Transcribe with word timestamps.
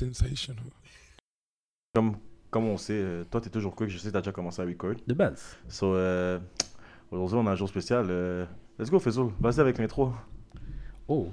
Sensational. 0.00 0.64
Comme, 1.94 2.16
comme 2.50 2.64
on 2.66 2.76
sait, 2.78 2.94
euh, 2.94 3.24
toi, 3.30 3.40
t'es 3.40 3.50
toujours 3.50 3.74
quick. 3.74 3.90
Je 3.90 3.98
sais 3.98 4.08
que 4.08 4.12
t'as 4.12 4.20
déjà 4.20 4.32
commencé 4.32 4.62
à 4.62 4.64
record. 4.64 4.94
De 5.06 5.14
base. 5.14 5.56
So, 5.68 5.94
euh, 5.94 6.38
aujourd'hui, 7.10 7.36
on 7.38 7.46
a 7.46 7.50
un 7.52 7.54
jour 7.54 7.68
spécial. 7.68 8.06
euh, 8.08 8.46
let's 8.78 8.90
go, 8.90 8.98
Faisal. 8.98 9.28
Vas-y 9.40 9.60
avec 9.60 9.78
l'intro. 9.78 10.12
Oh. 11.08 11.28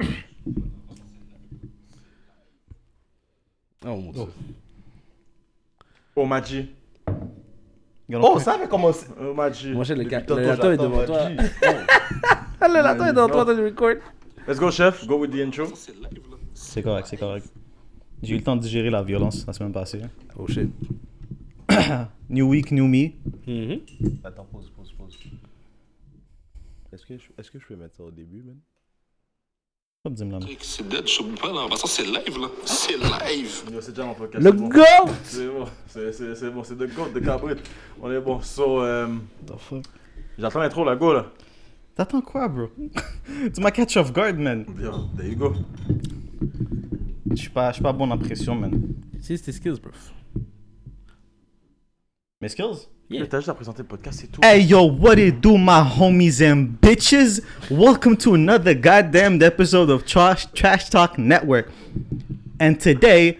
Oh 3.86 3.96
mon 3.96 4.12
dieu. 4.12 4.22
Oh, 6.16 6.24
Maji. 6.26 6.70
Oh, 8.14 8.38
ça 8.38 8.54
avait 8.54 8.68
commencé. 8.68 9.06
Oh, 9.20 9.34
Maji. 9.34 9.72
Moi, 9.72 9.84
j'ai 9.84 9.94
le, 9.94 10.08
ca- 10.08 10.20
le 10.26 10.42
lato 10.46 10.70
est 10.70 10.76
devant 10.76 11.04
toi. 11.04 11.28
Le 11.28 12.82
lato 12.82 13.04
est 13.04 13.12
devant 13.12 13.28
toi, 13.28 13.44
t'as 13.44 13.54
du 13.54 13.64
record. 13.64 13.94
Let's 14.46 14.58
go, 14.58 14.70
chef. 14.70 15.06
Go 15.06 15.18
with 15.18 15.30
the 15.32 15.40
intro. 15.40 15.66
C'est 16.54 16.82
correct, 16.82 17.06
c'est 17.08 17.16
correct. 17.16 17.46
J'ai 18.22 18.34
eu 18.34 18.38
le 18.38 18.44
temps 18.44 18.56
de 18.56 18.62
digérer 18.62 18.90
la 18.90 19.02
violence 19.02 19.46
la 19.46 19.52
semaine 19.52 19.72
passée. 19.72 20.00
Oh 20.38 20.46
shit. 20.46 20.70
New 22.30 22.48
week, 22.48 22.70
new 22.70 22.86
me. 22.86 23.10
Mhm. 23.46 23.80
Attends, 24.24 24.44
pause, 24.50 24.70
pause, 24.76 24.92
pause. 24.96 25.18
Est-ce 26.92 27.04
que, 27.04 27.18
je, 27.18 27.24
est-ce 27.36 27.50
que 27.50 27.58
je 27.58 27.66
peux 27.66 27.76
mettre 27.76 27.96
ça 27.96 28.04
au 28.04 28.10
début, 28.10 28.42
man? 28.42 28.56
C'est 30.60 30.86
dead, 30.88 31.06
je 31.08 31.12
sais 31.14 31.24
pas, 31.40 31.48
là. 31.52 31.62
En 31.62 31.68
passant, 31.68 31.86
c'est 31.86 32.04
live, 32.04 32.38
là. 32.38 32.48
C'est 32.66 32.96
live. 32.96 33.62
Yo, 33.72 33.80
C'est 33.80 33.92
déjà 33.92 34.04
mon 34.06 34.14
podcast. 34.14 34.44
Le 34.44 34.50
c'est 34.50 34.56
bon. 34.56 34.68
GOAT! 34.68 35.12
C'est 35.24 35.48
bon. 35.48 35.64
C'est- 35.86 36.12
C'est 36.12 36.34
c'est 36.34 36.50
bon. 36.50 36.62
C'est 36.62 36.76
de 36.76 36.86
goat, 36.86 37.08
de 37.14 37.20
cabrit. 37.20 37.54
On 38.00 38.10
est 38.10 38.20
bon. 38.20 38.40
So, 38.40 38.82
euh, 38.82 39.08
The 39.46 39.56
fuck? 39.56 39.84
j'attends 40.38 40.60
l'intro, 40.60 40.84
la 40.84 40.94
go, 40.96 41.14
là. 41.14 41.26
T'attends 41.94 42.20
quoi, 42.20 42.48
bro? 42.48 42.68
tu 43.54 43.60
m'as 43.62 43.70
catch 43.70 43.96
off 43.96 44.12
guard, 44.12 44.36
man. 44.36 44.66
Yo, 44.78 44.92
there 45.16 45.26
you 45.28 45.36
go. 45.36 45.52
Je 47.34 47.40
suis 47.40 47.48
pas, 47.50 47.70
je 47.70 47.74
suis 47.74 47.82
pas 47.82 47.92
bon 47.92 48.10
en 48.10 48.18
pression, 48.18 48.54
man. 48.54 48.80
C'est 49.20 49.38
tes 49.38 49.52
skills, 49.52 49.80
bro. 49.82 49.90
Mes 52.40 52.48
skills? 52.48 52.88
Yeah. 53.10 53.26
T'as 53.26 53.38
juste 53.38 53.48
à 53.48 53.54
présenter 53.54 53.82
le 53.82 53.88
podcast, 53.88 54.20
c'est 54.20 54.28
tout. 54.28 54.40
Hey 54.42 54.62
yo, 54.64 54.90
what 54.90 55.14
it 55.18 55.40
do, 55.40 55.56
my 55.58 55.82
homies 55.98 56.40
and 56.42 56.68
bitches? 56.80 57.42
Welcome 57.70 58.16
to 58.18 58.34
another 58.34 58.74
goddamn 58.74 59.42
episode 59.42 59.90
of 59.90 60.04
Trash 60.06 60.46
Trash 60.54 60.88
Talk 60.90 61.18
Network. 61.18 61.68
And 62.60 62.74
today, 62.76 63.38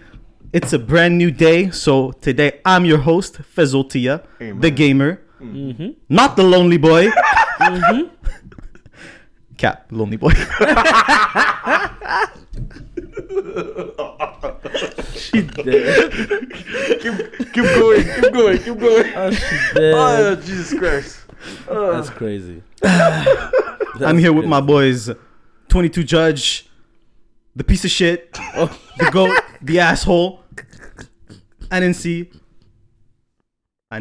it's 0.53 0.72
a 0.75 0.78
brand 0.78 1.17
new 1.17 1.31
day. 1.31 1.70
So 1.70 2.12
today, 2.20 2.61
I'm 2.65 2.84
your 2.84 2.98
host, 2.98 3.39
Fezoltia, 3.56 4.22
Amen. 4.41 4.61
the 4.61 4.70
gamer, 4.70 5.20
Mhm. 5.41 5.95
not 6.09 6.37
the 6.37 6.42
lonely 6.42 6.78
boy. 6.78 7.11
Cap, 9.56 9.87
lonely 9.91 10.17
boy. 10.19 10.33
Shit 15.14 15.54
dead. 15.64 16.12
Keep, 17.00 17.52
keep 17.52 17.64
going, 17.64 18.04
keep 18.04 18.32
going, 18.32 18.58
keep 18.58 18.78
going. 18.78 19.12
Oh 19.14 19.30
shit 19.30 19.74
dead. 19.74 19.94
Oh, 19.94 20.36
Jesus 20.36 20.78
Christ. 20.78 21.20
That's 21.68 22.08
ah. 22.08 22.12
crazy. 22.14 22.62
I'm 22.84 24.18
here 24.18 24.32
with 24.32 24.46
my 24.46 24.60
boys, 24.60 25.10
22 25.68 26.02
Judge, 26.04 26.68
the 27.54 27.64
piece 27.64 27.84
of 27.84 27.90
shit, 27.90 28.36
oh. 28.56 28.76
the 28.98 29.10
goat, 29.10 29.38
the 29.62 29.80
asshole. 29.80 30.42
I 31.70 31.80
didn't 31.80 31.96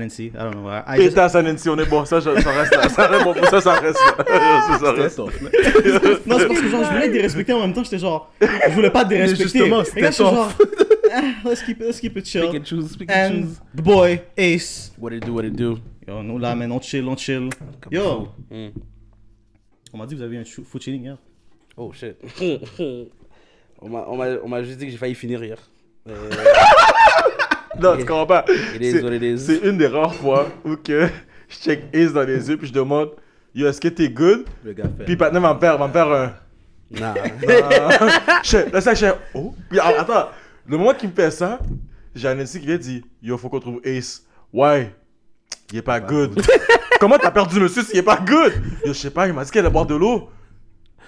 see. 0.09 0.27
I 0.27 0.31
don't 0.31 0.51
know. 0.53 0.69
I, 0.69 0.97
Pétasse 0.97 1.35
Anansi, 1.35 1.69
on 1.69 1.77
est 1.77 1.85
bon. 1.89 2.05
Ça, 2.05 2.19
je- 2.19 2.39
ça 2.41 2.51
reste 2.51 2.75
là. 2.75 2.89
Ça, 2.89 3.07
reste 3.07 3.23
bon. 3.23 3.33
ça, 3.49 3.61
ça 3.61 3.73
reste 3.79 3.99
là. 4.17 4.25
Ça, 4.67 4.79
ça 4.79 4.91
reste. 4.93 5.17
non, 6.25 6.37
c'est 6.39 6.47
parce 6.47 6.61
que 6.61 6.69
genre, 6.69 6.83
je 6.83 6.89
voulais 6.91 7.07
te 7.07 7.13
dérespecter 7.13 7.53
en 7.53 7.59
même 7.61 7.73
temps. 7.73 7.83
J'étais 7.83 7.99
genre, 7.99 8.31
je 8.41 8.73
voulais 8.73 8.89
pas 8.91 9.03
te 9.03 9.09
dérespecter. 9.09 9.43
justement, 9.43 9.83
c'était 9.83 10.11
genre, 10.11 10.49
ah, 11.13 11.21
let's 11.45 11.61
keep 11.63 11.79
it, 11.79 11.85
let's 11.87 11.99
keep 11.99 12.11
it 12.17 12.23
Pick 12.23 12.25
chill. 12.25 12.45
and 12.45 12.63
choose, 12.65 12.95
pick 12.97 13.09
and 13.11 13.13
And 13.15 13.31
choose. 13.43 13.61
the 13.75 13.81
boy 13.81 14.21
Ace, 14.37 14.93
What 14.97 15.11
it 15.13 15.25
do, 15.25 15.33
what 15.33 15.43
it 15.43 15.55
do. 15.55 15.77
yo, 16.07 16.21
nous 16.23 16.37
là, 16.39 16.55
man, 16.55 16.71
on 16.71 16.79
chill, 16.81 17.07
on 17.07 17.15
chill. 17.17 17.49
Yo, 17.91 18.29
Mm. 18.51 18.69
on 19.93 19.97
m'a 19.97 20.05
dit 20.05 20.15
que 20.15 20.19
vous 20.19 20.25
avez 20.25 20.37
un 20.37 20.43
chou- 20.43 20.63
foot 20.63 20.81
chilling 20.81 21.03
hier. 21.03 21.17
Oh 21.77 21.91
shit. 21.93 22.15
on 23.81 23.89
m'a- 23.89 24.05
on 24.07 24.15
m'a 24.17 24.25
on 24.43 24.47
m'a 24.47 24.63
juste 24.63 24.77
dit 24.77 24.85
que 24.85 24.91
j'ai 24.91 24.97
failli 24.97 25.15
finir 25.15 25.43
hier. 25.43 25.57
Euh, 26.09 26.29
Non, 27.79 27.97
tu 27.97 28.05
comprends 28.05 28.41
C'est- 29.39 29.61
une 29.63 29.77
des 29.77 29.87
rares 29.87 30.13
fois 30.15 30.47
où 30.63 30.75
que 30.75 31.07
je 31.49 31.55
check 31.57 31.83
Ace 31.93 32.13
dans 32.13 32.23
les 32.23 32.49
yeux 32.49 32.57
puis 32.57 32.67
je 32.67 32.73
demande 32.73 33.11
Yo, 33.55 33.67
est-ce 33.67 33.79
que 33.79 33.87
t'es 33.87 34.09
good? 34.09 34.45
Le 34.63 34.73
gars 34.73 34.83
fait. 34.97 35.05
Puis 35.05 35.15
Patna 35.15 35.39
va 35.39 35.53
me 35.53 35.59
faire, 35.59 35.77
va 35.77 35.87
me 35.87 35.93
faire 35.93 36.11
un. 36.11 36.33
Nah. 36.91 37.13
Je- 38.43 38.71
Là, 38.71 38.81
ça, 38.81 38.93
je 38.93 39.05
Oh 39.33 39.53
Puis 39.69 39.79
attends, 39.79 40.29
le 40.67 40.77
moment 40.77 40.93
qu'il 40.93 41.09
me 41.09 41.13
fait 41.13 41.31
ça, 41.31 41.59
j'ai 42.15 42.27
Anansi 42.27 42.59
qui 42.59 42.65
vient 42.67 42.77
dire 42.77 43.01
Yo, 43.21 43.37
faut 43.37 43.49
qu'on 43.49 43.59
trouve 43.59 43.79
Ace. 43.83 44.23
Ouais, 44.51 44.93
il 45.71 45.77
est 45.79 45.81
pas 45.83 45.99
good. 45.99 46.39
Comment 46.99 47.17
t'as 47.17 47.31
perdu 47.31 47.59
monsieur 47.59 47.81
s'il 47.83 47.97
est 47.97 48.03
pas 48.03 48.17
good? 48.17 48.53
Yo, 48.85 48.93
je 48.93 48.93
sais 48.93 49.09
pas, 49.09 49.27
il 49.27 49.33
m'a 49.33 49.43
dit 49.43 49.51
qu'il 49.51 49.59
allait 49.59 49.69
boire 49.69 49.85
de 49.85 49.95
l'eau. 49.95 50.29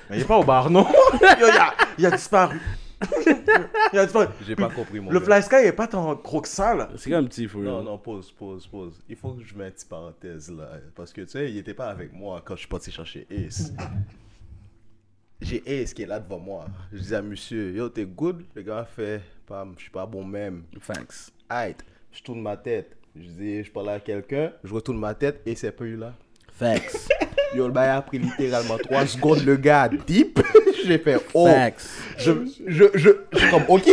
Mais 0.09 0.17
il 0.17 0.21
est 0.21 0.25
pas 0.25 0.37
au 0.37 0.43
bar, 0.43 0.69
non 0.69 0.85
Yo, 1.39 1.47
il 1.47 1.57
a, 1.57 1.73
il 1.97 2.05
a 2.05 2.11
disparu. 2.11 2.59
J'ai 4.45 4.55
pas 4.55 4.69
compris, 4.69 4.99
mon 4.99 5.11
Le 5.11 5.19
gars. 5.19 5.25
Fly 5.25 5.43
Sky 5.43 5.67
est 5.67 5.71
pas 5.71 5.87
tant 5.87 6.15
gros 6.15 6.41
que 6.41 6.47
ça, 6.47 6.73
là. 6.73 6.89
C'est 6.97 7.09
comme 7.09 7.25
un 7.25 7.27
petit 7.27 7.47
real. 7.47 7.63
Non, 7.63 7.83
non, 7.83 7.97
pause, 7.97 8.31
pause, 8.31 8.67
pause. 8.67 9.01
Il 9.09 9.15
faut 9.15 9.33
que 9.33 9.43
je 9.43 9.55
mette 9.55 9.67
une 9.67 9.73
petite 9.73 9.89
parenthèse 9.89 10.51
là. 10.51 10.69
Parce 10.95 11.11
que 11.11 11.21
tu 11.21 11.29
sais, 11.29 11.51
il 11.51 11.57
était 11.57 11.73
pas 11.73 11.89
avec 11.89 12.13
moi 12.13 12.41
quand 12.43 12.55
je 12.55 12.61
suis 12.61 12.69
parti 12.69 12.91
chercher 12.91 13.27
Ace. 13.29 13.73
J'ai 15.41 15.63
Ace 15.65 15.93
qui 15.93 16.03
est 16.03 16.07
là 16.07 16.19
devant 16.19 16.39
moi. 16.39 16.65
Je 16.93 16.99
dis 16.99 17.15
à 17.15 17.21
monsieur, 17.21 17.71
yo, 17.71 17.89
t'es 17.89 18.05
good? 18.05 18.43
Le 18.55 18.61
gars 18.61 18.85
fait, 18.85 19.21
pam, 19.45 19.73
je 19.77 19.83
suis 19.83 19.91
pas 19.91 20.05
bon 20.05 20.23
même. 20.23 20.63
Thanks. 20.87 21.31
Aïe, 21.49 21.75
je 22.11 22.21
tourne 22.23 22.41
ma 22.41 22.55
tête. 22.57 22.95
Je 23.15 23.27
dis, 23.27 23.63
je 23.63 23.71
parle 23.71 23.89
à 23.89 23.99
quelqu'un, 23.99 24.51
je 24.63 24.73
retourne 24.73 24.97
ma 24.97 25.13
tête 25.13 25.41
et 25.45 25.55
c'est 25.55 25.71
pas 25.71 25.85
eu 25.85 25.95
là. 25.95 26.13
Facts. 26.53 27.09
Yo, 27.55 27.67
le 27.67 27.73
bail 27.73 27.89
a 27.89 28.01
pris 28.01 28.19
littéralement 28.19 28.77
3 28.77 29.05
secondes, 29.07 29.43
le 29.45 29.55
gars 29.55 29.89
deep. 30.07 30.39
J'ai 30.85 30.97
fait, 30.97 31.17
oh. 31.33 31.47
Facts. 31.47 31.87
Je, 32.17 32.31
je, 32.67 32.85
je, 32.93 33.09
je 33.31 33.37
suis 33.37 33.49
comme, 33.49 33.63
ok, 33.67 33.89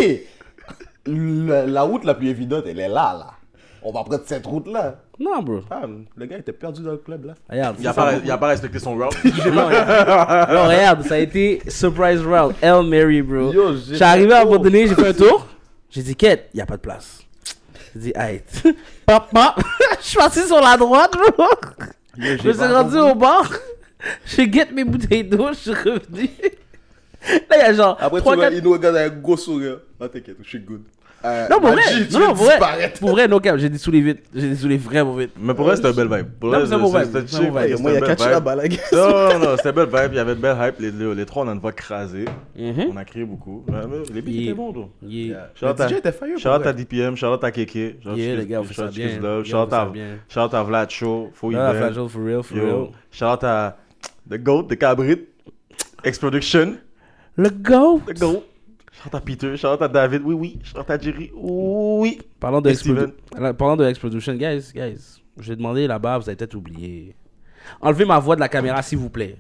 la, 1.06 1.66
la 1.66 1.82
route 1.82 2.04
la 2.04 2.14
plus 2.14 2.28
évidente, 2.28 2.64
elle 2.66 2.80
est 2.80 2.88
là, 2.88 3.14
là. 3.18 3.26
On 3.84 3.90
va 3.92 4.04
prendre 4.04 4.22
cette 4.24 4.46
route-là. 4.46 4.96
Non, 5.18 5.42
bro. 5.42 5.60
Fam, 5.68 6.04
le 6.16 6.26
gars 6.26 6.38
était 6.38 6.52
perdu 6.52 6.82
dans 6.82 6.92
le 6.92 6.98
club, 6.98 7.24
là. 7.24 7.34
Regarde. 7.50 7.76
Il 7.80 7.86
a, 7.86 7.92
c'est 7.92 7.96
ça. 8.00 8.04
pas, 8.04 8.14
il 8.24 8.30
a 8.30 8.38
pas 8.38 8.46
respecté 8.48 8.78
son 8.78 8.94
route. 8.96 9.16
Non, 9.24 9.54
non, 9.54 10.68
regarde, 10.68 11.02
ça 11.04 11.14
a 11.14 11.18
été 11.18 11.60
surprise 11.68 12.20
route. 12.24 12.54
El 12.60 12.82
Mary, 12.84 13.22
bro. 13.22 13.52
Yo, 13.52 13.74
j'ai 13.74 13.90
Je 13.90 13.94
suis 13.94 14.04
arrivé 14.04 14.32
à 14.32 14.42
un 14.42 14.44
moment 14.44 14.58
donné, 14.58 14.86
j'ai 14.86 14.94
fait 14.94 15.08
un 15.08 15.12
tour. 15.12 15.46
J'ai 15.90 16.02
dit, 16.02 16.14
quête, 16.14 16.48
il 16.54 16.58
n'y 16.58 16.62
a 16.62 16.66
pas 16.66 16.76
de 16.76 16.82
place. 16.82 17.20
J'ai 17.94 18.00
dit, 18.00 18.12
aïe. 18.14 18.42
Pop, 19.04 19.24
pop. 19.32 19.64
Je 20.00 20.06
suis 20.06 20.16
parti 20.16 20.40
sur 20.46 20.60
la 20.60 20.76
droite, 20.76 21.12
bro. 21.36 21.46
Je 22.18 22.46
me 22.46 22.52
suis 22.52 22.64
rendu 22.64 22.96
au 22.96 23.14
bar. 23.14 23.50
J'ai 24.26 24.50
get 24.50 24.68
mes 24.72 24.84
bouteilles 24.84 25.24
d'eau, 25.24 25.48
je 25.48 25.58
suis 25.58 25.70
revenu. 25.70 26.28
Là, 27.48 27.56
il 27.56 27.58
y 27.58 27.60
a 27.60 27.72
genre 27.72 27.96
Après, 28.00 28.20
3, 28.20 28.32
tu 28.32 28.36
vois, 28.36 28.48
4... 28.48 28.56
il 28.56 28.64
nous 28.64 28.72
regarde 28.72 28.96
avec 28.96 29.12
un 29.12 29.16
gros 29.16 29.36
sourire. 29.36 29.78
Ah, 30.00 30.08
t'inquiète, 30.08 30.36
je 30.42 30.48
suis 30.48 30.58
good. 30.58 30.82
Euh, 31.24 31.48
Non, 31.48 31.60
pour 31.60 31.70
vrai. 31.70 31.82
Non, 32.12 32.18
non, 32.18 32.26
pour 32.34 32.44
vrai. 32.44 32.92
Pour 32.98 33.10
vrai, 33.10 33.28
no 33.28 33.38
cap. 33.40 33.56
J'ai 33.58 33.68
dessoulé 33.68 34.00
vite. 34.00 34.24
J'ai 34.34 34.48
dessoulé 34.50 34.76
vraiment 34.76 35.14
vite. 35.14 35.30
Mais 35.40 35.54
pour 35.54 35.64
vrai, 35.66 35.76
c'était 35.76 35.88
un 35.88 35.92
bel 35.92 36.08
vibe. 36.08 36.28
Pour 36.40 36.50
Non, 36.50 36.58
vrai, 36.58 36.66
c'était 36.66 37.26
chill, 37.26 37.50
bon 37.50 37.58
vibe. 37.60 37.68
c'était 37.70 37.82
Moi, 37.82 37.90
il 37.92 37.94
y 37.94 37.96
a 37.96 38.00
catché 38.06 38.24
vibe. 38.24 38.32
la 38.32 38.40
balle. 38.40 38.68
Non, 38.92 39.08
non, 39.08 39.38
non, 39.38 39.56
c'était 39.56 39.72
belle 39.72 39.86
vibe. 39.86 40.08
Il 40.12 40.16
y 40.16 40.18
avait 40.18 40.34
de 40.34 40.40
belle 40.40 40.56
hype. 40.60 40.80
Les, 40.80 40.90
les, 40.90 41.14
les 41.14 41.26
trois, 41.26 41.44
on 41.44 41.48
a 41.48 41.52
une 41.52 41.60
voix 41.60 41.72
crasée. 41.72 42.24
Mhm. 42.58 42.86
On 42.92 42.96
a 42.96 43.04
crié 43.04 43.24
beaucoup. 43.24 43.64
Les 44.12 44.22
beats 44.22 44.30
étaient 44.42 44.54
bons, 44.54 44.70
out 44.70 44.88
Le 45.02 45.68
à- 45.68 45.88
DJ 45.88 45.92
était 45.92 46.12
fire, 46.12 46.38
shout 46.38 46.48
à. 46.48 46.72
DPM, 46.72 47.16
shout 47.16 47.26
out 47.26 47.44
à 47.44 47.50
Keke. 47.50 47.74
Yeah, 47.74 48.36
les 48.36 48.46
gars, 48.46 48.60
on 48.60 48.64
fait 48.64 48.74
shout 48.74 48.80
ça 48.82 48.86
out 48.88 48.90
to 48.90 48.94
bien. 48.96 49.06
Les 49.44 49.44
Shout 50.28 50.54
à- 50.54 50.62
Vlad 50.64 50.90
Show, 50.90 51.30
Ah, 51.32 51.46
Event. 51.46 51.74
Flash 51.78 51.96
Out, 51.98 52.08
for 52.10 52.22
real, 52.24 52.42
for 52.42 52.54
real. 52.56 52.88
shout 53.10 53.26
out 53.26 53.44
à 53.44 53.76
The 54.30 54.38
Goat, 54.38 54.64
The 54.64 54.76
Cabrit, 54.78 55.20
X-Production, 56.04 56.76
Le 57.36 57.48
go. 57.50 58.00
The 58.06 58.18
Goat. 58.18 58.44
Shout 58.92 59.08
out 59.08 59.14
à 59.14 59.20
Peter, 59.20 59.56
shout 59.56 59.68
out 59.68 59.82
à 59.82 59.88
David, 59.88 60.22
oui, 60.24 60.34
oui. 60.34 60.58
Shout 60.62 60.78
out 60.78 60.90
à 60.90 60.98
Jerry, 60.98 61.30
oui. 61.34 62.20
Parlant 62.38 62.60
de 62.60 63.52
Parlant 63.52 63.76
de 63.76 63.88
X-Production, 63.88 64.34
guys, 64.34 64.70
guys, 64.74 65.22
j'ai 65.38 65.56
demandé 65.56 65.86
là-bas, 65.86 66.18
vous 66.18 66.28
avez 66.28 66.36
peut-être 66.36 66.54
oublié. 66.54 67.16
Enlevez 67.80 68.04
ma 68.04 68.18
voix 68.18 68.36
de 68.36 68.40
la 68.40 68.48
caméra, 68.48 68.82
s'il 68.82 68.98
vous 68.98 69.10
plaît. 69.10 69.36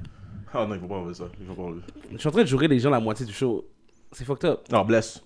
Ah 0.54 0.66
non, 0.66 0.74
il 0.74 0.80
faut 0.80 0.86
pas 0.86 0.96
enlever 0.96 1.14
ça. 1.14 1.24
Il 1.40 1.46
faut 1.46 1.54
pas 1.54 1.62
enlever. 1.62 1.82
Je 2.12 2.18
suis 2.18 2.28
en 2.28 2.30
train 2.30 2.42
de 2.42 2.46
jurer 2.46 2.68
les 2.68 2.78
gens 2.78 2.90
la 2.90 3.00
moitié 3.00 3.24
du 3.24 3.32
show. 3.32 3.66
C'est 4.10 4.24
fucked 4.24 4.48
up. 4.48 4.60
Non, 4.70 4.84
bless. 4.84 5.22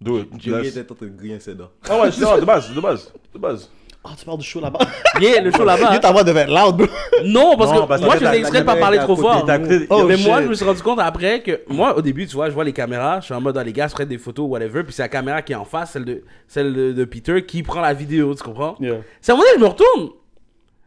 Do 0.00 0.18
it. 0.20 0.28
Jerry 0.38 0.62
Bless. 0.62 0.76
était 0.76 0.92
en 0.92 0.94
train 0.94 1.06
de 1.06 1.10
griller 1.16 1.40
ses 1.40 1.54
dents. 1.54 1.70
Ah 1.88 2.00
ouais, 2.00 2.10
non, 2.18 2.38
de 2.38 2.44
base, 2.44 2.74
de 2.74 2.80
base, 2.80 3.12
de 3.34 3.38
base. 3.38 3.70
Ah, 4.02 4.10
tu 4.18 4.24
parles 4.24 4.38
du 4.38 4.44
show 4.44 4.60
là-bas. 4.60 4.78
Yeah, 5.20 5.42
le 5.42 5.50
show 5.50 5.64
là-bas. 5.64 5.98
Ta 5.98 6.10
voix 6.10 6.24
devait 6.24 6.40
être 6.40 6.48
loud, 6.50 6.76
bro. 6.76 6.86
Non, 7.24 7.54
parce 7.56 7.70
Non, 7.72 7.82
que 7.82 7.88
parce 7.88 8.00
moi, 8.02 8.16
je 8.16 8.22
la- 8.24 8.30
faisais 8.30 8.40
exprès 8.40 8.60
de 8.60 8.64
pas 8.64 8.76
parler 8.76 8.98
trop 8.98 9.14
fort. 9.14 9.46
Oh, 9.90 10.04
mais 10.04 10.16
shit. 10.16 10.26
moi, 10.26 10.42
je 10.42 10.48
me 10.48 10.54
suis 10.54 10.64
rendu 10.64 10.80
compte 10.82 10.98
après 11.00 11.42
que, 11.42 11.60
moi, 11.68 11.94
au 11.96 12.00
début, 12.00 12.26
tu 12.26 12.34
vois, 12.34 12.48
je 12.48 12.54
vois 12.54 12.64
les 12.64 12.72
caméras, 12.72 13.20
je 13.20 13.26
suis 13.26 13.34
en 13.34 13.40
mode, 13.42 13.54
dans 13.56 13.62
les 13.62 13.74
gars, 13.74 13.88
je 13.88 13.92
prends 13.94 14.06
des 14.06 14.16
photos, 14.16 14.48
whatever, 14.48 14.84
puis 14.84 14.94
c'est 14.94 15.02
la 15.02 15.10
caméra 15.10 15.42
qui 15.42 15.52
est 15.52 15.56
en 15.56 15.66
face, 15.66 15.90
celle 15.92 16.06
de, 16.06 16.24
celle 16.48 16.72
de, 16.72 16.92
de 16.92 17.04
Peter, 17.04 17.44
qui 17.44 17.62
prend 17.62 17.82
la 17.82 17.92
vidéo, 17.92 18.34
tu 18.34 18.42
comprends? 18.42 18.74
Yeah. 18.80 19.00
C'est 19.20 19.32
à 19.32 19.34
un 19.34 19.38
moment 19.38 19.46
donné, 19.52 19.58
je 19.58 19.64
me 19.64 19.68
retourne. 19.70 20.10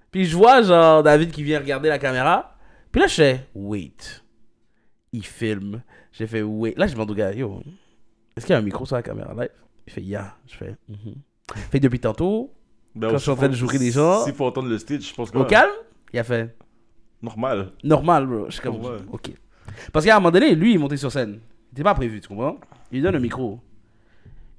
Puis 0.10 0.26
je 0.26 0.36
vois, 0.36 0.64
genre, 0.64 1.04
David 1.04 1.32
qui 1.32 1.44
vient 1.44 1.60
regarder 1.60 1.90
la 1.90 2.00
caméra. 2.00 2.56
Puis 2.92 3.00
là, 3.02 3.08
je 3.08 3.14
fais, 3.14 3.48
wait. 3.54 4.22
Il 5.12 5.24
filme. 5.26 5.84
J'ai 6.12 6.26
fait, 6.26 6.42
wait. 6.42 6.74
Là, 6.78 6.88
je 6.88 6.94
demande 6.94 7.12
au 7.12 7.16
gars, 7.16 7.32
yo, 7.32 7.62
Est-ce 8.36 8.46
qu'il 8.48 8.54
y 8.54 8.56
a 8.56 8.60
un 8.60 8.64
micro 8.64 8.86
sur 8.88 8.96
la 8.96 9.04
caméra 9.04 9.34
live? 9.36 9.50
Il 9.86 9.94
fait 9.94 10.02
Yeah. 10.02 10.36
Je 10.48 10.56
fais 10.56 10.76
Mhm. 10.90 11.14
Fait 11.72 11.78
que 11.80 11.84
depuis 11.84 12.00
tantôt, 12.00 12.52
Ben, 12.96 13.08
Quand 13.10 13.18
je 13.18 13.22
suis 13.24 13.32
en 13.32 13.36
train 13.36 13.50
de 13.50 13.56
jouer 13.56 13.78
des 13.80 13.92
gens- 13.92 14.24
S'il 14.24 14.34
faut 14.34 14.46
entendre 14.46 14.70
le 14.70 14.78
stage, 14.78 15.02
je 15.02 15.14
pense 15.14 15.32
que. 15.32 15.38
au 15.38 15.46
calme, 15.46 15.72
il 16.14 16.20
a 16.20 16.24
fait 16.24 16.56
Normal. 17.22 17.72
Normal, 17.84 18.26
bro. 18.28 18.46
Je 18.48 18.54
suis 18.54 18.62
comme. 18.62 18.80
Ok. 19.12 19.32
Parce 19.92 20.06
qu'à 20.06 20.16
un 20.16 20.20
moment 20.20 20.32
donné, 20.32 20.54
lui, 20.56 20.74
il 20.74 20.80
monté 20.80 20.98
sur 20.98 21.12
scène. 21.12 21.40
Il 21.72 21.74
n'était 21.74 21.84
pas 21.84 21.96
prévu, 21.96 22.20
tu 22.22 22.28
comprends? 22.28 22.58
Il 22.92 22.98
lui 22.98 23.02
donne 23.02 23.16
un 23.16 23.20
micro. 23.20 23.60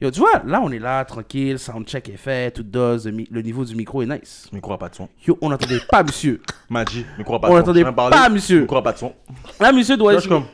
Yo, 0.01 0.11
tu 0.11 0.19
vois, 0.21 0.43
là, 0.45 0.61
on 0.63 0.71
est 0.73 0.79
là, 0.81 1.05
tranquille, 1.05 1.59
soundcheck 1.59 2.09
est 2.09 2.17
fait, 2.17 2.51
tout 2.51 2.65
dose, 2.65 3.07
le, 3.07 3.25
le 3.31 3.43
niveau 3.43 3.65
du 3.65 3.77
micro 3.77 4.03
est 4.03 4.07
nice. 4.07 4.49
Micro 4.53 4.73
a 4.73 4.79
pas 4.79 4.89
de 4.89 4.95
son. 4.97 5.09
Yo, 5.27 5.39
on 5.41 5.51
n'entendait 5.51 5.79
pas 5.89 6.03
monsieur. 6.03 6.41
Maggi, 6.69 7.07
micro 7.17 7.35
a 7.37 7.41
pas 7.41 7.49
On 7.49 7.51
de 7.53 7.55
son. 7.55 7.61
n'entendait 7.61 7.85
de 7.85 7.91
parler, 7.91 8.17
pas 8.17 8.29
monsieur. 8.29 8.63
Micro 8.63 8.77
a 8.77 8.83
pas 8.83 8.93
de 8.93 8.99
son. 8.99 9.13
Là, 9.61 9.71
monsieur 9.73 9.97
doit 9.97 10.13
Là, 10.13 10.19
être. 10.19 10.25
je 10.25 10.29
suis 10.29 10.37
comme. 10.37 10.47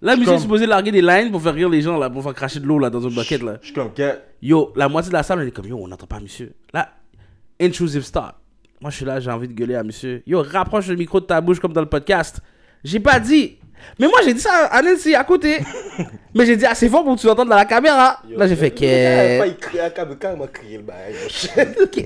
Là, 0.00 0.16
monsieur 0.16 0.34
est 0.34 0.38
supposé 0.38 0.66
larguer 0.66 0.92
des 0.92 1.02
lines 1.02 1.32
pour 1.32 1.42
faire 1.42 1.54
rire 1.54 1.68
les 1.68 1.80
gens, 1.82 1.98
là, 1.98 2.08
pour 2.08 2.22
faire 2.22 2.34
cracher 2.34 2.60
de 2.60 2.66
l'eau, 2.66 2.78
là, 2.78 2.88
dans 2.90 3.00
une 3.00 3.14
bucket, 3.14 3.42
là. 3.42 3.56
Je 3.62 3.66
suis 3.66 3.74
comme, 3.74 3.90
Yo, 4.42 4.72
la 4.76 4.88
moitié 4.88 5.08
de 5.08 5.14
la 5.14 5.22
salle, 5.22 5.40
on 5.40 5.42
est 5.46 5.50
comme, 5.50 5.66
yo, 5.66 5.78
on 5.80 5.88
n'entend 5.88 6.06
pas 6.06 6.20
monsieur. 6.20 6.52
Là, 6.72 6.90
intrusive 7.60 8.02
stop. 8.02 8.34
Moi, 8.80 8.90
je 8.90 8.96
suis 8.96 9.04
là, 9.04 9.20
j'ai 9.20 9.30
envie 9.30 9.48
de 9.48 9.54
gueuler 9.54 9.76
à 9.76 9.82
monsieur. 9.82 10.22
Yo, 10.26 10.42
rapproche 10.42 10.88
le 10.88 10.96
micro 10.96 11.20
de 11.20 11.26
ta 11.26 11.40
bouche 11.40 11.58
comme 11.60 11.72
dans 11.72 11.80
le 11.80 11.88
podcast. 11.88 12.40
J'ai 12.82 13.00
pas 13.00 13.18
dit. 13.18 13.58
Mais 13.98 14.06
moi, 14.08 14.18
j'ai 14.24 14.34
dit 14.34 14.40
ça 14.40 14.66
à 14.70 14.82
Nancy 14.82 15.14
à 15.14 15.24
côté. 15.24 15.58
Mais 16.34 16.46
j'ai 16.46 16.56
dit 16.56 16.66
assez 16.66 16.88
fort 16.88 17.04
pour 17.04 17.14
que 17.14 17.20
tu 17.20 17.26
l'entendes 17.26 17.48
dans 17.48 17.56
la 17.56 17.64
caméra. 17.64 18.18
Là, 18.28 18.46
j'ai 18.46 18.56
fait 18.56 18.70
qu'est. 18.70 19.46
Il 19.46 19.56
crie 19.56 19.80
à 19.80 19.90
câble, 19.90 20.16
quand 20.20 20.32
il 20.32 20.38
m'a 20.38 20.46
crié 20.48 20.76
le 20.78 20.82
bail. 20.82 21.14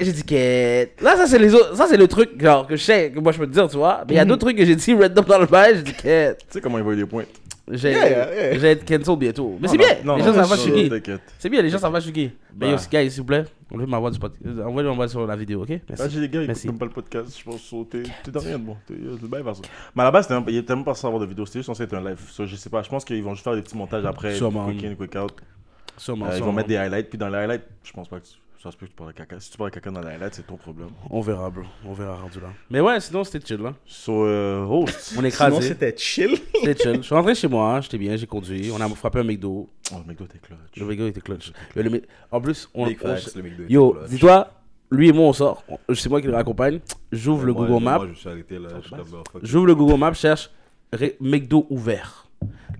J'ai 0.00 0.12
dit 0.12 0.22
qu'est. 0.22 0.92
Là, 1.00 1.16
ça, 1.16 1.26
c'est 1.26 1.38
les 1.38 1.54
autres. 1.54 1.76
Ça, 1.76 1.86
c'est 1.88 1.96
le 1.96 2.08
truc, 2.08 2.40
genre, 2.40 2.66
que 2.66 2.76
je 2.76 2.82
sais, 2.82 3.10
que 3.10 3.20
moi, 3.20 3.32
je 3.32 3.38
peux 3.38 3.46
te 3.46 3.52
dire, 3.52 3.68
tu 3.68 3.76
vois. 3.76 4.04
Mais 4.06 4.14
il 4.14 4.16
y 4.16 4.20
a 4.20 4.24
d'autres 4.24 4.46
trucs 4.46 4.56
que 4.56 4.64
j'ai 4.64 4.76
dit 4.76 4.94
random 4.94 5.24
dans 5.24 5.38
le 5.38 5.46
bail. 5.46 5.76
J'ai 5.76 5.82
dit 5.82 5.94
qu'est. 5.94 6.34
Tu 6.34 6.44
sais 6.50 6.60
comment 6.60 6.78
il 6.78 6.84
voit 6.84 6.94
les 6.94 7.06
pointes. 7.06 7.28
J'ai 7.70 7.90
Yeah, 7.92 8.54
yeah, 8.56 8.70
être 8.70 8.84
cancel 8.84 9.16
bientôt. 9.16 9.58
Mais 9.60 9.68
c'est 9.68 9.76
bien. 9.78 9.88
non, 10.04 10.16
les 10.16 10.22
gens 10.24 10.44
suis 10.56 10.72
qui. 10.72 10.88
T'inquiète. 10.88 11.20
C'est 11.38 11.48
bien, 11.48 11.62
les 11.62 11.68
gens 11.70 11.78
je 11.94 12.00
suis 12.00 12.12
qui. 12.12 12.30
Mais 12.58 12.70
yo, 12.70 12.76
guys, 12.90 13.10
s'il 13.10 13.20
vous 13.20 13.26
plaît, 13.26 13.44
enlevez 13.72 13.86
ma 13.86 13.98
voix 13.98 14.10
du 14.10 14.18
podcast. 14.18 14.44
Envoyez 14.64 14.88
ma 14.88 14.94
voix 14.94 15.08
sur 15.08 15.26
la 15.26 15.36
vidéo, 15.36 15.62
ok? 15.62 15.70
Ah, 15.72 15.82
Merci. 15.90 16.10
j'ai 16.14 16.20
des 16.20 16.28
gars, 16.28 16.40
ils 16.42 16.46
Merci. 16.46 16.66
écoutent 16.66 16.72
même 16.72 16.78
pas 16.78 16.84
le 16.86 17.02
podcast, 17.02 17.38
je 17.38 17.44
pense 17.44 17.60
sauter. 17.62 18.02
T'es 18.24 18.30
de 18.30 18.38
rien 18.38 18.58
de 18.58 18.64
bon. 18.64 18.76
C'est 18.86 18.94
bien 18.96 19.42
vers 19.42 19.56
ça. 19.56 19.62
Mais 19.94 20.02
à 20.02 20.04
la 20.06 20.10
base, 20.10 20.28
il 20.48 20.56
était 20.56 20.74
même 20.74 20.84
pas 20.84 20.94
censé 20.94 21.06
avoir 21.06 21.20
de 21.22 21.26
vidéo, 21.26 21.44
c'était 21.46 21.58
juste 21.60 21.66
censé 21.66 21.82
être 21.84 21.94
un 21.94 22.00
live. 22.04 22.18
So, 22.30 22.46
je 22.46 22.56
sais 22.56 22.70
pas, 22.70 22.82
je 22.82 22.88
pense 22.88 23.04
qu'ils 23.04 23.22
vont 23.22 23.34
juste 23.34 23.44
faire 23.44 23.54
des 23.54 23.62
petits 23.62 23.76
montages 23.76 24.04
après. 24.04 24.34
Sûrement. 24.34 24.66
Quick 24.66 24.84
in, 24.84 24.94
quick 24.94 25.14
out. 25.16 25.32
Sûrement, 25.96 26.26
Euh, 26.26 26.36
ils 26.36 26.42
vont 26.42 26.52
mettre 26.52 26.68
des 26.68 26.76
highlights, 26.76 27.08
puis 27.08 27.18
dans 27.18 27.28
les 27.28 27.36
highlights, 27.38 27.64
je 27.82 27.92
pense 27.92 28.08
pas 28.08 28.20
que 28.20 28.26
tu- 28.26 28.32
ça 28.62 28.70
se 28.72 28.76
peut 28.76 28.86
que 28.86 28.90
tu 28.90 28.96
parles 28.96 29.12
de 29.12 29.16
caca. 29.16 29.38
Si 29.40 29.50
tu 29.50 29.56
parles 29.58 29.70
de 29.70 29.74
caca 29.76 29.90
dans 29.90 30.00
les 30.00 30.08
highlights, 30.14 30.34
c'est 30.34 30.46
ton 30.46 30.56
problème. 30.56 30.88
On 31.10 31.20
verra, 31.20 31.48
bro. 31.50 31.62
On 31.84 31.92
verra 31.92 32.16
rendu 32.16 32.40
là. 32.40 32.48
Mais 32.70 32.80
ouais, 32.80 32.98
sinon, 33.00 33.22
c'était 33.24 33.44
chill, 33.46 33.60
là. 33.62 33.74
So, 33.86 34.24
euh, 34.24 34.64
host. 34.64 34.88
On 35.16 35.24
est 35.24 35.30
Sinon, 35.30 35.48
écrasé. 35.48 35.68
c'était 35.68 35.94
chill. 35.96 36.38
C'était 36.54 36.82
chill. 36.82 36.96
Je 36.96 37.02
suis 37.02 37.14
rentré 37.14 37.34
chez 37.34 37.48
moi, 37.48 37.76
hein, 37.76 37.80
j'étais 37.80 37.98
bien, 37.98 38.16
j'ai 38.16 38.26
conduit. 38.26 38.70
On 38.72 38.80
a 38.80 38.88
frappé 38.90 39.20
un 39.20 39.24
McDo. 39.24 39.68
Oh, 39.92 39.96
le 40.04 40.12
McDo, 40.12 40.26
t'es 40.26 40.38
clutch. 40.38 40.58
Le 40.76 40.84
McDo 40.86 41.06
était 41.06 41.20
clutch. 41.20 41.52
Le- 41.76 41.82
le- 41.82 42.02
En 42.30 42.40
plus, 42.40 42.68
on. 42.74 42.86
Big 42.86 42.98
on- 43.02 43.06
facts, 43.08 43.34
le 43.36 43.42
McDo 43.42 43.62
était 43.64 43.72
Yo, 43.72 43.96
dis-toi, 44.08 44.50
lui 44.90 45.08
et 45.08 45.12
moi, 45.12 45.26
on 45.26 45.32
sort. 45.32 45.64
C'est 45.94 46.08
moi 46.08 46.20
qui 46.20 46.26
le 46.26 46.34
raccompagne. 46.34 46.80
J'ouvre 47.12 47.44
le 47.46 47.52
Moi, 47.52 47.66
Google 47.66 47.82
moi, 47.82 47.98
Maps. 47.98 48.06
J'ouvre 49.42 49.66
le 49.66 49.74
Google 49.74 49.98
Maps, 49.98 50.12
je 50.12 50.18
cherche 50.18 50.50
McDo 51.20 51.66
ouvert. 51.70 52.26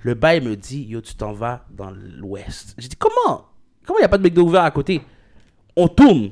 Le 0.02 0.14
bail 0.14 0.40
me 0.40 0.54
dit, 0.56 0.82
yo, 0.84 1.00
tu 1.00 1.14
t'en 1.14 1.32
vas 1.32 1.64
dans 1.70 1.90
l'ouest. 1.90 2.74
J'ai 2.78 2.88
dit, 2.88 2.96
comment? 2.96 3.46
Comment 3.86 3.98
il 3.98 4.02
n'y 4.02 4.06
a 4.06 4.08
pas 4.08 4.19
de 4.19 4.22
McDo 4.22 4.42
ouvert 4.42 4.62
à 4.64 4.70
côté? 4.70 5.00
On 5.80 5.86
tourne. 5.88 6.30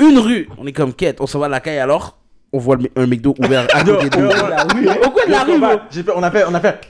Une 0.00 0.18
rue. 0.18 0.48
On 0.58 0.66
est 0.66 0.72
comme 0.72 0.94
quête. 0.94 1.20
On 1.20 1.26
s'en 1.26 1.38
va 1.38 1.46
à 1.46 1.48
la 1.50 1.60
caille 1.60 1.78
alors. 1.78 2.18
On 2.52 2.58
voit 2.58 2.76
le- 2.76 2.90
un 2.96 3.06
McDo 3.06 3.34
ouvert 3.38 3.66
à 3.72 3.84
côté 3.84 4.08
de 4.08 4.16
nous. 4.18 4.26
Au 4.28 5.10
coin 5.10 5.26
de 5.26 5.30
la 5.30 5.44
rue, 5.44 5.58
bro. 5.58 5.68
j'ai 5.90 6.02
fait- 6.02 6.12
On 6.14 6.22
a 6.22 6.30
fait, 6.30 6.44
on 6.48 6.54
a 6.54 6.60
fait. 6.60 6.80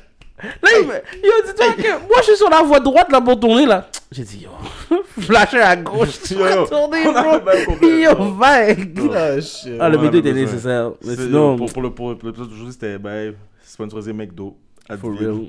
Là, 0.42 0.70
il 0.80 0.86
me... 0.88 0.94
Yo, 0.94 1.32
dis-toi 1.46 1.72
que 1.76 2.06
moi, 2.08 2.16
je 2.18 2.22
suis 2.22 2.36
sur 2.36 2.50
la 2.50 2.62
voie 2.62 2.80
droite 2.80 3.10
là 3.12 3.20
pour 3.20 3.38
tourner 3.38 3.64
là. 3.66 3.88
J'ai 4.10 4.24
dit, 4.24 4.44
yo, 4.44 4.50
flasher 5.20 5.60
à 5.60 5.76
gauche, 5.76 6.20
tu 6.24 6.34
Yo, 6.34 6.40
vas 6.40 6.66
tourner, 6.66 7.06
On 7.06 7.14
a 7.14 7.22
bro. 7.22 7.32
fait 7.32 7.56
bien 7.56 7.64
complet. 7.64 8.00
Yo, 8.02 8.32
vague. 8.34 9.00
Ah, 9.14 9.40
shit. 9.40 9.72
Ah, 9.78 9.88
le 9.88 9.98
McDo 9.98 10.18
était 10.18 10.32
besoin. 10.32 10.42
nécessaire. 10.46 10.90
Mais 11.04 11.14
C'est- 11.14 11.22
sinon, 11.26 11.56
Pour, 11.56 11.72
pour 11.72 11.82
le 11.82 11.90
pour, 11.90 12.18
pour 12.18 12.28
l'épisode 12.28 12.48
d'aujourd'hui, 12.48 12.72
c'était 12.72 12.98
ben, 12.98 13.34
sponsorisé 13.62 14.12
McDo. 14.12 14.56
for 14.98 15.10
Advil, 15.12 15.26
real. 15.28 15.40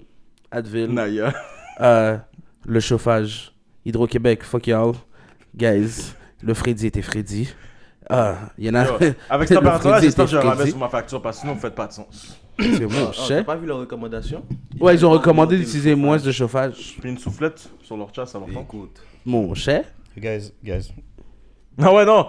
Advil. 0.52 0.88
Naya. 0.94 1.34
Euh, 1.82 2.18
le 2.66 2.80
chauffage. 2.80 3.52
Hydro-Québec, 3.86 4.44
fuck 4.44 4.68
y'all. 4.68 4.94
Guys, 5.56 6.14
le 6.44 6.54
Freddy 6.54 6.88
était 6.88 7.02
Freddy. 7.02 7.50
Ah, 8.10 8.36
il 8.58 8.66
y 8.66 8.70
en 8.70 8.76
a. 8.76 8.86
Yo, 8.86 8.94
Avec 9.30 9.48
cette 9.48 9.58
température-là, 9.60 10.02
j'espère 10.02 10.26
que 10.26 10.32
je 10.32 10.38
ramène 10.38 10.68
sur 10.68 10.78
ma 10.78 10.90
facture 10.90 11.22
parce 11.22 11.38
que 11.38 11.42
sinon, 11.42 11.54
vous 11.54 11.60
faites 11.62 11.76
pas 11.76 11.88
de 11.88 11.94
sens. 11.94 12.38
C'est 12.60 12.86
bon, 12.86 12.92
Ah, 13.08 13.12
je 13.14 13.18
T'as 13.20 13.28
sais. 13.28 13.44
pas 13.44 13.56
vu 13.56 13.66
leurs 13.66 13.80
recommandations 13.80 14.44
Ouais, 14.80 14.94
ils 14.96 15.06
ont 15.06 15.10
recommandé 15.12 15.58
d'utiliser 15.58 15.96
moins 15.96 16.18
de 16.18 16.32
chauffage. 16.32 16.98
Puis 17.00 17.10
une 17.10 17.18
soufflette 17.18 17.70
sur 17.82 17.96
leur 17.98 18.14
chat, 18.14 18.26
ça 18.26 18.40
va 18.40 18.46
pas. 18.46 18.60
Écoute. 18.62 19.02
Mon 19.26 19.54
cher. 19.56 19.86
Guys, 20.18 20.52
guys, 20.64 20.94
Non, 21.78 21.96
ouais, 21.96 22.06
non. 22.06 22.28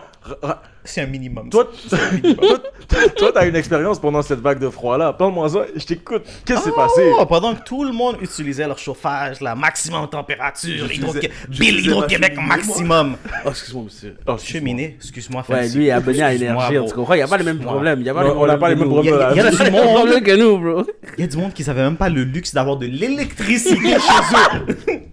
C'est 0.85 1.01
un 1.01 1.07
minimum. 1.07 1.49
Toi, 1.49 1.69
toi, 1.89 2.99
toi, 3.17 3.31
t'as 3.35 3.47
une 3.49 3.57
expérience 3.57 3.99
pendant 3.99 4.21
cette 4.23 4.41
vague 4.41 4.59
de 4.59 4.69
froid-là. 4.69 5.13
Parle-moi 5.15 5.49
ça, 5.49 5.65
je 5.75 5.85
t'écoute. 5.85 6.23
Qu'est-ce 6.45 6.59
qui 6.61 6.65
s'est 6.67 6.75
passé? 6.75 7.11
Oh, 7.19 7.25
pendant 7.27 7.55
que 7.55 7.63
tout 7.65 7.85
le 7.85 7.93
monde 7.93 8.17
utilisait 8.21 8.67
leur 8.67 8.79
chauffage, 8.79 9.41
la 9.41 9.55
maximum 9.55 10.09
température, 10.09 10.87
Hydro-Québec 10.93 12.37
maximum. 12.47 13.17
Oh, 13.45 13.49
excuse-moi, 13.51 13.85
monsieur. 13.85 14.17
Oh, 14.27 14.33
excuse-moi. 14.35 14.61
Cheminée, 14.61 14.97
excuse-moi. 15.01 15.45
Ouais, 15.49 15.69
lui 15.69 15.87
est 15.87 15.91
abonné 15.91 16.23
à 16.23 16.35
Énergie, 16.35 16.77
tu 16.87 16.95
comprends? 16.95 17.15
Il 17.15 17.19
n'y 17.19 17.23
a 17.23 17.29
pas 17.29 17.39
les 17.39 17.45
mêmes 17.45 17.61
problèmes. 17.61 18.01
Il 18.01 18.07
y 18.07 18.11
a 18.11 18.15
pas 18.15 18.25
Non, 18.25 18.35
on 18.43 18.47
n'a 18.47 18.59
pas 18.59 18.69
les 18.69 18.77
mêmes 18.77 18.89
problèmes. 18.89 19.15
Il 19.33 19.37
y 19.39 19.41
a- 19.41 19.51
il 19.51 19.55
Il 19.55 19.65
du 19.65 19.71
monde. 19.73 20.23
que 20.23 20.37
nous, 20.37 20.59
bro. 20.59 20.87
Il 21.17 21.21
y 21.23 21.25
a 21.25 21.27
du 21.27 21.37
monde 21.37 21.53
qui 21.55 21.65
savait 21.65 21.83
même 21.83 21.97
pas 21.97 22.09
le 22.09 22.23
luxe 22.25 22.53
d'avoir 22.53 22.77
de 22.77 22.87
l'électricité 22.87 23.77
chez 23.77 24.93
eux. 24.93 25.01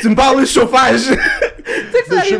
Tu 0.00 0.08
me 0.08 0.14
parles 0.16 0.40
de 0.40 0.46
chauffage. 0.46 1.02
C'est 2.22 2.38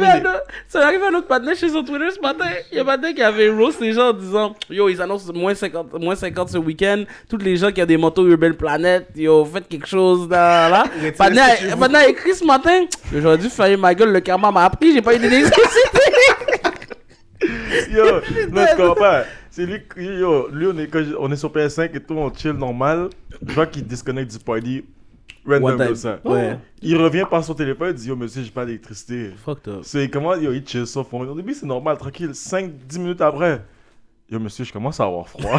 ça 0.68 0.86
arrivait 0.86 1.06
à 1.06 1.10
notre 1.10 1.26
partenaire 1.26 1.56
chez 1.56 1.68
son 1.68 1.82
Twitter 1.82 2.10
ce 2.14 2.20
matin. 2.20 2.46
Il 2.70 2.76
y 2.76 2.78
a 2.78 2.82
un 2.82 2.84
matin 2.84 3.12
qui 3.12 3.22
avait 3.22 3.48
roast 3.50 3.80
les 3.80 3.92
gens 3.92 4.08
en 4.10 4.12
disant 4.12 4.54
Yo, 4.68 4.88
ils 4.88 5.00
annoncent 5.00 5.32
moins 5.32 5.54
50, 5.54 5.92
moins 6.00 6.14
50 6.16 6.48
ce 6.50 6.58
week-end. 6.58 7.04
Tous 7.28 7.38
les 7.38 7.56
gens 7.56 7.70
qui 7.72 7.82
ont 7.82 7.86
des 7.86 7.96
motos 7.96 8.26
Urban 8.26 8.52
Planet, 8.52 9.06
yo, 9.16 9.44
faites 9.44 9.68
quelque 9.68 9.86
chose 9.88 10.28
là. 10.28 10.84
Partenaire 11.16 11.76
Partenaire 11.78 12.02
a 12.02 12.08
écrit 12.08 12.34
ce 12.34 12.44
matin 12.44 12.84
J'aurais 13.12 13.38
dû 13.38 13.48
faire 13.48 13.76
ma 13.78 13.94
gueule, 13.94 14.12
le 14.12 14.20
karma 14.20 14.50
m'a 14.50 14.64
appris, 14.64 14.92
j'ai 14.92 15.02
pas 15.02 15.14
eu 15.14 15.18
d'électricité. 15.18 15.98
Yo, 17.90 18.04
non, 18.50 18.64
tu 18.70 18.76
comprends 18.76 18.94
pas. 18.94 19.24
C'est 19.50 19.66
lui, 19.66 19.82
yo, 19.96 20.48
lui 20.52 20.66
on, 20.68 20.78
est, 20.78 20.88
je- 20.92 21.16
on 21.18 21.30
est 21.32 21.36
sur 21.36 21.50
PS5 21.50 21.90
et 21.96 22.00
tout, 22.00 22.14
on 22.14 22.32
chill 22.32 22.52
normal. 22.52 23.08
Je 23.46 23.52
vois 23.52 23.66
qu'il 23.66 23.84
disconnecte 23.84 24.30
du 24.30 24.38
party. 24.38 24.84
Random 25.50 25.64
One 25.64 25.76
time. 25.76 25.86
comme 25.86 25.94
ça. 25.96 26.20
Ouais. 26.24 26.58
Il 26.82 26.96
revient 26.96 27.26
par 27.28 27.44
son 27.44 27.54
téléphone, 27.54 27.90
il 27.90 27.94
dit 27.94 28.08
Yo, 28.08 28.16
monsieur, 28.16 28.42
j'ai 28.42 28.50
pas 28.50 28.64
d'électricité. 28.64 29.30
Fucked 29.44 29.68
up. 29.72 29.80
C'est 29.82 30.08
comment, 30.08 30.34
yo, 30.36 30.52
il 30.52 30.66
chill 30.66 30.86
sur 30.86 31.06
fond. 31.06 31.20
Au 31.20 31.34
début, 31.34 31.54
c'est 31.54 31.66
normal, 31.66 31.98
tranquille. 31.98 32.30
5-10 32.30 32.98
minutes 32.98 33.20
après, 33.20 33.62
yo, 34.30 34.38
monsieur, 34.38 34.64
je 34.64 34.72
commence 34.72 35.00
à 35.00 35.04
avoir 35.04 35.28
froid. 35.28 35.58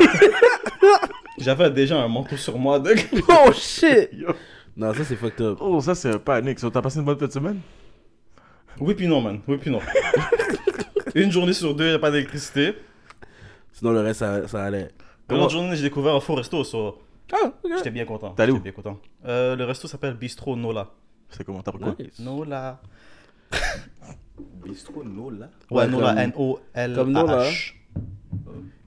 J'avais 1.37 1.71
déjà 1.71 2.01
un 2.01 2.07
manteau 2.07 2.37
sur 2.37 2.57
moi. 2.57 2.79
De... 2.79 2.93
Oh 3.29 3.51
shit! 3.53 4.09
Yo. 4.13 4.29
Non, 4.75 4.93
ça 4.93 5.03
c'est 5.03 5.15
fucked 5.15 5.41
up. 5.41 5.57
Oh, 5.59 5.81
ça, 5.81 5.95
c'est 5.95 6.09
un 6.09 6.19
panique. 6.19 6.59
So, 6.59 6.69
T'as 6.69 6.81
passé 6.81 6.99
une 6.99 7.05
bonne 7.05 7.17
de 7.17 7.27
semaine? 7.27 7.59
Oui 8.79 8.93
puis 8.93 9.07
non, 9.07 9.21
man. 9.21 9.39
Oui 9.47 9.57
puis 9.57 9.69
non. 9.69 9.79
Une 11.15 11.31
journée 11.31 11.53
sur 11.53 11.75
deux, 11.75 11.85
il 11.85 11.89
n'y 11.89 11.95
a 11.95 11.99
pas 11.99 12.09
d'électricité. 12.11 12.73
Sinon, 13.73 13.91
le 13.91 13.99
reste, 13.99 14.19
ça, 14.19 14.47
ça 14.47 14.63
allait. 14.63 14.89
Une 15.29 15.37
autre 15.37 15.51
journée, 15.51 15.75
j'ai 15.75 15.83
découvert 15.83 16.15
un 16.15 16.19
faux 16.19 16.35
resto. 16.35 16.63
so 16.63 16.97
Ah, 17.31 17.37
ok. 17.63 17.71
J'étais 17.77 17.91
bien 17.91 18.05
content. 18.05 18.31
T'es 18.33 18.43
allé 18.43 18.51
où 18.51 18.55
J'étais 18.57 18.71
bien 18.71 18.83
content. 18.83 18.99
Euh, 19.25 19.55
le 19.55 19.63
resto 19.65 19.87
s'appelle 19.87 20.15
Bistro 20.15 20.55
Nola. 20.55 20.89
C'est 21.29 21.43
comment 21.43 21.61
T'as 21.61 21.71
pris 21.71 21.81
quoi 21.81 21.95
Nice. 21.99 22.19
Nola. 22.19 22.81
Bistro 24.65 25.03
Nola? 25.03 25.49
Ouais, 25.69 25.83
Ouais, 25.83 25.87
Nola, 25.87 26.09
comme- 26.09 26.17
N-O-L-A-H. 26.19 26.95
comme 26.95 27.11
Nola. 27.11 27.43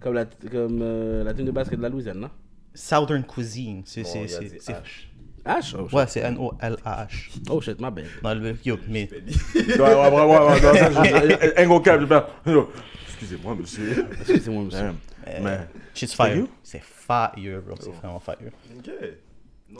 Comme 0.00 0.14
la, 0.14 0.24
comme, 0.26 0.80
euh, 0.82 1.24
la 1.24 1.32
team 1.34 1.46
de 1.46 1.50
basket 1.50 1.78
de 1.78 1.82
la 1.82 1.88
Louisiane, 1.88 2.18
non? 2.20 2.30
Southern 2.74 3.24
Cuisine. 3.24 3.82
C'est. 3.84 4.02
Bon, 4.02 4.08
c'est- 4.12 4.28
c'est- 4.28 4.44
dit 4.44 4.56
c'est- 4.60 4.72
H. 4.72 5.08
H? 5.46 5.76
Oh 5.78 5.84
shit. 5.88 5.92
Ouais, 5.94 6.06
c'est 6.08 6.20
N-O-L-A-H. 6.20 7.30
Oh 7.50 7.60
shit, 7.60 7.80
ma 7.80 7.90
bad. 7.90 8.04
Non, 8.22 8.34
le- 8.34 8.56
Yo, 8.64 8.76
mais. 8.88 9.08
Ouais, 9.54 9.76
ouais, 9.78 9.94
ouais, 9.94 10.10
ouais, 10.10 10.26
ouais, 10.26 10.60
non, 10.60 10.74
ça, 10.74 10.92
je- 11.04 11.62
un 11.62 11.66
gros 11.66 11.80
câble, 11.80 12.02
je 12.02 12.06
fais, 12.08 12.50
yo, 12.52 12.70
Excusez-moi, 13.18 13.54
monsieur. 13.54 14.06
Excusez-moi, 14.20 14.62
monsieur. 14.64 14.80
Damn. 14.80 15.42
Mais, 15.42 15.58
Sérieux? 15.94 16.44
fire. 16.44 16.46
C'est 16.62 16.82
fire, 16.82 17.62
bro. 17.62 17.76
C'est 17.80 17.90
vraiment 17.90 18.20
fire. 18.20 18.36
Ok. 18.78 18.90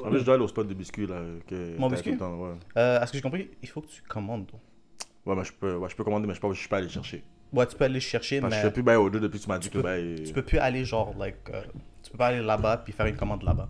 en 0.04 0.10
fait, 0.10 0.18
je 0.18 0.24
dois 0.24 0.34
aller 0.34 0.44
au 0.44 0.48
spot 0.48 0.66
de 0.68 0.74
biscuits, 0.74 1.06
là. 1.06 1.20
Que 1.46 1.76
Mon 1.78 1.88
biscuit? 1.90 2.16
temps, 2.16 2.34
ouais. 2.38 2.54
Euh, 2.76 3.00
à 3.00 3.06
ce 3.06 3.12
que 3.12 3.18
j'ai 3.18 3.22
compris, 3.22 3.50
il 3.62 3.68
faut 3.68 3.80
que 3.80 3.88
tu 3.88 4.02
commandes. 4.02 4.46
toi. 4.46 4.58
Ouais, 5.26 5.34
mais 5.36 5.44
je 5.44 5.52
peux, 5.52 5.76
ouais, 5.76 5.88
je 5.88 5.96
peux 5.96 6.04
commander, 6.04 6.26
mais 6.26 6.34
je 6.34 6.40
peux, 6.40 6.52
je 6.52 6.58
suis 6.60 6.68
pas 6.68 6.78
allé 6.78 6.88
chercher. 6.88 7.22
Ouais, 7.52 7.66
tu 7.66 7.76
peux 7.76 7.84
aller 7.84 8.00
chercher, 8.00 8.40
Parce 8.40 8.50
que 8.52 8.56
je 8.60 8.62
mais 8.64 8.68
fais 8.68 8.72
plus 8.74 8.82
bail 8.82 8.96
au 8.96 9.08
deux 9.10 9.20
depuis 9.20 9.38
que 9.38 9.44
tu 9.44 9.48
m'as 9.48 9.58
dit 9.58 9.70
que 9.70 9.78
peux- 9.78 10.24
tu 10.24 10.32
peux 10.32 10.42
plus 10.42 10.58
aller 10.58 10.84
genre, 10.84 11.14
like. 11.18 11.36
euh, 11.50 11.62
tu 12.02 12.10
peux 12.10 12.18
pas 12.18 12.26
aller 12.28 12.42
là-bas 12.42 12.78
puis 12.78 12.92
faire 12.92 13.06
une 13.06 13.16
commande 13.16 13.42
là-bas. 13.42 13.68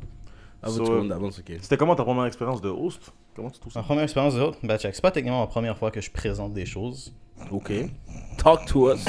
Ah, 0.62 0.68
So, 0.70 0.82
monde 0.84 1.08
d'avance, 1.10 1.38
ok. 1.38 1.52
C'était 1.60 1.76
comment 1.76 1.94
ta 1.94 2.02
première 2.04 2.24
expérience 2.24 2.60
de 2.62 2.70
host? 2.70 3.12
Comment 3.36 3.50
tu 3.50 3.60
trouves 3.60 3.72
ça? 3.72 3.80
Ma 3.80 3.84
première 3.84 4.04
expérience 4.04 4.34
de 4.34 4.40
haute, 4.40 4.58
bah 4.62 4.78
check, 4.78 4.94
c'est 4.94 5.02
pas 5.02 5.10
techniquement 5.10 5.40
ma 5.40 5.46
première 5.46 5.76
fois 5.76 5.90
que 5.90 6.00
je 6.00 6.10
présente 6.10 6.54
des 6.54 6.64
choses. 6.64 7.14
Ok. 7.50 7.72
Talk 8.38 8.66
to 8.66 8.92
us. 8.92 9.04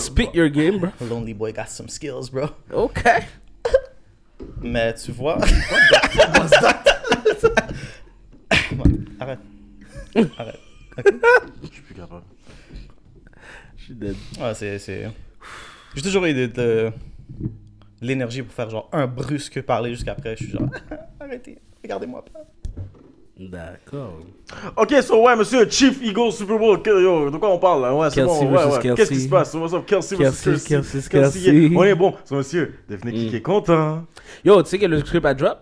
Speak 0.00 0.34
your 0.34 0.48
game, 0.48 0.78
bro. 0.78 0.90
Lonely 1.00 1.34
boy 1.34 1.52
got 1.52 1.68
some 1.68 1.88
skills, 1.88 2.30
bro. 2.30 2.48
Ok. 2.72 3.04
Mais 4.60 4.94
tu 4.94 5.12
vois. 5.12 5.38
Arrête. 9.20 9.38
Je 11.62 11.66
suis 11.72 11.82
plus 11.82 11.94
capable. 11.94 12.22
Je 13.76 13.84
suis 13.84 13.94
dead. 13.94 14.16
Ah, 14.40 14.54
c'est. 14.54 14.78
c'est- 14.78 15.08
J'ai 15.94 16.02
toujours 16.02 16.24
eu 16.26 16.34
de, 16.34 16.46
de- 16.46 16.92
l'énergie 18.00 18.42
pour 18.42 18.52
faire 18.52 18.70
genre 18.70 18.88
un 18.92 19.06
brusque 19.06 19.60
parler 19.62 19.90
jusqu'après. 19.90 20.36
Je 20.36 20.44
suis 20.44 20.52
genre, 20.52 20.68
arrêtez, 21.20 21.58
regardez-moi 21.82 22.24
pas. 22.24 22.40
D'accord. 23.38 24.18
Ok, 24.76 24.94
so 25.00 25.22
ouais, 25.24 25.36
monsieur, 25.36 25.68
Chief 25.70 26.02
Eagle 26.02 26.32
Super 26.32 26.58
Bowl, 26.58 26.80
yo, 26.84 27.30
de 27.30 27.36
quoi 27.36 27.50
on 27.50 27.58
parle 27.58 27.82
là? 27.82 27.94
Ouais, 27.94 28.10
c'est 28.10 28.24
bon, 28.24 28.36
ouais, 28.50 28.64
ouais. 28.64 28.94
Qu'est-ce 28.96 29.10
qui 29.12 29.20
se 29.20 29.28
passe? 29.28 29.54
What's 29.54 29.72
up, 29.74 29.86
Kelsey 29.86 30.16
versus 30.16 30.42
Kelsey, 30.42 30.68
Kelsey? 30.68 31.08
Kelsey, 31.08 31.08
Kelsey, 31.08 31.40
Kelsey. 31.44 31.76
On 31.76 31.84
est 31.84 31.94
bon, 31.94 32.14
so 32.24 32.34
monsieur, 32.34 32.74
devenez 32.88 33.12
qui 33.12 33.30
Mm. 33.30 33.34
est 33.36 33.42
content. 33.42 34.02
Yo, 34.44 34.60
tu 34.62 34.70
sais 34.70 34.78
que 34.80 34.86
le 34.86 34.98
script 35.00 35.24
a 35.24 35.34
drop? 35.34 35.58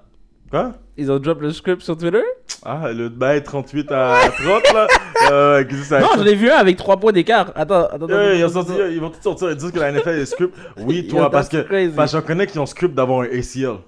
Quoi? 0.50 0.72
Ils 0.96 1.10
ont 1.12 1.18
drop 1.18 1.40
le 1.42 1.50
script 1.52 1.82
sur 1.82 1.98
Twitter? 1.98 2.22
Ah, 2.64 2.90
le 2.92 3.10
bail 3.10 3.42
38 3.42 3.92
à 3.92 4.20
30 4.38 4.72
là. 4.72 4.86
Euh, 5.32 5.64
ça 5.82 5.98
Non, 5.98 6.08
j'en 6.16 6.24
ai 6.24 6.34
vu 6.36 6.48
un 6.50 6.56
avec 6.56 6.76
3 6.76 6.98
points 6.98 7.10
d'écart. 7.10 7.50
Attends, 7.56 7.86
attends, 7.86 8.06
ils, 8.08 8.48
sorti- 8.48 8.98
vont 8.98 9.10
tous 9.10 9.22
sortir 9.22 9.50
et 9.50 9.56
dire 9.56 9.72
que 9.72 9.78
la 9.80 9.90
NFL 9.90 10.10
est 10.20 10.26
script. 10.26 10.54
Oui, 10.78 11.08
toi, 11.08 11.30
parce 11.30 11.48
que, 11.48 11.88
parce 11.88 12.12
que 12.12 12.18
j'en 12.18 12.24
connais 12.24 12.46
qui 12.46 12.58
ont 12.60 12.66
script 12.66 12.94
d'avoir 12.94 13.22
un 13.22 13.24
ACL. 13.24 13.78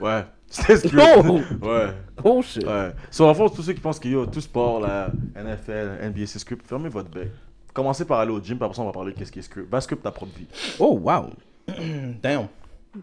Ouais, 0.00 0.24
c'était 0.52 0.76
script. 0.76 1.02
Oh! 1.26 1.40
Ouais, 1.62 1.86
Oh 2.24 2.42
shit. 2.42 2.64
ouais. 2.66 2.92
Sur 3.10 3.26
la 3.26 3.34
force, 3.34 3.54
tous 3.54 3.62
ceux 3.62 3.72
qui 3.72 3.80
pensent 3.80 3.98
que 3.98 4.08
yo, 4.08 4.26
tout 4.26 4.40
sport, 4.40 4.80
la 4.80 5.10
NFL, 5.34 5.98
NBA, 6.08 6.26
c'est 6.26 6.38
script, 6.38 6.66
fermez 6.66 6.88
votre 6.88 7.10
bec. 7.10 7.30
Commencez 7.74 8.04
par 8.04 8.20
aller 8.20 8.30
au 8.32 8.40
gym, 8.40 8.56
puis 8.58 8.64
après 8.64 8.76
ça, 8.76 8.82
on 8.82 8.86
va 8.86 8.92
parler 8.92 9.12
de 9.12 9.18
qu'est-ce 9.18 9.32
qui 9.32 9.38
est 9.38 9.42
script. 9.42 9.68
Va 9.70 9.80
script 9.80 10.02
ta 10.02 10.10
propre 10.10 10.36
vie. 10.36 10.46
Oh 10.78 10.98
wow. 11.02 11.30
Damn. 12.22 12.48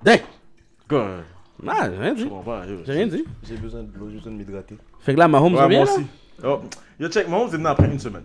Dang. 0.03 0.19
Quoi? 0.87 1.07
Ah, 1.67 1.89
j'ai 1.91 1.97
rien 1.97 2.13
dit. 2.13 2.29
J'ai 2.85 2.91
rien 2.93 3.07
dit. 3.07 3.25
J'ai 3.43 3.57
besoin 3.57 3.83
de 3.83 3.89
l'eau, 3.97 4.07
j'ai 4.09 4.17
besoin 4.17 4.31
de 4.31 4.37
m'hydrater. 4.37 4.77
Fait 4.99 5.13
que 5.13 5.19
là, 5.19 5.27
Mahomes 5.27 5.55
Ouais, 5.55 5.63
revient, 5.63 5.75
moi 5.77 5.85
là? 5.85 5.91
aussi. 5.93 6.05
Oh. 6.43 6.59
Yo, 6.99 7.09
check, 7.09 7.27
Mahomes 7.27 7.47
est 7.49 7.57
venu 7.57 7.65
après 7.67 7.87
une 7.87 7.99
semaine. 7.99 8.23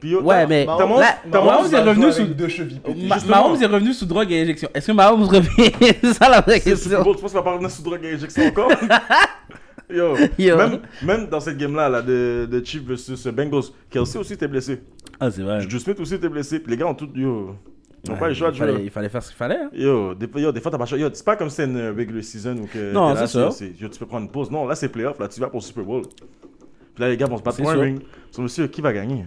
Puis 0.00 0.16
Ouais, 0.16 0.46
mais- 0.46 0.64
Mahomes- 0.66 1.00
Là, 1.00 1.16
t'as 1.30 1.40
Mahomes 1.44 1.64
Mahomes- 1.70 1.74
est 1.74 1.82
revenu 1.88 2.12
sous... 2.12 2.24
deux 2.26 2.48
chevilles. 2.48 2.80
Ma- 3.08 3.14
Justement. 3.16 3.36
Mahomes 3.48 3.62
est 3.62 3.66
revenu 3.66 3.92
sous 3.92 4.06
drogue 4.06 4.30
et 4.32 4.42
injection. 4.42 4.68
Est-ce 4.74 4.86
que 4.88 4.92
Mahomes 4.92 5.22
revient? 5.24 5.72
C'est 6.02 6.12
ça 6.14 6.28
la 6.28 6.40
vraie 6.40 6.60
C'est 6.60 6.70
question. 6.70 7.02
Bowl, 7.02 7.16
tu 7.16 7.22
penses 7.22 7.30
qu'il 7.32 7.38
va 7.38 7.44
pas 7.44 7.52
revenir 7.52 7.70
sous 7.70 7.82
drogue 7.82 8.00
et 8.04 8.12
injection 8.14 8.46
encore? 8.46 8.70
Yo, 9.90 10.14
Yo. 10.38 10.56
Même, 10.56 10.80
même 11.02 11.26
dans 11.26 11.40
cette 11.40 11.58
game-là, 11.58 11.88
là, 11.88 12.00
de, 12.02 12.48
de 12.50 12.64
Chiefs 12.64 12.82
versus 12.84 13.26
Bengals, 13.26 13.64
Kelsey 13.90 14.18
aussi 14.18 14.32
était 14.32 14.48
blessé. 14.48 14.80
Ah, 15.20 15.30
c'est 15.30 15.42
vrai. 15.42 15.60
Juju 15.60 15.78
Smith 15.78 16.00
aussi 16.00 16.14
était 16.14 16.28
blessé. 16.28 16.58
Puis 16.58 16.70
les 16.70 16.76
gars 16.78 16.86
ont 16.86 16.94
tout. 16.94 17.08
Yo, 17.14 17.54
ils 18.06 18.10
n'ont 18.10 18.16
pas 18.16 18.28
le 18.28 18.34
choix 18.34 18.50
de 18.50 18.54
il, 18.56 18.58
fallait, 18.58 18.72
jouer. 18.72 18.82
il 18.84 18.90
fallait 18.90 19.08
faire 19.10 19.22
ce 19.22 19.28
qu'il 19.28 19.36
fallait. 19.36 19.58
hein. 19.58 19.70
Yo, 19.74 20.14
des, 20.14 20.26
yo, 20.40 20.52
des 20.52 20.60
fois, 20.60 20.70
t'as 20.70 20.78
pas. 20.78 20.86
Yo, 20.96 21.08
c'est 21.12 21.24
pas 21.24 21.36
comme 21.36 21.50
c'était 21.50 21.70
une 21.70 21.88
regular 21.96 22.22
season 22.24 22.56
ou 22.56 22.66
que. 22.66 22.92
Non, 22.92 23.14
c'est 23.14 23.26
ça. 23.26 23.50
c'est- 23.50 23.78
yo, 23.78 23.88
tu 23.88 23.98
peux 23.98 24.06
prendre 24.06 24.24
une 24.24 24.30
pause. 24.32 24.50
Non, 24.50 24.66
là, 24.66 24.74
c'est 24.74 24.88
playoff. 24.88 25.18
Là, 25.18 25.28
tu 25.28 25.38
vas 25.38 25.48
pour 25.48 25.60
le 25.60 25.64
Super 25.64 25.84
Bowl. 25.84 26.02
Puis 26.94 27.02
là, 27.04 27.10
les 27.10 27.16
gars 27.18 27.26
vont 27.26 27.36
se 27.36 27.42
battre 27.42 27.56
C'est 27.58 27.62
pour 27.62 27.72
un 27.72 27.78
ring. 27.80 28.00
So, 28.30 28.40
monsieur, 28.40 28.66
qui 28.68 28.80
va 28.80 28.92
gagner? 28.92 29.26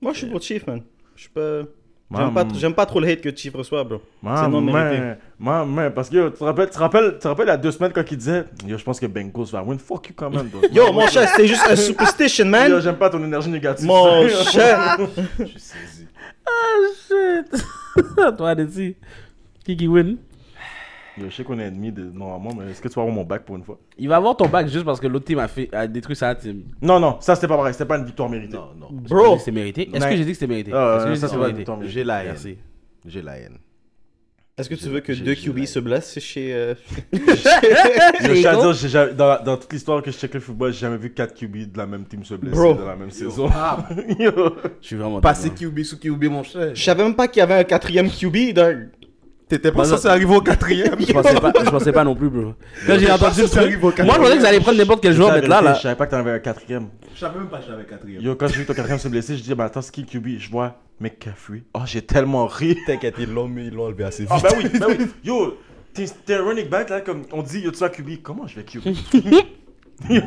Moi, 0.00 0.12
je 0.12 0.18
suis 0.18 0.26
pour 0.28 0.40
Chief, 0.40 0.66
man. 0.66 0.82
Je 1.16 1.22
suis 1.22 1.30
pas. 1.30 1.62
Mam- 2.10 2.22
J'aime 2.22 2.32
pas, 2.34 2.46
j'aime 2.58 2.74
pas 2.74 2.86
trop 2.86 3.00
le 3.00 3.08
hate 3.08 3.20
que 3.20 3.34
Chief 3.36 3.54
reçoit, 3.54 3.84
bro. 3.84 4.00
C'est 4.22 4.48
non 4.48 4.62
mérité. 4.62 5.02
man, 5.38 5.68
man, 5.68 5.92
parce 5.92 6.08
que 6.08 6.16
yo, 6.16 6.30
tu 6.30 6.38
te 6.38 6.44
rappelles, 6.44 6.66
tu 6.68 6.72
te 6.72 6.78
rappelles, 6.78 7.12
tu 7.14 7.18
te 7.18 7.28
rappelles 7.28 7.46
il 7.46 7.50
y 7.50 7.52
a 7.52 7.56
deux 7.58 7.70
semaines 7.70 7.92
quand 7.92 8.10
il 8.10 8.16
disait 8.16 8.44
Yo, 8.66 8.78
je 8.78 8.82
pense 8.84 8.98
que 8.98 9.04
Bengals 9.04 9.44
va 9.52 9.62
win. 9.62 9.78
Fuck 9.78 10.08
you 10.08 10.14
quand 10.16 10.30
même. 10.30 10.46
bro. 10.48 10.62
Yo, 10.72 10.90
mon 10.90 11.06
chat, 11.06 11.26
c'était 11.26 11.46
juste 11.46 11.66
un 11.68 11.76
superstition, 11.76 12.46
Yo, 12.46 12.50
man. 12.50 12.80
j'aime 12.80 12.96
pas 12.96 13.10
ton 13.10 13.22
énergie 13.22 13.50
négative. 13.50 13.86
Mon 13.86 14.26
chat. 14.28 14.96
Je 15.38 15.44
suis 15.44 15.60
saisi. 15.60 16.06
Ah, 16.46 16.50
shit. 17.06 17.62
Toi, 18.38 18.48
Alessi. 18.50 18.96
Qui 19.66 19.76
qui 19.76 19.86
win? 19.86 20.16
Yo, 21.18 21.26
je 21.30 21.34
sais 21.34 21.44
qu'on 21.44 21.58
est 21.58 21.64
ennemi 21.66 21.90
de... 21.92 22.04
normalement, 22.04 22.50
mais 22.54 22.70
est-ce 22.70 22.80
que 22.80 22.88
tu 22.88 22.94
vas 22.94 23.02
avoir 23.02 23.14
mon 23.14 23.24
bac 23.24 23.44
pour 23.44 23.56
une 23.56 23.64
fois? 23.64 23.78
Il 23.98 24.08
va 24.08 24.16
avoir 24.16 24.36
ton 24.36 24.46
bac 24.48 24.68
juste 24.68 24.84
parce 24.84 25.00
que 25.00 25.06
l'autre 25.06 25.24
team 25.24 25.38
a, 25.38 25.48
fait, 25.48 25.68
a 25.74 25.86
détruit 25.86 26.16
sa 26.16 26.34
team. 26.34 26.62
Non, 26.80 27.00
non, 27.00 27.16
ça 27.20 27.34
c'était 27.34 27.48
pas 27.48 27.56
vrai. 27.56 27.72
C'était 27.72 27.84
pas 27.86 27.98
une 27.98 28.04
victoire 28.04 28.28
méritée. 28.28 28.56
Non, 28.56 28.68
non. 28.78 28.88
Bro. 28.90 29.34
que 29.34 29.38
c'était 29.40 29.52
mérité? 29.52 29.90
Est-ce 29.92 30.06
que 30.06 30.16
j'ai 30.16 30.24
dit 30.24 30.30
que 30.32 30.34
c'était 30.34 30.46
mérité? 30.46 30.70
Ah, 30.74 30.96
Est-ce 30.96 31.04
que 31.04 31.08
j'ai 31.10 31.14
dit 31.14 31.20
que 31.20 31.26
c'est 31.26 31.34
c'était 31.34 31.76
mérité? 31.76 32.04
la 32.04 32.18
haine. 32.20 32.26
Merci. 32.26 32.58
J'ai 33.06 33.22
la 33.22 33.38
haine. 33.38 33.58
Est-ce 34.58 34.68
que 34.68 34.74
tu 34.74 34.88
veux 34.88 34.98
que 34.98 35.12
deux 35.12 35.36
QB 35.36 35.66
se 35.66 35.78
blessent 35.78 36.18
chez. 36.18 36.52
euh, 36.52 36.74
je 37.12 38.86
dire, 38.88 39.14
dans, 39.14 39.40
dans 39.44 39.56
toute 39.56 39.72
l'histoire 39.72 40.02
que 40.02 40.10
je 40.10 40.16
check 40.18 40.34
le 40.34 40.40
football, 40.40 40.72
j'ai 40.72 40.80
jamais 40.80 40.96
vu 40.96 41.12
4 41.12 41.32
QB 41.32 41.70
de 41.72 41.78
la 41.78 41.86
même 41.86 42.04
team 42.04 42.24
se 42.24 42.34
blesser 42.34 42.56
Bro. 42.56 42.74
dans 42.74 42.86
la 42.86 42.96
même 42.96 43.12
saison. 43.12 43.48
Yo. 44.18 44.32
Je 44.80 44.86
suis 44.86 44.96
vraiment 44.96 45.20
Passer 45.20 45.50
d'accord. 45.50 45.68
QB 45.70 45.82
sous 45.84 45.98
QB, 46.00 46.24
mon 46.24 46.42
cher. 46.42 46.74
Je 46.74 46.82
savais 46.82 47.04
même 47.04 47.14
pas 47.14 47.28
qu'il 47.28 47.38
y 47.38 47.42
avait 47.42 47.54
un 47.54 47.62
quatrième 47.62 48.10
QB. 48.10 48.52
donc- 48.52 48.76
T'étais 49.48 49.72
pas 49.72 49.78
Bah, 49.78 49.84
censé 49.84 50.06
arriver 50.08 50.34
au 50.36 50.40
quatrième. 50.42 50.94
Je 51.00 51.10
pensais 51.12 51.34
pas, 51.40 51.52
je 51.64 51.70
pensais 51.70 51.92
pas 51.92 52.04
non 52.04 52.14
plus, 52.14 52.28
bro. 52.28 52.52
Quand 52.86 52.98
j'ai 52.98 53.10
entendu 53.10 53.40
le 53.42 53.46
ça 53.46 53.60
arrive 53.60 53.82
au 53.82 53.90
truc, 53.92 54.04
moi 54.04 54.16
je 54.16 54.20
pensais 54.20 54.36
que 54.36 54.42
ça 54.42 54.48
allait 54.48 54.60
prendre 54.60 54.76
n'importe 54.78 55.02
quel 55.02 55.14
joueur, 55.14 55.32
mais 55.32 55.40
là, 55.40 55.62
là. 55.62 55.74
Je 55.74 55.80
savais 55.80 55.94
pas 55.94 56.04
que 56.06 56.10
t'en 56.10 56.18
avais 56.18 56.32
un 56.32 56.38
quatrième. 56.38 56.88
Je 57.14 57.20
savais 57.20 57.38
même 57.38 57.48
pas 57.48 57.58
que 57.58 57.64
j'avais 57.66 57.84
quatrième. 57.84 58.20
Yo, 58.22 58.34
quand 58.34 58.46
j'ai 58.48 58.56
vu 58.56 58.66
ton 58.66 58.74
quatrième 58.74 58.98
se 58.98 59.08
blesser, 59.08 59.36
je 59.38 59.42
dis, 59.42 59.54
bah 59.54 59.64
attends, 59.64 59.80
c'est 59.80 59.90
qui 59.92 60.04
QB 60.04 60.38
Je 60.38 60.50
vois 60.50 60.76
McCaffrey. 61.00 61.62
Oh, 61.72 61.80
j'ai 61.86 62.02
tellement 62.02 62.46
ri. 62.46 62.76
T'inquiète, 62.86 63.14
ils 63.18 63.32
l'ont 63.32 63.48
mis, 63.48 63.68
ils 63.68 63.74
l'ont 63.74 63.86
enlevé 63.86 64.04
assez 64.04 64.24
vite. 64.24 64.32
Ah, 64.34 64.38
bah 64.42 64.50
oui, 64.58 64.64
bah 64.78 64.86
oui. 64.90 65.06
Yo, 65.24 65.56
t'es 65.94 66.04
t'es 66.26 66.34
un 66.34 66.44
running 66.44 66.68
back 66.68 66.90
là, 66.90 67.00
comme 67.00 67.22
on 67.32 67.42
dit, 67.42 67.60
yo, 67.60 67.70
tu 67.70 67.78
vas 67.78 67.88
QB. 67.88 68.22
Comment 68.22 68.46
je 68.46 68.56
vais 68.56 68.64
QB 68.64 68.82
Yo, 70.10 70.22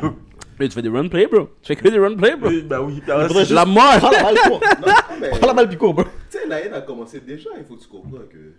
Mais 0.58 0.68
tu 0.68 0.74
fais 0.74 0.82
des 0.82 0.88
run 0.88 1.06
play, 1.08 1.28
bro. 1.28 1.48
Tu 1.62 1.68
fais 1.68 1.76
que 1.76 1.88
des 1.88 1.98
run 1.98 2.16
play, 2.16 2.34
bro. 2.36 2.48
oui, 2.50 2.62
bah 2.68 2.80
oui. 2.82 3.00
c'est- 3.46 3.54
La 3.54 3.64
mort. 3.64 3.84
Prends 4.00 5.46
la 5.46 5.54
balle 5.54 5.68
du 5.68 5.78
court, 5.78 5.94
bro. 5.94 6.04
Tu 6.30 6.38
sais, 6.38 6.46
la 6.48 6.60
haine 6.60 6.74
a 6.74 6.80
commencé 6.80 7.20
déjà, 7.20 7.50
il 7.56 7.64
faut 7.64 7.76
que 7.76 7.82
tu 7.82 7.88
comprennes 7.88 8.26
que. 8.30 8.54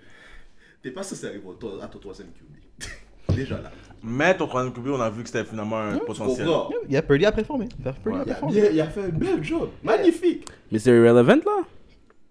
T'es 0.83 0.91
pas 0.91 1.01
censé 1.01 1.25
arriver 1.25 1.43
à 1.81 1.87
ton 1.87 1.97
troisième 1.97 2.27
QB. 2.27 3.35
déjà 3.35 3.61
là. 3.61 3.71
Mais 4.03 4.35
ton 4.35 4.47
troisième 4.47 4.73
QB, 4.73 4.87
on 4.89 4.99
a 4.99 5.09
vu 5.09 5.23
que 5.23 5.29
c'était 5.29 5.45
finalement 5.45 5.79
un 5.79 5.97
Tu 5.97 6.05
potentiel. 6.05 6.45
Il 6.89 6.93
y 6.93 6.97
a 6.97 7.01
Purdy 7.01 7.25
à 7.25 7.31
performer. 7.31 7.69
Purdy 8.03 8.29
Ouais. 8.29 8.31
a 8.67 8.71
il 8.71 8.81
a, 8.81 8.87
fait 8.87 9.05
un 9.05 9.09
bel 9.09 9.41
job. 9.41 9.69
Magnifique. 9.81 10.45
Mais 10.69 10.79
c'est 10.79 10.91
irrelevant, 10.91 11.37
là. 11.37 11.63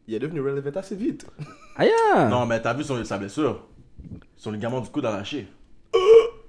Il 0.07 0.15
est 0.15 0.19
devenu 0.19 0.43
relevant 0.43 0.71
assez 0.79 0.95
vite. 0.95 1.27
Aïe. 1.77 1.91
Non, 2.29 2.45
mais 2.45 2.61
t'as 2.61 2.75
vu 2.75 2.85
son, 2.85 3.03
sa 3.05 3.17
blessure? 3.17 3.67
Son 4.37 4.51
ligament 4.51 4.81
du 4.83 4.91
coude 4.91 5.07
a 5.07 5.13
lâché. 5.13 5.47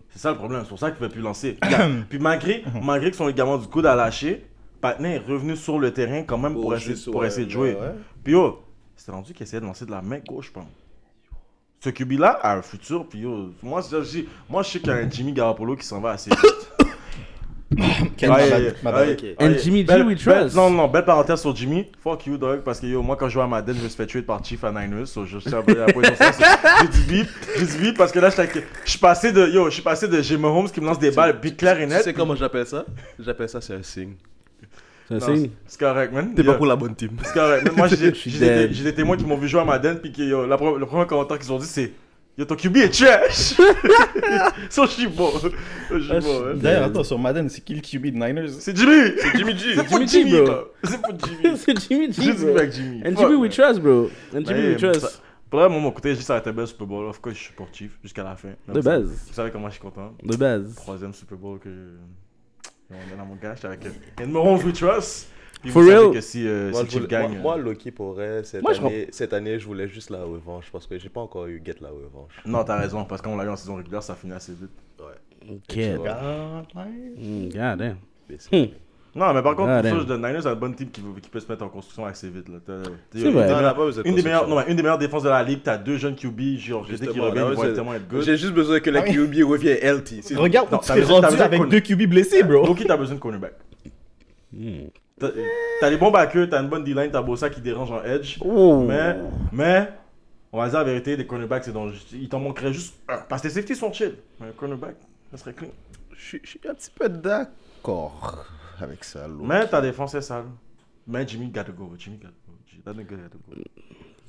C'est 0.09 0.19
ça 0.19 0.29
le 0.31 0.37
problème, 0.37 0.61
c'est 0.61 0.69
pour 0.69 0.77
ça 0.77 0.91
qu'il 0.91 1.01
ne 1.01 1.07
pouvait 1.07 1.09
plus 1.09 1.23
lancer. 1.23 1.57
Puis, 2.09 2.19
malgré, 2.19 2.63
malgré 2.83 3.09
que 3.09 3.17
son 3.17 3.25
ligament 3.25 3.57
du 3.57 3.67
coude 3.67 3.87
a 3.87 3.95
lâché, 3.95 4.45
Patnais 4.79 5.15
est 5.15 5.17
revenu 5.17 5.55
sur 5.55 5.79
le 5.79 5.91
terrain 5.91 6.21
quand 6.21 6.37
même 6.37 6.53
pour, 6.53 6.63
Pour 6.63 6.75
essayer, 6.75 7.11
pour 7.11 7.25
essayer 7.25 7.47
de 7.47 7.51
jouer. 7.51 7.73
ouais, 7.73 7.79
ouais. 7.79 7.95
Puis 8.23 8.33
yo, 8.33 8.61
c'était 8.95 9.11
rendu 9.11 9.33
qu'il 9.33 9.41
essayait 9.41 9.61
de 9.61 9.65
lancer 9.65 9.87
de 9.87 9.91
la 9.91 10.03
main 10.03 10.19
gauche, 10.19 10.47
je 10.47 10.51
pense. 10.51 10.67
Ce 11.83 11.89
QB-là 11.89 12.39
a 12.41 12.55
un 12.55 12.61
futur, 12.61 13.05
puis 13.09 13.19
yo, 13.19 13.51
moi, 13.61 13.81
je, 13.91 14.19
moi 14.49 14.63
je 14.63 14.69
sais 14.69 14.79
qu'il 14.79 14.87
y 14.87 14.91
a 14.93 14.95
un 14.95 15.09
Jimmy 15.09 15.33
Garoppolo 15.33 15.75
qui 15.75 15.85
s'en 15.85 15.99
va 15.99 16.11
assez 16.11 16.29
vite. 16.29 16.39
Ouais, 18.21 18.73
ouais. 18.83 19.35
And 19.39 19.53
Jimmy 19.61 19.79
G, 19.79 19.83
Belle- 19.85 20.05
we 20.05 20.23
belle- 20.23 20.41
trust. 20.43 20.55
Non, 20.55 20.69
non, 20.69 20.87
belle 20.87 21.05
parenthèse 21.05 21.41
sur 21.41 21.55
Jimmy. 21.55 21.87
Fuck 22.03 22.27
you, 22.27 22.37
dog. 22.37 22.61
Parce 22.61 22.79
que 22.79 22.85
yo, 22.85 23.01
moi, 23.01 23.15
quand 23.15 23.27
je 23.27 23.33
jouais 23.33 23.43
à 23.43 23.47
Madden, 23.47 23.75
je 23.75 23.81
me 23.81 23.87
suis 23.87 23.97
fait 23.97 24.05
tuer 24.05 24.21
par 24.21 24.45
Chief 24.45 24.63
à 24.63 24.71
Niners. 24.71 25.07
So, 25.07 25.25
je 25.25 25.39
sais 25.39 25.55
un 25.55 25.63
peu 25.63 25.73
la 25.75 25.91
position. 25.91 26.25
J'ai 26.81 26.87
dit 26.87 27.01
bip. 27.07 27.27
J'ai 27.57 27.65
dit 27.65 27.77
bip 27.79 27.97
parce 27.97 28.11
que 28.11 28.19
là, 28.19 28.29
je 28.29 28.59
suis 28.85 28.99
passé 28.99 29.31
de. 29.31 29.47
Yo, 29.47 29.65
je 29.65 29.71
suis 29.73 29.81
passé 29.81 30.07
de 30.07 30.21
j'ai 30.21 30.37
Mahomes 30.37 30.69
qui 30.69 30.79
me 30.81 30.85
lance 30.85 30.99
des 30.99 31.09
balles, 31.11 31.39
puis 31.41 31.55
clair 31.55 31.79
et 31.79 31.83
Tu 31.87 31.89
net. 31.89 32.03
sais 32.03 32.13
comment 32.13 32.35
j'appelle 32.35 32.67
ça? 32.67 32.85
J'appelle 33.19 33.49
ça, 33.49 33.59
c'est 33.59 33.73
un 33.73 33.81
signe. 33.83 34.13
C'est 35.07 35.15
un 35.15 35.19
Non, 35.19 35.35
signe. 35.35 35.49
C'est 35.65 35.79
correct, 35.79 36.13
man. 36.13 36.33
T'es 36.35 36.43
pas 36.43 36.53
pour 36.53 36.65
la 36.65 36.75
bonne 36.75 36.95
team. 36.95 37.11
C'est 37.23 37.33
correct. 37.33 37.65
man. 37.65 37.75
Moi, 37.75 37.87
j'ai 37.89 38.13
j'ai 38.13 38.39
des, 38.39 38.73
j'ai 38.73 38.93
témoins 38.93 39.17
qui 39.17 39.25
m'ont 39.25 39.37
vu 39.37 39.47
jouer 39.47 39.61
à 39.61 39.65
Madden, 39.65 39.99
puis 39.99 40.11
que 40.11 40.21
yo, 40.21 40.45
la 40.45 40.55
pre- 40.55 40.77
le 40.77 40.85
premier 40.85 41.05
commentaire 41.05 41.37
qu'ils 41.39 41.51
ont 41.51 41.59
dit, 41.59 41.67
c'est 41.67 41.91
Yo, 42.35 42.45
ton 42.45 42.55
QB 42.55 42.77
est 42.77 42.89
trash. 42.89 43.53
so, 44.71 44.85
je 44.87 44.91
suis 44.91 45.07
bon. 45.07 45.29
Je 45.91 45.99
suis 45.99 46.19
bon, 46.19 46.43
hein. 46.47 46.53
D'ailleurs, 46.55 46.85
attends, 46.85 47.03
sur 47.03 47.19
Madden, 47.19 47.47
c'est 47.47 47.61
qui 47.61 47.75
le 47.75 47.81
QB 47.81 48.05
de 48.07 48.25
Niners? 48.25 48.49
C'est 48.57 48.75
Jimmy. 48.75 49.11
C'est 49.19 49.37
Jimmy 49.37 49.55
G. 49.55 49.75
C'est 49.75 49.87
Jimmy 49.87 50.07
G, 50.07 50.19
Jimmy, 50.23 50.41
bro. 50.41 50.55
C'est 50.83 50.99
pas 50.99 51.09
Jimmy. 51.09 51.57
C'est 51.57 51.79
Jimmy 51.79 52.11
G, 52.11 52.49
avec 52.49 52.71
Jimmy. 52.71 53.03
And 53.05 53.15
Jimmy 53.15 53.35
we 53.35 53.51
trust, 53.55 53.79
bro. 53.81 54.09
And 54.35 54.43
Jimmy 54.45 54.69
we 54.69 54.77
trust. 54.77 55.21
Pour 55.47 55.59
là, 55.59 55.69
moi, 55.69 55.79
mon 55.79 55.91
côté, 55.91 56.15
juste 56.15 56.25
ça 56.25 56.37
a 56.37 56.39
été 56.39 56.51
belle 56.51 56.65
Super 56.65 56.87
Bowl. 56.87 57.05
Of 57.05 57.21
course, 57.21 57.35
je 57.35 57.41
suis 57.43 57.53
pour 57.53 57.67
Chief 57.71 57.91
jusqu'à 58.01 58.23
la 58.23 58.35
fin. 58.35 58.49
De 58.67 58.81
base. 58.81 59.11
Vous 59.27 59.33
savez 59.33 59.51
comment 59.51 59.67
je 59.67 59.73
suis 59.73 59.81
content. 59.81 60.11
De 60.23 60.35
base. 60.35 60.73
Troisième 60.73 61.13
Super 61.13 61.37
Bowl 61.37 61.59
que. 61.59 61.69
On 62.91 63.13
est 63.13 63.17
dans 63.17 63.25
mon 63.25 63.35
gars, 63.35 63.55
j'étais 63.55 63.67
avec. 63.67 63.85
Et 64.21 64.25
numéro 64.25 64.47
11, 64.47 64.63
we 64.65 64.73
trust. 64.73 65.27
Puis 65.61 65.71
For 65.71 65.81
vous 65.81 65.87
savez 65.87 65.99
real? 66.01 66.13
que 66.13 66.21
si, 66.21 66.45
euh, 66.47 66.71
Moi, 66.71 66.81
si 66.81 66.85
Chief 66.89 66.95
voulais- 67.01 67.07
gagne. 67.07 67.29
moi, 67.29 67.37
euh, 67.37 67.41
moi, 67.41 67.57
Loki 67.57 67.91
pourrait, 67.91 68.43
cette, 68.43 68.61
Moi, 68.63 68.73
je 68.73 68.81
année, 68.81 69.07
cette 69.11 69.31
année, 69.33 69.57
je 69.59 69.65
voulais 69.65 69.87
juste 69.87 70.09
la 70.09 70.23
revanche 70.23 70.69
parce 70.71 70.85
que 70.85 70.97
j'ai 70.99 71.07
pas 71.09 71.21
encore 71.21 71.45
eu 71.47 71.61
Get 71.63 71.75
la 71.79 71.89
revanche. 71.89 72.33
Non, 72.45 72.63
t'as 72.65 72.77
raison, 72.77 73.05
parce 73.05 73.21
qu'on 73.21 73.37
l'a 73.37 73.45
eu 73.45 73.49
en 73.49 73.55
saison 73.55 73.75
régulière, 73.75 74.03
ça 74.03 74.13
finit 74.15 74.33
assez 74.33 74.51
vite. 74.51 74.71
Ouais. 74.99 75.55
Mm, 77.17 77.49
God 77.49 77.77
damn. 77.77 77.97
Non, 79.15 79.31
mais 79.33 79.43
par 79.43 79.55
contre, 79.55 79.69
Ah, 79.69 79.81
pour 79.83 79.99
ça, 79.99 80.05
de 80.05 80.15
Niners 80.15 80.47
a 80.47 80.53
une 80.53 80.59
bonne 80.59 80.73
team 80.73 80.89
qui, 80.89 81.01
peut 81.01 81.39
se 81.39 81.47
mettre 81.47 81.63
en 81.63 81.69
construction 81.69 82.05
assez 82.05 82.29
vite. 82.29 82.49
là. 82.49 82.55
C'est 83.11 83.21
une 83.21 83.31
vrai. 83.31 83.43
Une 83.43 83.47
des, 83.47 83.53
meilleures, 83.53 83.75
construction. 83.75 84.47
non, 84.47 84.55
mais 84.55 84.63
une 84.71 84.75
des 84.75 84.81
meilleures 84.81 84.97
défenses 84.97 85.23
de 85.23 85.29
la 85.29 85.43
ligue, 85.43 85.59
t'as 85.63 85.77
deux 85.77 85.97
jeunes 85.97 86.15
QB, 86.15 86.57
genre, 86.57 86.85
je 86.89 86.95
dis 86.95 87.07
qu'ils 87.07 87.21
reviennent, 87.21 87.47
ils 87.51 87.55
vont 87.55 87.73
tellement 87.73 87.93
être 87.93 88.07
good. 88.07 88.23
J'ai 88.23 88.37
juste 88.37 88.53
besoin 88.53 88.79
que 88.79 88.89
la 88.89 89.01
Ah. 89.01 89.03
QB 89.03 89.43
revienne 89.43 89.77
healthy. 89.81 90.21
Regarde 90.35 90.69
tu 90.69 90.87
t'as 90.87 90.95
t'es 90.95 91.03
rendu 91.03 91.41
avec 91.41 91.67
deux 91.69 91.79
QB 91.79 92.07
blessés, 92.09 92.43
bro. 92.43 92.65
Donc, 92.65 92.83
t'as 92.85 92.97
besoin 92.97 93.15
de 93.15 93.19
cornerback. 93.19 93.53
T'as 95.19 95.89
des 95.89 95.97
bons 95.97 96.11
backers, 96.11 96.49
t'as 96.49 96.61
une 96.61 96.69
bonne 96.69 96.83
D-line, 96.83 97.11
t'as 97.11 97.21
Bossa 97.21 97.49
qui 97.49 97.61
dérange 97.61 97.91
en 97.91 98.03
edge. 98.03 98.37
Oh. 98.41 98.83
Mais, 98.87 99.15
mais, 99.51 99.89
on 100.51 100.57
va 100.57 100.69
dire 100.69 100.79
la 100.79 100.85
vérité, 100.85 101.15
des 101.17 101.25
cornerbacks, 101.25 101.63
c'est 101.65 101.73
il 102.13 102.29
t'en 102.29 102.39
manquerait 102.39 102.73
juste 102.73 102.95
un. 103.07 103.17
Parce 103.29 103.41
que 103.41 103.47
les 103.47 103.53
safeties 103.53 103.75
sont 103.75 103.93
chill. 103.93 104.15
Mais 104.39 104.47
un 104.47 104.51
cornerback, 104.51 104.95
ça 105.31 105.37
serait 105.37 105.53
clean. 105.53 105.69
Je 106.15 106.37
je 106.43 106.49
suis 106.49 106.59
un 106.69 106.73
petit 106.73 106.91
peu 106.95 107.09
d'accord 107.09 108.45
avec 108.79 109.03
ça. 109.03 109.27
Mais 109.41 109.67
ta 109.67 109.81
défense 109.81 110.13
est 110.15 110.21
sale. 110.21 110.45
Mais 111.07 111.27
Jimmy 111.27 111.47
gotta 111.47 111.71
go. 111.71 111.91
Jimmy 111.97 112.17
gotta 112.17 112.33
go. 112.47 112.53
That 112.85 112.93
nigga 112.93 113.17
gotta 113.23 113.37
go. 113.47 113.61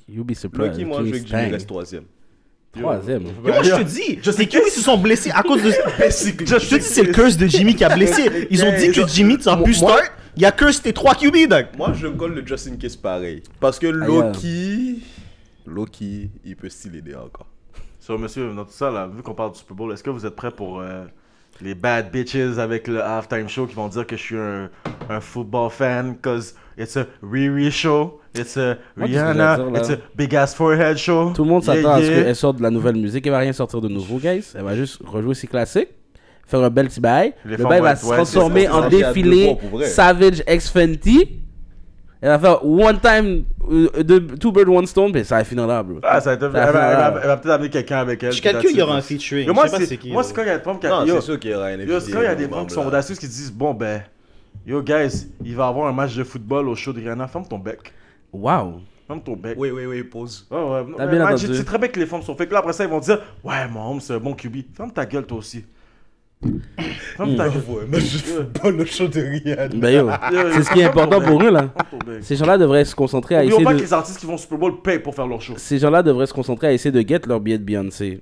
You 0.07 0.23
be 0.23 0.33
surprised. 0.33 0.73
Loki, 0.73 0.85
moi, 0.85 1.03
je 1.03 1.11
veux 1.11 1.19
que 1.19 1.27
Jimmy 1.27 1.51
reste 1.51 1.67
troisième. 1.67 2.05
Troisième. 2.71 3.23
Et 3.27 3.31
moi, 3.41 3.63
je 3.63 3.71
te 3.71 3.83
dis, 3.83 4.19
les 4.37 4.47
Kiwis 4.47 4.69
se 4.69 4.81
sont 4.81 4.97
blessés 4.97 5.31
à 5.31 5.41
cause 5.43 5.63
de. 5.63 5.71
Je 5.71 6.69
te 6.69 6.75
dis, 6.75 6.81
c'est 6.81 7.03
le 7.03 7.13
curse 7.13 7.37
de 7.37 7.47
Jimmy 7.47 7.73
qui 7.75 7.83
a 7.85 7.95
blessé. 7.95 8.47
Ils 8.51 8.63
ont 8.65 8.75
dit 8.77 8.91
que 8.91 9.07
Jimmy, 9.07 9.37
tu 9.37 9.47
as 9.47 9.55
pu 9.57 9.71
Moi- 9.71 9.73
start. 9.73 10.11
Il 10.35 10.41
y 10.41 10.45
a 10.45 10.51
curse 10.51 10.81
tes 10.81 10.91
3 10.91 11.15
QB, 11.15 11.47
dog. 11.47 11.67
Moi, 11.77 11.93
je 11.93 12.07
colle 12.07 12.33
le 12.33 12.45
Just 12.45 12.67
in 12.67 12.75
Case 12.75 12.97
pareil. 12.97 13.41
Parce 13.61 13.79
que. 13.79 13.87
Loki, 13.87 15.01
Loki, 15.65 16.29
il 16.43 16.55
peut 16.57 16.69
still 16.69 16.95
aider 16.97 17.15
encore. 17.15 17.47
So, 17.99 18.17
monsieur, 18.17 18.53
dans 18.53 18.65
tout 18.65 18.71
ça, 18.71 18.91
là, 18.91 19.07
vu 19.07 19.23
qu'on 19.23 19.33
parle 19.33 19.53
du 19.53 19.59
Super 19.59 19.75
Bowl, 19.75 19.91
est-ce 19.93 20.03
que 20.03 20.09
vous 20.09 20.25
êtes 20.25 20.35
prêts 20.35 20.51
pour 20.51 20.81
euh, 20.81 21.05
les 21.61 21.75
bad 21.75 22.11
bitches 22.11 22.57
avec 22.57 22.87
le 22.87 23.01
halftime 23.01 23.47
show 23.47 23.65
qui 23.65 23.75
vont 23.75 23.87
dire 23.87 24.05
que 24.05 24.15
je 24.17 24.21
suis 24.21 24.37
un, 24.37 24.69
un 25.09 25.19
football 25.21 25.69
fan 25.69 26.17
cause 26.21 26.55
it's 26.77 26.97
a 26.97 27.05
Riri 27.23 27.71
show, 27.71 28.19
it's 28.33 28.57
a 28.57 28.77
Rihanna, 28.97 29.57
dire, 29.57 29.77
it's 29.77 29.89
a 29.89 29.97
big 30.15 30.35
ass 30.35 30.53
forehead 30.53 30.97
show. 30.97 31.31
Tout 31.33 31.43
le 31.43 31.49
monde 31.49 31.63
Yeah, 31.63 31.75
s'attend 31.75 31.91
à 31.93 32.01
ce 32.01 32.11
yeah. 32.11 32.23
qu'elle 32.23 32.35
sorte 32.35 32.57
de 32.57 32.63
la 32.63 32.69
nouvelle 32.69 32.97
musique. 32.97 33.25
Elle 33.25 33.31
va 33.31 33.39
rien 33.39 33.53
sortir 33.53 33.79
de 33.81 33.87
nouveau, 33.87 34.17
guys. 34.17 34.51
Elle 34.55 34.63
va 34.63 34.75
juste 34.75 34.99
rejouer 35.05 35.35
ses 35.35 35.47
classiques, 35.47 35.89
faire 36.45 36.61
un 36.61 36.69
bel 36.69 36.87
petit 36.87 36.99
bail. 36.99 37.33
Le 37.45 37.57
bail 37.57 37.81
va 37.81 37.95
se 37.95 38.05
transformer 38.05 38.67
en 38.67 38.89
défilé. 38.89 39.57
Savage 39.85 40.43
X 40.47 40.69
Fenty. 40.69 41.41
Elle 42.21 42.29
va 42.29 42.39
faire 42.39 42.65
one 42.65 42.99
time, 42.99 43.43
deux- 44.03 44.25
two 44.39 44.51
bird, 44.51 44.69
one 44.69 44.87
stone, 44.87 45.11
puis 45.11 45.23
ça 45.25 45.35
va 45.37 45.43
finir 45.43 45.67
là, 45.67 45.83
bro. 45.83 45.99
Ah, 46.01 46.19
ça 46.21 46.31
va 46.31 46.33
être- 46.35 46.43
elle 46.43 46.51
Ça 46.51 46.59
va, 46.59 46.65
fait 46.65 46.69
elle 46.69 46.73
va- 46.97 47.11
mal. 47.11 47.19
elle 47.21 47.27
va 47.27 47.37
peut-être 47.37 47.53
amener 47.55 47.69
quelqu'un 47.69 47.97
avec 47.97 48.23
elle. 48.23 48.31
Je 48.31 48.41
calcule, 48.41 48.69
il 48.71 48.77
y 48.77 48.81
aura 48.81 48.95
un 48.95 49.01
featuring. 49.01 49.49
Moi, 49.51 49.63
Je 49.65 49.69
sais 49.69 49.75
pas 49.75 49.79
c'est 49.81 49.85
c'est 49.89 49.97
qui. 49.97 50.11
moi, 50.11 50.23
c'est 50.23 50.33
quand 50.33 50.41
il 50.41 50.47
y 50.47 50.51
a 50.51 50.57
des 50.57 50.63
femmes 50.63 50.79
qui 50.79 50.87
Non, 50.87 51.05
yo, 51.05 51.15
c'est 51.15 51.21
sûr 51.21 51.39
qu'il 51.39 51.51
y 51.51 51.53
aura 51.55 51.65
un 51.67 51.77
Yo, 51.77 51.99
c'est 51.99 52.11
quand 52.11 52.21
il 52.21 52.23
y 52.23 52.27
a 52.27 52.35
des 52.35 52.47
femmes 52.47 52.65
qui 52.67 52.73
sont 52.73 52.85
audacieuses 52.85 53.19
qui 53.19 53.27
disent 53.27 53.51
Bon, 53.51 53.73
ben, 53.73 54.01
yo, 54.65 54.81
guys, 54.81 55.27
il 55.43 55.55
va 55.55 55.65
y 55.65 55.67
avoir 55.67 55.87
un 55.87 55.93
match 55.93 56.15
de 56.15 56.23
football 56.23 56.67
au 56.69 56.75
show 56.75 56.93
de 56.93 56.99
Rihanna. 56.99 57.27
Ferme 57.27 57.47
ton 57.47 57.59
bec. 57.59 57.93
Wow. 58.33 58.79
Ferme 59.07 59.21
ton 59.21 59.35
bec. 59.35 59.55
Oui, 59.57 59.69
oui, 59.71 59.85
oui, 59.85 60.03
pause. 60.03 60.47
Ouais, 60.49 60.57
ouais. 60.57 61.37
je 61.37 61.53
sais 61.53 61.63
très 61.63 61.77
bien 61.77 61.89
que 61.89 61.99
les 61.99 62.05
femmes 62.07 62.23
sont 62.23 62.35
fake. 62.35 62.51
Là, 62.51 62.59
après 62.59 62.73
ça, 62.73 62.83
ils 62.85 62.89
vont 62.89 62.99
dire 62.99 63.19
Ouais, 63.43 63.67
mon 63.71 63.91
homme, 63.91 63.99
c'est 64.01 64.13
un 64.13 64.19
bon 64.19 64.33
QB. 64.33 64.55
Ferme 64.75 64.91
ta 64.91 65.05
gueule, 65.05 65.25
toi 65.25 65.37
aussi. 65.37 65.63
Ferme 67.17 67.35
ta 67.35 67.49
gueule. 67.49 67.57
Ouais, 67.67 67.83
mais 67.87 67.99
je 67.99 68.17
fais 68.17 68.43
pas 68.43 68.69
le 68.69 68.85
show 68.85 69.07
de 69.07 69.19
Rihanna. 69.19 69.67
Ben 69.75 69.89
yo, 69.89 70.09
c'est 70.53 70.63
ce 70.63 70.71
qui 70.71 70.79
est 70.81 70.83
important 70.85 71.21
pour 71.21 71.41
eux, 71.41 71.49
là. 71.51 71.69
Ces 72.21 72.35
gens-là 72.35 72.57
devraient 72.57 72.85
se 72.85 72.95
concentrer 72.95 73.35
à 73.35 73.39
N'oublions 73.39 73.55
essayer 73.57 73.65
pas 73.65 73.73
de... 73.73 73.77
que 73.79 73.83
les 73.83 73.93
artistes 73.93 74.19
qui 74.19 74.25
vont 74.25 74.35
au 74.35 74.37
Super 74.37 74.57
Bowl 74.57 74.81
payent 74.81 74.99
pour 74.99 75.15
faire 75.15 75.27
leur 75.27 75.41
show. 75.41 75.53
Ces 75.57 75.77
gens-là 75.79 76.03
devraient 76.03 76.27
se 76.27 76.33
concentrer 76.33 76.67
à 76.67 76.73
essayer 76.73 76.91
de 76.91 77.07
get 77.07 77.21
leur 77.27 77.39
billet 77.39 77.57
de 77.57 77.63
Beyoncé. 77.63 78.21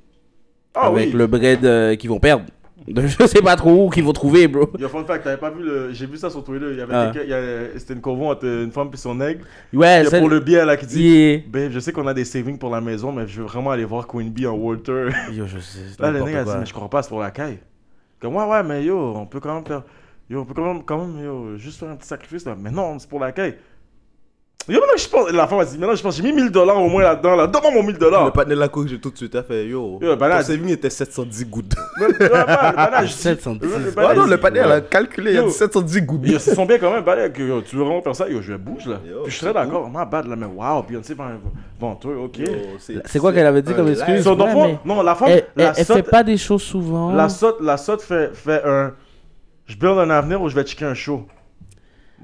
Ah 0.76 0.88
avec 0.88 1.08
oui. 1.08 1.12
le 1.14 1.28
bread 1.28 1.66
euh, 1.66 1.96
qu'ils 1.96 2.10
vont 2.10 2.20
perdre. 2.20 2.46
Je 2.88 3.26
sais 3.28 3.42
pas 3.42 3.56
trop 3.56 3.86
où 3.86 3.90
qu'ils 3.90 4.04
vont 4.04 4.12
trouver, 4.12 4.48
bro. 4.48 4.68
Yo, 4.78 4.90
fun 4.90 5.06
fact, 5.06 5.24
t'avais 5.24 5.38
pas 5.38 5.50
vu 5.52 5.64
le. 5.64 5.94
J'ai 5.94 6.06
vu 6.06 6.18
ça 6.18 6.30
sur 6.30 6.44
Twitter. 6.44 6.66
Il 6.72 6.78
y 6.78 6.82
avait 6.82 6.94
Ah. 6.94 7.12
il 7.16 7.30
y 7.76 7.80
C'était 7.80 7.94
une 7.94 8.02
convo 8.02 8.30
entre 8.30 8.46
une 8.46 8.72
femme 8.72 8.90
et 8.94 8.98
son 8.98 9.22
aigle. 9.22 9.42
Ouais, 9.74 10.02
Il 10.02 10.08
y 10.08 10.10
c'est 10.10 10.20
pour 10.20 10.28
le 10.30 10.40
billet 10.40 10.66
là 10.66 10.76
qui 10.76 10.86
dit 10.88 11.02
Yeah. 11.02 11.40
Babe, 11.48 11.72
je 11.72 11.80
sais 11.80 11.92
qu'on 11.94 12.08
a 12.08 12.14
des 12.14 12.26
savings 12.26 12.58
pour 12.58 12.70
la 12.72 12.82
maison, 12.82 13.12
mais 13.12 13.26
je 13.28 13.42
veux 13.42 13.48
vraiment 13.48 13.72
aller 13.72 13.86
voir 13.86 14.06
Queen 14.08 14.30
Bee 14.30 14.48
en 14.48 14.58
Tour. 14.78 15.10
Yo, 15.32 15.46
je 15.48 15.60
sais. 15.60 15.80
Là, 16.00 16.12
le 16.12 16.22
nègre 16.24 16.40
a 16.40 16.44
dit, 16.44 16.52
mais 16.60 16.66
je 16.66 16.74
crois 16.74 16.90
pas, 16.90 17.04
c'est 17.04 17.10
pour 17.10 17.22
la 17.22 17.32
caille. 17.32 17.60
Comme, 18.24 18.38
ouais, 18.38 18.46
ouais, 18.46 18.64
mais 18.64 18.86
yo, 18.86 18.98
on 19.18 19.26
peut 19.26 19.42
quand 19.42 19.54
même 19.54 19.66
faire. 19.66 19.84
Yo, 20.30 20.40
on 20.40 20.46
peut 20.46 20.54
quand 20.54 20.74
même, 20.74 20.84
quand 20.86 20.98
même 20.98 21.22
yo, 21.22 21.58
juste 21.58 21.78
faire 21.82 21.90
un 21.90 21.98
petit 21.98 22.08
sacrifice. 22.08 22.46
Mais 22.58 22.72
non, 22.72 22.98
c'est 22.98 23.10
pour 23.10 23.20
la 23.20 23.34
caille. 23.34 23.58
Yo, 24.68 24.80
maintenant, 24.80 24.96
je 24.98 25.08
pense. 25.10 25.32
La 25.32 25.46
femme 25.48 25.60
a 25.60 25.66
dit, 25.66 25.78
maintenant, 25.78 25.96
je 25.96 26.02
pense, 26.02 26.16
j'ai 26.16 26.24
mis 26.24 26.32
1000 26.32 26.50
dollars 26.50 26.82
au 26.82 26.88
moins 26.88 27.04
là-dedans, 27.04 27.36
là. 27.36 27.48
Donne-moi 27.48 27.72
mon 27.72 27.84
1000 27.84 27.94
Le 27.94 28.00
dollars. 28.00 28.32
partenaire 28.32 28.58
de 28.58 28.62
la 28.82 28.88
j'ai 28.88 29.00
tout 29.00 29.10
de 29.12 29.18
suite 29.18 29.36
a 29.36 29.44
fait 29.44 29.66
yo. 29.68 30.00
Yo, 30.02 30.16
là, 30.16 30.38
Ton 30.40 30.44
saving 30.48 30.70
était 30.70 30.90
710 30.90 31.46
gouttes. 31.46 31.76
Le 32.00 32.18
banage, 32.76 33.08
je 33.10 33.14
dis- 33.14 33.20
710. 33.20 33.68
le- 33.68 33.78
le 33.78 33.90
Ah 33.90 33.96
banage, 33.96 34.18
non, 34.18 34.26
le 34.26 34.38
partenaire, 34.38 34.72
a 34.72 34.82
calculé, 34.82 35.32
il 35.34 35.38
a 35.38 35.42
Yo. 35.42 35.48
dit 35.48 35.54
710 35.54 36.02
gouttes. 36.04 36.28
Yo, 36.28 36.40
c'est 36.40 36.56
son 36.56 36.66
bien 36.66 36.78
quand 36.80 36.92
même, 36.94 37.04
balai, 37.04 37.30
que 37.32 37.42
yo, 37.44 37.62
tu 37.62 37.76
veux 37.76 37.84
vraiment 37.84 38.02
faire 38.02 38.16
ça, 38.16 38.30
yo, 38.30 38.42
je 38.42 38.54
vais 38.54 38.58
bouge 38.58 38.86
là. 38.86 39.00
Yo, 39.06 39.24
Puis 39.24 39.34
je 39.34 39.38
serais 39.40 39.54
d'accord, 39.54 39.90
ma 39.90 40.06
bad 40.06 40.28
là, 40.28 40.36
mais 40.38 40.46
waouh, 40.46 40.82
Beyoncé 40.84 41.14
va 41.14 41.26
un 41.26 41.40
vent 41.80 41.96
tour, 41.96 42.14
ok. 42.24 42.40
C'est 43.06 43.20
quoi 43.20 43.34
qu'elle 43.34 43.46
avait 43.48 43.62
dit 43.62 43.74
comme 43.74 43.90
excuse? 43.90 44.26
Le 44.26 44.36
mais 44.36 44.78
non, 44.86 45.02
la 45.04 45.16
femme, 45.16 45.30
Elle, 45.30 45.46
la 45.58 45.74
fait 45.74 46.04
pas 46.04 46.24
des 46.24 46.38
choses 46.38 46.62
souvent. 46.64 47.12
La 47.12 47.28
sotte, 47.28 47.58
la 47.62 47.76
sotte 47.78 48.02
fait, 48.02 48.32
fait 48.34 48.62
un. 48.64 48.94
Je 49.66 49.76
build 49.76 49.98
un 49.98 50.10
avenir 50.10 50.42
où 50.42 50.48
je 50.50 50.56
vais 50.56 50.64
checker 50.64 50.86
un 50.86 50.94
show. 50.94 51.26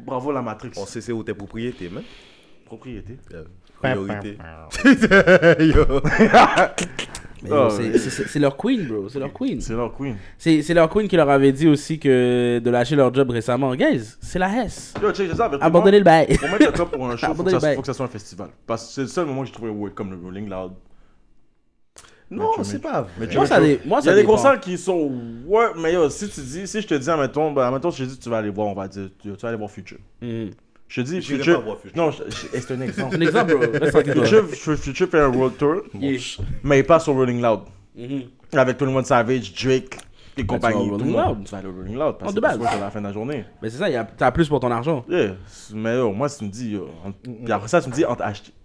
Bravo 0.05 0.31
la 0.31 0.41
Matrix. 0.41 0.71
On 0.77 0.85
sait 0.85 1.01
c'est 1.01 1.11
où 1.11 1.23
tes 1.23 1.33
propriétés, 1.33 1.89
man. 1.89 2.03
Propriété. 2.69 3.17
Euh, 3.33 3.43
Priorité. 3.81 4.37
C'est- 8.09 8.39
leur 8.39 8.55
queen, 8.57 8.85
bro. 8.87 9.09
C'est 9.09 9.17
leur 9.19 9.33
queen. 9.33 9.59
C'est 9.61 9.73
leur 9.73 9.91
queen. 9.95 10.15
C'est 10.37 10.73
leur 10.73 10.89
queen 10.89 11.07
qui 11.07 11.15
leur 11.15 11.29
avait 11.29 11.51
dit 11.51 11.67
aussi 11.67 11.97
que 11.97 12.59
de 12.59 12.69
lâcher 12.69 12.95
leur 12.95 13.13
job 13.13 13.29
récemment. 13.31 13.73
Guys, 13.75 14.17
c'est 14.21 14.37
la 14.39 14.49
Hess. 14.65 14.93
Yo, 15.01 15.11
check 15.13 15.31
ça 15.33 15.45
avec 15.45 15.61
Abandonnez 15.63 15.97
le 15.99 16.03
bail. 16.03 16.37
Pour 16.37 16.49
mettre 16.49 16.69
un 16.69 16.75
show, 16.75 16.85
faut 16.85 16.97
que, 16.97 17.25
Abandonnez 17.25 17.53
le 17.53 17.59
ça, 17.59 17.73
faut 17.75 17.81
que 17.81 17.87
ça 17.87 17.93
soit 17.93 18.05
un 18.05 18.09
festival. 18.09 18.49
Parce 18.67 18.85
que 18.87 18.93
c'est 18.93 19.01
le 19.01 19.07
seul 19.07 19.25
moment 19.25 19.41
que 19.41 19.47
j'ai 19.47 19.53
trouvé 19.53 19.71
weird 19.71 19.93
comme 19.95 20.11
le 20.11 20.17
Rolling 20.21 20.49
Loud. 20.49 20.73
Non, 22.31 22.51
c'est 22.61 22.79
pas 22.79 23.07
mais 23.17 23.25
vrai. 23.25 23.31
tu- 23.31 23.37
Moi, 23.37 23.47
ça, 23.47 23.59
dé- 23.59 23.79
moi, 23.85 23.99
Il 24.03 24.05
y 24.05 24.09
a 24.09 24.15
des 24.15 24.23
concerts 24.23 24.59
qui 24.59 24.77
sont 24.77 25.11
ouais, 25.47 25.65
mais 25.77 25.93
yo, 25.93 26.07
si 26.11 26.29
tu 26.29 26.41
dis, 26.41 26.67
si 26.67 26.79
je 26.81 26.87
te 26.87 26.93
dis, 26.93 27.09
admettons, 27.09 27.51
ben, 27.51 27.63
admettons, 27.63 27.89
je 27.89 28.03
te 28.03 28.09
dis, 28.09 28.19
tu 28.19 28.29
vas 28.29 28.37
aller 28.37 28.51
voir, 28.51 28.67
on 28.67 28.75
va 28.75 28.87
dire, 28.87 29.09
tu, 29.19 29.31
tu 29.31 29.35
vas 29.41 29.47
aller 29.47 29.57
voir 29.57 29.71
Future. 29.71 29.97
Mhm. 30.21 30.51
Je 30.89 31.01
te 31.01 31.07
dis, 31.07 31.21
Future. 31.21 31.63
pas. 31.63 31.77
Non, 31.95 32.11
c'est 32.11 32.71
un 32.71 32.81
exemple. 32.81 33.15
Un 33.15 33.21
exemple, 33.21 33.55
bro. 33.57 33.67
Bro. 33.67 34.25
Future, 34.25 34.75
Future, 34.77 35.07
fait 35.07 35.19
un 35.19 35.27
world 35.29 35.55
tour, 35.57 35.83
Yeah. 35.97 36.19
mais 36.63 36.79
il 36.79 36.83
passe 36.85 37.07
au 37.07 37.13
Rolling 37.13 37.41
Loud. 37.41 37.61
Mhm. 37.95 38.23
Avec 38.53 38.77
tout 38.77 38.85
le 38.85 38.91
monde 38.91 39.05
Savage, 39.05 39.53
Drake 39.53 39.97
et 40.35 40.45
compagnie. 40.45 40.73
vas 40.75 40.81
au 40.81 40.85
tout 40.85 40.91
Rolling 40.93 41.05
le 41.07 41.11
monde. 41.11 41.35
Loud. 41.37 41.45
Tu 41.45 41.51
vas 41.51 41.57
aller 41.59 41.67
au 41.67 41.73
Rolling 41.73 41.93
Loud 41.93 42.15
parce 42.17 42.31
En 42.31 42.35
que 42.35 42.47
c'est 42.71 42.79
la 42.79 42.89
fin 42.89 42.99
de 43.01 43.05
la 43.07 43.13
journée. 43.13 43.45
Mais 43.61 43.69
c'est 43.69 43.77
ça, 43.77 44.03
t'as 44.17 44.31
plus 44.31 44.49
pour 44.49 44.59
ton 44.59 44.71
argent. 44.71 45.05
Yeah. 45.07 45.35
Mais 45.75 45.95
yo, 45.95 46.11
moi, 46.11 46.27
si 46.27 46.39
tu 46.39 46.45
me 46.45 46.49
dis, 46.49 46.69
yo, 46.71 46.89
en- 47.05 47.11
puis 47.11 47.51
après 47.51 47.67
ça, 47.67 47.81
tu 47.81 47.89
me 47.89 47.93
dis, 47.93 48.03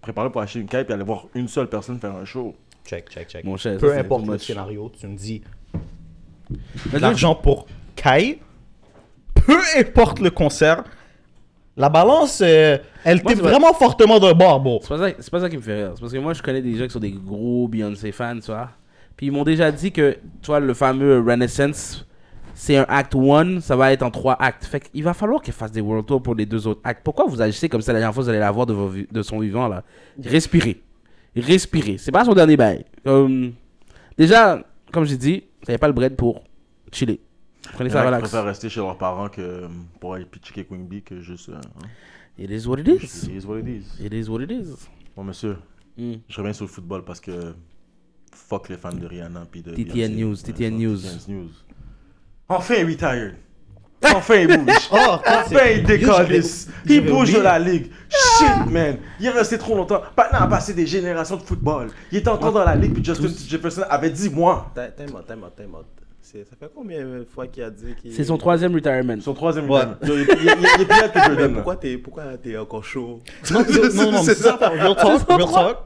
préparer 0.01 0.31
pour 0.31 0.41
acheter 0.41 0.59
une 0.61 0.67
cape 0.67 0.89
et 0.89 0.93
aller 0.93 1.03
voir 1.03 1.27
une 1.35 1.47
seule 1.47 1.67
personne 1.67 1.99
faire 1.99 2.15
un 2.15 2.25
show. 2.25 2.55
Check, 2.87 3.07
check, 3.11 3.29
check. 3.29 3.43
Mon 3.45 3.55
cher, 3.57 3.77
Peu 3.77 3.89
ça, 3.89 3.99
importe 3.99 4.25
much. 4.25 4.41
scénario, 4.41 4.91
tu 4.99 5.05
me 5.07 5.15
dis 5.15 5.43
l'argent 6.93 7.35
pour 7.35 7.67
Kai, 7.95 8.39
peu 9.45 9.57
importe 9.77 10.19
le 10.19 10.29
concert, 10.31 10.83
la 11.77 11.89
balance, 11.89 12.41
euh, 12.41 12.77
elle 13.03 13.21
Moi, 13.21 13.31
était 13.31 13.35
c'est 13.35 13.41
pas- 13.43 13.49
vraiment 13.51 13.73
fortement 13.73 14.19
d'un 14.19 14.33
bord, 14.33 14.59
bro. 14.61 14.79
C'est 14.81 14.89
pas, 14.89 14.97
ça, 14.97 15.15
c'est 15.19 15.29
pas 15.31 15.39
ça 15.41 15.49
qui 15.49 15.57
me 15.57 15.61
fait 15.61 15.75
rire. 15.83 15.91
C'est 15.95 16.01
parce 16.01 16.13
que 16.13 16.17
moi, 16.19 16.33
je 16.33 16.41
connais 16.41 16.61
des 16.61 16.75
gens 16.75 16.85
qui 16.85 16.91
sont 16.91 16.99
des 16.99 17.11
gros 17.11 17.67
Beyoncé 17.67 18.11
fans, 18.11 18.39
tu 18.39 18.47
vois. 18.47 18.69
Puis 19.17 19.27
ils 19.27 19.31
m'ont 19.31 19.43
déjà 19.43 19.71
dit 19.71 19.91
que, 19.91 20.11
tu 20.41 20.47
vois, 20.47 20.59
le 20.59 20.73
fameux 20.73 21.19
Renaissance, 21.19 22.05
c'est 22.53 22.77
un 22.77 22.85
act 22.87 23.13
one, 23.15 23.59
ça 23.61 23.75
va 23.75 23.91
être 23.91 24.03
en 24.03 24.11
trois 24.11 24.35
actes. 24.41 24.65
Fait 24.65 24.79
qu'il 24.79 25.03
va 25.03 25.13
falloir 25.13 25.41
qu'elle 25.41 25.53
fasse 25.53 25.71
des 25.71 25.81
world 25.81 26.05
tours 26.05 26.21
pour 26.21 26.35
les 26.35 26.45
deux 26.45 26.65
autres 26.67 26.81
actes. 26.83 27.01
Pourquoi 27.03 27.25
vous 27.25 27.41
agissez 27.41 27.67
comme 27.69 27.81
ça 27.81 27.91
la 27.93 27.99
dernière 27.99 28.13
fois, 28.13 28.23
vous 28.23 28.29
allez 28.29 28.39
la 28.39 28.51
voir 28.51 28.65
de, 28.65 28.73
vos 28.73 28.87
vi- 28.87 29.07
de 29.11 29.21
son 29.21 29.39
vivant, 29.39 29.67
là? 29.67 29.83
Respirez. 30.23 30.81
Respirez. 31.35 31.97
C'est 31.97 32.11
pas 32.13 32.23
son 32.23 32.33
dernier 32.33 32.55
bail. 32.55 32.85
Déjà, 34.17 34.63
comme 34.91 35.05
j'ai 35.05 35.17
dit, 35.17 35.43
vous 35.61 35.65
n'avez 35.67 35.77
pas 35.77 35.87
le 35.87 35.93
bread 35.93 36.15
pour 36.15 36.41
chiller. 36.91 37.19
Prenez 37.73 37.89
Il 37.89 37.93
ça 37.93 38.03
relax. 38.03 38.21
préfèrent 38.21 38.45
rester 38.45 38.69
chez 38.69 38.79
leurs 38.79 38.97
parents 38.97 39.29
que 39.29 39.67
pour 39.99 40.13
aller 40.13 40.25
pitcher 40.25 40.63
Queen 40.65 40.85
Bee 40.87 41.01
que 41.01 41.21
juste. 41.21 41.49
euh, 41.49 41.55
hein. 41.55 41.87
It 42.37 42.49
is 42.51 42.67
what 42.67 42.79
it 42.79 42.87
is. 42.87 43.25
It 43.29 43.43
is 43.43 43.45
what 43.45 43.59
it 43.59 43.67
is. 43.67 44.03
It 44.03 44.13
is 44.13 44.29
what 44.29 44.41
it 44.41 44.51
is. 44.51 44.73
Bon, 45.15 45.23
monsieur, 45.23 45.57
Mm. 45.97 46.15
je 46.27 46.37
reviens 46.37 46.53
sur 46.53 46.65
le 46.65 46.69
football 46.71 47.03
parce 47.05 47.19
que. 47.19 47.53
Fuck 48.33 48.67
les 48.67 48.75
fans 48.77 48.91
de 48.91 49.05
Rihanna 49.07 49.45
puis 49.49 49.61
de. 49.61 49.71
TTN 49.71 50.13
Beyoncé. 50.13 50.15
News, 50.15 50.35
TTN 50.35 50.73
ça, 50.73 50.83
News. 50.83 50.97
TTN 50.97 51.35
News. 51.37 51.49
Enfin, 52.49 52.75
il 52.79 52.85
retired. 52.85 53.35
Enfin, 54.13 54.35
il 54.35 54.47
bouge. 54.47 54.75
Oh, 54.91 55.17
Enfin, 55.25 55.59
il 55.73 56.05
j'avais 56.05 56.41
Il 56.87 57.05
bouge 57.05 57.33
de 57.33 57.39
la 57.39 57.57
ligue. 57.57 57.89
Shit, 58.09 58.71
man. 58.71 58.97
Il 59.19 59.25
est 59.27 59.29
resté 59.29 59.57
trop 59.57 59.75
longtemps. 59.75 60.01
Patna 60.15 60.43
a 60.43 60.47
passé 60.47 60.73
des 60.73 60.85
générations 60.85 61.37
de 61.37 61.41
football. 61.43 61.87
Il 62.11 62.17
était 62.19 62.27
encore 62.29 62.51
dans 62.51 62.63
la 62.65 62.75
ligue, 62.75 62.93
puis 62.93 63.03
Justin 63.03 63.29
Jefferson 63.47 63.83
avait 63.89 64.09
10 64.11 64.29
mois. 64.31 64.71
Time 64.75 65.15
out, 65.15 65.25
time 65.25 65.43
out, 65.43 65.55
time 65.55 65.73
out. 65.75 65.85
C'est- 66.31 66.43
Ça 66.49 66.55
fait 66.59 66.71
combien 66.73 67.01
de 67.05 67.27
fois 67.33 67.45
qu'il 67.45 67.61
a 67.61 67.69
dit 67.69 67.93
qu'il. 68.01 68.11
C'est 68.11 68.23
son 68.23 68.37
troisième 68.37 68.73
retirement. 68.73 69.15
Son 69.21 69.35
troisième 69.35 69.69
Ouais. 69.69 69.81
retirement. 69.81 69.97
Il 70.01 70.09
il- 70.21 70.25
il- 70.79 70.81
est 70.81 71.13
que 71.13 71.39
là. 71.41 71.49
pourquoi 71.53 71.75
t'es 71.75 71.97
pourquoi 71.99 72.23
t'es 72.41 72.57
encore 72.57 72.83
chaud? 72.83 73.21
Non, 73.51 73.59
non, 73.93 74.11
non, 74.11 74.23
c'est 74.23 74.33
ça, 74.33 74.55
real 74.55 74.95
talk, 74.95 75.21
real 75.29 75.45
talk. 75.53 75.77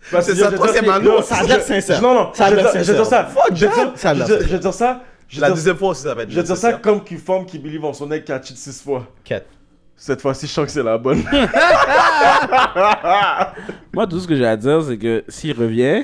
C'est 0.00 0.22
sa 0.22 0.32
je- 0.32 0.38
je- 0.50 0.54
troisième 0.54 0.84
je- 0.84 0.90
année. 0.90 1.10
je- 1.18 1.22
Ça 1.24 1.34
a 1.36 1.42
l'air 1.42 1.60
sincère. 1.60 2.00
Non, 2.02 2.14
non, 2.14 2.30
Ça 2.34 2.44
a 2.46 2.50
je 2.50 2.54
l'air 2.54 2.66
je 2.72 2.84
sincère. 2.84 3.06
ça. 3.06 3.28
Je 3.52 3.66
vais 3.66 3.72
dire- 3.72 3.92
Ça 3.96 4.10
a 4.10 4.14
je 4.14 4.46
je 4.46 4.56
dire 4.56 4.74
ça. 4.74 5.02
Je 5.28 5.40
La 5.40 5.50
deuxième 5.50 5.76
fois 5.76 5.88
aussi, 5.88 6.02
ça 6.02 6.14
va 6.14 6.22
être 6.22 6.30
je 6.30 6.36
vais 6.36 6.42
dire 6.44 6.56
ça 6.56 6.74
comme 6.74 7.02
qui 7.02 7.16
femme 7.16 7.44
qui 7.44 7.58
believe 7.58 7.84
en 7.84 7.92
son 7.92 8.08
ex 8.12 8.24
qui 8.24 8.30
a 8.32 8.40
cheat 8.40 8.56
6 8.56 8.80
fois. 8.80 9.08
Quête. 9.24 9.46
Cette 9.96 10.20
fois-ci, 10.20 10.46
je 10.46 10.52
sens 10.52 10.66
que 10.66 10.70
c'est 10.70 10.82
la 10.84 10.98
bonne. 10.98 11.24
Moi, 13.92 14.06
tout 14.06 14.20
ce 14.20 14.28
que 14.28 14.36
j'ai 14.36 14.46
à 14.46 14.56
dire, 14.56 14.82
c'est 14.82 14.98
que 14.98 15.24
s'il 15.28 15.58
revient, 15.58 16.02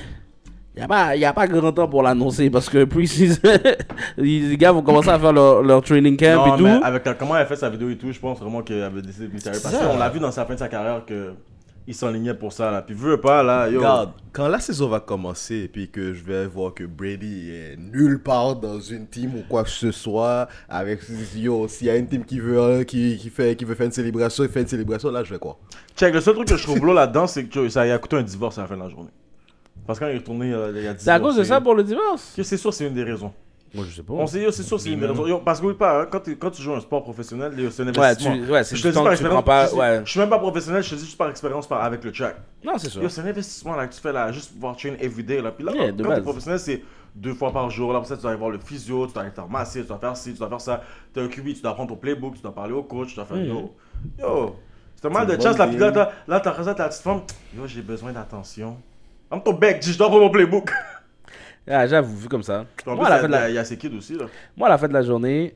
n'y 0.81 0.85
a, 0.85 0.89
pas- 0.89 1.17
y 1.17 1.25
a 1.25 1.33
pas 1.33 1.47
grand 1.47 1.73
temps 1.73 1.89
pour 1.89 2.03
l'annoncer 2.03 2.51
parce 2.51 2.69
que 2.69 2.85
preseason, 2.85 3.41
les 4.17 4.57
gars 4.57 4.73
vont 4.73 4.83
commencer 4.83 5.11
à 5.11 5.19
faire 5.19 5.33
leur, 5.33 5.63
leur 5.63 5.83
training 5.83 6.17
camp 6.17 6.47
Non, 6.47 6.57
et 6.57 6.63
mais 6.63 6.79
tout. 6.79 6.85
avec 6.85 7.05
la- 7.07 7.15
comment 7.15 7.37
elle 7.37 7.43
a 7.43 7.47
fait 7.47 7.57
sa 7.57 7.71
vidéo 7.71 7.91
et 7.91 7.97
tout, 7.97 8.13
je 8.13 8.19
pense 8.21 8.39
vraiment 8.41 8.63
qu'elle 8.63 8.83
avait 8.83 9.03
décidé 9.03 9.29
de. 9.29 9.33
Parce 9.63 9.77
qu'on 9.77 9.99
l'a 9.99 10.09
vu 10.09 10.21
dans 10.21 10.31
sa 10.33 10.45
fin 10.45 10.55
de 10.55 10.59
sa 10.59 10.69
carrière 10.69 11.05
que 11.07 11.33
il 11.87 11.95
s'enlignait 11.95 12.35
pour 12.35 12.53
ça, 12.53 12.71
là. 12.71 12.83
Puis 12.83 12.95
veut 12.95 13.21
pas, 13.21 13.43
là, 13.43 13.69
yo. 13.69 13.79
Regarde, 13.79 14.11
quand 14.33 14.47
la 14.47 14.61
saison 14.61 14.89
va 14.89 15.01
commencer 15.01 15.63
et 15.65 15.69
puis 15.69 15.89
que 15.89 16.13
je 16.13 16.23
vais 16.23 16.47
voir 16.47 16.73
que 16.73 16.85
Brady 16.85 17.51
est 17.51 17.77
nulle 17.79 18.23
part 18.23 18.55
dans 18.57 18.79
une 18.79 19.07
team 19.09 19.35
ou 19.35 19.43
quoi 19.49 19.65
que 19.65 19.71
ce 19.71 19.91
soit, 19.91 20.47
avec 20.69 21.01
yo, 21.35 21.67
s'il 21.67 21.89
y 21.89 21.91
a 21.91 21.97
une 21.97 22.07
team 22.07 22.25
qui 22.25 22.39
veut, 22.39 22.59
euh, 22.61 22.85
qui, 22.85 23.17
qui, 23.17 23.29
fait, 23.31 23.57
qui 23.57 23.65
veut 23.65 23.75
faire 23.75 23.87
une 23.87 23.93
célébration, 23.93 24.45
il 24.45 24.51
fait 24.51 24.61
une 24.61 24.69
célébration, 24.69 25.11
là 25.11 25.25
je 25.25 25.33
vais 25.33 25.39
quoi? 25.41 25.59
Check, 25.97 26.15
le 26.15 26.21
seul 26.21 26.35
truc 26.35 26.47
que 26.49 26.57
je 26.57 26.63
trouve 26.63 26.87
là-dedans, 26.95 27.27
c'est 27.27 27.45
que 27.45 27.69
ça 27.69 27.81
a 27.81 27.99
coûté 27.99 28.17
un 28.17 28.23
divorce 28.23 28.59
à 28.59 28.63
la 28.63 28.67
fin 28.69 28.77
de 28.77 28.83
la 28.83 28.89
journée. 28.89 29.11
Parce 29.87 29.99
que 29.99 30.05
quand 30.05 30.11
il 30.11 30.15
est 30.17 30.19
retourné, 30.19 30.53
euh, 30.53 30.73
il 30.75 30.87
a 30.87 30.95
dit. 30.95 31.05
C'est 31.05 31.11
à 31.11 31.21
cause 31.21 31.37
de 31.37 31.43
ça 31.45 31.61
pour 31.61 31.75
le 31.75 31.83
divorce 31.85 32.33
C'est 32.41 32.57
sûr, 32.57 32.73
c'est 32.73 32.87
une 32.87 32.95
des 32.95 33.05
raisons. 33.05 33.33
Moi, 33.73 33.85
je 33.89 33.95
sais 33.95 34.03
pas. 34.03 34.15
On 34.15 34.27
sait, 34.27 34.51
c'est 34.51 34.65
sûr, 34.65 34.81
c'est 34.81 34.91
une 34.91 34.99
des 34.99 35.07
raisons. 35.07 35.27
Yo, 35.29 35.39
parce 35.39 35.61
que 35.61 35.67
oui, 35.67 35.75
pas, 35.75 36.03
hein, 36.03 36.07
quand, 36.11 36.19
tu- 36.21 36.37
quand 36.37 36.51
tu 36.51 36.61
joues 36.61 36.73
un 36.75 36.81
sport 36.81 37.05
professionnel, 37.05 37.53
yo, 37.57 37.71
c'est 37.71 37.83
un 37.85 37.87
Ouais, 37.87 37.99
investissement. 37.99 38.35
tu, 38.45 38.51
ouais 38.53 38.65
c'est 38.65 38.75
Je 38.77 38.83
te 38.83 38.89
du 38.89 38.93
dis 38.93 38.99
temps 38.99 39.05
par 39.05 39.13
que 39.13 39.19
tu 39.19 39.23
expérience. 39.23 39.45
pas. 39.45 39.67
je, 39.69 39.75
Ouais. 39.77 40.03
je 40.05 40.11
suis 40.11 40.19
même 40.21 40.29
pas 40.29 40.39
professionnel, 40.41 40.83
je 40.83 40.91
te 40.91 40.95
dis 40.97 41.05
juste 41.05 41.17
par 41.17 41.31
expérience 41.31 41.69
par, 41.69 41.83
avec 41.85 42.03
le 42.03 42.11
track. 42.11 42.37
Non, 42.65 42.73
c'est 42.79 42.89
sûr. 42.89 43.01
Yo, 43.03 43.09
c'est 43.09 43.21
un 43.21 43.27
investissement 43.27 43.77
là, 43.77 43.87
que 43.87 43.95
tu 43.95 44.01
fais 44.01 44.13
là, 44.13 44.33
juste 44.33 44.53
pouvoir 44.53 44.77
train 44.77 44.95
everyday. 45.01 45.41
Là. 45.41 45.53
Puis 45.53 45.65
là, 45.65 45.73
Yeah, 45.73 45.91
quand 45.91 45.97
de 45.99 46.03
t'es 46.03 46.09
base. 46.09 46.23
professionnel, 46.23 46.59
c'est 46.59 46.83
deux 47.15 47.35
fois 47.35 47.53
par 47.53 47.71
jour. 47.71 47.93
Là, 47.93 48.01
pour 48.01 48.09
ça, 48.09 48.17
tu 48.17 48.23
dois 48.23 48.33
aller 48.33 48.39
voir 48.41 48.51
le 48.51 48.59
physio, 48.59 49.07
tu 49.07 49.13
dois 49.13 49.23
aller 49.23 49.31
te 49.31 49.37
faire 49.37 49.49
masser, 49.49 49.83
tu 49.83 49.87
dois 49.87 49.99
faire 49.99 50.17
ci, 50.17 50.33
tu 50.33 50.39
dois 50.41 50.49
faire 50.49 50.61
ça. 50.61 50.83
T'es 51.15 51.21
un 51.21 51.29
QB, 51.29 51.55
tu 51.55 51.63
dois 51.63 51.75
prendre 51.75 51.91
ton 51.91 51.97
playbook, 51.97 52.35
tu 52.35 52.43
dois 52.43 52.53
parler 52.55 52.73
au 52.73 52.83
coach, 52.83 53.11
tu 53.11 53.15
dois 53.15 53.25
faire 53.25 53.37
Mm. 53.37 53.45
yo. 53.47 53.75
Yo, 54.19 54.57
c'est 54.97 55.07
un 55.07 55.11
mal 55.11 55.29
de 55.29 55.35
une 55.35 55.41
chance 55.41 55.57
bonne 55.57 55.59
là. 55.59 55.67
Puis 55.69 55.77
là, 55.79 55.91
game. 55.93 55.95
t'as- 55.95 56.13
là, 56.33 56.41
t'as 56.41 56.51
raison, 56.51 56.75
t'as 56.75 56.83
la 56.83 56.89
petite 56.89 57.03
femme. 57.03 57.21
Yo, 57.57 57.67
j'ai 57.69 57.83
besoin 57.83 58.11
d'attention. 58.11 58.77
Comme 59.31 59.43
ton 59.43 59.53
bec, 59.55 59.79
dis, 59.79 59.93
je 59.93 59.99
dois 59.99 60.09
prendre 60.09 60.25
mon 60.25 60.31
playbook. 60.31 60.71
Ah, 61.73 61.87
J'avoue, 61.87 62.17
vu 62.17 62.27
comme 62.29 62.43
ça. 62.43 62.65
En 62.87 62.97
Moi, 62.97 63.05
plus, 63.05 63.07
à 63.07 63.11
la 63.11 63.17
il 63.19 63.21
fin 63.21 63.29
de 63.29 63.33
y 63.33 63.37
a- 63.37 63.41
la- 63.43 63.49
il 63.51 63.55
y 63.55 63.59
a 63.59 63.65
ses 63.65 63.77
kids 63.77 63.95
aussi 63.97 64.15
là. 64.15 64.25
Moi, 64.57 64.67
à 64.67 64.71
la 64.71 64.79
fin 64.79 64.89
de 64.89 64.93
la 64.93 65.03
journée, 65.03 65.55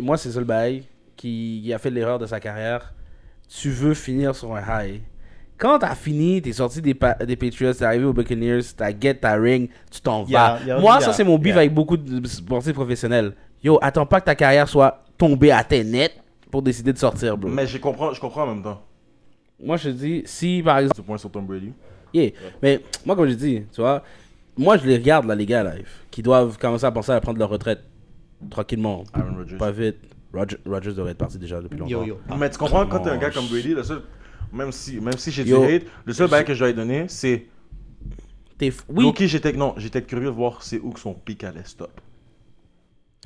moi, 0.00 0.16
c'est 0.16 0.30
ça 0.30 0.38
le 0.38 0.44
bail 0.44 0.84
qui, 1.16 1.72
a 1.74 1.78
fait 1.78 1.90
l'erreur 1.90 2.18
de 2.20 2.26
sa 2.26 2.38
carrière. 2.38 2.94
Tu 3.48 3.70
veux 3.70 3.94
finir 3.94 4.34
sur 4.36 4.54
un 4.54 4.60
high. 4.84 5.00
Quand 5.58 5.78
t'as 5.80 5.94
fini, 5.96 6.40
t'es 6.40 6.52
sorti 6.52 6.80
des, 6.80 6.94
pa- 6.94 7.14
des 7.14 7.34
Patriots, 7.36 7.72
t'es 7.72 7.84
arrivé 7.84 8.04
aux 8.04 8.12
Buccaneers, 8.12 8.60
t'as 8.76 8.90
get 8.96 9.14
ta 9.14 9.32
ring, 9.34 9.70
tu 9.90 10.00
t'en 10.00 10.22
vas. 10.22 10.58
yeah, 10.64 10.78
moi, 10.78 10.92
yeah, 10.98 11.00
ça, 11.00 11.12
c'est 11.14 11.24
mon 11.24 11.40
yeah. 11.40 11.56
avec 11.56 11.74
beaucoup 11.74 11.96
de 11.96 12.24
sportifs 12.28 12.74
professionnels. 12.74 13.34
Yo, 13.64 13.78
attends 13.82 14.06
pas 14.06 14.20
que 14.20 14.26
ta 14.26 14.36
carrière 14.36 14.68
soit 14.68 15.02
tombée 15.18 15.50
à 15.50 15.64
tes 15.64 15.82
nets 15.82 16.14
pour 16.50 16.62
décider 16.62 16.92
de 16.92 16.98
sortir, 16.98 17.36
bro. 17.36 17.50
Mais 17.50 17.66
je 17.66 17.78
comprends, 17.78 18.12
je 18.12 18.20
comprends 18.20 18.44
en 18.44 18.54
même 18.54 18.62
temps. 18.62 18.82
Moi, 19.58 19.78
je 19.78 19.84
te 19.84 19.94
dis, 19.94 20.22
si 20.26 20.62
par 20.64 20.78
exemple. 20.78 20.96
Ce 20.96 21.02
point 21.02 21.18
sur 21.18 21.30
Tom 21.30 21.44
Brady. 21.46 21.72
Yeah. 22.12 22.30
Mais 22.62 22.80
moi, 23.06 23.14
comme 23.16 23.28
je 23.28 23.34
dis, 23.34 23.62
tu 23.72 23.80
vois, 23.80 24.02
moi, 24.56 24.76
je 24.76 24.86
les 24.86 24.96
regarde, 24.96 25.26
là, 25.26 25.34
les 25.34 25.46
gars, 25.46 25.62
là, 25.62 25.74
qui 26.10 26.22
doivent 26.22 26.58
commencer 26.58 26.84
à 26.86 26.90
penser 26.92 27.12
à 27.12 27.20
prendre 27.20 27.38
leur 27.38 27.48
retraite 27.48 27.80
tranquillement. 28.50 29.04
Aaron 29.12 29.36
Rodgers. 29.36 29.56
Pas 29.56 29.70
vite. 29.70 29.96
Roger, 30.32 30.56
Rogers 30.66 30.92
devrait 30.92 31.12
être 31.12 31.18
parti 31.18 31.38
déjà 31.38 31.60
depuis 31.60 31.78
longtemps. 31.78 31.90
Yo, 31.90 32.04
yo. 32.04 32.18
Mais 32.38 32.48
tu 32.50 32.58
comprends, 32.58 32.86
quand 32.86 33.00
t'es 33.00 33.10
un 33.10 33.16
gars 33.18 33.30
comme 33.30 33.46
Brady, 33.46 33.74
le 33.74 33.82
seul, 33.82 34.02
même 34.52 34.70
si, 34.72 35.00
même 35.00 35.16
si 35.18 35.30
j'ai 35.32 35.44
du 35.44 35.54
hate, 35.54 35.82
le 36.04 36.12
seul 36.12 36.28
bail 36.30 36.44
que 36.44 36.54
je 36.54 36.58
dois 36.60 36.68
lui 36.68 36.74
donner, 36.74 37.06
c'est. 37.08 37.46
T'es 38.58 38.68
f- 38.68 38.82
Oui, 38.88 39.04
Ok, 39.06 39.22
j'étais 39.24 39.52
non, 39.54 39.74
j'étais 39.76 40.02
curieux 40.02 40.26
de 40.26 40.30
voir 40.34 40.62
c'est 40.62 40.78
où 40.80 40.90
que 40.90 41.00
son 41.00 41.14
pic 41.14 41.42
allait 41.44 41.64
stop. 41.64 41.90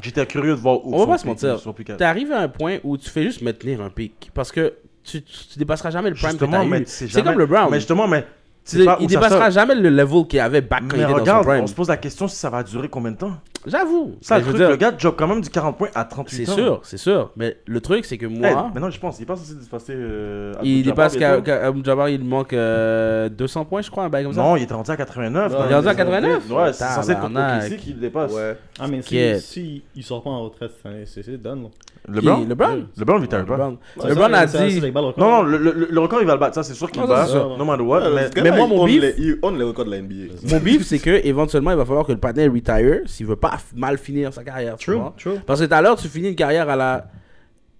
J'étais 0.02 0.26
curieux 0.26 0.52
de 0.52 0.60
voir 0.60 0.84
où 0.84 0.94
on 0.94 0.98
va 1.00 1.06
pas 1.06 1.18
se 1.18 1.26
mentir. 1.26 1.60
T'arrives 1.98 2.32
à 2.32 2.40
un 2.40 2.48
point 2.48 2.78
où 2.84 2.96
tu 2.96 3.08
fais 3.10 3.22
juste 3.22 3.42
maintenir 3.42 3.80
un 3.80 3.90
pic. 3.90 4.30
Parce 4.34 4.50
que 4.50 4.74
tu, 5.04 5.22
tu, 5.22 5.46
tu 5.52 5.58
dépasseras 5.58 5.90
jamais 5.90 6.08
le 6.10 6.16
prime 6.16 6.26
que 6.28 6.30
Justement, 6.32 6.62
t'as 6.62 6.64
mais 6.64 6.80
eu. 6.80 6.84
c'est 6.86 7.06
C'est 7.06 7.12
jamais- 7.12 7.30
comme 7.30 7.38
le 7.38 7.46
Brown. 7.46 7.68
Mais 7.70 7.78
justement, 7.78 8.08
mais. 8.08 8.24
Il 8.72 9.06
dépassera 9.06 9.50
jamais 9.50 9.74
le 9.74 9.90
level 9.90 10.26
qu'il 10.26 10.40
avait 10.40 10.62
back 10.62 10.84
quand 10.88 10.96
il 10.96 11.02
dans 11.06 11.38
son 11.38 11.42
prime. 11.42 11.62
on 11.62 11.66
se 11.66 11.74
pose 11.74 11.88
la 11.88 11.96
question 11.96 12.28
si 12.28 12.36
ça 12.36 12.50
va 12.50 12.62
durer 12.62 12.88
combien 12.88 13.12
de 13.12 13.16
temps? 13.16 13.32
J'avoue. 13.66 14.16
Ça, 14.20 14.38
le 14.38 14.44
truc, 14.44 14.56
dire, 14.56 14.70
le 14.70 14.76
gars 14.76 14.92
job 14.96 15.14
quand 15.16 15.26
même 15.26 15.40
du 15.40 15.48
40 15.48 15.76
points 15.78 15.88
à 15.94 16.04
38 16.04 16.36
C'est 16.36 16.52
sûr, 16.52 16.80
c'est 16.82 16.96
sûr. 16.96 17.30
Mais 17.36 17.56
le 17.66 17.80
truc, 17.80 18.04
c'est 18.04 18.18
que 18.18 18.26
Hey, 18.26 18.32
moi, 18.32 18.70
mais 18.74 18.80
non, 18.80 18.90
je 18.90 18.98
pense, 18.98 19.18
il 19.18 19.22
est 19.22 19.26
pas 19.26 19.36
censé 19.36 19.54
dépasser. 19.54 19.94
Euh, 19.94 20.52
il 20.62 20.82
dépasse 20.82 21.16
qu'à 21.16 21.42
Jabbar, 21.84 22.08
il 22.08 22.24
manque 22.24 22.52
euh, 22.52 23.28
200 23.28 23.64
points, 23.64 23.82
je 23.82 23.90
crois, 23.90 24.04
un 24.04 24.08
bail 24.08 24.24
comme 24.24 24.32
ça. 24.34 24.42
Non, 24.42 24.56
il 24.56 24.62
est 24.64 24.72
rendu 24.72 24.90
à 24.90 24.96
89. 24.96 25.52
Non, 25.52 25.58
il 25.66 25.72
est 25.72 25.74
rendu 25.74 25.88
à 25.88 25.94
même. 25.94 25.96
89? 25.96 26.50
Ouais, 26.50 26.72
c'est 26.72 26.84
censé 26.84 27.12
être 27.12 27.24
OKC 27.24 27.76
qui 27.78 27.92
le 27.92 28.00
dépasse. 28.00 28.32
Ouais. 28.32 28.56
Ah, 28.78 28.86
mais 28.88 29.02
si, 29.02 29.40
si 29.40 29.82
il 29.94 30.02
sort 30.02 30.22
pas 30.22 30.30
en 30.30 30.44
retraite 30.44 30.72
c'est 31.06 31.22
c'est 31.22 31.42
done. 31.42 31.64
là. 31.64 31.68
Le 32.06 32.20
Qui- 32.20 32.26
Brown 32.26 32.46
LeBron? 32.48 32.84
LeBron, 32.98 33.16
il 33.16 33.20
retire 33.22 33.46
pas. 33.46 33.56
LeBron. 33.56 33.78
LeBron 34.04 34.32
a 34.34 34.46
dit. 34.46 34.80
Non, 34.94 35.14
non, 35.16 35.42
le, 35.42 35.98
record, 36.00 36.20
il 36.20 36.26
va 36.26 36.34
le 36.34 36.38
battre. 36.40 36.54
Ça, 36.56 36.62
c'est 36.62 36.74
sûr 36.74 36.90
qu'il 36.90 37.00
le 37.00 37.08
bat. 37.08 37.26
No 37.58 37.64
matter 37.64 37.82
what. 37.82 38.02
mais- 38.42 38.50
moi, 38.50 38.66
mon 38.66 38.86
beef- 38.86 39.14
Il 39.16 39.38
on 39.42 39.50
les 39.50 39.64
records 39.64 39.86
de 39.86 39.90
la 39.90 39.98
NBA. 39.98 40.34
Mon 40.50 40.58
beef, 40.60 40.82
c'est 40.84 40.98
que 40.98 41.26
éventuellement, 41.26 41.70
il 41.70 41.76
va 41.76 41.84
falloir 41.84 42.04
que 42.06 42.12
le 42.12 42.18
partenaire 42.18 42.52
retire 42.52 43.00
s'il 43.06 43.26
veut 43.26 43.36
pas 43.36 43.53
mal 43.74 43.98
finir 43.98 44.32
sa 44.32 44.44
carrière. 44.44 44.76
tu 44.76 44.86
True, 44.86 44.96
vois. 44.96 45.14
true. 45.18 45.38
Parce 45.46 45.60
que 45.60 45.66
tout 45.66 45.74
à 45.74 45.82
l'heure, 45.82 45.96
tu 45.96 46.08
finis 46.08 46.28
une 46.30 46.36
carrière 46.36 46.68
à 46.68 46.76
la. 46.76 47.06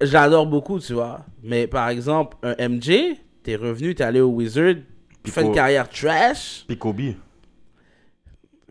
J'adore 0.00 0.46
beaucoup, 0.46 0.78
tu 0.80 0.92
vois. 0.92 1.20
Mais 1.42 1.66
par 1.66 1.88
exemple, 1.88 2.36
un 2.42 2.54
MJ, 2.68 3.16
t'es 3.42 3.56
revenu, 3.56 3.94
t'es 3.94 4.04
allé 4.04 4.20
au 4.20 4.28
Wizard, 4.28 4.74
tu 5.22 5.30
fais 5.30 5.42
une 5.42 5.52
carrière 5.54 5.88
trash. 5.88 6.64
Puis 6.66 6.76
Kobe. 6.76 7.00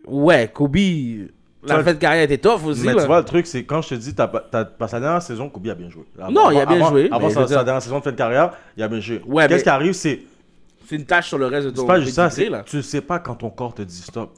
Ouais, 0.06 0.50
Kobe, 0.52 0.76
la 1.66 1.82
fin 1.82 1.94
de 1.94 1.98
carrière 1.98 2.24
était 2.24 2.38
tough 2.38 2.64
aussi. 2.66 2.84
Mais 2.84 2.92
là. 2.92 3.00
tu 3.02 3.06
vois, 3.06 3.18
le 3.20 3.24
truc, 3.24 3.46
c'est 3.46 3.64
quand 3.64 3.80
je 3.80 3.90
te 3.90 3.94
dis, 3.94 4.14
t'as 4.14 4.28
pas- 4.28 4.40
t'as- 4.50 4.66
que 4.66 4.72
la 4.92 5.00
dernière 5.00 5.22
saison, 5.22 5.48
Kobe 5.48 5.66
a 5.68 5.74
bien 5.74 5.88
joué. 5.88 6.04
Non, 6.30 6.50
il 6.50 6.58
a 6.60 6.66
bien 6.66 6.76
avant- 6.76 6.88
joué, 6.90 7.08
Avant 7.10 7.30
sa, 7.30 7.40
dire- 7.46 7.56
sa 7.58 7.64
dernière 7.64 7.82
saison 7.82 7.98
de 8.00 8.04
fin 8.04 8.12
de 8.12 8.16
carrière, 8.16 8.52
il 8.76 8.82
a 8.82 8.88
bien 8.88 9.00
joué. 9.00 9.22
Ouais, 9.26 9.44
Qu'est-ce 9.48 9.56
mais- 9.60 9.62
qui 9.62 9.68
arrive, 9.70 9.92
c'est. 9.94 10.20
c'est 10.86 10.96
une 10.96 11.06
tâche 11.06 11.28
sur 11.28 11.38
le 11.38 11.46
reste 11.46 11.66
de 11.68 11.70
ton 11.72 11.82
C'est 11.82 11.86
pas 11.88 12.00
juste 12.00 12.14
ça, 12.16 12.28
c'est 12.28 12.50
tu 12.66 12.82
sais 12.82 13.00
pas 13.00 13.18
quand 13.18 13.36
ton 13.36 13.48
corps 13.50 13.72
te 13.74 13.80
dit 13.82 13.96
stop. 14.02 14.30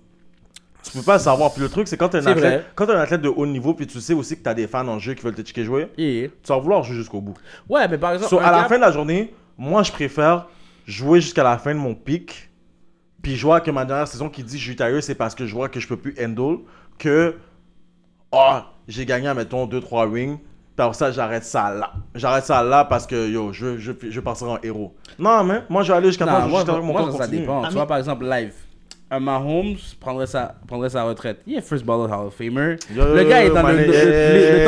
Tu 0.92 0.98
peux 0.98 1.02
pas 1.04 1.14
le 1.14 1.20
savoir. 1.20 1.52
Puis 1.52 1.62
le 1.62 1.68
truc, 1.68 1.88
c'est 1.88 1.96
quand 1.96 2.08
t'es 2.08 2.18
un, 2.18 2.26
athlète- 2.26 2.66
quand 2.74 2.86
t'es 2.86 2.92
un 2.92 3.00
athlète 3.00 3.20
de 3.22 3.28
haut 3.28 3.46
niveau, 3.46 3.74
puis 3.74 3.86
tu 3.86 4.00
sais 4.00 4.14
aussi 4.14 4.36
que 4.36 4.42
t'as 4.42 4.54
des 4.54 4.66
fans 4.66 4.86
en 4.86 4.98
jeu 4.98 5.14
qui 5.14 5.22
veulent 5.24 5.34
te 5.34 5.42
checker 5.42 5.64
jouer, 5.64 5.88
Yeah. 5.98 6.28
tu 6.42 6.48
vas 6.48 6.58
vouloir 6.58 6.82
jouer 6.82 6.96
jusqu'au 6.96 7.20
bout. 7.20 7.34
Ouais, 7.68 7.86
mais 7.88 7.98
par 7.98 8.12
exemple, 8.12 8.30
So, 8.30 8.38
à 8.38 8.50
la 8.52 8.64
fin 8.64 8.76
de 8.76 8.82
la 8.82 8.92
journée, 8.92 9.34
moi, 9.58 9.82
je 9.82 9.90
préfère 9.92 10.46
jouer 10.86 11.20
jusqu'à 11.20 11.42
la 11.42 11.58
fin 11.58 11.74
de 11.74 11.78
mon 11.80 11.94
pic, 11.94 12.50
puis 13.22 13.34
je 13.36 13.42
vois 13.44 13.60
que 13.60 13.70
ma 13.70 13.84
dernière 13.84 14.06
saison 14.06 14.28
qui 14.28 14.42
dit 14.44 14.58
je 14.58 14.62
suis 14.64 14.76
tailleux, 14.76 15.00
c'est 15.00 15.14
parce 15.16 15.34
que 15.34 15.44
je 15.46 15.54
vois 15.54 15.68
que 15.68 15.80
je 15.80 15.88
peux 15.88 15.96
plus 15.96 16.14
handle, 16.22 16.58
que 16.98 17.34
oh, 18.32 18.58
j'ai 18.86 19.04
gagné, 19.06 19.32
mettons, 19.34 19.66
2-3 19.66 20.12
rings, 20.12 20.38
puis 20.38 20.84
après 20.84 20.94
ça, 20.94 21.10
j'arrête 21.10 21.44
ça 21.44 21.70
là. 21.74 21.92
J'arrête 22.14 22.44
ça 22.44 22.62
là 22.62 22.84
parce 22.84 23.06
que 23.06 23.28
yo, 23.28 23.52
je, 23.52 23.78
je, 23.78 23.92
je 24.08 24.20
partir 24.20 24.48
en 24.50 24.58
héros. 24.62 24.94
Non, 25.18 25.42
mais 25.42 25.62
moi, 25.68 25.82
je 25.82 25.90
vais 25.90 25.98
aller 25.98 26.08
jusqu'à 26.08 26.26
temps 26.26 26.46
moi, 26.46 26.64
moi, 26.82 27.02
corps 27.02 27.16
ça, 27.16 27.26
dépend. 27.26 27.62
Ah, 27.62 27.68
tu 27.68 27.74
mais- 27.74 27.80
vois, 27.80 27.86
par 27.88 27.96
exemple, 27.96 28.24
live. 28.26 28.52
Un 29.08 29.20
Mahomes 29.20 29.76
prendrait 30.00 30.26
sa, 30.26 30.56
prendrait 30.66 30.88
sa 30.90 31.04
retraite. 31.04 31.38
Il 31.46 31.56
est 31.56 31.60
first 31.60 31.84
ballot 31.84 32.06
Hall 32.06 32.26
of 32.26 32.34
Famer. 32.34 32.74
Yo, 32.92 33.04
le 33.14 33.22
gars 33.22 33.44
est 33.44 33.50
dans 33.50 33.62
le. 33.62 33.76
Euh, 33.88 34.66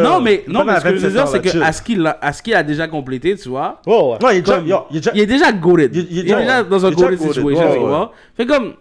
Non, 0.04 0.20
mais, 0.20 0.44
non, 0.46 0.64
mais 0.64 0.78
ce 0.78 0.84
que 0.84 0.96
je 0.96 1.06
veux 1.06 1.08
27 1.08 1.12
dire, 1.12 1.26
c'est 1.28 1.40
que 1.42 1.48
chill. 1.50 1.62
à 1.62 1.72
ce 1.72 1.82
qu'il 1.82 2.06
a, 2.06 2.18
à 2.20 2.32
ce 2.32 2.40
qu'il 2.42 2.54
a 2.54 2.62
déjà 2.62 2.86
complété, 2.86 3.34
tu 3.36 3.48
vois, 3.48 3.80
Oh, 3.86 4.12
ouais. 4.12 4.18
Non, 4.22 4.30
il 4.30 4.36
est 4.38 4.42
déjà, 4.42 4.60
yo, 4.60 4.78
il 4.90 5.20
est 5.20 5.26
déjà, 5.26 6.62
dans 6.62 6.86
un 6.86 6.90
goated, 6.92 7.18
situation, 7.20 7.72
tu 7.72 7.78
vois. 7.80 8.12
Fait 8.36 8.46
comme, 8.46 8.74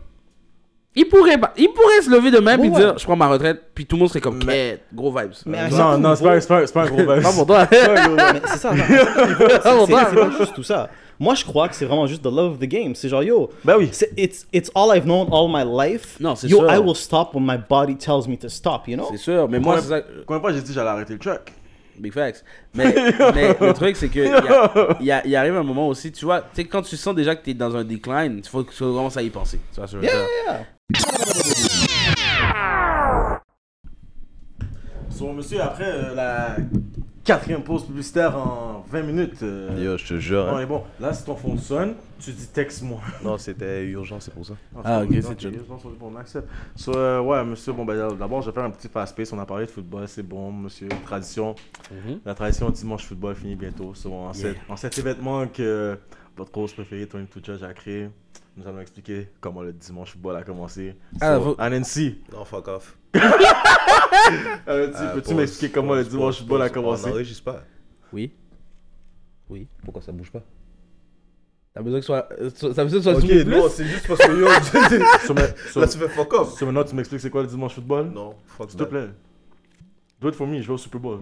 il 0.96 1.08
pourrait, 1.08 1.38
pas- 1.40 1.54
il 1.58 1.70
pourrait 1.70 2.02
se 2.04 2.10
lever 2.12 2.30
de 2.30 2.40
même 2.40 2.60
Ouais, 2.60 2.68
et 2.68 2.70
ouais. 2.70 2.80
dire, 2.80 2.94
je 3.00 3.04
prends 3.04 3.16
ma 3.16 3.28
retraite, 3.30 3.62
puis 3.74 3.86
tout 3.88 3.96
le 3.96 4.02
monde 4.02 4.10
serait 4.10 4.20
comme, 4.22 4.40
Mais- 4.46 4.78
gros 4.94 5.10
vibes. 5.10 5.32
Euh, 5.48 5.54
un 5.56 5.70
Non, 5.70 5.98
non, 5.98 6.16
c'est 6.16 6.24
pas, 6.24 6.30
niveau- 6.36 6.42
c'est 6.42 6.48
pas, 6.48 6.62
c'est 6.68 6.74
pas 6.74 6.84
un 6.84 6.88
gros 6.88 6.98
vibe. 7.14 7.24
Pas 7.24 7.32
pour 7.34 7.48
toi. 7.48 7.68
C'est 7.72 8.58
ça. 8.58 8.72
c'est 8.76 9.92
pas 9.92 10.30
juste 10.38 10.54
tout 10.54 10.64
ça. 10.64 10.90
Moi, 11.22 11.36
je 11.36 11.46
crois 11.46 11.70
que 11.70 11.76
c'est 11.76 11.86
vraiment 11.86 12.08
juste 12.08 12.24
the 12.24 12.32
love 12.32 12.54
of 12.54 12.58
the 12.60 12.64
game. 12.66 12.96
C'est 12.96 13.08
genre, 13.08 13.22
yo, 13.22 13.52
Ben 13.64 13.76
oui. 13.78 13.90
c'est- 13.92 14.12
it's, 14.18 14.48
it's 14.52 14.72
all 14.74 14.90
I've 14.92 15.06
known 15.06 15.28
all 15.32 15.48
my 15.48 15.64
life. 15.64 16.18
Non, 16.20 16.36
c'est 16.36 16.48
Yo, 16.48 16.58
sûr. 16.62 16.72
I 16.74 16.80
will 16.80 16.96
stop 16.96 17.36
when 17.36 17.46
my 17.46 17.60
body 17.70 17.96
tells 17.96 18.28
me 18.28 18.36
to 18.40 18.50
stop, 18.50 18.88
you 18.88 18.98
know? 18.98 19.06
C'est 19.12 19.18
sûr, 19.18 19.48
mais 19.48 19.60
moi, 19.60 19.76
Combien- 19.76 19.82
c'est 20.00 20.02
ça. 20.02 20.08
Combien 20.26 20.38
de 20.38 20.42
fois 20.42 20.52
j'ai 20.54 20.62
dit 20.62 20.74
j'allais 20.74 20.90
arrêter 20.90 21.14
le 21.14 21.20
track 21.20 21.54
Big 22.00 22.12
facts. 22.12 22.44
Mais, 22.74 22.86
mais 23.36 23.56
le 23.62 23.74
truc, 23.74 23.96
c'est 23.98 24.10
que 24.10 25.00
il 25.00 25.06
y 25.06 25.36
arrive 25.36 25.56
un 25.56 25.62
moment 25.64 25.88
aussi, 25.90 26.12
tu 26.12 26.26
vois, 26.26 26.42
tu 26.42 26.48
sais, 26.56 26.66
quand 26.66 26.82
tu 26.82 26.98
sens 26.98 27.14
déjà 27.14 27.36
que 27.36 27.44
tu 27.44 27.52
es 27.52 27.54
dans 27.54 27.76
un 27.76 27.84
decline, 27.84 28.42
il 28.44 28.50
faut 28.50 28.64
que 28.64 28.72
tu 28.72 28.80
commences 28.80 29.18
à 29.18 29.22
y 29.22 29.30
penser. 29.30 29.60
Tu 29.72 29.80
vois 29.80 29.86
ce 29.88 29.98
que 29.98 30.02
je 30.02 30.08
veux 30.08 30.12
dire? 30.12 30.28
Yeah. 30.48 30.66
So, 35.12 35.32
monsieur, 35.34 35.62
après 35.62 35.86
euh, 35.86 36.16
la 36.16 36.56
quatrième 37.24 37.64
pause 37.64 37.86
publicitaire 37.86 38.36
en 38.38 38.84
20 38.90 39.02
minutes, 39.04 39.44
euh, 39.44 39.78
Yo, 39.84 39.98
je 39.98 40.08
te 40.08 40.20
jure. 40.20 40.46
on 40.50 40.56
hein. 40.56 40.60
est 40.62 40.66
bon. 40.66 40.84
Là, 41.00 41.14
si 41.14 41.24
ton 41.24 41.36
phone 41.36 41.58
sonne, 41.58 41.96
tu 42.20 42.32
dis 42.32 42.48
texte-moi. 42.48 43.00
Non, 43.24 43.38
c'était 43.38 43.84
urgent, 43.86 44.20
c'est 44.20 44.34
pour 44.34 44.46
ça. 44.46 44.54
Ah, 44.84 45.02
ok, 45.02 45.08
cool. 45.08 45.24
c'est 45.24 45.40
chill. 45.42 45.60
on 46.02 46.16
accepte. 46.16 46.48
So, 46.76 46.96
euh, 46.96 47.20
ouais, 47.22 47.44
monsieur, 47.44 47.74
bon, 47.74 47.86
ben, 47.86 48.14
d'abord, 48.16 48.42
je 48.42 48.50
vais 48.50 48.54
faire 48.54 48.64
un 48.64 48.72
petit 48.72 48.88
fast 48.88 49.16
pace. 49.16 49.32
On 49.34 49.40
a 49.40 49.46
parlé 49.46 49.66
de 49.66 49.72
football, 49.72 50.08
c'est 50.08 50.24
bon, 50.24 50.52
monsieur. 50.52 50.90
Tradition. 51.06 51.56
Mhm. 51.92 52.20
La 52.26 52.34
tradition 52.34 52.70
dimanche 52.70 53.06
football 53.06 53.36
finit 53.36 53.56
bientôt. 53.56 53.94
So, 53.94 54.14
en, 54.14 54.32
Yeah. 54.34 54.54
cet, 54.54 54.58
en 54.70 54.76
cet 54.76 54.98
événement 54.98 55.48
que 55.48 55.98
votre 56.36 56.52
cause 56.52 56.74
préférée, 56.74 57.08
Tony 57.08 57.28
Judge, 57.44 57.62
a 57.64 57.74
créé, 57.74 58.10
nous 58.58 58.68
allons 58.68 58.80
expliquer 58.82 59.30
comment 59.40 59.62
le 59.62 59.74
dimanche 59.74 60.12
football 60.12 60.36
a 60.36 60.44
commencé. 60.44 60.96
Ah, 61.20 61.36
So, 61.38 61.42
vous- 61.42 61.56
Anansi, 61.58 62.20
Non, 62.34 62.46
fuck 62.46 62.68
off. 62.68 62.98
Anansi, 64.68 64.94
Ah, 64.96 65.12
peux-tu 65.16 65.34
m'expliquer 65.36 65.74
comment 65.74 65.96
le 65.96 66.04
dimanche 66.04 66.26
pause, 66.36 66.38
football 66.40 66.62
a 66.64 66.70
commencé 66.70 67.06
On 67.06 67.10
n'enregistre 67.10 67.44
pas. 67.44 67.64
Oui. 68.14 68.32
Oui. 69.50 69.68
Pourquoi 69.84 70.02
ça 70.02 70.12
bouge 70.12 70.32
pas? 70.32 70.44
T'as 71.74 71.82
besoin 71.82 72.00
que 72.00 72.06
ce 72.06 72.08
soit. 72.08 72.28
euh, 72.40 72.50
T'as 72.74 72.84
besoin 72.84 73.00
que 73.00 73.04
ce 73.06 73.14
soit 73.14 73.16
Ok, 73.16 73.46
non, 73.48 73.70
c'est 73.70 73.86
juste 73.86 74.08
parce 74.08 74.20
que 74.20 74.32
yo. 74.40 74.48
So, 75.26 75.34
mais- 75.34 75.54
so- 75.72 75.80
Là, 75.80 75.88
tu 75.88 75.98
fais 75.98 76.10
fuck 76.10 76.34
off. 76.34 76.58
so, 76.60 76.66
maintenant, 76.66 76.84
tu 76.84 76.96
m'expliques 76.96 77.22
c'est 77.22 77.30
quoi 77.30 77.42
le 77.44 77.48
dimanche 77.48 77.74
football? 77.76 78.08
Non, 78.10 78.36
fuck 78.46 78.70
S'il 78.72 78.80
te 78.80 78.84
plaît. 78.84 79.08
Do 80.20 80.30
it 80.30 80.36
for 80.36 80.46
me, 80.48 80.62
je 80.62 80.68
vais 80.68 80.74
au 80.74 80.78
Super 80.78 81.00
Bowl. 81.00 81.22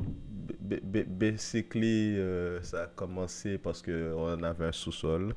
ba- 0.59 0.75
ba- 0.83 1.03
basically, 1.07 2.17
euh, 2.17 2.61
ça 2.63 2.83
a 2.83 2.87
commencé 2.87 3.57
parce 3.59 3.81
qu'on 3.81 4.43
avait 4.43 4.65
un 4.65 4.71
sous-sol 4.71 5.33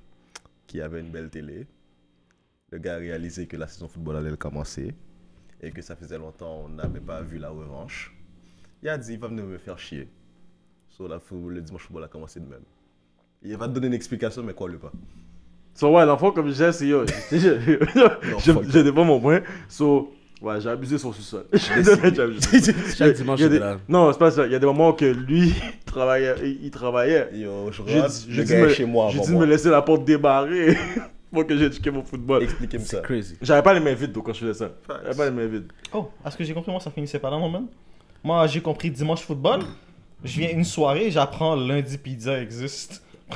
qui 0.66 0.80
avait 0.80 1.00
une 1.00 1.10
belle 1.10 1.28
télé. 1.30 1.66
Le 2.72 2.78
gars 2.78 2.94
a 2.94 2.98
réalisé 2.98 3.46
que 3.46 3.56
la 3.58 3.68
saison 3.68 3.86
football 3.86 4.16
allait 4.16 4.34
commencer 4.36 4.94
et 5.62 5.70
que 5.70 5.82
ça 5.82 5.94
faisait 5.94 6.16
longtemps 6.18 6.64
on 6.64 6.68
n'avait 6.70 7.00
pas 7.00 7.20
vu 7.20 7.36
la 7.38 7.50
revanche. 7.50 8.14
Il 8.82 8.88
a 8.88 8.96
dit, 8.96 9.12
il 9.12 9.18
va 9.18 9.28
venir 9.28 9.44
me 9.44 9.58
faire 9.58 9.78
chier. 9.78 10.08
So, 10.88 11.06
la 11.06 11.20
fou- 11.20 11.50
le 11.50 11.60
dimanche 11.60 11.82
football 11.82 12.04
a 12.04 12.08
commencé 12.08 12.40
de 12.40 12.46
même. 12.46 12.62
Il 13.42 13.54
va 13.58 13.68
te 13.68 13.72
donner 13.74 13.88
une 13.88 13.92
explication, 13.94 14.42
mais 14.42 14.54
quoi 14.54 14.68
le 14.70 14.78
pas 14.78 14.90
So, 15.74 15.90
ouais, 15.94 16.04
l'enfant, 16.06 16.32
comme 16.32 16.46
je 16.46 16.52
disais, 16.52 16.72
c'est 16.72 16.86
yo. 16.86 17.04
je- 17.30 17.36
je- 17.36 17.58
je- 18.38 18.70
Je 18.70 18.78
défends 18.80 19.04
mon 19.04 19.20
point. 19.20 19.42
So, 19.68 20.12
ouais, 20.40 20.58
j'ai 20.60 20.70
abusé 20.70 20.96
sur 20.98 21.14
ce 21.14 21.22
sol. 21.22 21.44
J'ai 21.52 22.20
abusé. 22.20 22.72
Chaque 22.96 23.12
dimanche, 23.16 23.38
j'étais 23.40 23.58
là. 23.58 23.76
Non, 23.88 24.10
c'est 24.12 24.18
pas 24.18 24.30
ça. 24.30 24.46
Il 24.46 24.52
y 24.52 24.54
a 24.54 24.58
des 24.58 24.66
moments 24.66 24.92
que 24.94 25.04
lui, 25.04 25.48
il 25.50 25.84
travaillait. 25.84 26.34
Il 26.42 26.64
il 26.64 26.70
travaillait. 26.70 27.28
Yo, 27.34 27.70
je 27.70 27.82
J'ai 27.86 28.00
rentre, 28.00 28.12
dit, 28.14 28.26
le 28.28 28.34
j'ai 28.34 28.44
dit, 28.44 28.52
gars 28.52 28.58
est 28.58 28.62
me- 28.62 28.68
chez 28.70 28.84
moi 28.86 29.08
j'ai 29.10 29.16
avant 29.18 29.24
dit 29.26 29.30
de 29.32 29.36
moi. 29.36 29.46
me 29.46 29.50
laisser 29.50 29.68
la 29.70 29.82
porte 29.82 30.04
débarrée 30.04 30.76
pour 31.32 31.46
que 31.46 31.56
j'ai 31.56 31.70
checké 31.70 31.90
mon 31.90 32.04
football. 32.04 32.42
Expliquez-moi 32.42 32.86
ça. 32.86 33.00
Crazy. 33.00 33.36
J'avais 33.40 33.62
pas 33.62 33.74
les 33.74 33.80
mains 33.80 33.94
vides 33.94 34.12
donc, 34.12 34.26
quand 34.26 34.32
je 34.32 34.40
faisais 34.40 34.54
ça. 34.54 34.70
J'avais 35.02 35.16
pas 35.16 35.24
les 35.24 35.30
mains 35.30 35.46
vides. 35.46 35.72
Oh, 35.92 36.10
à 36.24 36.30
ce 36.30 36.36
que 36.36 36.44
j'ai 36.44 36.54
compris, 36.54 36.70
moi, 36.70 36.80
ça 36.80 36.90
finissait 36.90 37.18
pas 37.18 37.30
là, 37.30 37.38
mon 37.38 37.48
man. 37.48 37.66
Moi, 38.22 38.46
j'ai 38.46 38.60
compris 38.60 38.90
dimanche 38.90 39.22
football. 39.22 39.60
Je 40.24 40.38
viens 40.38 40.50
une 40.50 40.64
soirée, 40.64 41.10
j'apprends 41.10 41.56
lundi 41.56 41.98
pizza 41.98 42.38
existe. 42.40 43.02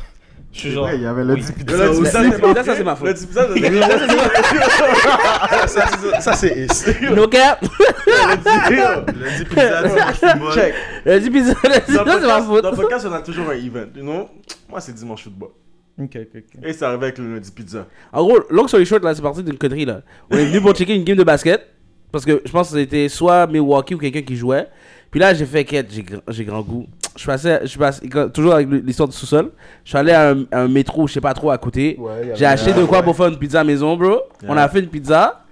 Je 0.52 0.61
suis 0.61 0.70
genre. 0.70 0.88
il 0.92 1.02
y 1.02 1.06
avait 1.06 1.24
lundi 1.24 1.42
oui. 1.48 1.64
pizza. 1.64 1.92
C'est- 1.92 2.00
bizarre, 2.00 2.64
ça, 2.64 2.76
c'est 2.76 2.85
ma 2.85 2.94
faute. 2.96 3.12
Bizarre, 3.12 3.48
c'est- 3.52 3.61
ça, 5.68 5.87
c'est- 5.87 6.20
ça, 6.20 6.32
c'est. 6.35 6.66
No 7.11 7.26
cap. 7.28 7.61
Lundi 8.06 9.44
pizza, 9.44 9.82
dimanche 9.82 10.20
football. 10.20 10.52
Check. 10.54 10.74
Dit 11.22 11.30
bizarre, 11.30 11.56
Dans 11.62 11.68
le 11.68 11.80
c'est 11.87 11.92
ma 11.92 12.04
podcast- 12.04 12.46
faute. 12.46 12.62
Dans 12.62 12.70
le 12.70 12.76
podcast, 12.76 13.06
on 13.09 13.12
a 13.12 13.20
toujours 13.22 13.50
un 13.50 13.54
event. 13.54 13.87
You 13.96 14.02
know? 14.02 14.28
Moi, 14.68 14.80
c'est 14.80 14.94
dimanche 14.94 15.24
football. 15.24 15.50
Ok, 15.98 16.11
ok, 16.14 16.28
ok. 16.35 16.64
Et 16.64 16.72
c'est 16.72 16.85
arrivé 16.85 17.04
avec 17.04 17.18
le 17.18 17.35
lundi 17.35 17.50
pizza. 17.50 17.87
En 18.12 18.22
gros, 18.24 18.38
long 18.50 18.68
story 18.68 18.85
short, 18.85 19.02
là, 19.02 19.14
c'est 19.14 19.22
parti 19.22 19.42
d'une 19.42 19.56
connerie, 19.56 19.87
là. 19.87 20.02
On 20.30 20.37
est 20.37 20.44
venu 20.44 20.61
pour 20.61 20.72
checker 20.74 20.94
une 20.94 21.04
game 21.04 21.16
de 21.16 21.24
basket. 21.24 21.66
Parce 22.12 22.24
que 22.24 22.40
je 22.44 22.50
pense 22.50 22.70
que 22.70 22.78
c'était 22.78 23.09
soit 23.09 23.46
Milwaukee 23.46 23.94
ou 23.94 23.98
quelqu'un 23.98 24.22
qui 24.22 24.37
jouait. 24.37 24.68
Puis 25.11 25.20
là, 25.20 25.35
j'ai 25.35 25.46
fait 25.46 25.64
quête, 25.64 25.88
j'ai 25.90 26.04
j'ai 26.28 26.44
grand 26.44 26.62
goût. 26.62 26.87
Je 27.16 27.24
passais, 27.24 27.66
je 27.66 27.78
passe, 27.78 28.00
toujours 28.32 28.54
avec 28.54 28.68
l'histoire 28.70 29.09
du 29.09 29.16
sous-sol. 29.16 29.50
Je 29.85 29.88
suis 29.90 29.98
allé 29.98 30.12
à 30.12 30.30
un, 30.30 30.44
à 30.52 30.61
un 30.62 30.68
métro, 30.68 31.06
je 31.06 31.14
sais 31.14 31.20
pas 31.20 31.32
trop, 31.35 31.50
à 31.50 31.59
côté. 31.59 31.96
Ouais, 31.98 32.32
J'ai 32.35 32.44
acheté 32.46 32.72
de 32.72 32.85
quoi 32.85 33.02
pour 33.02 33.16
faire 33.16 33.26
une 33.26 33.38
pizza 33.38 33.61
à 33.61 33.64
maison, 33.64 33.96
bro. 33.96 34.20
On 34.46 34.56
a 34.56 34.68
fait 34.68 34.80
une 34.80 34.88
pizza. 34.88 35.44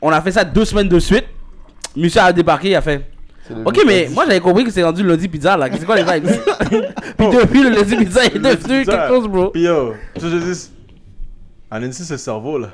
On 0.00 0.10
a 0.10 0.20
fait 0.20 0.32
ça 0.32 0.44
deux 0.44 0.64
semaines 0.64 0.88
de 0.88 0.98
suite. 0.98 1.24
Monsieur 1.96 2.20
a 2.20 2.32
débarqué, 2.32 2.68
il 2.70 2.74
a 2.74 2.82
fait. 2.82 3.02
Ok, 3.64 3.80
mais 3.86 4.08
moi 4.12 4.24
j'avais 4.26 4.40
compris 4.40 4.64
que 4.64 4.70
c'est 4.70 4.82
rendu 4.82 5.02
le 5.02 5.10
lundi 5.10 5.28
pizza 5.28 5.56
là. 5.56 5.68
C'est 5.72 5.84
quoi 5.86 5.96
les 5.96 6.02
vibes? 6.02 6.28
Puis 7.18 7.26
depuis 7.28 7.62
le 7.62 7.70
lundi 7.70 7.96
pizza, 7.96 8.24
il 8.24 8.36
est 8.36 8.38
devenu 8.56 8.84
quelque 8.84 9.08
chose, 9.08 9.28
bro. 9.28 9.50
Puis 9.50 9.62
yo, 9.62 9.94
je 10.20 10.26
dis, 10.26 10.70
NC, 11.72 11.92
c'est 11.92 12.10
le 12.14 12.18
cerveau, 12.18 12.58
là. 12.58 12.68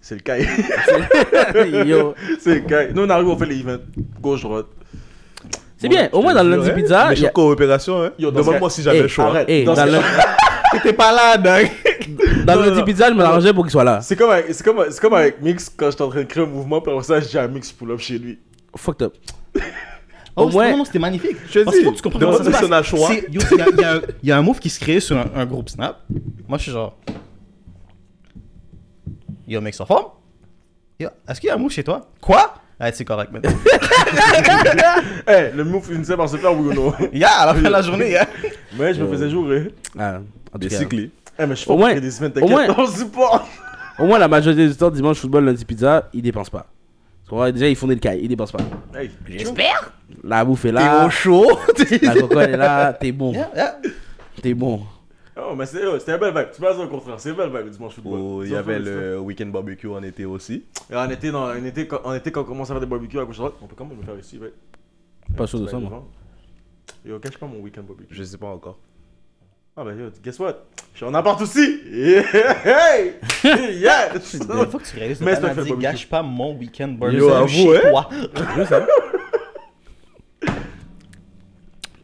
C'est 0.00 0.14
le 0.14 0.20
caille. 0.20 0.46
Yo. 1.86 2.14
c'est 2.38 2.54
le 2.54 2.60
caille. 2.60 2.92
Nous, 2.94 3.02
on 3.02 3.10
arrive, 3.10 3.28
on 3.28 3.36
fait 3.36 3.46
les 3.46 3.60
events. 3.60 3.78
Gauche-droite. 4.20 4.66
C'est 5.78 5.88
bien, 5.88 6.08
au 6.12 6.22
moins 6.22 6.32
dans 6.34 6.42
le 6.44 6.50
lundi 6.56 6.70
pizza. 6.72 7.06
Mais 7.08 7.14
il 7.16 7.22
y 7.22 7.24
a- 7.24 7.28
je 7.28 7.32
coopération, 7.32 8.02
hein. 8.04 8.10
Demande-moi 8.18 8.70
si 8.70 8.82
j'avais 8.82 8.98
Hey, 8.98 9.02
le 9.02 9.08
choix. 9.08 9.26
arrête. 9.26 9.46
T'es 10.82 10.92
pas 10.92 11.12
là, 11.12 11.36
Doug. 11.36 11.70
dans 12.44 12.54
le 12.60 12.70
lundi 12.70 12.82
pizza, 12.84 13.08
je 13.08 13.14
me 13.14 13.22
l'arrangeais 13.22 13.52
pour 13.52 13.64
qu'il 13.64 13.72
soit 13.72 13.84
là. 13.84 14.00
C'est 14.00 14.16
comme, 14.16 14.30
avec- 14.30 14.46
c'est 14.50 14.64
comme, 14.64 14.84
c'est 14.90 15.00
comme 15.00 15.14
avec 15.14 15.40
Mix 15.42 15.70
quand 15.76 15.90
j'étais 15.90 16.02
en 16.02 16.08
train 16.08 16.20
de 16.20 16.24
créer 16.26 16.44
un 16.44 16.46
mouvement, 16.46 16.80
puis 16.80 16.92
après 16.92 17.04
ça, 17.04 17.20
j'ai 17.20 17.38
un 17.38 17.48
Mix 17.48 17.72
pull 17.72 17.90
up 17.90 17.98
chez 18.00 18.18
lui. 18.18 18.38
Fucked 18.76 19.02
up. 19.06 19.14
Oh, 20.38 20.42
Au 20.42 20.46
c'était- 20.50 20.52
moins- 20.56 20.70
non, 20.72 20.76
non, 20.78 20.84
c'était 20.84 20.98
magnifique. 20.98 21.36
Je 21.48 21.60
te 21.60 21.64
Parce 21.64 21.76
qu'il 21.76 21.84
faut 21.86 21.90
dis, 21.92 21.96
que 21.96 22.02
tu 22.02 22.02
comprennes 22.02 22.20
demande 22.30 22.38
comment 22.38 22.50
ça 22.50 22.62
se 22.62 22.68
passe. 22.68 23.08
C'est- 23.08 23.32
yo, 23.32 23.40
Il 23.52 23.58
y, 23.58 23.62
a- 23.62 23.66
il 23.72 23.80
y 23.80 23.84
a 23.84 23.92
un- 23.94 24.00
il 24.22 24.28
y 24.28 24.32
a 24.32 24.36
un 24.36 24.42
move 24.42 24.58
qui 24.58 24.68
se 24.68 24.78
crée 24.78 25.00
sur 25.00 25.16
un, 25.16 25.26
un 25.34 25.46
groupe 25.46 25.70
Snap. 25.70 26.00
Moi, 26.46 26.58
je 26.58 26.62
suis 26.64 26.72
genre. 26.72 26.94
Yo, 29.48 29.60
mec, 29.60 29.74
en 29.80 29.86
forme? 29.86 30.06
Yo, 31.00 31.08
est-ce 31.28 31.40
qu'il 31.40 31.48
y 31.48 31.50
a 31.50 31.54
un 31.54 31.58
move 31.58 31.70
chez 31.70 31.84
toi? 31.84 32.06
Quoi? 32.20 32.54
Ah, 32.78 32.92
c'est 32.92 33.04
correct 33.06 33.32
maintenant. 33.32 33.50
Hey, 35.26 35.52
le 35.54 35.64
move 35.64 35.86
finissait 35.90 36.16
par 36.16 36.28
se 36.28 36.36
faire, 36.36 36.52
oui 36.58 36.68
ou 36.68 36.72
non. 36.74 36.92
yeah, 37.12 37.30
à 37.40 37.46
la 37.46 37.54
fin 37.54 37.62
de 37.62 37.68
la 37.68 37.80
journée, 37.82 38.10
yeah. 38.10 38.26
Mais 38.78 38.92
je 38.94 39.02
me 39.02 39.08
faisais 39.10 39.30
jouer. 39.30 39.72
Ah, 39.98 40.18
en 40.52 40.58
tout 40.58 40.68
Des 40.68 40.68
cas. 40.68 40.78
Eh, 41.38 41.46
mais 41.46 41.48
je 41.50 41.54
suis 41.54 41.70
Au 41.70 41.74
pas 41.74 41.78
moins- 41.80 41.88
créer 41.90 42.00
des 42.00 42.10
semaines, 42.10 42.32
au 42.40 42.46
moins- 42.48 42.66
t'inquiète, 42.66 42.76
on 42.78 42.90
support. 42.90 43.48
Au 43.98 44.04
moins, 44.06 44.18
la 44.18 44.28
majorité 44.28 44.68
du 44.68 44.76
temps, 44.76 44.90
dimanche, 44.90 45.18
football, 45.18 45.46
lundi 45.46 45.64
pizza, 45.64 46.08
ils 46.12 46.20
dépensent 46.20 46.50
pas. 46.50 46.66
Déjà, 47.52 47.68
ils 47.68 47.74
font 47.76 47.88
des 47.88 47.98
cailles, 47.98 48.20
ils 48.22 48.28
dépensent 48.28 48.56
pas. 48.56 48.64
Hey, 48.98 49.10
J'espère. 49.26 49.92
La 50.22 50.44
bouffe 50.44 50.64
est 50.64 50.68
T'es 50.68 50.74
là. 50.74 51.06
au 51.06 51.10
chaud. 51.10 51.46
La 52.02 52.14
coco 52.14 52.40
elle 52.40 52.54
est 52.54 52.56
là. 52.56 52.92
T'es 52.92 53.10
bon. 53.12 53.32
Yeah, 53.32 53.50
yeah. 53.54 53.76
T'es 54.40 54.54
bon. 54.54 54.82
oh, 55.36 55.54
mais 55.56 55.66
c'est- 55.66 55.84
oh, 55.86 55.98
c'était 55.98 56.12
un 56.12 56.18
bel 56.18 56.32
vibe. 56.34 56.48
Tu 56.54 56.60
passes 56.60 56.78
au 56.78 56.86
contraire, 56.86 57.18
c'est 57.18 57.30
un 57.30 57.34
bel 57.34 57.48
vibe 57.48 57.64
le 57.64 57.70
dimanche 57.70 57.94
football. 57.94 58.20
Oh, 58.22 58.44
Il 58.44 58.50
y 58.50 58.54
avait 58.56 58.78
le 58.78 59.18
week-end 59.18 59.46
barbecue 59.46 59.88
en 59.88 60.02
été 60.04 60.24
aussi. 60.24 60.64
Et 60.90 60.94
on 60.94 61.10
était 61.10 61.30
dans, 61.32 61.46
on 61.50 61.64
était, 61.64 61.86
quand- 61.88 62.00
on 62.04 62.14
était 62.14 62.30
quand 62.30 62.42
on 62.42 62.44
commençait 62.44 62.70
à 62.70 62.74
faire 62.74 62.80
des 62.80 62.86
barbecues 62.86 63.18
à 63.18 63.24
gauche 63.24 63.36
à 63.36 63.38
droite. 63.38 63.54
On 63.60 63.66
peut 63.66 63.74
quand 63.76 63.86
même 63.86 63.98
le 63.98 64.04
faire 64.04 64.18
ici, 64.18 64.38
ouais. 64.38 64.52
Pas 65.36 65.46
sûr 65.48 65.58
de 65.60 65.66
ça, 65.66 65.78
moi. 65.78 66.06
Yo, 67.04 67.18
cache 67.18 67.38
pas 67.38 67.46
mon 67.46 67.58
week-end 67.58 67.82
barbecue. 67.82 68.06
Je 68.14 68.22
sais 68.22 68.38
pas 68.38 68.46
encore. 68.46 68.78
Ah 69.78 69.84
bah 69.84 69.92
yo, 69.92 70.08
guess 70.24 70.38
what? 70.38 70.54
Je 70.94 70.96
suis 70.96 71.04
en 71.04 71.12
appart 71.12 71.38
aussi! 71.42 71.82
Yeah! 71.90 72.22
Hey! 72.64 73.12
Yeah! 73.78 74.14
Il 74.14 74.20
faut 74.70 74.78
que 74.78 74.84
tu 74.84 74.96
réalises. 74.96 75.20
Mais 75.20 75.36
un 75.36 75.54
fait 75.54 75.76
gâche 75.76 76.08
pas 76.08 76.22
mon 76.22 76.56
week-end 76.56 76.88
Yo, 76.88 77.28
barbecue 77.28 77.30
avoue, 77.30 77.74
chez 77.74 77.86
hein. 77.86 77.90
toi. 77.90 78.08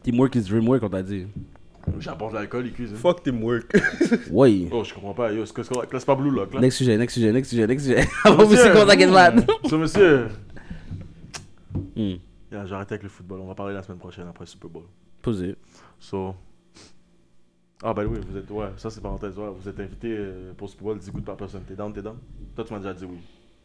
Teamwork 0.03 0.35
is 0.35 0.41
dreamwork, 0.41 0.83
on 0.83 0.89
t'a 0.89 1.01
dit. 1.01 1.25
J'apporte 1.97 2.33
l'alcool, 2.35 2.67
ils 2.67 2.73
cuisinent. 2.73 2.97
Fuck 2.97 3.23
teamwork. 3.23 3.75
Ouais. 4.29 4.67
Oh, 4.71 4.83
je 4.83 4.93
comprends 4.93 5.15
pas. 5.15 5.31
Yo, 5.31 5.43
c'est 5.43 5.63
c'est 5.63 6.05
pas 6.05 6.15
Blue 6.15 6.35
là. 6.35 6.45
Next 6.59 6.77
sujet, 6.77 6.95
next 6.95 7.15
sujet, 7.15 7.31
next 7.31 7.49
sujet, 7.49 7.65
next 7.65 7.85
sujet. 7.85 8.07
Vous 8.25 8.49
Monsieur. 8.49 8.71
qu'on 8.71 8.85
t'inquiète 8.85 9.11
pas. 9.11 9.33
So, 9.67 9.79
monsieur. 9.79 10.27
Hmm. 11.95 12.17
Arrêté 12.51 12.93
avec 12.93 13.03
le 13.03 13.09
football. 13.09 13.39
On 13.41 13.47
va 13.47 13.55
parler 13.55 13.73
la 13.73 13.81
semaine 13.81 13.97
prochaine 13.97 14.27
après 14.29 14.45
le 14.45 14.49
Super 14.49 14.69
Bowl. 14.69 14.83
Posé. 15.23 15.55
So. 15.99 16.35
Ah, 17.85 17.93
bah 17.93 18.03
oui, 18.05 18.17
vous 18.25 18.37
êtes. 18.37 18.49
Ouais, 18.49 18.69
ça 18.77 18.89
c'est 18.89 19.01
parenthèse. 19.01 19.37
Ouais, 19.37 19.49
vous 19.49 19.67
êtes 19.67 19.77
invité 19.79 20.15
euh, 20.17 20.53
pour 20.53 20.69
Super 20.69 20.85
Bowl 20.85 20.99
10 20.99 21.11
gouttes 21.11 21.25
par 21.25 21.35
personne. 21.35 21.63
T'es 21.63 21.75
down, 21.75 21.91
t'es 21.91 22.01
down? 22.01 22.17
Toi, 22.55 22.63
tu 22.63 22.71
m'as 22.73 22.79
déjà 22.79 22.93
dit 22.93 23.03
oui. 23.05 23.17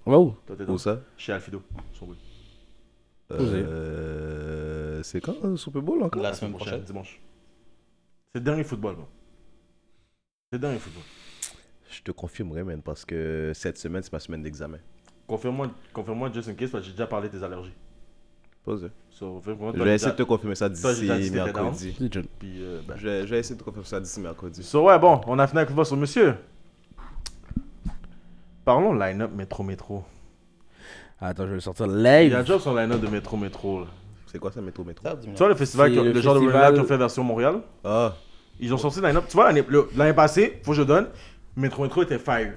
Où 0.06 0.34
Toi, 0.44 0.56
t'es 0.56 0.64
down? 0.64 0.74
Où 0.74 0.78
ça? 0.78 1.00
Chez 1.16 1.32
Alfido. 1.32 1.62
Oui. 2.02 2.16
Euh, 3.30 5.02
C'est? 5.04 5.20
quand 5.20 5.34
le 5.44 5.56
Super 5.56 5.82
Bowl 5.82 6.02
encore? 6.02 6.20
La 6.20 6.32
semaine 6.34 6.54
prochaine. 6.54 6.82
Dimanche. 6.82 7.20
C'est 8.32 8.40
le 8.40 8.44
dernier 8.44 8.64
football, 8.64 8.96
bon. 8.96 9.06
C'est 10.50 10.56
le 10.56 10.58
dernier 10.58 10.78
football. 10.78 11.02
Je 11.90 12.02
te 12.02 12.10
confirmerai, 12.10 12.64
man, 12.64 12.82
parce 12.82 13.04
que 13.04 13.52
cette 13.54 13.78
semaine, 13.78 14.02
c'est 14.02 14.12
ma 14.12 14.18
semaine 14.18 14.42
d'examen. 14.42 14.78
Confirme-moi, 15.26 15.70
confirme-moi 15.92 16.32
just 16.32 16.48
in 16.48 16.54
case, 16.54 16.70
parce 16.70 16.82
que 16.82 16.86
j'ai 16.88 16.92
déjà 16.94 17.06
parlé 17.06 17.28
de 17.28 17.38
tes 17.38 17.44
allergies. 17.44 17.72
So, 19.10 19.42
Je 19.74 19.82
vais 19.82 19.94
essayer 19.94 20.12
de 20.12 20.16
te 20.16 20.22
confirmer 20.22 20.54
ça 20.54 20.68
d'ici 20.68 20.82
que 20.82 21.34
mercredi. 21.34 21.96
Puis, 22.38 22.62
euh, 22.62 22.80
ben. 22.86 22.94
Je 22.96 23.08
vais, 23.08 23.26
je 23.26 23.30
vais 23.34 23.38
essayer 23.40 23.54
de 23.56 23.60
te 23.60 23.64
confirmer 23.64 23.86
ça 23.86 23.98
d'ici 24.00 24.20
mercredi. 24.20 24.62
So, 24.62 24.84
ouais, 24.86 24.98
bon, 24.98 25.20
on 25.26 25.38
a 25.38 25.46
fini 25.46 25.60
avec 25.60 25.74
le 25.76 25.84
sur 25.84 25.96
monsieur. 25.96 26.34
Parlons 28.64 28.92
line-up 28.92 29.30
métro 29.34 29.62
métro. 29.62 30.04
Attends, 31.20 31.46
je 31.48 31.54
vais 31.54 31.60
sortir 31.60 31.86
Il 31.86 32.00
y 32.02 32.06
a 32.06 32.20
live. 32.22 32.38
déjà 32.38 32.58
son 32.58 32.74
line-up 32.74 33.00
de 33.00 33.08
métro 33.08 33.36
métro. 33.36 33.80
là. 33.80 33.86
C'est 34.26 34.38
quoi 34.38 34.52
ça, 34.52 34.60
métro, 34.60 34.84
métro? 34.84 35.08
Tu 35.22 35.30
vois 35.30 35.48
le 35.48 35.54
festival, 35.54 35.98
ont- 35.98 36.04
le 36.04 36.12
le 36.12 36.20
genre 36.20 36.34
de 36.34 36.40
festival- 36.40 36.60
line-up 36.60 36.74
qu'ils 36.74 36.82
ont 36.84 36.86
fait 36.86 36.96
version 36.98 37.24
Montréal? 37.24 37.60
Ah, 37.82 38.14
Ils 38.60 38.74
ont 38.74 38.78
sorti 38.78 39.00
le 39.00 39.06
line-up. 39.08 39.24
Tu 39.26 39.34
vois, 39.34 39.46
l'année 39.46 39.64
le- 39.66 39.88
l'année 39.96 40.12
passée, 40.12 40.60
faut 40.62 40.72
que 40.72 40.76
je 40.76 40.82
donne, 40.82 41.06
métro 41.56 41.82
métro 41.82 42.02
était 42.02 42.18
fire. 42.18 42.52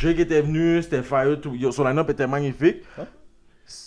Drake 0.00 0.18
était 0.18 0.42
venu, 0.42 0.82
c'était 0.82 1.02
fire, 1.02 1.40
tout. 1.40 1.56
Son 1.72 1.84
line-up 1.84 2.10
était 2.10 2.26
magnifique. 2.26 2.82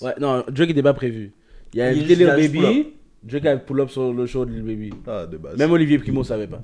Ouais, 0.02 0.13
non, 0.19 0.43
Drake 0.50 0.71
était 0.71 0.84
pas 0.84 0.93
prévu. 0.93 1.32
Il 1.74 1.82
a 1.82 1.92
il 1.94 2.28
a 2.30 2.38
Lil 2.38 2.52
Baby. 2.52 2.94
Drake 3.24 3.46
a 3.46 3.58
pull 3.58 3.82
up 3.82 3.90
sur 3.90 4.14
le 4.14 4.26
show 4.26 4.46
de 4.46 4.52
Lil 4.52 4.64
Baby. 4.64 4.90
ah 5.08 5.26
de 5.26 5.38
base. 5.38 5.58
Même 5.58 5.72
Olivier 5.72 6.00
Primo 6.00 6.24
savait 6.24 6.48
pas. 6.48 6.62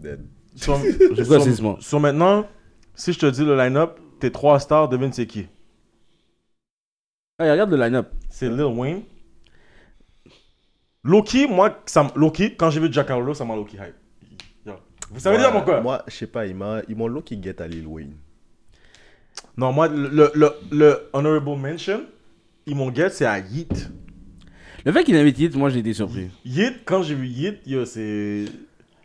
Dead. 0.00 0.20
Sur, 0.54 0.78
sur 1.80 2.00
maintenant, 2.00 2.46
si 2.94 3.12
je 3.12 3.18
te 3.18 3.26
dis 3.26 3.44
le 3.44 3.56
line-up, 3.56 3.98
tes 4.20 4.30
trois 4.30 4.58
stars, 4.60 4.88
devine 4.88 5.12
c'est 5.12 5.26
qui? 5.26 5.46
Ah, 7.38 7.50
regarde 7.50 7.70
le 7.70 7.76
line-up. 7.76 8.08
C'est 8.30 8.48
Lil 8.48 8.62
Wayne. 8.62 9.02
Loki, 11.04 11.46
moi, 11.46 11.78
ça 11.86 12.10
Loki, 12.16 12.56
quand 12.56 12.70
j'ai 12.70 12.80
vu 12.80 12.88
Jack 12.92 13.10
Harlow, 13.10 13.34
ça 13.34 13.44
m'a 13.44 13.54
Loki 13.54 13.76
hype. 13.76 13.94
Vous 15.10 15.20
savez 15.20 15.38
dire 15.38 15.52
Moi- 15.52 15.60
pourquoi? 15.60 15.80
Moi, 15.80 16.02
je 16.08 16.14
sais 16.14 16.26
pas, 16.26 16.46
ils 16.46 16.54
m'ont 16.56 17.20
qui 17.22 17.40
get 17.40 17.62
à 17.62 17.68
Lil 17.68 17.86
Wayne. 17.86 18.14
Non, 19.56 19.72
moi, 19.72 19.88
le, 19.88 20.08
le, 20.08 20.30
le, 20.34 20.50
le 20.72 21.08
honorable 21.12 21.56
mention, 21.56 22.02
ils 22.66 22.74
m'ont 22.74 22.92
get, 22.92 23.10
c'est 23.10 23.24
à 23.24 23.38
Yeet. 23.38 23.68
Le 24.86 24.92
fait 24.92 25.02
qu'il 25.04 25.16
invite 25.16 25.36
Yeet, 25.38 25.56
moi 25.56 25.68
j'ai 25.68 25.80
été 25.80 25.92
surpris. 25.92 26.30
Yeet, 26.44 26.74
quand 26.84 27.02
j'ai 27.02 27.14
vu 27.16 27.26
Yeet, 27.26 27.58
yo, 27.66 27.84
c'est. 27.84 28.44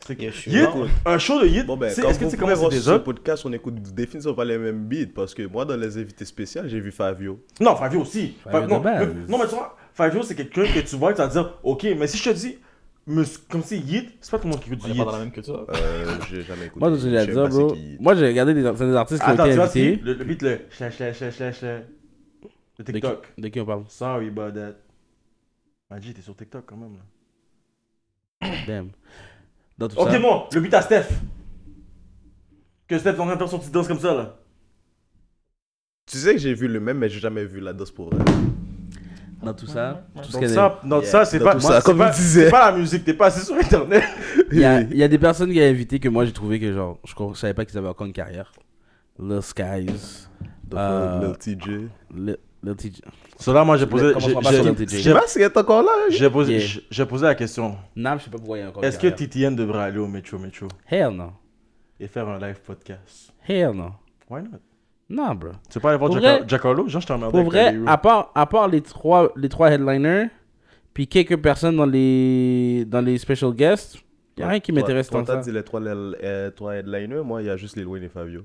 c'est- 0.06 0.16
down. 0.52 0.88
un 1.08 1.18
show 1.18 1.42
de 1.42 1.48
Yeet, 1.48 1.66
Bon, 1.66 1.76
ben, 1.76 1.90
c'est- 1.90 2.04
quand 2.04 2.10
est-ce 2.10 2.20
que 2.20 2.26
vous 2.26 2.30
tu 2.30 2.38
sais 2.38 2.42
pouvez 2.44 2.54
comment 2.54 2.70
c'est 2.70 2.88
autres? 2.88 3.04
podcast, 3.04 3.44
on 3.48 3.52
écoute 3.54 3.82
définitivement 3.94 4.36
pas 4.36 4.46
les 4.46 4.60
mêmes 4.60 4.86
beats. 4.88 5.08
Parce 5.16 5.34
que 5.34 5.42
moi, 5.48 5.66
dans 5.66 5.76
les 5.76 5.98
invités 5.98 6.24
spéciaux, 6.26 6.62
j'ai 6.68 6.80
vu 6.80 6.92
Fabio. 6.92 7.40
Non, 7.60 7.76
Fabio 7.76 8.02
aussi. 8.02 8.36
Fabio 8.44 8.70
non, 8.70 8.80
mais- 8.84 9.06
non, 9.28 9.38
mais 9.40 9.48
tu 9.48 9.56
vois, 9.56 9.76
Fabio, 9.96 10.22
c'est 10.22 10.36
quelqu'un 10.36 10.66
que 10.66 10.80
tu 10.88 10.96
vois 10.98 11.12
et 11.12 11.14
tu 11.16 11.18
vas 11.22 11.28
te 11.28 11.34
dire, 11.34 11.58
ok, 11.64 11.88
mais 11.98 12.06
si 12.08 12.18
je 12.20 12.30
te 12.30 12.36
dis, 12.36 12.58
Mais 13.08 13.24
c'est 13.26 13.48
comme 13.48 13.64
si 13.64 13.80
Yeet, 13.80 14.10
c'est 14.22 14.30
pas 14.30 14.38
tout 14.38 14.46
le 14.46 14.52
monde 14.52 14.62
qui 14.62 14.70
écoute 14.70 14.82
On 14.84 14.86
du 14.86 14.92
est 14.92 14.96
Yeet. 14.98 15.04
pas 15.06 15.12
dans 15.12 15.18
la 15.18 15.24
même 15.24 15.32
culture. 15.34 15.66
Euh, 15.74 16.06
j'ai 16.30 16.44
jamais 16.44 16.68
écouté. 16.68 16.80
Moi, 16.80 16.96
je 16.96 17.08
l'ai 17.10 17.18
sais 17.22 17.28
dit, 17.28 17.34
pas 17.34 17.48
bro. 17.48 17.70
c'est 17.70 17.76
qui. 17.76 17.98
Moi, 18.00 18.14
j'ai 18.14 18.28
regardé 18.28 18.54
des, 18.54 18.62
c'est 18.76 18.86
des 18.86 18.96
artistes 18.96 19.24
qui 19.24 19.28
ont 19.28 19.34
Attends, 19.34 19.46
été 19.46 19.54
tu 19.54 19.58
vois, 19.58 19.68
si, 19.68 19.80
invités. 19.82 20.02
le, 20.04 20.14
le 20.14 20.24
beat, 20.24 20.42
le 20.44 20.60
slash, 20.70 21.00
le 21.00 21.80
De 22.78 22.84
qui, 22.84 22.94
TikTok. 22.94 23.28
de 23.40 23.48
qui 23.48 23.60
on 23.60 23.66
parle? 23.66 23.84
Sorry 23.88 24.28
about 24.28 24.52
that. 24.52 24.76
Magie, 25.92 26.14
t'es 26.14 26.22
sur 26.22 26.36
TikTok 26.36 26.64
quand 26.66 26.78
même, 26.78 26.96
là. 28.42 28.50
Damn. 28.68 28.90
Dans 29.78 29.88
tout 29.88 29.98
Ok, 29.98 30.10
ça. 30.12 30.20
non, 30.20 30.46
le 30.52 30.62
beat 30.62 30.74
à 30.74 30.82
Steph. 30.82 31.08
Que 32.88 32.98
Steph 32.98 33.10
est 33.12 33.20
en 33.20 33.26
train 33.26 33.34
de 33.34 33.38
faire 33.40 33.50
son 33.50 33.60
petit 33.60 33.70
danse 33.72 33.88
comme 33.88 34.00
ça, 34.00 34.14
là. 34.16 34.38
Tu 36.06 36.18
sais 36.18 36.34
que 36.34 36.40
j'ai 36.40 36.54
vu 36.54 36.68
le 36.68 36.80
même, 36.80 36.98
mais 36.98 37.10
j'ai 37.10 37.20
jamais 37.20 37.46
vu 37.46 37.60
la 37.60 37.74
danse 37.74 37.92
pour 37.92 38.10
vrai. 38.14 38.24
Dans 39.44 39.54
tout 39.54 39.66
ça. 39.68 40.06
Tout 40.16 40.24
ce 40.24 40.32
Donc 40.34 40.44
a- 40.44 40.48
ça, 40.50 40.80
non, 40.84 41.00
Yeah, 41.02 41.10
ça, 41.10 41.26
c'est 41.26 41.40
dans 41.40 41.46
pas, 41.46 41.54
tout 41.56 41.62
ça, 41.62 41.82
c'est 41.82 41.86
comme 41.86 41.98
pas, 41.98 42.10
disais. 42.12 42.46
c'est 42.46 42.52
pas 42.52 42.72
la 42.72 42.78
musique, 42.78 43.04
t'es 43.04 43.14
pas 43.14 43.26
assis 43.28 43.46
sur 43.46 43.56
Internet. 43.56 44.04
Il 44.52 44.60
y, 44.60 44.64
a, 44.66 44.82
il 44.82 44.96
y 44.98 45.04
a 45.04 45.08
des 45.08 45.18
personnes 45.18 45.52
qui 45.52 45.60
ont 45.60 45.64
invité 45.64 46.00
que 46.00 46.10
moi 46.10 46.26
j'ai 46.26 46.32
trouvé 46.34 46.60
que 46.60 46.72
genre, 46.72 47.00
je 47.06 47.14
ne 47.24 47.34
savais 47.34 47.54
pas 47.56 47.66
qu'ils 47.66 47.78
avaient 47.78 47.88
encore 47.88 48.06
une 48.06 48.14
carrière. 48.14 48.52
Lil 49.20 49.42
Skies, 49.42 50.28
The 50.70 50.74
Euh, 50.76 51.28
Lil 51.28 51.38
TJ. 51.38 51.70
Lil, 52.14 52.38
Lil 52.64 52.76
TJ. 52.76 53.02
So 53.40 53.54
là, 53.54 53.64
moi, 53.64 53.76
j'ai 53.78 53.88
posé, 53.88 54.08
Commence 54.14 54.24
j'ai- 54.28 54.34
pas 54.36 54.42
sur 54.54 54.64
j'ai- 54.64 54.70
le 54.70 54.76
TJ. 54.76 54.98
Je 54.98 55.02
sais 55.02 55.14
pas 55.14 55.28
s'il 55.28 55.42
est 55.42 55.58
encore 55.58 55.82
là. 55.84 55.92
j'ai 56.10 56.30
posé, 56.30 56.52
Yeah. 56.54 56.62
j'ai- 56.66 56.84
j'ai 56.92 57.06
posé 57.06 57.26
la 57.26 57.36
question. 57.36 57.76
Nam, 57.96 58.20
je 58.20 58.26
sais 58.26 58.30
pas 58.30 58.38
pourquoi 58.38 58.58
il 58.58 58.62
y 58.62 58.64
a 58.64 58.70
encore 58.70 58.84
Est-ce 58.84 59.00
que. 59.00 59.08
TTN 59.08 59.56
devrait 59.56 59.84
aller 59.84 59.98
au 59.98 60.08
Metro 60.08 60.38
Metro? 60.38 60.68
Hell 60.90 61.10
no. 61.10 61.32
et 62.00 62.08
faire 62.08 62.28
un 62.30 62.40
live 62.40 62.60
podcast? 62.66 63.32
Hell 63.48 63.72
no. 63.76 63.92
Why 64.30 64.42
not? 64.44 64.60
Non, 65.10 65.36
bro. 65.36 65.50
Tu 65.70 65.74
veux 65.78 65.82
pas 65.82 65.90
aller 65.90 65.98
voir 65.98 66.10
Pour 66.10 66.20
vrai- 66.20 66.42
Harlow? 66.64 66.88
Genre, 66.88 67.02
je 67.02 67.08
t'ai 67.08 67.14
emmerdé 67.14 67.32
Pour 67.44 67.54
avec 67.54 67.76
vrai, 67.76 67.84
à 67.92 67.98
part, 67.98 68.32
à 68.34 68.46
part 68.46 68.68
les, 68.68 68.82
trois, 68.82 69.32
les 69.36 69.50
trois 69.50 69.70
headliners, 69.72 70.28
puis 70.94 71.08
quelques 71.08 71.38
personnes 71.38 71.76
dans 71.76 71.86
les, 71.86 72.86
dans 72.88 73.02
les 73.02 73.18
special 73.18 73.52
guests, 73.54 73.96
il 74.38 74.42
n'y 74.42 74.44
a 74.44 74.50
rien 74.50 74.60
qui 74.60 74.72
m'intéresse 74.72 75.10
tant 75.10 75.22
que 75.22 75.28
ça. 75.28 75.38
dit 75.38 75.52
les 75.52 75.64
trois, 75.64 75.80
les- 75.80 75.88
euh, 76.24 76.50
trois 76.52 76.76
headliners, 76.76 77.24
moi, 77.24 77.42
il 77.42 77.48
y 77.48 77.50
a 77.50 77.58
juste 77.58 77.76
Lil 77.76 77.88
Wayne 77.88 78.04
et 78.06 78.10
Fabio. 78.10 78.42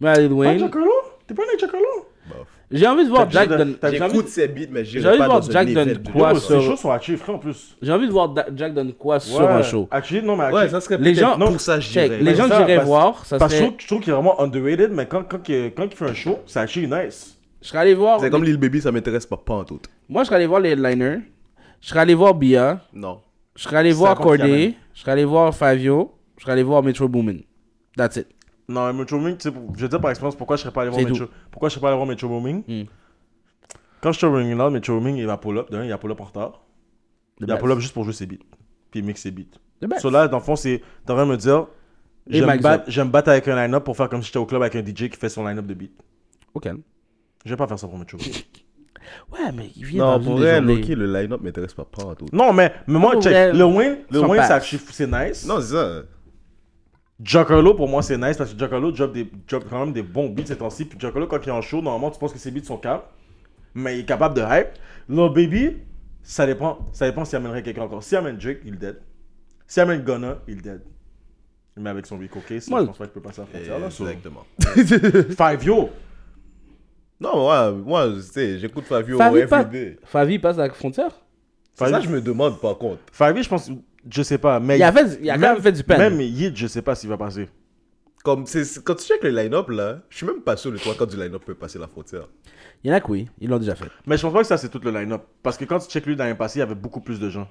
Mais 0.00 0.14
Lil 0.20 0.28
Pas 0.28 0.34
Wayne, 0.34 0.58
Jack 0.58 0.76
Harlow? 0.76 0.90
T'es 1.26 1.34
pas 1.34 1.42
avec 1.48 1.58
Jack 1.58 1.72
Harlow? 1.74 2.06
Bof. 2.28 2.48
J'ai 2.70 2.86
envie 2.86 3.04
de 3.04 3.08
voir 3.08 3.26
T'as 3.28 3.30
Jack 3.40 3.48
donne... 3.48 3.74
t'as- 3.74 3.90
j'ai 3.92 4.02
envie- 4.02 4.10
J'écoute 4.14 4.28
ses 4.28 4.48
beats, 4.48 4.66
mais 4.70 4.84
j'ai 4.84 4.98
envie 5.06 5.18
de 5.18 5.24
voir 5.24 5.42
Jack 5.50 5.72
donne 5.72 5.88
de- 5.94 6.10
quoi 6.10 6.34
sur- 6.38 6.60
Ces 6.60 6.66
choses 6.66 6.78
sont 6.80 6.90
achievées 6.90 7.22
en 7.32 7.38
plus. 7.38 7.76
J'ai 7.80 7.92
envie 7.92 8.06
de 8.06 8.12
voir 8.12 8.34
Jack 8.54 8.74
donne 8.74 8.92
quoi 8.92 9.20
sur 9.20 9.40
un 9.48 9.62
show. 9.62 9.88
Actually, 9.90 10.22
non, 10.26 10.36
mais 10.36 10.52
Ouais, 10.52 10.68
ça 10.68 10.80
serait 10.80 10.98
Les 10.98 11.14
gens- 11.14 11.38
pour 11.38 11.60
ça, 11.60 11.80
je 11.80 11.90
dirais. 11.90 12.18
les 12.20 12.34
gens 12.34 12.44
que 12.44 12.50
ça, 12.50 12.58
j'irais 12.66 12.84
voir, 12.84 13.24
ça 13.24 13.38
Parce 13.38 13.52
que 13.52 13.58
je 13.58 13.64
serait... 13.64 13.76
trouve, 13.86 14.00
qu'il 14.00 14.10
est 14.10 14.14
vraiment 14.14 14.40
underrated, 14.40 14.90
mais 14.92 15.06
quand, 15.06 15.24
quand, 15.24 15.48
il, 15.48 15.72
quand 15.74 15.84
il 15.84 15.96
fait 15.96 16.04
un 16.06 16.14
show, 16.14 16.38
c'est 16.46 16.60
actually 16.60 16.86
nice. 16.88 17.36
Je 17.62 17.68
serais 17.68 17.78
allé 17.78 17.94
voir... 17.94 18.20
C'est 18.20 18.30
comme 18.30 18.44
Lil 18.44 18.56
Baby, 18.56 18.80
ça 18.80 18.92
m'intéresse 18.92 19.26
pas, 19.26 19.36
pas 19.36 19.54
en 19.54 19.64
tout. 19.64 19.80
Moi, 20.08 20.22
je 20.22 20.26
serais 20.26 20.36
allé 20.36 20.46
voir 20.46 20.60
les 20.60 20.70
headliners. 20.70 21.20
Je 21.80 21.88
serais 21.88 22.00
allé 22.00 22.14
voir 22.14 22.34
Bia. 22.34 22.80
Non. 22.92 23.20
Je 23.56 23.62
serais 23.64 23.76
allé 23.78 23.90
voir 23.92 24.16
Corday. 24.16 24.74
Je 24.94 25.00
serais 25.00 25.12
allé 25.12 25.24
voir 25.24 25.52
Fabio. 25.54 26.12
Je 26.36 26.42
serais 26.42 26.52
allé 26.52 26.62
voir 26.62 26.82
Metro 26.84 27.08
Boomin. 27.08 27.38
That's 27.96 28.16
it. 28.16 28.26
Non, 28.68 28.86
mais 28.86 28.92
Metro 28.92 29.18
Booming, 29.18 29.36
tu 29.38 29.48
sais, 29.48 29.54
je 29.76 29.80
vais 29.82 29.88
dire 29.88 30.00
par 30.00 30.10
expérience 30.10 30.36
pourquoi 30.36 30.56
je 30.56 30.62
serais 30.62 30.72
pas 30.72 30.82
allé 30.82 30.90
voir 30.90 31.02
Metro, 31.02 31.26
pourquoi 31.50 31.68
je 31.70 31.74
serais 31.74 31.80
pas 31.80 31.88
allé 31.88 31.96
voir 31.96 32.06
Metro 32.06 32.28
Booming. 32.28 32.62
Hmm. 32.68 32.86
Quand 34.02 34.12
je 34.12 34.18
suis 34.18 34.26
au 34.26 34.32
Ring 34.32 34.56
Loud, 34.56 34.72
Metro 34.72 34.94
Booming, 34.98 35.16
il 35.16 35.26
va 35.26 35.38
pull-up. 35.38 35.70
D'un, 35.70 35.84
il 35.84 35.90
va 35.90 35.98
pull-up 35.98 36.20
en 36.20 36.24
retard. 36.24 36.50
The 37.38 37.42
Il 37.42 37.46
va 37.46 37.54
best. 37.54 37.60
pull-up 37.62 37.78
juste 37.80 37.94
pour 37.94 38.04
jouer 38.04 38.12
ses 38.12 38.26
beats. 38.26 38.36
Puis 38.90 39.00
il 39.00 39.04
mixe 39.06 39.22
ses 39.22 39.30
beats. 39.30 39.44
Best. 39.80 40.00
So 40.02 40.10
là, 40.10 40.28
dans 40.28 40.38
le 40.38 40.42
fond, 40.42 40.54
c'est. 40.56 40.82
T'es 41.06 41.12
en 41.12 41.16
train 41.16 41.26
de 41.26 41.30
me 41.30 41.36
dire. 41.36 41.66
J'aime 42.26 42.60
battre, 42.60 43.04
battre 43.04 43.28
avec 43.30 43.48
un 43.48 43.56
line-up 43.56 43.84
pour 43.84 43.96
faire 43.96 44.08
comme 44.10 44.20
si 44.20 44.26
j'étais 44.26 44.38
au 44.38 44.44
club 44.44 44.60
avec 44.62 44.76
un 44.76 44.84
DJ 44.84 45.08
qui 45.08 45.16
fait 45.18 45.30
son 45.30 45.46
line-up 45.46 45.64
de 45.66 45.74
beats. 45.74 45.86
Ok. 46.52 46.68
Je 47.44 47.50
vais 47.50 47.56
pas 47.56 47.66
faire 47.66 47.78
ça 47.78 47.88
pour 47.88 47.98
Metro 47.98 48.18
Booming. 48.18 48.34
Ouais, 49.32 49.50
mais 49.54 49.70
il 49.74 49.86
vient 49.86 50.04
Non, 50.04 50.18
dans 50.18 50.24
pour 50.24 50.36
journées. 50.36 50.60
Loki, 50.60 50.94
le 50.94 51.06
line-up 51.10 51.40
m'intéresse 51.40 51.72
pas, 51.72 51.86
pas 51.86 52.04
en 52.04 52.14
tout. 52.14 52.26
non, 52.30 52.52
mais, 52.52 52.74
mais 52.86 52.98
moi, 52.98 53.14
Oh, 53.16 53.22
check. 53.22 53.54
Le 53.54 53.64
Wayne, 53.64 53.98
le 54.10 54.20
actually- 54.38 54.82
c'est 54.90 55.06
nice. 55.06 55.46
Non, 55.46 55.60
c'est 55.62 55.72
ça. 55.72 56.02
Harlow, 57.34 57.74
pour 57.74 57.88
moi, 57.88 58.02
c'est 58.02 58.16
nice 58.16 58.36
parce 58.36 58.54
que 58.54 59.06
des, 59.06 59.30
drop 59.48 59.64
quand 59.68 59.80
même 59.80 59.92
des 59.92 60.02
bons 60.02 60.28
beats 60.28 60.46
ces 60.46 60.56
temps-ci. 60.56 60.84
Puis 60.84 61.04
Harlow, 61.04 61.26
quand 61.26 61.40
il 61.44 61.48
est 61.48 61.52
en 61.52 61.60
show, 61.60 61.82
normalement, 61.82 62.10
tu 62.10 62.18
penses 62.18 62.32
que 62.32 62.38
ses 62.38 62.50
beats 62.50 62.64
sont 62.64 62.76
cap. 62.76 63.12
Mais 63.74 63.96
il 63.96 64.00
est 64.00 64.04
capable 64.04 64.36
de 64.36 64.42
hype. 64.42 64.68
Lil 65.08 65.28
Baby, 65.34 65.76
ça 66.22 66.46
dépend, 66.46 66.78
ça 66.92 67.06
dépend 67.06 67.24
s'il 67.24 67.36
amènerait 67.36 67.62
quelqu'un 67.62 67.82
encore. 67.82 68.02
S'il 68.02 68.18
amène 68.18 68.36
Drake, 68.36 68.58
il 68.64 68.74
est 68.74 68.78
dead. 68.78 69.00
S'il 69.66 69.82
amène 69.82 70.02
Gunna, 70.02 70.38
il 70.46 70.58
est 70.58 70.62
dead. 70.62 70.82
Mais 71.76 71.90
avec 71.90 72.06
son 72.06 72.18
Rico 72.18 72.40
Case, 72.46 72.68
Moi, 72.68 72.80
je 72.80 72.86
pense 72.86 72.98
pas 72.98 73.04
qu'il 73.04 73.14
peut 73.14 73.20
passer 73.20 73.40
à 73.40 73.44
la 73.44 73.50
frontière. 73.50 73.78
Là, 73.78 73.86
Exactement. 73.86 74.46
Five 75.58 75.64
Yo. 75.64 75.90
Non, 77.20 77.48
ouais, 77.48 77.72
moi, 77.72 78.08
tu 78.14 78.22
sais, 78.22 78.58
j'écoute 78.58 78.84
Fabio 78.84 79.18
Favi, 79.18 79.46
pas... 79.46 79.60
everyday. 79.62 79.98
Favi 80.04 80.38
passe 80.38 80.58
à 80.58 80.66
la 80.66 80.72
frontière? 80.72 81.10
C'est 81.74 81.88
ça 81.88 82.00
je 82.00 82.08
me 82.08 82.20
demande, 82.20 82.60
par 82.60 82.76
contre. 82.78 83.00
Five 83.12 83.36
Yo, 83.36 83.42
je 83.42 83.48
pense, 83.48 83.70
je 84.10 84.22
sais 84.22 84.38
pas. 84.38 84.60
Mais 84.60 84.78
Il 84.78 84.82
a, 84.82 84.92
fait, 84.92 85.18
il 85.22 85.30
a 85.30 85.34
quand 85.34 85.52
même 85.54 85.62
fait 85.62 85.72
du 85.72 85.82
pen. 85.84 85.98
Même 85.98 86.20
Yid, 86.20 86.56
je 86.56 86.66
sais 86.66 86.82
pas 86.82 86.94
s'il 86.94 87.08
va 87.08 87.16
passer. 87.16 87.48
Comme, 88.24 88.46
c'est- 88.46 88.82
quand 88.82 88.94
tu 88.96 89.04
check 89.06 89.22
le 89.22 89.30
line-up, 89.30 89.68
là, 89.70 90.00
je 90.10 90.16
suis 90.18 90.26
même 90.26 90.40
pas 90.40 90.56
sûr 90.56 90.70
le 90.70 90.78
trois 90.78 90.94
quarts 90.94 91.06
du 91.06 91.16
line-up 91.16 91.42
peut 91.44 91.54
passer 91.54 91.78
la 91.78 91.86
frontière. 91.86 92.28
Il 92.84 92.90
y 92.90 92.92
en 92.92 92.96
a 92.96 93.00
que 93.00 93.10
oui, 93.10 93.28
ils 93.40 93.48
l'ont 93.48 93.58
déjà 93.58 93.74
fait. 93.74 93.86
Mais 94.06 94.16
je 94.16 94.22
pense 94.22 94.32
pas 94.32 94.40
que 94.40 94.46
ça, 94.46 94.56
c'est 94.56 94.68
tout 94.68 94.80
le 94.82 94.90
line-up. 94.90 95.22
Parce 95.42 95.56
que 95.56 95.64
quand 95.64 95.78
tu 95.78 95.88
check 95.88 96.04
lui 96.06 96.16
dans 96.16 96.26
le 96.26 96.34
passé, 96.36 96.58
il 96.58 96.60
y 96.60 96.62
avait 96.62 96.74
beaucoup 96.74 97.00
plus 97.00 97.18
de 97.20 97.28
gens. 97.30 97.48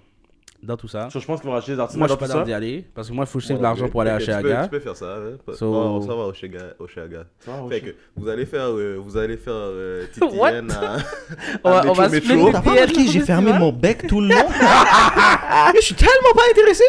Dans 0.64 0.76
tout 0.76 0.88
ça. 0.88 1.08
So, 1.12 1.20
je 1.20 1.26
pense 1.28 1.40
qu'ils 1.40 1.48
vont 1.50 1.54
racheter 1.56 1.74
des 1.74 1.80
artistes 1.80 2.00
Moi, 2.00 2.08
je 2.08 2.14
suis 2.16 2.34
pas 2.34 2.44
d'y 2.44 2.52
aller. 2.52 2.84
Parce 2.96 3.08
que 3.10 3.14
moi, 3.14 3.26
il 3.26 3.28
faut 3.28 3.38
que 3.38 3.46
je 3.46 3.52
Ouais, 3.54 3.60
de 3.60 3.62
l'argent 3.62 3.88
pour 3.90 4.02
aller 4.02 4.10
à 4.10 4.16
Ok, 4.16 4.22
tu 4.22 4.26
peux- 4.26 4.32
Chiaga. 4.32 4.64
Tu 4.64 4.70
peux 4.72 4.80
faire 4.80 4.96
ça. 4.96 5.06
Hein? 5.18 5.54
So- 5.54 5.72
Oh, 5.72 6.02
ça 6.02 6.16
va 6.16 6.24
au 6.24 6.34
Chiaga. 6.34 6.60
Au 6.80 6.88
Chiaga. 6.88 7.26
Fait 7.70 7.80
que 7.82 7.96
vous 8.16 8.28
allez 8.28 8.48
faire, 8.48 8.66
euh, 8.72 8.98
vous 9.00 9.18
allez 9.18 9.38
faire 9.38 9.54
euh, 9.56 10.06
What? 10.34 10.52
TTN 10.54 10.72
à, 10.72 10.98
On 11.64 11.70
va- 11.70 11.80
à 11.82 11.86
on 11.88 11.94
va 11.94 12.10
Metro 12.10 12.34
Metro. 12.34 12.52
T'as 12.52 12.62
pas 12.64 12.72
remarqué, 12.72 13.06
j'ai 13.08 13.20
fermé 13.20 13.54
mon 13.54 13.72
bec 13.72 14.08
tout 14.08 14.20
le 14.20 14.30
long. 14.30 14.48
je 15.76 15.82
suis 15.82 15.96
tellement 15.96 16.34
pas 16.36 16.44
intéressé. 16.52 16.84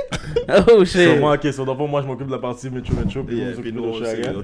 Oh 0.71 0.85
shit. 0.85 1.03
Sûrement, 1.03 1.33
ok, 1.33 1.53
so, 1.53 1.65
le 1.65 1.75
fond, 1.75 1.87
moi 1.89 2.03
je 2.03 2.07
m'occupe 2.07 2.27
de 2.27 2.33
la 2.33 2.39
partie 2.39 2.71
Metro 2.71 2.95
Metro, 2.95 3.23
puis 3.23 3.37
Yeah, 3.39 3.53
puis 3.61 3.73
nous, 3.73 3.93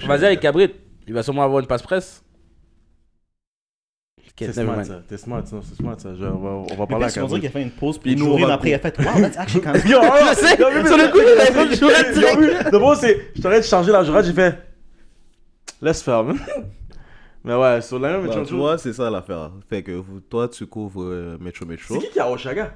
Vas-y 0.07 0.25
avec 0.27 0.41
Cabrit. 0.41 0.75
Il 1.07 1.15
va 1.15 1.23
sûrement 1.23 1.43
avoir 1.45 1.61
une 1.61 1.67
passe 1.67 1.83
presse. 1.83 2.23
Ok, 4.19 4.49
C'est 4.53 4.57
never 4.57 4.73
smart 4.73 4.85
ça, 4.85 5.03
t'es 5.09 5.17
smart 5.17 5.47
ça, 5.47 5.57
c'est 5.63 5.77
smart 5.77 6.01
ça. 6.01 6.15
Je- 6.19 6.25
on 6.25 6.39
va, 6.39 6.51
on 6.51 6.75
va 6.75 6.87
parler 6.89 7.05
à 7.05 7.09
dirait 7.09 7.27
qu'il 7.41 7.47
a 7.47 7.51
fait 7.51 7.63
une 7.63 7.71
pause, 7.71 7.99
Puis 7.99 8.15
puis 8.17 8.25
nous, 8.25 8.37
va 8.37 8.55
après, 8.55 8.71
il 8.71 8.75
a 8.75 8.79
fait 8.81 8.99
Wow, 8.99 9.05
that's 9.21 9.37
actually 9.37 9.61
kind 9.63 9.77
of. 9.77 9.87
Yo, 9.89 10.01
Je 10.03 10.35
sais, 10.35 10.57
sur 10.57 10.97
le 10.97 11.13
coup, 11.13 11.19
il 11.23 11.41
a 11.41 11.45
fait 11.47 11.65
le 11.67 11.75
joueur 11.77 12.13
direct. 12.13 12.73
De 12.73 12.79
bon, 12.79 12.95
c'est. 12.97 13.31
Je 13.37 13.43
t'aurais 13.43 13.61
de 13.61 13.65
changer 13.65 13.93
la 13.93 14.03
jurade, 14.03 14.25
j'ai 14.25 14.33
fait. 14.33 14.59
Laisse 15.81 16.03
faire. 16.03 16.25
Mais 17.47 17.55
ouais, 17.55 17.83
sur 17.83 17.99
la 17.99 18.09
même 18.13 18.21
Bah, 18.23 18.29
Metro 18.29 18.35
tu 18.37 18.41
Metro. 18.53 18.57
vois, 18.57 18.79
c'est 18.79 18.95
ça 18.95 19.11
l'affaire. 19.11 19.51
Fait 19.69 19.83
que 19.83 19.93
vous- 19.93 20.21
toi, 20.31 20.49
tu 20.49 20.65
couvres 20.67 21.03
euh, 21.03 21.37
Metro 21.39 21.67
Metro. 21.67 21.95
C'est 21.95 22.07
qui 22.07 22.13
qui 22.15 22.19
a 22.19 22.31
Oshaga 22.31 22.73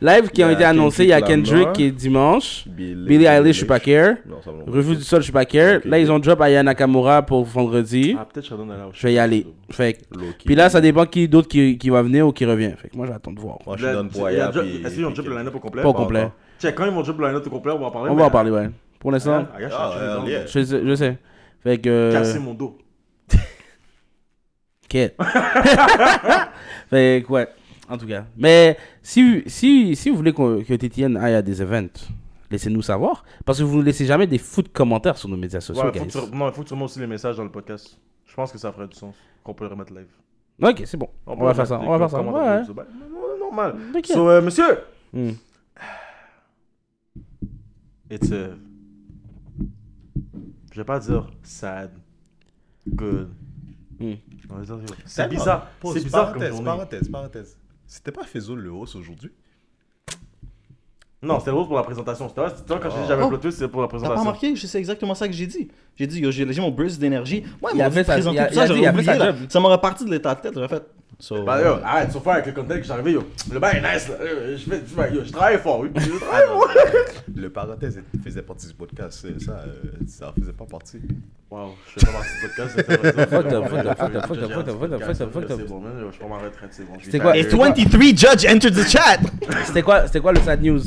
Live 0.00 0.28
qui 0.30 0.44
ont 0.44 0.46
Il 0.46 0.50
y 0.50 0.52
a 0.52 0.52
été 0.52 0.64
annoncés, 0.64 1.02
il 1.02 1.08
y 1.08 1.12
a 1.12 1.20
Kendrick 1.20 1.44
Kendrick 1.44 1.58
Lamar. 1.58 1.72
qui 1.72 1.84
est 1.86 1.90
dimanche. 1.90 2.64
Billie, 2.68 3.04
Billie 3.04 3.24
Eilish, 3.24 3.48
je 3.54 3.58
suis 3.58 3.66
pas 3.66 3.80
care. 3.80 4.14
Non, 4.24 4.36
ça 4.40 4.52
va 4.52 4.58
non. 4.58 4.64
Revue 4.72 4.94
du 4.94 5.02
sol, 5.02 5.18
je 5.20 5.24
suis 5.24 5.32
pas 5.32 5.44
care. 5.44 5.78
Ok. 5.78 5.84
Là, 5.86 5.98
ils 5.98 6.12
ont 6.12 6.20
drop 6.20 6.40
Aya 6.40 6.62
Nakamura 6.62 7.22
pour 7.22 7.44
vendredi. 7.44 8.14
Ah, 8.16 8.24
peut-être 8.32 8.46
Sheldon 8.46 8.68
Je 8.92 9.02
vais 9.08 9.12
y 9.14 9.18
aller. 9.18 9.44
Fait 9.70 9.94
que- 9.94 10.16
Loki. 10.16 10.44
Puis 10.46 10.54
là, 10.54 10.70
ça 10.70 10.80
dépend 10.80 11.04
qui 11.04 11.26
d'autre 11.28 11.48
qui, 11.48 11.76
qui 11.76 11.90
va 11.90 12.02
venir 12.02 12.24
ou 12.28 12.30
qui 12.32 12.44
revient. 12.44 12.74
Fait 12.80 12.90
que 12.90 12.96
moi, 12.96 13.06
j'attends 13.08 13.32
de 13.32 13.40
voir. 13.40 13.58
Moi, 13.66 13.76
je 13.76 13.84
suis 13.86 13.92
dans 13.94 14.02
le 14.04 14.08
Boya. 14.08 14.48
puis- 14.50 14.82
Est-ce 14.84 14.94
qu'ils 14.94 15.04
ont 15.04 15.08
puis 15.12 15.16
drop 15.16 15.26
le 15.32 15.38
line-up 15.38 15.54
au 15.56 15.58
complet? 15.58 15.82
Pas 15.82 15.88
au 15.88 15.92
complet. 15.94 16.20
encore. 16.20 16.32
Tiens, 16.58 16.70
quand 16.70 16.84
ils 16.84 16.92
vont 16.92 17.02
drop 17.02 17.18
le 17.18 17.26
line-up 17.26 17.44
au 17.44 17.50
complet, 17.50 17.72
on 17.72 17.78
va 17.80 17.86
en 17.86 17.90
parler. 17.90 18.10
On 18.10 18.14
va 18.14 18.24
en 18.26 18.30
parler, 18.30 18.50
ouais. 18.52 18.70
Pour 19.00 19.10
l'instant, 19.10 19.46
Ah, 19.52 19.56
regarde, 19.56 19.72
Ah, 19.76 19.90
je 19.92 19.96
suis 19.98 20.04
hell 20.04 20.10
en 20.10 20.14
train 20.18 20.24
de 20.26 20.30
yeah. 20.30 20.46
je 20.46 20.62
sais. 20.62 20.80
Je 20.86 20.94
sais. 20.94 21.18
Fait 21.64 21.78
que. 21.78 22.12
Casser 22.12 22.38
mon 22.38 22.54
dos. 22.54 22.78
Quête. 24.92 25.16
fait 26.90 27.24
ouais. 27.26 27.48
En 27.88 27.96
tout 27.96 28.06
cas. 28.06 28.26
Mais 28.36 28.76
si, 29.02 29.42
si, 29.46 29.96
si 29.96 30.10
vous 30.10 30.16
voulez 30.16 30.32
qu'on- 30.34 30.62
que 30.62 30.74
TTN 30.74 31.16
aille 31.16 31.34
à 31.34 31.40
des 31.42 31.62
events, 31.62 32.10
laissez-nous 32.50 32.82
savoir. 32.82 33.24
Parce 33.46 33.58
que 33.58 33.64
vous 33.64 33.78
ne 33.78 33.82
laissez 33.84 34.04
jamais 34.04 34.26
des 34.26 34.36
fous 34.36 34.60
de 34.62 34.68
commentaires 34.68 35.16
sur 35.16 35.30
nos 35.30 35.36
médias 35.38 35.60
sociaux, 35.60 35.84
Ouais, 35.84 35.92
faut 35.98 36.04
guys. 36.04 36.12
que 36.12 36.26
tu- 36.30 36.36
non, 36.36 36.48
il 36.48 36.52
faut 36.52 36.62
que 36.62 36.68
tu 36.68 36.74
remontes 36.74 36.90
aussi 36.90 37.00
les 37.00 37.06
messages 37.06 37.36
dans 37.38 37.44
le 37.44 37.50
podcast. 37.50 37.98
Je 38.26 38.34
pense 38.34 38.52
que 38.52 38.58
ça 38.58 38.70
ferait 38.70 38.86
du 38.86 38.94
sens 38.96 39.14
qu'on 39.42 39.54
peut 39.54 39.64
le 39.64 39.70
remettre 39.70 39.94
live. 39.94 40.08
Ok, 40.62 40.82
c'est 40.84 40.98
bon. 40.98 41.08
On, 41.26 41.36
peut 41.38 41.44
va 41.44 41.54
faire 41.54 41.66
ça. 41.66 41.80
On 41.80 41.88
va 41.88 41.98
faire 41.98 42.10
ça. 42.10 42.20
Ouais. 42.20 42.62
bah, 42.74 42.86
non, 43.10 43.38
Normal. 43.46 43.74
T'inquiète. 43.94 44.14
So, 44.16 44.28
euh, 44.28 44.42
monsieur, 44.42 44.78
Hmm. 45.14 45.30
it's 48.10 48.30
a... 48.30 48.50
Je 50.72 50.76
vais 50.80 50.84
pas 50.84 50.98
dire 51.00 51.30
sad, 51.42 51.90
good. 52.88 53.30
Hmm. 54.00 54.14
C'est 55.06 55.28
bizarre. 55.28 55.66
C'est 55.84 56.04
bizarre 56.04 56.32
parenthèse, 56.32 56.60
parenthèse, 56.60 57.08
parenthèse. 57.08 57.56
C'était 57.86 58.12
pas 58.12 58.24
Faisal 58.24 58.56
le 58.56 58.70
host 58.70 58.96
aujourd'hui? 58.96 59.30
Non, 61.24 61.38
c'était 61.38 61.52
l'autre 61.52 61.68
pour 61.68 61.76
la 61.76 61.84
présentation. 61.84 62.28
C'était 62.28 62.64
toi, 62.66 62.80
quand 62.82 62.88
dis 62.88 62.94
Oh. 62.98 63.04
j'avais 63.06 63.22
Oh. 63.22 63.36
twist, 63.36 63.58
c'est 63.58 63.68
pour 63.68 63.80
la 63.80 63.86
T'as 63.86 63.92
pas 63.92 63.98
présentation. 63.98 64.20
remarqué? 64.24 64.56
Je 64.56 64.66
sais 64.66 64.78
exactement 64.78 65.14
ça 65.14 65.28
que 65.28 65.34
j'ai 65.34 65.46
dit. 65.46 65.68
J'ai 65.94 66.06
dit, 66.08 66.20
j'ai 66.32 66.52
j'ai 66.52 66.60
mon 66.60 66.70
burst 66.72 66.98
d'énergie. 66.98 67.44
Moi, 67.60 67.70
Il 67.72 67.76
ils 67.76 67.78
m'ont 67.78 67.84
avait 67.84 68.00
dit 68.00 68.06
sa- 68.06 68.12
présenter 68.14 68.36
il 68.36 68.40
a- 68.40 68.46
tout 68.48 68.54
ça, 68.54 68.66
dit, 68.66 68.74
j'aurais 68.74 68.88
oublié. 68.90 69.46
Ça 69.48 69.60
m'aurait 69.60 69.80
parti 69.80 70.04
de 70.04 70.10
l'état 70.10 70.34
de 70.34 70.40
tête, 70.40 70.52
j'aurais 70.54 70.66
fait. 70.68 70.82
So, 71.18 71.44
Bah 71.44 71.60
yo, 71.62 71.74
arrête, 71.84 72.10
sauf 72.10 72.26
avec 72.26 72.46
le 72.46 72.52
contexte 72.52 72.82
que 72.82 72.88
j'arrivais, 72.88 73.12
yo. 73.12 73.22
Le 73.52 73.60
bain 73.60 73.70
est 73.70 73.80
nice, 73.94 74.08
là. 74.08 74.14
Euh, 74.20 74.56
Je, 74.56 74.68
fais, 74.70 74.80
tu 74.82 74.94
vois, 74.94 75.08
yo, 75.08 75.22
je 75.24 75.30
travaille 75.30 75.58
fort, 75.58 75.80
oui. 75.80 75.90
Je 75.96 76.10
travaille 76.18 76.46
fort. 76.46 76.68
Le 77.34 77.48
parenthèse 77.50 78.00
faisait 78.24 78.42
partie 78.42 78.66
du 78.66 78.74
podcast. 78.74 79.20
c'est- 79.22 79.44
Ça, 79.44 79.52
euh, 79.66 79.74
ça 80.06 80.32
faisait 80.38 80.52
pas 80.52 80.64
partie. 80.66 81.00
Wow, 81.50 81.74
je 81.86 82.00
fais 82.00 82.06
pas 82.06 82.12
partie 82.12 82.30
du 82.34 82.46
podcast. 82.48 83.30
Fuck 83.30 83.52
up, 83.52 83.68
fuck 83.68 83.86
up, 83.86 83.98
fuck 83.98 84.14
up, 84.14 84.22
Je 84.22 84.26
fuck 84.26 84.36
gère 84.38 84.50
fuck 84.50 84.68
up, 84.68 84.78
fuck 84.80 84.90
fuck 84.90 85.20
up, 85.20 85.32
fuck 85.32 85.50
up. 85.50 85.58
C'est 85.60 85.68
bon, 85.68 85.80
man, 85.80 85.92
je 86.12 86.18
prends 86.18 86.28
ma 86.28 86.38
retraite, 86.38 86.70
c'est 86.72 86.84
bon. 86.84 86.94
C'était 87.00 87.18
quoi? 87.20 87.36
Et 87.36 87.42
23 87.42 88.00
judge 88.16 88.46
entered 88.46 88.74
the 88.74 88.88
chat! 88.88 89.18
C'était 89.66 89.82
quoi, 89.82 90.06
c'était 90.06 90.20
quoi 90.20 90.32
le 90.32 90.40
sad 90.40 90.60
news? 90.62 90.80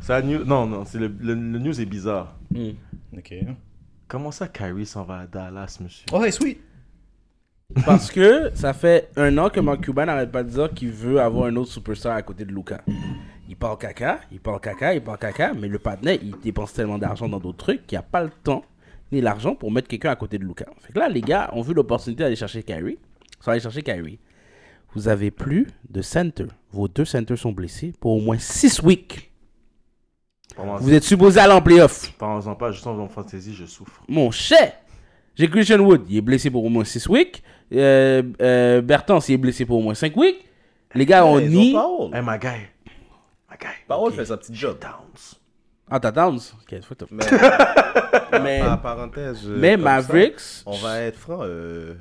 Ça, 0.00 0.20
news... 0.22 0.44
Non, 0.44 0.66
non, 0.66 0.84
c'est 0.84 0.98
le, 0.98 1.08
le, 1.20 1.34
le 1.34 1.58
news 1.58 1.80
est 1.80 1.86
bizarre. 1.86 2.36
Ok. 3.16 3.34
Comment 4.08 4.30
ça, 4.30 4.46
Kyrie 4.48 4.84
s'en 4.86 5.04
va 5.04 5.20
à 5.20 5.26
Dallas, 5.26 5.78
monsieur? 5.80 6.04
Oh, 6.12 6.22
hey, 6.22 6.30
sweet. 6.32 6.60
Parce 7.84 8.10
que 8.10 8.50
ça 8.54 8.72
fait 8.72 9.10
un 9.16 9.36
an 9.38 9.48
que 9.48 9.60
Mark 9.60 9.80
Cuban 9.80 10.06
n'arrête 10.06 10.30
pas 10.30 10.42
de 10.42 10.50
dire 10.50 10.72
qu'il 10.72 10.90
veut 10.90 11.20
avoir 11.20 11.46
un 11.46 11.56
autre 11.56 11.70
superstar 11.70 12.14
à 12.14 12.22
côté 12.22 12.44
de 12.44 12.52
Luca. 12.52 12.82
Il 13.48 13.56
parle 13.56 13.78
caca, 13.78 14.20
il 14.30 14.40
parle 14.40 14.60
caca, 14.60 14.94
il 14.94 15.02
parle 15.02 15.18
caca, 15.18 15.52
mais 15.54 15.68
le 15.68 15.78
partenaire, 15.78 16.18
il 16.22 16.34
dépense 16.42 16.72
tellement 16.72 16.98
d'argent 16.98 17.28
dans 17.28 17.38
d'autres 17.38 17.58
trucs 17.58 17.86
qu'il 17.86 17.96
n'a 17.96 18.02
pas 18.02 18.22
le 18.22 18.30
temps 18.42 18.64
ni 19.10 19.20
l'argent 19.20 19.54
pour 19.54 19.70
mettre 19.70 19.88
quelqu'un 19.88 20.10
à 20.10 20.16
côté 20.16 20.38
de 20.38 20.44
Luca. 20.44 20.66
Fait 20.80 20.92
que 20.92 20.98
là, 20.98 21.08
les 21.08 21.20
gars 21.20 21.50
ont 21.52 21.60
vu 21.60 21.74
l'opportunité 21.74 22.22
d'aller 22.22 22.36
chercher 22.36 22.62
Kyrie. 22.62 22.98
Ils 23.40 23.44
sont 23.44 23.50
allés 23.50 23.60
chercher 23.60 23.82
Kyrie. 23.82 24.18
Vous 24.94 25.08
avez 25.08 25.30
plus 25.30 25.68
de 25.88 26.02
center. 26.02 26.46
Vos 26.70 26.88
deux 26.88 27.04
centers 27.04 27.38
sont 27.38 27.52
blessés 27.52 27.92
pour 28.00 28.12
au 28.12 28.20
moins 28.20 28.38
6 28.38 28.82
weeks. 28.82 29.30
Vous 30.56 30.92
êtes 30.92 31.04
supposé 31.04 31.40
aller 31.40 31.52
en 31.52 31.62
playoff. 31.62 32.12
Parlons-en 32.18 32.54
pas, 32.54 32.70
juste 32.72 32.86
en 32.86 33.08
fantasy, 33.08 33.54
je 33.54 33.64
souffre. 33.64 34.02
Mon 34.08 34.30
cher, 34.30 34.72
j'ai 35.34 35.48
Christian 35.48 35.80
Wood, 35.80 36.04
il 36.08 36.18
est 36.18 36.22
blessé 36.22 36.50
pour 36.50 36.64
au 36.64 36.68
moins 36.68 36.84
6 36.84 37.08
weeks. 37.08 37.42
Euh, 37.72 38.22
euh, 38.40 38.80
Bertens, 38.82 39.28
il 39.28 39.34
est 39.34 39.38
blessé 39.38 39.64
pour 39.64 39.78
au 39.78 39.82
moins 39.82 39.94
5 39.94 40.16
weeks. 40.16 40.44
Les 40.94 41.06
gars 41.06 41.24
ont 41.24 41.40
ni. 41.40 41.70
Hey, 41.70 42.20
my 42.22 42.38
guy. 42.38 42.68
My 43.50 43.56
guy. 43.60 43.68
Paul 43.88 44.12
fait 44.12 44.26
sa 44.26 44.36
petite 44.36 44.54
job. 44.54 44.78
Downs. 44.80 45.38
Ah, 45.90 46.00
t'as 46.00 46.10
Downs? 46.10 46.54
Ok, 46.62 46.80
fuck. 46.82 46.98
Mais, 47.10 47.24
Mais, 48.42 48.60
par 48.60 48.80
parenthèse. 48.80 49.42
euh, 49.46 49.56
mais 49.58 49.72
ça, 49.72 49.76
Mavericks. 49.78 50.40
on 50.66 50.76
va 50.76 51.00
être 51.00 51.18
franc. 51.18 51.40
euh, 51.42 51.94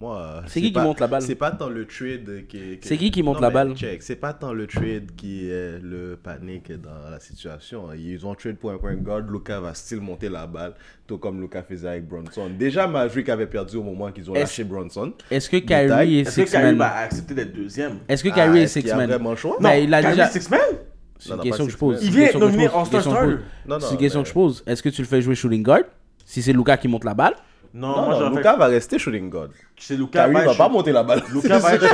moi. 0.00 0.42
C'est 0.46 0.60
qui 0.60 0.66
qui 0.68 0.72
pas- 0.72 0.82
monte 0.84 1.00
la 1.00 1.06
balle? 1.06 1.22
C'est 1.22 1.34
pas 1.34 1.50
tant 1.50 1.68
le 1.68 1.86
trade 1.86 2.46
qui. 2.48 2.78
C'est 2.82 2.96
qui 2.96 3.10
qui 3.10 3.22
monte 3.22 3.36
Non, 3.36 3.42
la 3.42 3.50
balle? 3.50 3.74
check, 3.74 4.02
C'est 4.02 4.16
pas 4.16 4.32
tant 4.32 4.52
le 4.52 4.66
trade 4.66 5.10
qui 5.16 5.48
est 5.50 5.78
le 5.82 6.16
panique 6.22 6.70
dans 6.72 7.10
la 7.10 7.20
situation. 7.20 7.92
Ils 7.94 8.24
ont 8.26 8.34
trade 8.34 8.56
pour 8.56 8.70
un 8.70 8.78
point 8.78 8.94
guard. 8.94 9.20
Luca 9.20 9.60
va 9.60 9.74
still 9.74 10.00
monter 10.00 10.28
la 10.28 10.46
balle, 10.46 10.74
tout 11.06 11.18
comme 11.18 11.40
Luca 11.40 11.62
faisait 11.62 11.88
avec 11.88 12.08
Bronson. 12.08 12.50
Déjà, 12.58 12.86
Maverick 12.86 13.28
avait 13.28 13.46
perdu 13.46 13.76
au 13.76 13.82
moment 13.82 14.10
qu'ils 14.12 14.30
ont 14.30 14.34
Est-ce- 14.34 14.42
lâché 14.42 14.64
Bronson. 14.64 15.12
Est-ce 15.30 15.48
que 15.50 15.56
Détail. 15.56 15.88
Kyrie 15.88 16.18
est 16.18 16.20
Est-ce 16.22 16.36
que 16.40 16.46
six 16.46 16.50
Kyrie 16.52 16.64
man? 16.66 16.76
va 16.78 16.96
accepter 16.98 17.34
d'être 17.34 17.52
deuxième? 17.52 17.98
Est-ce 18.08 18.22
que 18.22 18.28
Ah, 18.30 18.34
Kyrie 18.34 18.58
est 18.58 18.62
est-ce 18.62 18.74
qu'il 18.74 18.82
six 18.82 18.88
y 18.88 18.92
a 18.92 18.96
man? 18.96 19.08
vraiment 19.10 19.30
le 19.30 19.36
choix? 19.36 19.56
Mais 19.60 19.84
il 19.84 19.92
a 19.94 20.02
déjà. 20.02 20.28
six 20.28 20.48
man 20.50 20.60
C'est 21.20 21.30
Non, 21.30 21.34
une 21.34 21.38
non, 21.38 21.44
question 21.44 21.66
que 21.66 21.72
je 21.72 21.76
pose. 21.76 21.94
man. 21.96 22.04
Il 22.04 22.10
vient 22.12 22.38
nominé 22.38 22.68
en. 22.68 22.84
Non, 22.84 23.38
non, 23.66 23.80
C'est 23.80 23.90
une 23.94 23.98
question 23.98 24.22
que 24.22 24.28
je 24.28 24.32
pose. 24.32 24.62
Est-ce 24.66 24.82
que 24.82 24.88
tu 24.88 25.02
le 25.02 25.08
fais 25.08 25.20
jouer 25.20 25.34
shooting 25.34 25.64
guard? 25.64 25.82
Si 26.24 26.42
c'est 26.42 26.52
Luca 26.52 26.76
qui 26.76 26.86
monte 26.88 27.04
la 27.04 27.14
balle 27.14 27.34
Non, 27.74 27.88
Non, 27.88 27.94
moi 27.96 28.06
non, 28.14 28.18
j'aurais 28.20 28.36
Luca 28.36 28.52
fait. 28.52 28.58
va 28.58 28.66
rester 28.66 28.98
shooting 28.98 29.28
guard. 29.30 29.48
C'est 29.76 29.96
Luca 29.96 30.24
Kyrie 30.24 30.34
va 30.34 30.44
être 30.52 30.56
pas 30.58 30.68
monter 30.68 30.92
la 30.92 31.02
balle. 31.02 31.22
Luca 31.32 31.58
va 31.58 31.74
être. 31.76 31.84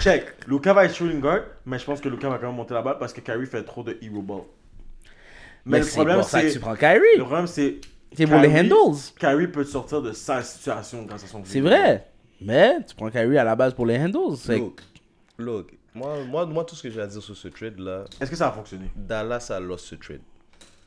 Check. 0.00 0.26
Luca 0.48 0.72
va 0.74 0.84
être 0.84 0.94
shooting 0.94 1.20
guard, 1.20 1.42
mais 1.64 1.78
je 1.78 1.84
pense 1.84 2.00
que 2.00 2.08
Luca 2.08 2.28
va 2.28 2.38
quand 2.38 2.46
même 2.48 2.56
monter 2.56 2.74
la 2.74 2.82
balle 2.82 2.96
parce 2.98 3.12
que 3.12 3.20
Kyrie 3.20 3.46
fait 3.46 3.62
trop 3.62 3.82
de 3.82 3.96
hero 4.02 4.20
ball. 4.22 4.42
Mais 5.64 5.78
le 5.80 5.86
problème, 5.86 6.18
que 6.18 6.24
c'est. 6.26 6.50
tu 6.50 6.58
prends 6.60 6.74
Kyrie. 6.74 7.16
Le 7.16 7.22
problème, 7.24 7.46
c'est. 7.46 7.80
C'est 8.14 8.26
pour 8.26 8.38
les 8.40 8.48
Kyrie- 8.48 8.72
handles. 8.72 8.96
Kyrie 9.18 9.46
peut 9.48 9.64
sortir 9.64 10.02
de 10.02 10.12
sa 10.12 10.42
situation 10.42 11.02
grâce 11.04 11.24
à 11.24 11.26
son 11.28 11.42
C'est 11.44 11.60
vrai. 11.60 12.06
Mais 12.40 12.78
tu 12.86 12.94
prends 12.96 13.08
Kyrie 13.10 13.38
à 13.38 13.44
la 13.44 13.54
base 13.56 13.72
pour 13.74 13.86
les 13.86 13.96
handles. 13.98 14.36
C'est- 14.36 14.58
Look, 14.58 14.80
look. 15.38 15.70
Moi, 15.94 16.16
moi, 16.28 16.44
moi, 16.46 16.64
tout 16.64 16.74
ce 16.74 16.82
que 16.82 16.90
j'ai 16.90 17.00
à 17.00 17.06
dire 17.06 17.22
sur 17.22 17.36
ce 17.36 17.48
trade-là, 17.48 18.04
Est-ce 18.20 18.30
que 18.30 18.36
ça 18.36 18.48
a 18.48 18.52
fonctionné? 18.52 18.90
Dallas 18.96 19.48
a 19.50 19.60
lost 19.60 19.86
ce 19.86 19.94
trade. 19.94 20.20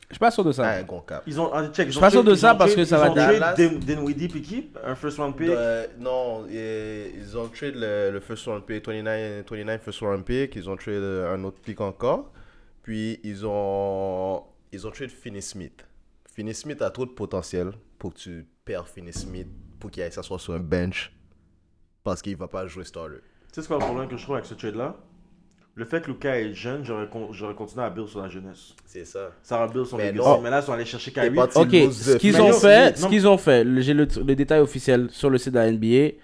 Je 0.08 0.14
suis 0.14 0.20
pas 0.20 0.30
sûr 0.30 0.44
de 0.44 0.52
ça. 0.52 0.64
Ah, 0.64 0.76
un 0.78 0.82
gros 0.84 1.00
cap. 1.00 1.24
Ils 1.26 1.40
ont. 1.40 1.50
ah, 1.52 1.66
check, 1.68 1.88
ils 1.88 1.90
suis 1.90 1.98
ont 1.98 2.00
pas 2.00 2.10
sûr 2.10 2.20
trade- 2.20 2.28
de 2.30 2.36
ils 2.36 2.38
ça 2.38 2.54
ont 2.54 2.58
parce 2.58 2.72
trade- 2.74 2.84
que 2.84 2.88
ça 2.88 2.96
ils 2.96 3.00
va 3.00 3.10
ont 3.10 3.14
Dallas- 3.14 3.54
trade 3.54 3.70
Din- 3.70 3.78
Dinwiddie 3.94 4.28
puis 4.28 4.42
qui 4.42 4.70
Un 4.84 4.94
first 4.94 5.18
round 5.18 5.34
pick 5.34 5.48
Euh, 5.50 5.86
non, 5.98 6.46
et- 6.48 7.12
ils 7.16 7.36
ont 7.36 7.48
trade 7.48 7.74
le, 7.74 8.10
le 8.12 8.20
first 8.20 8.46
round 8.46 8.62
pick, 8.64 8.86
29, 8.86 9.44
29 9.50 9.82
first 9.82 10.00
round 10.00 10.24
pick, 10.24 10.54
ils 10.54 10.70
ont 10.70 10.76
trade 10.76 10.94
euh, 10.94 11.34
un 11.34 11.42
autre 11.42 11.58
pick 11.60 11.80
encore, 11.80 12.30
puis 12.82 13.18
ils 13.24 13.44
ont, 13.46 14.44
ils 14.72 14.86
ont 14.86 14.90
trade 14.92 15.10
Finney 15.10 15.42
Smith. 15.42 15.84
Finney 16.32 16.54
Smith 16.54 16.82
a 16.82 16.90
trop 16.90 17.06
de 17.06 17.10
potentiel 17.10 17.72
pour 17.98 18.14
que 18.14 18.18
tu 18.18 18.46
perds 18.64 18.86
Finney 18.88 19.12
Smith 19.12 19.48
pour 19.80 19.90
qu'il 19.90 20.02
aille 20.04 20.12
s'asseoir 20.12 20.38
sur 20.38 20.52
un 20.52 20.60
bench 20.60 21.12
parce 22.04 22.22
qu'il 22.22 22.36
va 22.36 22.46
pas 22.46 22.66
jouer 22.68 22.84
starter. 22.84 23.16
Tu 23.52 23.54
sais 23.54 23.62
ce 23.62 23.66
quoi 23.68 23.78
le 23.78 23.84
problème 23.84 24.08
que 24.08 24.16
je 24.16 24.22
trouve 24.22 24.36
avec 24.36 24.46
ce 24.46 24.54
trade-là? 24.54 24.94
Le 25.78 25.84
fait 25.84 26.00
que 26.00 26.06
Luca 26.10 26.40
est 26.40 26.54
jeune, 26.54 26.82
j'aurais 26.84 27.06
con- 27.06 27.28
j'aurais 27.32 27.54
continué 27.54 27.84
à 27.84 27.90
build 27.90 28.08
sur 28.08 28.22
la 28.22 28.28
jeunesse. 28.30 28.74
C'est 28.86 29.04
ça. 29.04 29.30
Ça 29.42 29.58
va 29.58 29.68
build 29.68 29.84
son 29.86 29.98
Mais 29.98 30.10
legacy. 30.10 30.28
Mais 30.42 30.48
là, 30.50 30.60
ils 30.60 30.64
sont 30.64 30.72
allés 30.72 30.84
chercher 30.86 31.10
Kyrie. 31.12 31.38
Ok, 31.38 31.70
ce 31.92 32.14
the 32.14 32.18
qu'ils 32.18 32.40
ont 32.40 32.52
fait, 32.52 32.96
ce 32.96 33.06
qu'ils 33.06 33.28
ont 33.28 33.36
fait, 33.36 33.62
le- 33.62 33.80
j'ai 33.82 33.92
le, 33.92 34.08
le 34.26 34.34
détail 34.34 34.60
officiel 34.60 35.08
sur 35.10 35.28
le 35.28 35.36
site 35.36 35.52
de 35.52 35.58
la 35.58 35.70
NBA. 35.70 36.14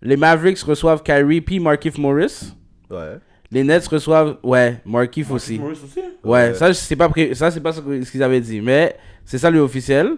Les 0.00 0.16
Mavericks 0.16 0.60
reçoivent 0.60 1.02
Kyrie 1.02 1.40
puis 1.42 1.60
Markif 1.60 1.98
Morris. 1.98 2.54
Ouais. 2.90 3.18
Les 3.50 3.62
Nets 3.64 3.86
reçoivent, 3.88 4.36
ouais, 4.42 4.80
Markif 4.86 5.30
aussi. 5.30 5.58
Morris 5.58 5.72
aussi? 5.84 6.00
Ouais, 6.00 6.48
Ouais. 6.48 6.54
ça 6.54 6.72
c'est 6.72 6.96
pas 6.96 7.08
pré- 7.10 7.34
ça 7.34 7.50
c'est 7.50 7.60
pas 7.60 7.72
ce 7.72 7.80
qu'ils 8.10 8.22
avaient 8.22 8.40
dit, 8.40 8.60
mais 8.60 8.96
c'est 9.24 9.38
ça 9.38 9.50
le 9.50 9.60
officiel. 9.60 10.16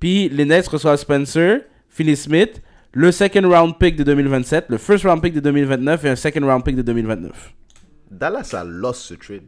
Puis 0.00 0.28
les 0.28 0.44
Nets 0.44 0.66
reçoivent 0.66 0.96
Spencer, 0.98 1.60
Philly 1.88 2.16
Smith, 2.16 2.62
le 2.92 3.12
second 3.12 3.48
round 3.48 3.78
pick 3.78 3.94
de 3.96 4.02
2027, 4.04 4.66
le 4.70 4.78
first 4.78 5.04
round 5.04 5.20
pick 5.22 5.34
de 5.34 5.40
2029 5.40 6.04
et 6.04 6.08
un 6.08 6.16
second 6.16 6.44
round 6.46 6.64
pick 6.64 6.74
de 6.76 6.82
2029. 6.82 7.52
Dallas 8.10 8.50
a 8.54 8.64
lost 8.64 9.02
ce 9.02 9.14
trade. 9.14 9.44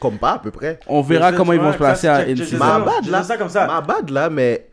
Comme 0.00 0.18
pas 0.18 0.34
à 0.34 0.38
peu 0.38 0.50
près. 0.50 0.78
On 0.86 1.02
verra 1.02 1.32
comment 1.32 1.52
ils 1.52 1.60
vont 1.60 1.72
se 1.72 1.76
placer 1.78 2.06
à 2.08 2.24
ça. 2.24 2.56
Ma 2.58 2.78
bad 2.80 3.04
je 3.04 3.10
là. 3.10 3.20
dis 3.20 3.26
ça 3.26 3.36
comme 3.36 3.48
ça. 3.48 3.66
Ma 3.66 3.80
bad 3.80 4.10
là, 4.10 4.30
mais 4.30 4.68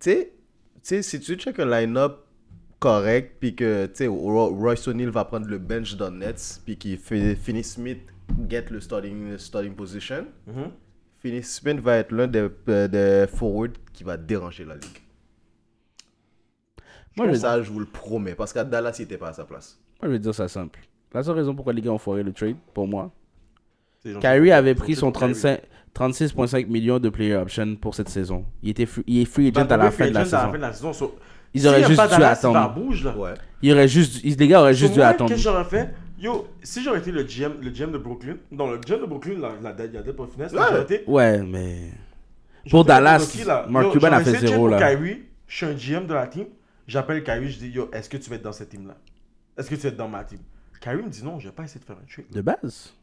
tu 0.00 0.10
sais, 0.10 0.32
tu 0.74 0.80
sais, 0.82 1.02
si 1.02 1.20
tu 1.20 1.34
check 1.36 1.58
un 1.58 1.66
line-up 1.66 2.18
correct, 2.78 3.36
puis 3.40 3.54
que 3.56 3.86
tu 3.86 3.92
sais, 3.94 4.06
Ro- 4.06 4.54
Royce 4.54 4.86
O'Neal 4.88 5.08
va 5.10 5.24
prendre 5.24 5.46
le 5.46 5.58
bench 5.58 5.94
dans 5.96 6.10
Nets, 6.10 6.60
puis 6.64 6.76
qu'il 6.76 6.98
fait 6.98 7.34
Finney 7.36 7.62
Smith 7.62 8.00
get 8.48 8.66
le 8.70 8.80
starting, 8.80 9.36
starting 9.38 9.74
position, 9.74 10.26
Mhm. 10.46 10.70
Finney 11.18 11.42
Smith 11.42 11.80
va 11.80 11.96
être 11.96 12.12
l'un 12.12 12.26
des, 12.26 12.48
euh, 12.68 12.88
des 12.88 13.26
forwards 13.34 13.72
qui 13.92 14.04
va 14.04 14.16
déranger 14.16 14.64
la 14.64 14.74
ligue. 14.74 15.02
Moi, 17.16 17.28
je, 17.32 17.34
ça, 17.38 17.60
je 17.62 17.70
vous 17.70 17.80
le 17.80 17.86
promets, 17.86 18.34
parce 18.34 18.52
qu'à 18.52 18.64
Dallas, 18.64 18.96
il 18.98 19.02
était 19.02 19.18
pas 19.18 19.28
à 19.28 19.32
sa 19.32 19.44
place. 19.44 19.78
moi, 20.00 20.08
je 20.08 20.12
vais 20.12 20.18
dire 20.18 20.34
ça 20.34 20.48
simple. 20.48 20.80
La 21.12 21.22
seule 21.22 21.36
raison 21.36 21.54
pourquoi 21.54 21.72
les 21.72 21.82
gars 21.82 21.90
ont 21.90 21.98
foiré 21.98 22.22
le 22.22 22.32
trade, 22.32 22.56
pour 22.74 22.86
moi. 22.86 23.10
Kyrie 24.20 24.52
avait 24.52 24.70
Ils 24.72 24.76
pris 24.76 24.94
son 24.94 25.10
pour 25.12 25.20
Kyrie. 25.20 25.32
35 25.34 25.60
36,5 25.92 26.66
millions 26.68 27.00
de 27.00 27.08
player 27.08 27.34
option 27.34 27.74
pour 27.74 27.94
cette 27.96 28.08
saison. 28.08 28.44
Il, 28.62 28.70
était 28.70 28.86
free- 28.86 29.02
il 29.08 29.22
est 29.22 29.24
free 29.24 29.50
Bah, 29.50 29.62
agent 29.62 29.70
à 29.72 29.76
la 29.76 29.90
fin 29.90 30.06
de 30.08 30.14
la 30.14 30.24
saison. 30.24 30.52
la 30.52 30.72
so- 30.72 31.18
Ils 31.52 31.66
auraient 31.66 31.82
juste 31.82 31.96
pas 31.96 32.06
dû 32.16 32.22
attendre. 32.22 32.72
bouge, 32.74 33.04
là. 33.04 33.16
Ouais. 33.16 33.34
Il 33.60 33.72
aurait 33.72 33.88
juste, 33.88 34.20
ils- 34.22 34.36
les 34.36 34.46
gars 34.48 34.60
auraient 34.60 34.72
So, 34.72 34.78
juste 34.80 34.92
dû 34.92 35.00
moi, 35.00 35.08
attendre. 35.08 35.30
Qu'est-ce 35.30 35.44
que 35.44 35.50
j'aurais 35.50 35.64
fait? 35.64 35.90
Yo, 36.20 36.46
si 36.62 36.82
j'aurais 36.84 37.00
été 37.00 37.10
le 37.10 37.24
GM, 37.24 37.54
le 37.60 37.70
GM 37.70 37.90
de 37.90 37.98
Brooklyn, 37.98 38.36
non, 38.52 38.70
le 38.70 38.78
GM 38.78 39.00
de 39.00 39.06
Brooklyn, 39.06 39.38
la, 39.40 39.72
la, 39.72 39.84
il 39.84 39.92
y 39.92 39.96
a 39.96 40.02
des 40.02 40.12
pas 40.12 40.26
finesse, 40.32 40.52
Ouais. 40.52 40.60
j'aurais 40.68 40.82
été. 40.82 41.02
Ouais, 41.08 41.42
mais 41.42 41.90
Pour 42.70 42.84
Dallas, 42.84 43.36
là. 43.46 43.66
Mark 43.68 43.86
Yo, 43.86 43.92
Cuban 43.92 44.12
a 44.12 44.20
fait 44.20 44.38
zéro, 44.38 44.54
pour 44.54 44.68
là. 44.68 44.78
Kyrie, 44.78 45.22
je 45.48 45.56
suis 45.56 45.66
un 45.66 45.72
GM 45.74 46.06
de 46.06 46.14
la 46.14 46.26
team, 46.28 46.44
j'appelle 46.86 47.24
Kyrie, 47.24 47.50
je 47.50 47.58
dis 47.58 47.70
Yo, 47.70 47.88
est-ce 47.92 48.08
que 48.08 48.16
tu 48.18 48.30
vas 48.30 48.36
être 48.36 48.42
dans 48.42 48.52
cette 48.52 48.68
team-là? 48.68 48.96
Est-ce 49.58 49.68
que 49.68 49.74
tu 49.74 49.80
vas 49.80 49.88
être 49.88 49.96
dans 49.96 50.08
ma 50.08 50.22
team? 50.24 50.38
Kyrie 50.80 51.02
me 51.02 51.08
dit 51.08 51.22
non, 51.24 51.38
je 51.38 51.48
vais 51.48 51.54
pas 51.54 51.64
essayer 51.64 51.80
de 51.80 51.84
faire 51.84 51.96
un 51.96 52.06
trade. 52.12 52.26
de 52.30 52.40
base. 52.40 52.94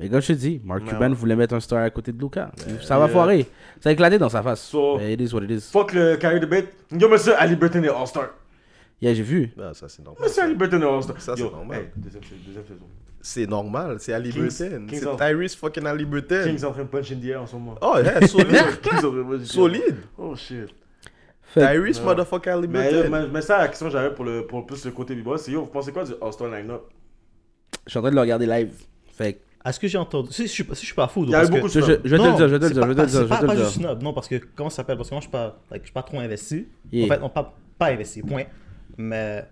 Mais 0.00 0.08
comme 0.08 0.20
je 0.20 0.28
te 0.28 0.32
dis, 0.32 0.60
Mark 0.64 0.84
Cuban 0.84 1.08
ouais. 1.10 1.14
voulait 1.14 1.36
mettre 1.36 1.54
un 1.54 1.60
star 1.60 1.82
à 1.82 1.90
côté 1.90 2.12
de 2.12 2.20
Luca. 2.20 2.50
ça 2.82 2.98
va 2.98 3.04
yeah. 3.04 3.12
foirer. 3.12 3.46
Ça 3.80 3.90
a 3.90 3.92
éclaté 3.92 4.18
dans 4.18 4.28
sa 4.28 4.42
face. 4.42 4.62
So- 4.62 4.96
mais 4.98 5.12
it 5.14 5.20
is 5.20 5.32
what 5.34 5.42
it 5.42 5.50
is. 5.50 5.60
Fuck 5.70 5.92
le 5.92 6.16
Kyrie 6.16 6.40
debate. 6.40 6.68
Yo, 6.90 7.08
monsieur, 7.08 7.34
Ali 7.38 7.56
Burton 7.56 7.84
est 7.84 7.88
All-Star. 7.88 8.30
Yeah, 9.00 9.14
j'ai 9.14 9.22
vu. 9.22 9.52
Ah, 9.60 9.72
ça, 9.74 9.88
c'est 9.88 10.02
normal. 10.02 10.22
Monsieur 10.22 10.42
Ali 10.44 10.54
Burton 10.54 10.82
est 10.82 10.86
All-Star. 10.86 11.20
Ça, 11.20 11.34
c'est 11.36 11.42
Yo, 11.42 11.50
normal. 11.50 11.78
hey, 11.78 11.88
deuxième, 11.96 12.22
deuxième 12.46 12.64
saison. 12.64 12.86
C'est 13.20 13.46
normal, 13.46 13.96
c'est 14.00 14.12
Ali 14.12 14.30
Kings- 14.30 14.40
Burton. 14.58 14.86
C'est 14.90 15.16
Tyrese 15.16 15.54
fucking 15.56 15.86
Ali 15.86 16.04
Burton. 16.04 16.44
Kings 16.44 16.64
en 16.64 16.72
train 16.72 16.82
de 16.82 16.88
punch 16.88 17.12
in 17.12 17.16
the 17.20 17.24
air 17.26 17.42
en 17.42 17.46
ce 17.46 17.54
moment. 17.54 17.76
Oh, 17.80 17.96
yeah, 18.02 18.26
solide. 18.26 18.48
Kings 18.82 18.92
est 18.94 19.04
en 19.04 19.10
train 19.10 19.10
de 19.10 19.22
punch 19.22 19.34
in 19.34 19.38
the 19.38 19.42
air. 19.42 19.46
solide. 19.46 19.96
Oh 20.18 20.34
shit. 20.34 20.68
Fait- 21.52 21.60
Tyrese 21.60 22.00
Non. 22.00 22.06
motherfucker 22.06 22.50
Ali 22.50 22.68
Mais, 22.68 23.08
mais, 23.10 23.26
mais 23.32 23.42
ça, 23.42 23.58
la 23.58 23.68
question 23.68 23.86
que 23.86 23.92
j'avais 23.92 24.14
pour, 24.14 24.24
le, 24.24 24.46
pour 24.46 24.64
plus 24.66 24.84
le 24.84 24.90
côté 24.90 25.14
b-boy, 25.14 25.38
c'est 25.38 25.52
yo, 25.52 25.60
vous 25.60 25.66
pensez 25.66 25.92
quoi 25.92 26.04
du 26.04 26.12
All-Star 26.20 26.48
line-up? 26.48 26.82
Je 27.86 27.90
suis 27.90 27.98
en 27.98 28.02
train 28.02 28.10
de 28.10 28.14
le 28.14 28.20
regarder 28.22 28.46
live. 28.46 28.72
Fait 29.12 29.40
Est-ce 29.64 29.78
que 29.78 29.86
j'ai 29.88 29.98
entendu 29.98 30.28
Si 30.32 30.44
je 30.46 30.50
suis 30.52 30.64
pas, 30.64 30.74
si 30.74 30.80
je 30.82 30.86
suis 30.86 30.94
pas 30.94 31.08
fou, 31.08 31.24
Il 31.24 31.30
y 31.30 31.34
a 31.34 31.44
beaucoup 31.46 31.68
de 31.68 31.72
je, 31.72 31.80
je- 31.80 31.84
snobs. 31.84 32.00
je 32.04 32.10
vais 32.10 32.16
te 32.18 32.22
le 32.22 32.28
Non, 32.30 32.36
dire, 32.36 32.48
je 32.48 32.54
vais 32.54 32.58
te 32.58 32.64
le 32.64 32.68
c'est 32.68 32.74
dire, 32.74 32.82
je 32.82 32.88
vais 32.88 32.94
te 32.94 32.96
pas- 32.96 33.02
le 33.04 33.10
dire, 33.10 33.20
je 33.20 33.26
pas, 33.26 33.34
vais 33.36 33.40
te 33.42 33.46
pas 33.46 33.54
le 33.54 33.58
juste 33.60 33.78
dire. 33.78 33.88
snob, 33.88 34.02
non, 34.02 34.12
parce 34.14 34.28
que 34.28 34.36
comment 34.56 34.70
ça 34.70 34.76
s'appelle? 34.76 34.96
Parce 34.96 35.08
que 35.10 35.14
moi, 35.14 35.20
je 35.20 35.24
suis 35.26 35.30
pas, 35.32 35.58
like, 35.70 35.82
je 35.82 35.86
suis 35.86 35.92
pas 35.92 36.02
trop 36.02 36.18
investi. 36.20 36.66
Yeah. 36.90 37.04
En 37.04 37.08
fait, 37.08 37.20
non, 37.20 37.28
pas, 37.28 37.54
pas 37.78 37.86
investi, 37.90 38.22
point. 38.22 38.44
Mais 38.96 39.44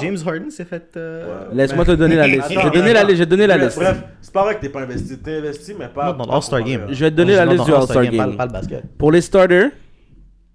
James 0.00 0.16
Harden 0.26 0.50
s'est 0.50 0.64
fait. 0.64 0.96
euh, 0.96 1.48
Laisse-moi 1.52 1.84
te 1.84 1.92
donner 1.92 2.16
la 2.16 2.26
liste. 2.26 2.50
Je 2.50 2.58
vais 2.58 2.70
donner 2.70 2.92
la 2.92 3.04
liste, 3.04 3.18
la 3.20 3.26
Bref, 3.26 3.62
liste. 3.62 3.78
Bref, 3.78 4.02
c'est 4.20 4.32
pas 4.32 4.42
vrai 4.44 4.56
que 4.56 4.60
t'es 4.60 4.68
pas 4.68 4.82
investi. 4.82 5.18
T'es 5.18 5.36
investi, 5.38 5.74
mais 5.78 5.88
pas. 5.88 6.12
Non, 6.12 6.24
dans 6.24 6.32
l'All-Star 6.32 6.62
Game. 6.62 6.86
Je 6.90 7.00
vais 7.04 7.10
te 7.10 7.16
donner 7.16 7.34
la 7.36 7.46
liste 7.46 7.64
du 7.64 7.72
All-Star 7.72 8.04
Game. 8.06 8.36
pas 8.36 8.46
le 8.46 8.52
basket. 8.52 8.84
Pour 8.98 9.12
les 9.12 9.20
starters, 9.20 9.70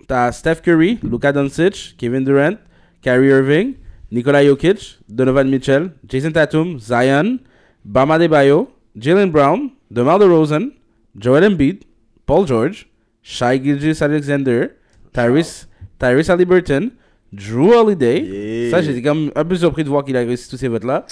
t'as 0.10 0.32
Steph 0.32 0.62
Curry, 0.64 0.97
Luka 1.03 1.32
Doncic, 1.32 1.95
Kevin 1.97 2.26
Durant, 2.26 2.57
Kyrie 3.01 3.30
Irving, 3.30 3.76
Nikola 4.12 4.43
Jokic, 4.43 4.97
Donovan 5.07 5.47
Mitchell, 5.47 5.91
Jason 6.05 6.32
Tatum, 6.32 6.80
Zion, 6.80 7.38
Bama 7.86 8.18
Debayo, 8.18 8.70
Jalen 8.97 9.32
Brown, 9.32 9.70
DeMar 9.91 10.18
DeRozan, 10.20 10.72
Joel 11.16 11.43
Embiid, 11.43 11.84
Paul 12.26 12.47
George, 12.47 12.88
Shai 13.22 13.62
Gilgeous-Alexander, 13.64 14.72
Tyrese, 15.14 15.68
Tyrese 15.99 16.30
Haliburton, 16.32 16.89
Drew 17.32 17.72
Holiday. 17.76 18.22
Yeah. 18.22 18.72
Ça, 18.72 18.82
j'étais 18.82 19.03
comme 19.03 19.32
un 19.36 19.45
peu 19.45 19.55
surpris 19.55 19.84
de 19.84 19.89
voir 19.89 20.03
qu'il 20.03 20.18
a 20.18 20.22
réussi 20.22 20.49
tous 20.49 20.57
ces 20.57 20.68
votes-là. 20.68 21.05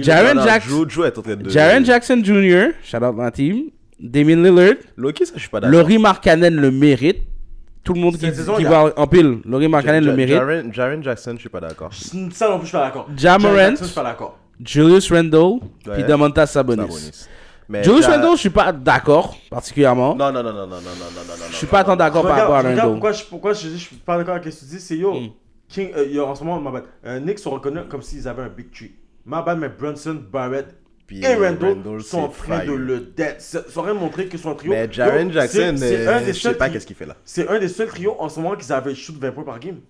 Jaren 0.00 0.40
Jackson. 0.42 0.84
De. 0.84 1.50
Jaren 1.50 1.84
Jr., 1.84 2.72
shout 2.82 3.04
out 3.04 3.14
ma 3.14 3.30
team. 3.30 3.68
Damien 4.00 4.42
Lillard. 4.42 4.76
Loki, 4.96 5.26
ça, 5.26 5.34
je 5.34 5.40
suis 5.40 5.50
pas 5.50 5.60
d'accord. 5.60 5.78
Laurie 5.78 5.98
Markkanen 5.98 6.56
le 6.56 6.70
mérite. 6.70 7.24
Tout 7.84 7.94
le 7.94 8.00
monde 8.00 8.16
qui, 8.16 8.26
saison, 8.26 8.56
qui 8.56 8.64
va 8.64 8.92
en 8.96 9.06
pile. 9.08 9.40
Laurie 9.44 9.66
Markkanen 9.68 10.04
le 10.04 10.14
mérite. 10.14 10.34
Jaren, 10.36 10.72
Jaren 10.72 11.02
Jackson, 11.02 11.32
je 11.34 11.40
suis 11.40 11.48
pas 11.48 11.60
d'accord. 11.60 11.90
Ça 11.92 12.48
non 12.48 12.58
plus, 12.58 12.66
je 12.66 12.68
suis 12.68 12.76
pas 12.78 12.84
d'accord. 12.84 13.08
Ja 13.16 13.38
Jaren 13.38 13.42
Morant. 13.42 13.56
Jackson, 13.56 13.76
Je 13.82 13.84
suis 13.86 13.94
pas 13.94 14.02
d'accord. 14.04 14.38
Julius 14.64 15.10
Randle. 15.12 15.60
Puis 15.82 15.90
Ouais. 15.90 16.02
Damantas 16.04 16.46
Sabonis. 16.46 16.82
Sabonis. 16.82 17.26
Mais 17.68 17.82
Julius 17.82 18.06
Randle, 18.06 18.32
je 18.34 18.40
suis 18.40 18.50
pas 18.50 18.70
d'accord, 18.72 19.34
particulièrement. 19.50 20.14
Non, 20.14 20.30
non, 20.30 20.42
non, 20.42 20.52
non, 20.52 20.66
non, 20.66 20.66
non, 20.66 20.76
non, 20.76 20.80
non. 20.80 21.44
Je 21.50 21.56
suis 21.56 21.66
pas 21.66 21.82
tant 21.82 21.96
d'accord 21.96 22.22
par 22.22 22.36
rapport 22.36 22.54
à 22.56 22.62
Randle. 22.62 22.80
pourquoi 22.82 23.12
je, 23.12 23.24
pourquoi 23.24 23.52
je 23.54 23.68
je 23.68 23.76
suis 23.76 23.96
pas 23.96 24.16
d'accord 24.18 24.34
avec 24.36 24.52
ce 24.52 24.60
que 24.60 24.64
tu 24.64 24.76
dis, 24.76 24.80
c'est 24.80 24.96
yo, 24.96 25.14
Mm. 25.14 25.28
King, 25.68 25.90
euh, 25.96 26.06
yo, 26.06 26.26
en 26.26 26.34
ce 26.34 26.44
moment, 26.44 26.60
ma 26.60 26.70
bad, 26.70 26.84
euh, 27.06 27.18
Knicks 27.18 27.38
sont 27.38 27.50
reconnus 27.50 27.84
comme 27.88 28.02
s'ils 28.02 28.28
avaient 28.28 28.42
un 28.42 28.48
big 28.48 28.70
tree. 28.70 28.92
Ma 29.24 29.40
bad, 29.42 29.58
mais 29.58 29.70
Brunson, 29.70 30.20
Barrett 30.30 30.66
Puis 31.06 31.24
et 31.24 31.34
Randle, 31.34 31.64
Randle, 31.84 32.00
sont 32.02 32.20
en 32.22 32.28
de 32.28 32.72
le 32.72 33.00
dead. 33.00 33.36
Train 33.72 33.94
de 33.94 33.98
montrer 33.98 34.26
qu'ils 34.28 34.38
sont 34.38 34.50
un 34.50 34.54
trio. 34.54 34.72
Mais 34.72 34.88
Jaren 34.90 35.30
Jackson, 35.32 35.74
c'est- 35.76 35.96
c'est 35.96 36.06
euh, 36.06 36.16
un 36.16 36.20
des 36.20 36.26
je 36.28 36.32
sais 36.32 36.40
seuls 36.40 36.56
pas 36.56 36.70
qu'est-ce 36.70 36.86
qu'il 36.86 36.96
fait 36.96 37.06
là. 37.06 37.16
C'est 37.24 37.48
un 37.48 37.58
des 37.58 37.68
seuls 37.68 37.88
trios 37.88 38.16
en 38.18 38.28
ce 38.28 38.40
moment 38.40 38.56
qui 38.56 38.72
avaient 38.72 38.94
shoot 38.94 39.16
20 39.18 39.32
points 39.32 39.44
par 39.44 39.58
game. 39.58 39.80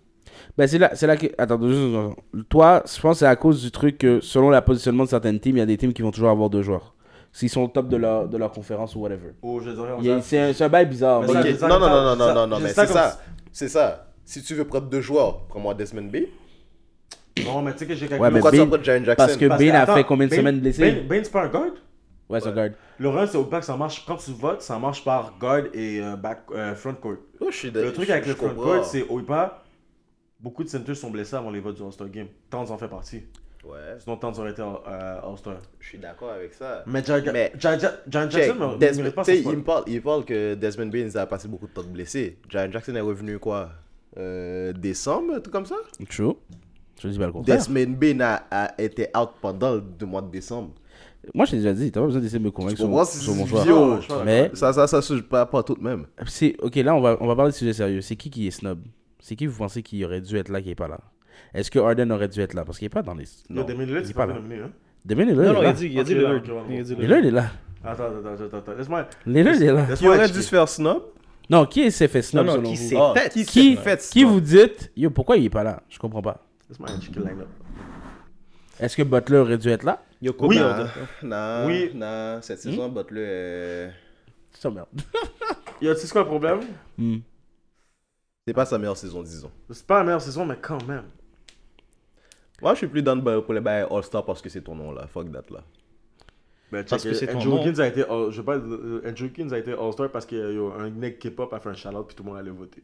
Ben 0.57 0.67
c'est 0.67 0.79
là, 0.79 0.91
c'est 0.95 1.07
là 1.07 1.17
que. 1.17 1.27
Attends, 1.39 1.59
secondes. 1.61 2.15
Toi, 2.49 2.83
je 2.87 3.01
pense 3.01 3.17
que 3.17 3.19
c'est 3.21 3.27
à 3.27 3.37
cause 3.37 3.63
du 3.63 3.71
truc 3.71 3.99
que 3.99 4.21
selon 4.21 4.51
le 4.51 4.61
positionnement 4.61 5.05
de 5.05 5.09
certaines 5.09 5.39
teams, 5.39 5.57
il 5.57 5.61
y 5.61 5.63
a 5.63 5.67
des 5.67 5.77
teams 5.77 5.93
qui 5.93 6.03
vont 6.03 6.11
toujours 6.11 6.31
avoir 6.31 6.51
deux 6.51 6.63
joueurs. 6.63 6.95
S'ils 7.33 7.49
sont 7.49 7.63
au 7.63 7.69
top 7.69 7.89
de 7.89 7.97
leur, 7.97 8.29
de 8.29 8.37
leur 8.37 8.51
conférence 8.53 8.95
ou 8.95 9.01
whatever. 9.01 9.31
Oh, 9.41 9.61
je 9.65 9.71
dirais, 9.71 10.21
C'est 10.23 10.39
un, 10.39 10.53
c'est 10.53 10.65
un 10.65 10.69
bail 10.69 10.85
bizarre. 10.87 11.21
Mais 11.23 11.29
mais- 11.29 11.33
ça, 11.33 11.39
Ok, 11.41 11.47
je 11.47 11.53
dis 11.53 11.59
ça 11.59 11.69
Non, 11.69 11.79
non, 11.79 11.87
ça, 11.87 11.93
non, 11.93 12.17
non, 12.17 12.27
ça- 12.27 12.35
non, 12.35 12.47
non, 12.47 12.61
mais 12.61 12.69
ça 12.71 12.87
c'est 12.87 12.93
ça. 12.93 13.21
C'est 13.53 13.69
ça. 13.69 14.07
Si 14.25 14.43
tu 14.43 14.55
veux 14.55 14.65
prendre 14.65 14.87
deux 14.89 15.01
joueurs, 15.01 15.45
prends-moi 15.49 15.73
Desmond 15.75 16.03
B. 16.11 16.17
Non, 17.45 17.63
mais 17.63 17.73
tu 17.73 17.79
sais 17.79 17.87
que 17.87 17.95
j'ai 17.95 18.01
calculé. 18.09 18.21
Ouais, 18.21 18.31
mais 18.31 18.41
Pourquoi 18.41 18.51
tu 18.51 18.57
vas 18.59 18.63
Bane- 18.65 18.69
prendre 18.71 18.85
Jaren 18.85 19.05
Jackson 19.05 19.25
parce 19.27 19.37
que 19.37 19.47
Parce 19.47 19.61
Bane 19.63 19.71
a 19.75 19.83
attends, 19.83 19.95
fait 19.95 20.05
combien 20.05 20.27
de 20.27 20.31
Bane- 20.31 20.39
semaines 20.41 20.61
blessé 20.61 20.83
Bane, 20.93 21.07
Bane, 21.09 21.25
c'est 21.25 21.31
pas 21.33 21.43
un 21.45 21.49
guard 21.49 21.71
Ouais, 22.29 22.41
c'est 22.41 22.49
un 22.49 22.53
guard. 22.53 22.69
Le 22.99 23.09
run, 23.09 23.27
c'est 23.27 23.37
au 23.39 23.45
back, 23.45 23.65
ça 23.65 23.77
marche. 23.77 24.05
Quand 24.07 24.17
tu 24.17 24.31
votes, 24.33 24.63
ça 24.63 24.79
marche 24.79 25.05
par 25.05 25.37
guard 25.39 25.65
et 25.75 26.01
euh, 26.03 26.17
back, 26.17 26.43
euh, 26.53 26.75
front 26.75 26.95
court. 26.95 27.17
Oh, 27.41 27.47
je 27.51 27.57
suis 27.57 27.71
Le 27.71 27.93
truc 27.93 28.07
je- 28.07 28.13
avec 28.13 28.25
je 28.25 28.31
le 28.31 28.35
front 28.37 28.49
comprends. 28.49 28.63
court, 28.77 28.85
c'est 28.85 29.03
au 29.09 29.21
IPA, 29.21 29.63
beaucoup 30.41 30.63
de 30.65 30.69
centers 30.69 30.97
sont 30.97 31.11
blessés 31.11 31.37
avant 31.37 31.51
les 31.51 31.61
votes 31.61 31.77
du 31.77 31.83
All-Star 31.83 32.09
Game. 32.09 32.29
Towns 32.51 32.71
en 32.71 32.79
fait 32.79 32.89
partie. 32.89 33.23
Ouais, 33.65 33.79
Sinon, 33.99 34.17
Towns 34.17 34.35
aurait 34.39 34.51
été 34.51 34.61
euh, 34.63 35.21
All-Star. 35.23 35.57
je 35.79 35.89
suis 35.89 35.99
d'accord 35.99 36.31
avec 36.33 36.53
ça. 36.55 36.83
Mais 36.87 37.03
Jan 37.05 37.21
Mais- 37.33 37.53
Check, 37.59 37.81
Jackson 38.09 38.55
ne 38.73 38.77
Desmond, 38.79 39.03
mérite 39.03 39.15
pas 39.15 39.25
tu 39.25 39.31
sais, 39.31 39.37
son 39.37 39.43
spot. 39.43 39.53
il 39.53 39.59
me 39.59 39.65
parle, 39.65 39.85
il 39.87 40.03
parle 40.03 40.25
que 40.25 40.55
Desmond 40.55 40.87
Bain 40.87 41.09
a 41.15 41.27
passé 41.27 41.49
beaucoup 41.49 41.67
de 41.67 41.73
temps 41.73 41.83
blessé. 41.85 42.39
Jaren 42.49 42.73
Jackson 42.73 42.95
est 42.97 43.01
revenu 43.01 43.39
quoi 43.39 43.71
euh, 44.19 44.73
Décembre, 44.73 45.39
truc 45.39 45.53
comme 45.53 45.67
ça? 45.67 45.77
Chaud. 46.11 46.41
Je 47.03 47.09
dis 47.09 47.19
pas 47.19 47.27
le 47.27 47.33
contraire. 47.33 47.57
Desmond 47.59 47.97
Bain 47.99 48.21
a, 48.21 48.43
a 48.51 48.81
été 48.81 49.09
out 49.17 49.31
pendant 49.41 49.75
le 49.75 50.07
mois 50.07 50.23
de 50.23 50.31
décembre. 50.31 50.71
Moi, 51.35 51.45
je 51.47 51.53
t'ai 51.53 51.57
déjà 51.59 51.73
dit, 51.73 51.91
t'as 51.93 52.01
pas 52.01 52.07
besoin 52.07 52.21
d'essayer 52.21 52.39
de 52.41 52.45
me 52.45 52.51
convaincre 52.51 52.77
sur, 52.79 52.87
comprends? 52.87 53.05
sur 53.05 53.35
mon 53.35 53.47
choix. 53.47 54.23
Mais, 54.25 54.51
Ça, 54.55 54.73
ça, 54.73 54.87
ça, 54.89 55.01
se 55.03 55.15
pas, 55.15 55.47
pas 55.47 55.63
tout 55.63 55.75
de 55.77 55.83
même. 55.83 56.07
c'est, 56.27 56.57
ok, 56.61 56.75
là, 56.77 56.95
on 56.97 57.01
va, 57.01 57.17
on 57.21 57.27
va 57.29 57.37
parler 57.37 57.53
de 57.53 57.57
sujet 57.57 57.73
sérieux. 57.73 58.01
C'est 58.01 58.17
qui 58.17 58.29
qui 58.29 58.49
est 58.49 58.51
snob? 58.51 58.81
C'est 59.21 59.37
qui 59.37 59.47
vous 59.47 59.57
pensez 59.57 59.83
qui 59.85 60.05
aurait 60.05 60.21
dû 60.21 60.37
être 60.37 60.49
là, 60.49 60.61
qui 60.61 60.71
est 60.71 60.75
pas 60.75 60.89
là? 60.89 60.99
Est-ce 61.55 61.71
que 61.71 61.79
Harden 61.79 62.11
aurait 62.11 62.27
dû 62.29 62.41
être 62.41 62.55
là? 62.55 62.65
Parce 62.65 62.79
qu'il 62.79 62.87
est 62.87 62.89
pas 62.89 63.03
dans 63.03 63.15
les. 63.15 63.25
Yo, 63.51 63.63
Damian 63.63 63.85
Lillard, 63.87 64.01
il 64.01 64.05
c'est 64.07 64.11
est 64.11 64.15
pas 64.15 64.27
là. 64.27 64.35
hein. 64.35 64.71
Demain, 65.05 65.23
il 65.25 65.31
est 65.31 65.35
là. 65.35 65.43
Non, 65.45 65.51
il 65.51 65.55
non, 65.55 65.63
il 65.63 65.67
a 65.67 65.73
dit, 65.73 65.87
il 65.93 65.99
a 66.01 66.05
dit 66.05 66.15
Lillard. 66.15 66.33
Il 66.69 66.81
a 66.81 66.83
dit 66.83 66.95
Lillard, 66.97 67.19
il 67.21 67.27
est 67.27 67.31
là. 67.31 67.45
Attends, 67.85 68.05
attends, 68.05 68.45
attends, 68.45 68.57
attends. 68.59 68.73
Laisse-moi. 68.77 69.07
Lillard, 69.27 69.55
il 69.55 69.63
est 69.63 69.73
là. 69.73 69.87
Qui 69.97 70.09
aurait 70.09 70.29
dû 70.29 70.43
se 70.43 70.49
faire 70.49 70.69
snob? 70.69 71.03
Non, 71.49 71.67
qui 71.67 71.91
s'est 71.93 72.09
fait 72.09 72.23
snob 72.23 72.47
Non, 72.47 72.53
non, 72.53 72.59
selon 72.59 72.71
qui 72.73 72.77
vous? 72.77 72.89
s'est 72.89 73.21
fait. 73.21 73.29
qui 73.33 73.45
Qui, 73.45 73.77
s'est 73.77 73.81
fait 73.83 74.09
qui 74.13 74.25
vous 74.25 74.41
dites, 74.41 74.91
yo, 74.97 75.11
pourquoi 75.11 75.37
il 75.37 75.45
est 75.45 75.51
pas 75.51 75.63
là? 75.63 75.83
Je 75.89 75.99
comprends 75.99 76.23
pas. 76.23 76.45
Le 76.81 77.23
line-up. 77.25 77.49
Est-ce 78.81 78.97
que 78.97 79.03
Butler 79.03 79.39
aurait 79.39 79.59
dû 79.59 79.69
être 79.69 79.83
là? 79.85 80.03
Oui. 80.23 80.59
Non, 80.59 80.87
non, 81.23 81.67
Oui. 81.67 81.91
non, 81.95 82.39
cette 82.43 82.61
saison, 82.61 82.89
Butler 82.89 83.23
est... 83.23 83.93
Ça 84.53 84.71
merde. 84.71 84.89
Yo, 85.81 85.93
tu 85.95 86.01
sais 86.01 86.07
c'est 86.07 86.13
quoi 86.13 86.23
le 86.23 86.29
problème? 86.29 86.61
Hmm. 86.97 87.19
C'est 88.47 88.55
pas 88.55 88.65
sa 88.65 88.79
meilleure 88.79 88.97
saison, 88.97 89.23
disons. 89.23 89.51
C'est 89.71 89.87
pas 89.87 89.99
la 89.99 90.05
meilleure 90.05 90.21
saison, 90.21 90.45
mais 90.45 90.57
quand 90.61 90.85
même. 90.87 91.05
Moi, 92.61 92.73
je 92.75 92.79
suis 92.79 92.87
plus 92.87 93.03
dans 93.03 93.15
le 93.17 93.41
pour 93.43 93.55
les 93.55 93.61
bails 93.61 93.87
All-Star 93.91 94.25
parce 94.25 94.41
que 94.41 94.49
c'est 94.49 94.61
ton 94.63 94.75
nom 94.77 94.93
là. 94.93 95.07
Fuck 95.09 95.31
that 95.33 95.43
là. 95.51 95.61
Ben, 96.71 96.85
Parce 96.89 97.03
que 97.03 97.13
c'est 97.13 97.27
ton 97.27 97.39
Andrew 97.39 97.49
nom. 97.51 97.79
A 97.81 97.87
été, 97.87 98.03
all- 98.09 98.31
je 98.31 98.37
sais 98.37 98.43
pas, 98.45 98.57
euh, 98.57 99.03
Andrew 99.07 99.25
Wiggins 99.25 99.51
a 99.53 99.59
été 99.59 99.73
All-Star 99.73 100.11
parce 100.11 100.25
qu'il 100.25 100.39
y 100.39 100.41
a 100.41 100.73
un 100.81 100.91
mec 100.91 101.19
K-pop 101.19 101.53
a 101.53 101.61
fait 101.61 101.69
un 101.69 101.75
shout-out 101.75 102.07
puis 102.07 102.17
tout 102.17 102.23
le 102.23 102.31
monde 102.31 102.39
allait 102.39 102.51
voter. 102.51 102.83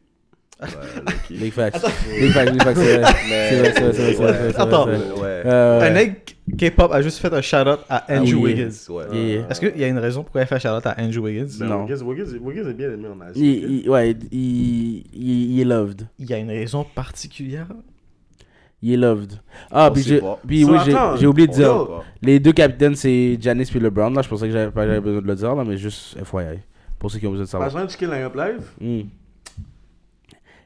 Big 1.29 1.51
facts. 1.53 1.85
Big 2.19 2.31
facts, 2.31 2.51
big 2.51 2.63
facts, 2.63 2.77
c'est 2.77 2.97
vrai. 2.97 3.13
C'est 3.73 4.13
vrai, 4.13 4.53
c'est 4.53 4.59
Attends. 4.59 4.87
Euh, 4.89 5.81
Un 5.81 5.89
mec 5.91 6.35
K-pop 6.57 6.91
a 6.91 7.01
juste 7.01 7.19
fait 7.19 7.33
un 7.33 7.41
shout-out 7.41 7.79
à 7.89 8.03
Andrew 8.13 8.33
oui. 8.41 8.53
Wiggins. 8.53 8.71
Ouais. 8.89 9.03
yeah, 9.13 9.23
yeah. 9.39 9.47
Est-ce 9.49 9.59
qu'il 9.61 9.77
y 9.79 9.83
a 9.83 9.87
une 9.87 9.99
raison 9.99 10.23
pourquoi 10.23 10.41
il 10.41 10.43
a 10.43 10.47
fait 10.47 10.55
un 10.55 10.59
shout-out 10.59 10.85
à 10.85 10.95
Andrew 10.99 11.19
Wiggins? 11.23 11.47
Ben, 11.59 11.67
Non. 11.67 11.85
Wiggins, 11.85 12.69
est 12.69 12.73
bien 12.73 12.91
aimé 12.91 13.07
en 13.07 13.21
Asie. 13.21 13.85
Ouais, 13.87 14.11
il, 14.31 15.03
il, 15.13 15.51
il 15.53 15.61
est 15.61 15.65
loved. 15.65 16.07
Il 16.17 16.29
y 16.29 16.33
a 16.33 16.37
une 16.39 16.49
raison 16.49 16.83
particulière? 16.83 17.67
Il 18.81 18.93
est 18.93 18.97
loved. 18.97 19.33
Ah, 19.71 19.91
puis 19.93 20.03
puis 20.47 20.63
oui, 20.65 20.77
j'ai 21.19 21.27
oublié 21.27 21.47
de 21.47 21.53
dire. 21.53 21.87
Les 22.21 22.39
deux 22.39 22.53
capitaines, 22.53 22.95
c'est 22.95 23.37
Janice 23.39 23.69
puis 23.69 23.79
LeBron. 23.79 24.09
Là, 24.09 24.21
je 24.21 24.29
pensais 24.29 24.47
que 24.47 24.51
j'avais 24.53 24.71
pas 24.71 24.85
besoin 24.99 25.21
de 25.21 25.27
le 25.27 25.35
dire, 25.35 25.55
là, 25.55 25.63
mais 25.65 25.77
juste 25.77 26.17
FYI. 26.23 26.59
Pour 26.97 27.09
ceux 27.11 27.19
qui 27.19 27.27
ont 27.27 27.31
besoin 27.31 27.45
de 27.45 27.47
Pas 27.49 27.51
savoir. 27.51 27.69
besoin 27.69 27.85
de 27.85 27.91
checker 27.91 28.07
le 28.07 28.13
line-up 28.13 28.35
live? 28.35 29.01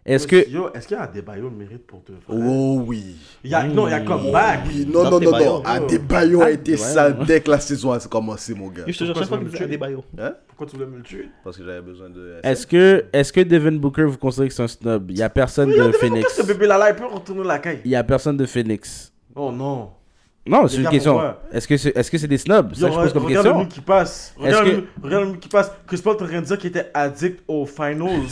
Est-ce 0.06 0.28
que. 0.28 0.50
Yo, 0.50 0.70
est-ce 0.74 0.88
qu'il 0.88 0.98
y 0.98 1.00
a 1.00 1.08
des 1.08 1.22
bails 1.22 1.42
le 1.42 1.50
mérite 1.50 1.88
pour 1.88 2.04
te 2.04 2.12
faire 2.12 2.36
Oh 2.36 2.84
oui. 2.86 3.16
Il 3.44 3.52
y 3.52 3.54
a, 3.54 3.64
Non, 3.64 3.88
il 3.88 3.92
y 3.92 3.94
a 3.94 4.02
comeback. 4.02 4.62
Oui, 4.68 4.86
non, 4.86 5.10
non, 5.10 5.20
non, 5.20 5.32
non. 5.32 5.64
Adebayo 5.64 6.42
a 6.42 6.52
été 6.52 6.76
sale 6.76 7.20
dès 7.26 7.40
que 7.40 7.50
la 7.50 7.60
saison 7.60 7.92
a 7.92 8.00
commencé, 8.00 8.54
mon 8.54 8.68
gars. 8.68 8.84
Je 8.86 8.98
te 8.98 9.06
jure, 9.06 9.14
Pourquoi 9.14 9.22
chaque 9.22 9.30
fois 9.30 9.38
tu 9.38 9.46
me 9.46 9.50
tuer 9.50 9.64
Adebayo. 9.64 10.04
Hein? 10.20 10.34
Pourquoi 10.48 10.68
tu 10.68 10.76
voulais 10.76 10.90
me 10.90 10.98
le 10.98 11.04
tuer 11.04 11.30
Parce 11.44 11.58
que 11.58 11.64
j'avais 11.64 11.82
besoin 11.82 12.10
de. 12.10 12.40
Est-ce 12.44 12.68
que, 12.68 13.06
est 13.14 13.32
que 13.32 13.42
Devin 13.42 13.72
Booker, 13.74 14.04
vous 14.04 14.18
considérez 14.18 14.50
que 14.50 14.54
c'est 14.54 14.64
un 14.64 14.68
snob 14.68 15.10
Il 15.10 15.18
y 15.18 15.24
a 15.24 15.30
personne 15.30 15.70
de 15.72 15.92
Phoenix. 15.94 16.34
Ce 16.36 16.44
bébé 16.44 16.68
là, 16.68 16.78
là, 16.78 16.90
il 16.90 16.96
peut 16.96 17.06
retourner 17.06 17.44
la 17.44 17.60
caille. 17.60 17.80
Il 17.86 17.92
y 17.92 17.96
a 17.96 18.04
personne 18.04 18.36
de 18.36 18.46
Phoenix. 18.46 19.14
Oh 19.36 19.52
non. 19.52 19.90
Non, 20.46 20.68
c'est 20.68 20.78
une 20.78 20.90
question. 20.90 21.22
Est-ce 21.52 21.68
que 21.68 21.78
c'est 21.78 21.96
est 21.96 22.02
-ce 22.02 22.18
c'est 22.18 22.28
des 22.28 22.38
snobs? 22.38 22.74
Ça, 22.76 22.90
je 22.90 22.96
pose 22.96 23.14
comme 23.14 23.26
regarde 23.26 23.48
question. 23.48 23.66
qui 23.66 23.82
passe. 23.82 24.34
Regarde, 24.38 24.66
que- 24.66 24.72
le, 24.72 24.88
regarde 25.02 25.32
le 25.32 25.38
qui 25.38 25.48
passe. 25.48 25.72
Chris 25.88 26.02
Paul 26.04 26.18
est 26.18 26.22
en 26.24 26.28
train 26.28 26.42
de 26.42 26.46
dire 26.46 26.58
qu'il 26.58 26.70
était 26.70 26.92
addict 26.94 27.40
aux 27.48 27.66
finals. 27.66 28.28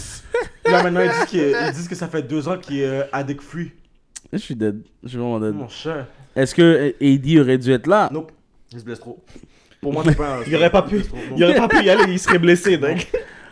Là 0.65 0.83
maintenant, 0.83 1.01
ils 1.01 1.09
disent, 1.09 1.25
qu'il- 1.25 1.55
ils 1.67 1.71
disent 1.73 1.87
que 1.87 1.95
ça 1.95 2.07
fait 2.07 2.21
deux 2.23 2.47
ans 2.49 2.57
qu'il 2.57 2.79
est 2.81 2.85
euh, 2.85 3.03
addict 3.13 3.41
free. 3.41 3.71
Je 4.33 4.37
suis 4.37 4.55
dead. 4.55 4.81
Je 5.03 5.09
suis 5.09 5.17
vraiment 5.17 5.39
dead. 5.39 5.53
Mon 5.55 5.69
cher. 5.69 6.07
Est-ce 6.35 6.53
que 6.53 6.61
euh, 6.61 7.15
AD 7.15 7.39
aurait 7.39 7.57
dû 7.57 7.71
être 7.71 7.87
là? 7.87 8.09
Nope. 8.11 8.31
Il 8.73 8.79
se 8.79 8.83
blesse 8.85 8.99
trop. 8.99 9.17
Pour 9.81 9.93
moi, 9.93 10.03
c'est 10.05 10.15
pas 10.15 10.37
un. 10.37 10.43
Il 10.47 10.55
aurait 10.55 10.69
pas 10.69 10.81
pu. 10.83 10.97
non. 10.97 11.35
Il 11.37 11.43
aurait 11.43 11.55
pas 11.55 11.67
pu 11.67 11.83
y 11.83 11.89
aller, 11.89 12.11
il 12.11 12.19
serait 12.19 12.39
blessé. 12.39 12.77
Donc. 12.77 13.07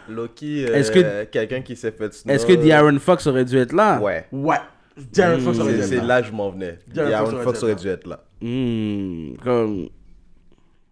Loki, 0.09 0.63
Est-ce 0.63 0.91
euh, 0.95 1.25
quelqu'un 1.31 1.61
qui 1.61 1.75
s'est 1.75 1.91
fait 1.91 2.13
snob. 2.13 2.33
Est-ce 2.35 2.45
que 2.45 2.53
De'Aaron 2.53 2.97
Fox 2.99 3.25
aurait 3.27 3.45
dû 3.45 3.57
être 3.57 3.73
là? 3.73 3.99
Ouais. 3.99 4.25
Ouais. 4.31 4.57
Darren 5.13 5.39
Fox 5.39 5.59
aurait 5.59 5.71
C'est 5.73 5.77
dû 5.77 5.83
c'est 5.87 5.95
être 5.95 6.01
là. 6.01 6.07
là 6.15 6.21
que 6.21 6.27
je 6.27 6.31
m'en 6.33 6.49
venais. 6.49 6.79
De'Aaron 6.87 7.31
Fox 7.31 7.43
Fox 7.43 7.63
aurait 7.63 7.71
aurait 7.73 7.81
dû 7.81 7.87
être 7.87 8.07
là. 8.07 8.23
Hmm, 8.41 9.35
comme... 9.43 9.89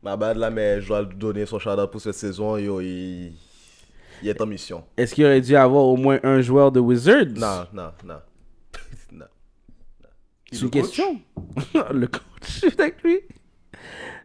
Ma 0.04 0.16
bad 0.16 0.38
là, 0.38 0.50
mais 0.50 0.80
je 0.82 0.88
dois 0.88 1.02
lui 1.02 1.16
donner 1.16 1.46
son 1.46 1.60
shout-out 1.60 1.92
pour 1.92 2.00
cette 2.02 2.14
saison. 2.16 2.58
Yo, 2.58 2.80
il... 2.82 3.34
il 4.22 4.30
est 4.30 4.40
en 4.42 4.46
mission. 4.46 4.84
Est-ce 4.96 5.14
qu'il 5.16 5.26
aurait 5.26 5.42
dû 5.42 5.56
avoir 5.56 5.84
au 5.86 5.98
moins 5.98 6.20
un 6.24 6.40
joueur 6.42 6.72
de 6.72 6.80
Wizards? 6.80 7.26
Non, 7.36 7.66
non, 7.74 7.92
non. 8.06 8.20
non. 9.12 9.26
C'est 10.52 10.60
Le 10.62 10.66
une 10.66 10.72
coach? 10.72 10.82
question. 10.82 11.22
le 11.94 12.08
coach, 12.08 12.22
je 12.44 12.52
suis 12.52 12.72
avec 12.78 13.02
lui. 13.04 13.20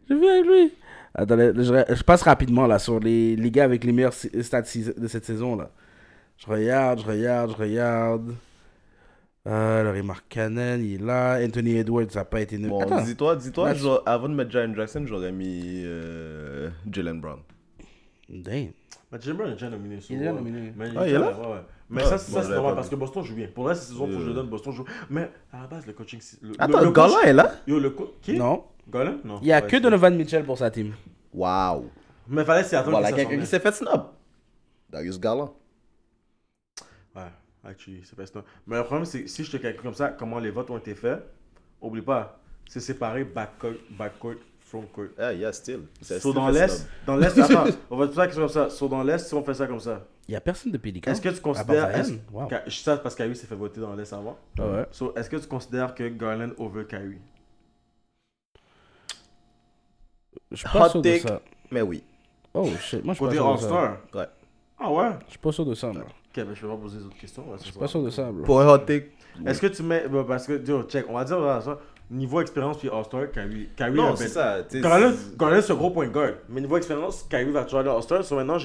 Je 0.09 0.13
vais 0.15 0.29
avec 0.29 0.45
lui. 0.45 0.71
Attendez, 1.15 1.51
je, 1.55 1.95
je 1.95 2.03
passe 2.03 2.21
rapidement 2.23 2.65
là 2.67 2.79
sur 2.79 2.99
les, 2.99 3.35
les 3.35 3.51
gars 3.51 3.65
avec 3.65 3.83
les 3.83 3.91
meilleurs 3.91 4.13
stats 4.13 4.61
de 4.63 5.07
cette 5.07 5.25
saison 5.25 5.55
là. 5.55 5.69
Je 6.37 6.47
regarde, 6.47 6.99
je 7.01 7.05
regarde, 7.05 7.51
je 7.51 7.55
regarde. 7.55 8.33
Euh, 9.45 9.83
Laurie 9.83 10.03
Markkanen, 10.03 10.81
il 10.83 10.93
est 11.01 11.05
là. 11.05 11.37
Anthony 11.43 11.75
Edwards, 11.77 12.09
ça 12.09 12.19
n'a 12.19 12.25
pas 12.25 12.39
été... 12.41 12.57
Bon, 12.57 12.79
dis-toi, 13.03 13.35
dis-toi, 13.35 13.73
avant 14.05 14.29
de 14.29 14.33
mettre 14.35 14.51
Jaren 14.51 14.73
Jackson, 14.75 15.03
j'aurais 15.05 15.33
mis 15.33 15.81
euh, 15.83 16.69
Jalen 16.89 17.19
Brown. 17.19 17.39
Damn. 18.29 18.69
Mais 19.11 19.19
Jalen 19.19 19.37
Brown 19.37 19.49
est 19.49 19.53
déjà 19.55 19.69
nominé. 19.69 19.99
Il 20.09 20.15
est 20.15 20.19
déjà 20.19 20.31
nominé. 20.31 20.73
Mais 20.77 20.85
Ah, 20.95 21.07
il 21.07 21.13
est 21.13 21.19
là? 21.19 21.27
Ouais, 21.37 21.47
ouais. 21.47 21.61
Mais 21.89 22.01
Ah, 22.05 22.17
ça, 22.17 22.17
c'est 22.17 22.49
normal 22.49 22.75
parce 22.75 22.87
que 22.89 22.95
Boston 22.95 23.21
joue 23.23 23.35
bien. 23.35 23.47
Pour 23.53 23.67
la 23.67 23.75
saison, 23.75 24.07
faut 24.07 24.13
que 24.17 24.19
je 24.23 24.29
Euh. 24.29 24.33
donne. 24.33 24.47
Boston 24.47 24.71
joue. 24.73 24.85
Mais 25.09 25.29
à 25.51 25.61
la 25.61 25.67
base, 25.67 25.85
le 25.85 25.93
coaching. 25.93 26.21
Le, 26.41 26.53
Attends, 26.57 26.79
le, 26.79 26.85
le 26.85 26.91
coach- 26.91 27.11
est 27.25 27.33
là? 27.33 27.51
Yo, 27.67 27.79
le 27.79 27.89
coach. 27.89 28.09
Qui? 28.21 28.37
Non. 28.37 28.63
Non. 29.25 29.39
Il 29.41 29.45
n'y 29.45 29.51
a 29.53 29.59
Ouais, 29.61 29.67
que 29.67 29.77
Donovan 29.77 30.15
Mitchell 30.15 30.43
pour 30.45 30.57
sa 30.57 30.71
team. 30.71 30.93
Waouh. 31.33 31.89
Mais 32.29 32.45
fallait 32.45 32.63
s'y 32.63 32.75
attendre. 32.77 32.91
Voilà 32.97 33.11
quelqu'un 33.11 33.37
qui 33.39 33.45
s'est 33.45 33.59
fait 33.59 33.73
snob. 33.73 34.05
Darius 34.89 35.19
Garland. 35.19 35.53
Actually, 37.63 38.01
c'est 38.03 38.15
pas 38.15 38.25
ça. 38.25 38.43
Mais 38.67 38.77
le 38.77 38.83
problème, 38.83 39.05
c'est 39.05 39.23
que 39.23 39.27
si 39.29 39.43
je 39.43 39.51
te 39.51 39.57
calcule 39.57 39.81
comme 39.83 39.93
ça, 39.93 40.09
comment 40.09 40.39
les 40.39 40.51
votes 40.51 40.69
ont 40.69 40.77
été 40.77 40.95
faits, 40.95 41.23
oublie 41.81 42.01
pas, 42.01 42.39
c'est 42.67 42.79
séparé 42.79 43.23
backcourt, 43.23 43.73
backcourt, 43.91 44.35
frontcourt. 44.59 45.09
Ah, 45.17 45.33
yeah, 45.33 45.51
still. 45.51 45.81
So 46.01 46.17
still 46.19 46.33
dans 46.33 46.49
l'Est, 46.49 46.87
dans 47.05 47.15
l'Est, 47.17 47.37
attends, 47.37 47.65
on 47.89 47.97
va 47.97 48.07
te 48.07 48.13
faire 48.13 48.29
comme 48.33 48.47
ça. 48.49 48.69
So 48.69 48.87
dans 48.87 49.03
l'Est, 49.03 49.27
si 49.27 49.33
on 49.33 49.43
fait 49.43 49.53
ça 49.53 49.67
comme 49.67 49.79
ça, 49.79 50.05
Il 50.27 50.31
n'y 50.31 50.37
a 50.37 50.41
personne 50.41 50.71
de 50.71 50.77
Pélican. 50.77 51.11
est-ce 51.11 51.21
que 51.21 51.29
tu 51.29 51.41
considères. 51.41 52.05
Wow. 52.31 52.47
Je 52.65 52.71
sais 52.71 52.97
parce 52.97 53.13
qu'Kyrie 53.15 53.35
s'est 53.35 53.47
fait 53.47 53.55
voter 53.55 53.81
dans 53.81 53.93
l'Est 53.95 54.11
avant. 54.13 54.37
Ah 54.57 54.67
ouais. 54.67 54.85
So, 54.91 55.13
est-ce 55.15 55.29
que 55.29 55.35
tu 55.37 55.47
considères 55.47 55.93
que 55.93 56.07
Garland 56.07 56.51
over 56.57 56.85
Kyrie 56.87 57.19
Je 60.51 60.57
suis 60.57 60.69
pas 60.69 60.85
Hot 60.85 60.89
sûr 60.89 61.01
de 61.01 61.09
take. 61.09 61.27
ça. 61.27 61.41
Mais 61.71 61.81
oui. 61.81 62.03
Oh 62.53 62.69
shit, 62.79 63.03
moi 63.03 63.13
je 63.13 63.17
suis 63.17 63.25
pas 63.25 63.31
sûr 63.33 63.51
de 63.53 63.57
ça. 63.59 63.65
All-Star. 63.65 63.97
Ouais. 64.13 64.27
Ah 64.79 64.91
ouais? 64.91 65.09
Je 65.25 65.29
suis 65.31 65.39
pas 65.39 65.51
sûr 65.51 65.65
de 65.65 65.73
ça, 65.73 65.91
moi. 65.91 66.05
Ok, 66.35 66.43
ben 66.45 66.55
je 66.55 66.65
vais 66.65 66.73
pas 66.73 66.79
poser 66.79 66.97
d'autres 66.99 67.17
questions. 67.17 67.43
Je 67.59 67.63
suis 67.63 67.71
pas 67.73 67.87
sûr 67.87 68.01
de 68.03 68.09
ça, 68.09 68.23
bro. 68.31 68.43
Pour 68.43 68.59
un 68.61 68.67
hot 68.67 68.79
take. 68.79 69.11
Est-ce 69.45 69.61
que 69.61 69.67
tu 69.67 69.83
mets. 69.83 70.07
bah, 70.07 70.25
parce 70.27 70.47
que, 70.47 70.53
yo, 70.65 70.83
check, 70.83 71.05
on 71.09 71.13
va 71.13 71.23
dire 71.23 71.39
voilà, 71.39 71.61
ça. 71.61 71.79
Niveau 72.11 72.41
expérience 72.41 72.77
puis 72.77 72.89
All-Star, 72.89 73.31
Kyrie. 73.31 73.69
Kyrie 73.75 73.93
Non, 73.93 74.13
a 74.13 74.15
c'est 74.15 74.25
ben- 74.25 74.29
ça. 74.29 74.57
tu 74.69 74.75
sais, 74.77 74.81
Garland, 74.81 75.13
c'est- 75.15 75.37
Garland, 75.37 75.61
c'est 75.61 75.71
un 75.71 75.75
gros 75.75 75.89
point 75.91 76.07
guard. 76.07 76.33
Mais 76.49 76.61
niveau 76.61 76.77
expérience, 76.77 77.23
Kyrie 77.29 77.51
va 77.51 77.63
toujours 77.63 77.79
aller 77.79 77.89
à 77.89 77.93
All-Star. 77.93 78.23
So 78.23 78.35
maintenant, 78.35 78.57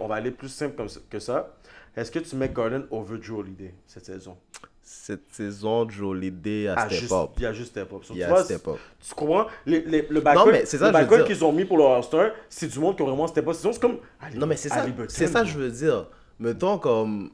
on 0.00 0.06
va 0.08 0.14
aller 0.16 0.30
plus 0.30 0.48
simple 0.48 0.76
comme 0.76 0.88
ça- 0.88 1.00
que 1.08 1.18
ça. 1.18 1.54
Est-ce 1.96 2.10
que 2.10 2.18
tu 2.18 2.36
mets 2.36 2.48
Garland 2.48 2.82
over 2.90 3.16
Drew 3.18 3.38
Holiday 3.38 3.74
cette 3.86 4.04
saison? 4.06 4.36
Cette 4.82 5.32
saison, 5.32 5.88
Jolie 5.88 6.30
D 6.32 6.66
a 6.68 6.74
Ah, 6.76 6.86
step 6.88 6.98
juste- 7.00 7.12
up. 7.12 7.30
Il 7.36 7.42
y 7.42 7.46
a 7.46 7.52
juste 7.52 7.70
step 7.70 7.92
up. 7.92 8.02
So, 8.04 8.12
Il 8.12 8.18
tu 8.18 8.22
a 8.24 8.28
vois, 8.28 8.42
step 8.44 8.66
up. 8.66 8.76
Tu 9.06 9.14
comprends? 9.14 9.46
Les, 9.66 9.82
les, 9.82 10.06
Le 10.10 10.20
backcourt, 10.20 10.46
Non, 10.46 10.52
mais 10.52 10.64
c'est 10.64 10.78
ça, 10.78 10.86
le 10.86 10.92
je 10.92 10.96
veux 10.96 11.02
backcourt 11.04 11.16
dire. 11.18 11.26
qu'ils 11.26 11.44
ont 11.44 11.52
mis 11.52 11.64
pour 11.64 11.78
le 11.78 11.84
All-Star, 11.84 12.30
c'est 12.48 12.66
du 12.66 12.78
monde 12.80 12.96
qui 12.96 13.02
a 13.02 13.06
vraiment 13.06 13.26
step 13.28 13.46
up. 13.46 13.54
Sinon, 13.54 13.72
c'est 13.72 13.80
comme. 13.80 13.98
Non, 14.34 14.46
mais 14.46 14.56
c'est 14.56 14.68
ça, 14.68 14.84
c'est 15.08 15.26
ça, 15.28 15.44
je 15.44 15.56
veux 15.58 15.70
dire. 15.70 16.06
Mettons 16.40 16.78
comme. 16.78 17.30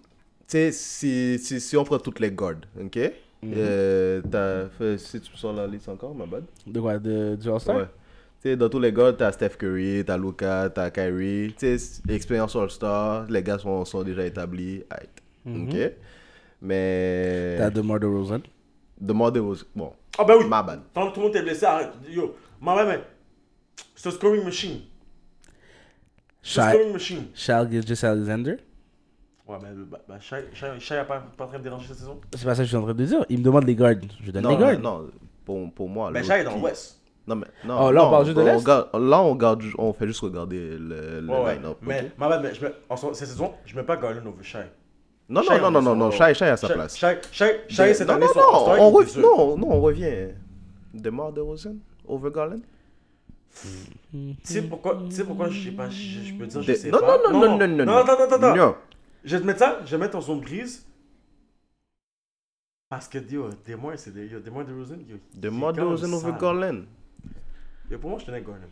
Tu 0.48 0.52
sais, 0.58 0.72
si, 0.72 1.38
si, 1.38 1.60
si 1.60 1.76
on 1.76 1.84
prend 1.84 1.98
toutes 1.98 2.20
les 2.20 2.30
guards, 2.30 2.60
ok? 2.80 2.98
Euh, 3.44 4.20
t'as 4.30 4.68
fait, 4.68 4.98
si 4.98 5.20
tu 5.20 5.30
me 5.32 5.36
sors 5.36 5.52
la 5.52 5.66
liste 5.66 5.88
encore, 5.88 6.14
ma 6.14 6.26
bad? 6.26 6.44
De 6.66 6.80
quoi? 6.80 6.98
De, 6.98 7.36
Du 7.40 7.48
All-Star? 7.48 7.76
Ouais. 7.76 7.84
Tu 8.42 8.50
sais, 8.50 8.56
dans 8.56 8.68
tous 8.68 8.78
les 8.80 8.92
guards, 8.92 9.16
t'as 9.16 9.32
Steph 9.32 9.50
Curry, 9.58 10.02
t'as 10.04 10.16
Luka, 10.18 10.68
t'as 10.70 10.90
Kyrie. 10.90 11.54
Tu 11.58 11.78
sais, 11.78 12.02
expérience 12.08 12.54
All-Star, 12.56 13.26
les 13.30 13.42
gars 13.42 13.58
sont, 13.58 13.84
sont 13.84 14.02
déjà 14.02 14.24
établis. 14.26 14.82
Aight. 14.90 15.10
Ok? 15.46 15.92
Mais. 16.62 17.56
T'as 17.58 17.70
DeMar 17.70 18.00
DeRozan. 18.00 18.40
Demandez 19.00 19.40
aux. 19.40 19.56
Bon, 19.74 19.92
Ah, 20.18 20.24
ben 20.24 20.36
oui. 20.38 20.46
ma 20.48 20.62
bad. 20.62 20.80
Tant 20.94 21.08
que 21.10 21.14
tout 21.14 21.20
le 21.20 21.26
monde 21.26 21.36
est 21.36 21.42
blessé, 21.42 21.64
arrête. 21.66 21.90
Yo, 22.08 22.34
maman, 22.60 22.86
mais. 22.86 23.00
C'est 23.94 24.10
scoring 24.10 24.42
machine. 24.44 24.80
Shai 26.42 26.62
scoring 26.70 26.92
machine. 26.92 27.26
Shai 27.34 27.66
Gilgeous 27.70 28.04
Alexander. 28.04 28.56
Ouais, 29.48 29.56
mais 29.62 29.68
bah, 29.90 29.98
bah, 30.08 30.16
Shai, 30.20 30.44
Shai, 30.54 30.68
Shai 30.80 30.96
a 30.98 31.04
pas, 31.04 31.22
pas 31.36 31.44
en 31.44 31.48
train 31.48 31.58
de 31.58 31.62
déranger 31.62 31.86
cette 31.88 31.98
saison? 31.98 32.20
C'est 32.36 32.44
pas 32.44 32.54
ça 32.54 32.62
que 32.62 32.64
je 32.64 32.68
suis 32.68 32.76
en 32.76 32.82
train 32.82 32.94
de 32.94 33.04
dire. 33.04 33.24
Il 33.28 33.38
me 33.38 33.44
demande 33.44 33.64
les 33.64 33.76
guards. 33.76 33.94
Je 34.24 34.30
donne 34.32 34.42
Non, 34.42 34.50
les 34.50 34.56
guards. 34.56 34.78
non, 34.80 35.06
pour, 35.44 35.72
pour 35.72 35.88
moi. 35.88 36.10
L'autre 36.10 36.24
Shai 36.26 36.40
est 36.40 36.44
dans 36.44 36.56
l'Ouest. 36.58 37.00
Non, 37.28 37.36
mais. 37.36 37.46
Non, 37.64 37.76
Oh, 37.80 37.90
là, 37.92 38.02
on 38.02 38.04
non, 38.06 38.10
parle 38.10 38.24
juste 38.24 38.36
de 38.36 38.42
l'Est? 38.42 38.66
Là, 38.66 38.88
on, 39.22 39.30
regarde, 39.30 39.60
ju- 39.62 39.74
on 39.78 39.92
fait 39.92 40.06
juste 40.06 40.20
regarder 40.20 40.76
le, 40.78 41.20
le 41.20 41.28
Ouais, 41.28 41.42
ouais. 41.44 41.54
line-up. 41.56 41.76
Mais, 41.82 42.00
ok? 42.02 42.10
ma 42.18 42.38
mais 42.40 42.54
je 42.54 42.64
mets, 42.64 42.72
en 42.88 42.96
ce- 42.96 43.12
cette 43.14 43.28
saison, 43.28 43.52
je 43.64 43.76
mets 43.76 43.82
pas 43.84 43.96
Garland 43.96 44.26
over 44.26 44.42
Shai. 44.42 44.58
Non, 45.28 45.42
Shai, 45.42 45.60
non, 45.60 45.70
non, 45.70 45.82
non, 45.82 45.90
on 45.90 45.94
non, 45.96 46.04
non, 46.06 46.10
Shai, 46.12 46.34
Shai 46.34 46.46
à 46.48 46.56
sa 46.56 46.66
Shai- 46.68 46.74
place. 46.74 46.96
Shai, 46.96 47.16
Shai, 47.32 47.60
Shai, 47.68 47.94
cette 47.94 48.08
non, 48.08 48.14
non, 48.18 48.26
non, 48.26 48.42
on 48.78 48.92
non, 49.20 49.56
non, 49.58 49.68
on 49.72 49.80
revient. 49.80 50.28
DeMar 50.94 51.32
DeRozan 51.32 51.76
over 52.06 52.30
Garland 52.32 52.60
Tu 54.12 54.36
sais 54.44 54.62
pourquoi, 54.62 54.98
tu 55.08 55.14
sais 55.14 55.24
pourquoi 55.24 55.48
je 55.48 55.64
sais 55.64 55.70
pas, 55.74 55.88
je, 55.90 55.96
je 56.24 56.34
peux 56.34 56.46
dire, 56.46 56.62
je 56.62 56.72
sais 56.74 56.90
non, 56.90 56.98
pas. 57.00 57.18
non, 57.24 57.32
non, 57.32 57.40
non, 57.58 57.58
non, 57.58 57.68
non, 57.76 57.84
non. 57.86 57.96
attends, 57.96 58.12
attends, 58.12 58.36
attends. 58.36 58.56
Non. 58.56 58.74
Je 59.26 59.34
vais 59.36 59.42
te 59.42 59.46
mettre 59.46 59.58
ça, 59.58 59.80
je 59.84 59.90
vais 59.90 59.98
mettre 59.98 60.16
en 60.16 60.20
zone 60.20 60.40
grise. 60.40 60.86
Parce 62.88 63.08
que, 63.08 63.18
yo, 63.18 63.50
Desmois, 63.66 63.96
c'est 63.96 64.12
des, 64.12 64.28
yo, 64.28 64.38
Desmois 64.38 64.62
de 64.62 64.72
Rosen, 64.72 65.04
yo. 65.08 65.16
Est 65.16 65.50
quand 65.50 65.50
même 65.60 65.72
DeRozan 65.74 66.12
over. 66.12 66.32
Garland 66.40 66.84
Yo, 67.90 67.98
pour 67.98 68.10
moi, 68.10 68.18
je 68.20 68.26
tenais 68.26 68.40
Garland. 68.40 68.70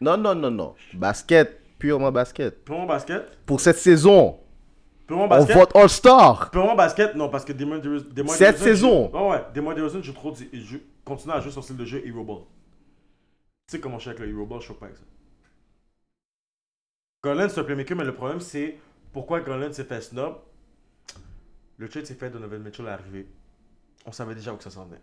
Non, 0.00 0.16
non, 0.16 0.34
non, 0.34 0.50
non. 0.50 0.74
Basket, 0.94 1.60
purement 1.78 2.10
basket. 2.10 2.64
Pour 2.64 2.78
moi, 2.78 2.86
basket, 2.86 3.38
Pour 3.44 3.60
cette 3.60 3.76
saison, 3.76 4.40
pour 5.06 5.18
moi, 5.18 5.26
on 5.26 5.28
basket. 5.28 5.54
vote 5.56 5.76
All-Star. 5.76 6.50
Moi, 6.54 6.74
basket, 6.74 7.14
non, 7.14 7.28
parce 7.28 7.44
que 7.44 7.52
Desmois 7.52 7.78
de 7.78 7.90
Rosen. 7.90 8.28
Cette 8.28 8.56
saison. 8.58 9.10
je- 9.12 9.16
Ouais, 9.18 9.28
ouais, 9.32 9.44
Desmois 9.52 9.74
de 9.74 9.82
Rosen, 9.82 10.02
je 10.02 10.12
trouve, 10.12 10.42
joue- 10.54 10.80
continue 11.04 11.34
à 11.34 11.40
jouer 11.40 11.52
son 11.52 11.60
style 11.60 11.76
de 11.76 11.84
jeu 11.84 12.02
Hero 12.06 12.24
Ball. 12.24 12.38
Tu 13.68 13.72
sais 13.72 13.80
comment 13.80 13.98
je 13.98 14.02
suis 14.02 14.10
avec 14.10 14.20
le 14.22 14.30
Hero 14.30 14.46
Ball, 14.46 14.60
je 14.60 14.64
suis 14.66 14.74
pas 14.74 14.86
avec 14.86 14.96
ça. 14.96 15.04
Garland, 17.22 17.48
c'est 17.50 17.60
un 17.60 17.64
playmaker, 17.64 17.96
mais 17.96 18.04
le 18.04 18.14
problème, 18.14 18.40
c'est 18.40 18.78
pourquoi 19.16 19.40
Garland 19.40 19.72
s'est 19.72 19.84
fait 19.84 20.02
snob? 20.02 20.34
Le 21.78 21.88
trade 21.88 22.04
s'est 22.04 22.16
fait, 22.16 22.28
Donovan 22.28 22.62
Mitchell 22.62 22.84
est 22.84 22.90
arrivé. 22.90 23.26
On 24.04 24.12
savait 24.12 24.34
déjà 24.34 24.52
où 24.52 24.58
que 24.58 24.62
ça 24.62 24.68
s'en 24.68 24.84
venait. 24.84 25.00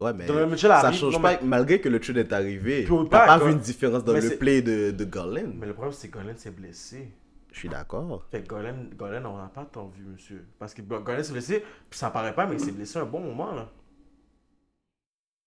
Ouais, 0.00 0.14
mais 0.14 0.24
Donovan 0.24 0.48
Mitchell 0.48 0.70
ça 0.70 0.78
arrive, 0.78 0.98
change 0.98 1.12
non, 1.12 1.20
pas, 1.20 1.32
mais- 1.32 1.46
malgré 1.46 1.78
que 1.78 1.90
le 1.90 2.00
trade 2.00 2.16
est 2.16 2.32
arrivé. 2.32 2.84
Puis 2.84 2.94
T'as 3.10 3.26
pas, 3.26 3.38
pas 3.38 3.44
vu 3.44 3.52
une 3.52 3.58
différence 3.58 4.02
dans 4.02 4.14
Mais 4.14 4.22
le 4.22 4.38
play 4.38 4.62
de, 4.62 4.92
de 4.92 5.04
Garland. 5.04 5.52
Mais 5.56 5.66
le 5.66 5.74
problème, 5.74 5.92
c'est 5.92 6.08
que 6.08 6.16
Garland 6.16 6.38
s'est 6.38 6.52
blessé. 6.52 7.12
Je 7.52 7.58
suis 7.58 7.68
d'accord. 7.68 8.24
Fait 8.30 8.42
que 8.42 8.48
Garland, 8.48 8.86
Garland, 8.98 9.26
on 9.26 9.36
n'a 9.36 9.48
pas 9.48 9.66
tant 9.66 9.88
vu, 9.88 10.04
monsieur. 10.04 10.46
Parce 10.58 10.72
que 10.72 10.80
Garland 10.80 11.22
s'est 11.22 11.32
blessé, 11.32 11.62
puis 11.90 11.98
ça 11.98 12.08
paraît 12.08 12.34
pas, 12.34 12.46
mais 12.46 12.54
il 12.54 12.60
s'est 12.60 12.72
blessé 12.72 12.98
un 12.98 13.04
bon 13.04 13.20
moment, 13.20 13.54
là. 13.54 13.68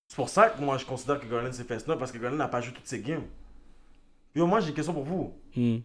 C'est 0.08 0.18
pour 0.18 0.30
ça 0.30 0.50
que 0.50 0.62
moi, 0.62 0.78
je 0.78 0.86
considère 0.86 1.20
que 1.20 1.26
Garland 1.26 1.52
s'est 1.52 1.64
fait 1.64 1.80
snob, 1.80 1.98
parce 1.98 2.12
que 2.12 2.20
Garland 2.20 2.38
n'a 2.38 2.48
pas 2.48 2.62
joué 2.62 2.76
toutes 2.76 2.86
ses 2.86 3.02
games. 3.02 3.24
Yo, 4.36 4.46
moi, 4.46 4.60
j'ai 4.60 4.70
une 4.70 4.76
question 4.76 4.94
pour 4.94 5.04
vous. 5.04 5.34
Hmm. 5.56 5.78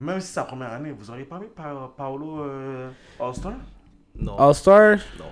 Même 0.00 0.20
si 0.20 0.28
c'est 0.28 0.34
sa 0.34 0.44
première 0.44 0.72
année, 0.72 0.92
vous 0.92 1.10
auriez 1.10 1.24
pas 1.24 1.38
mis 1.38 1.46
Pa- 1.54 1.92
Paolo 1.96 2.40
euh, 2.42 2.90
All-Star? 3.18 3.54
Non. 4.18 4.36
All-Star? 4.38 4.96
non. 5.18 5.24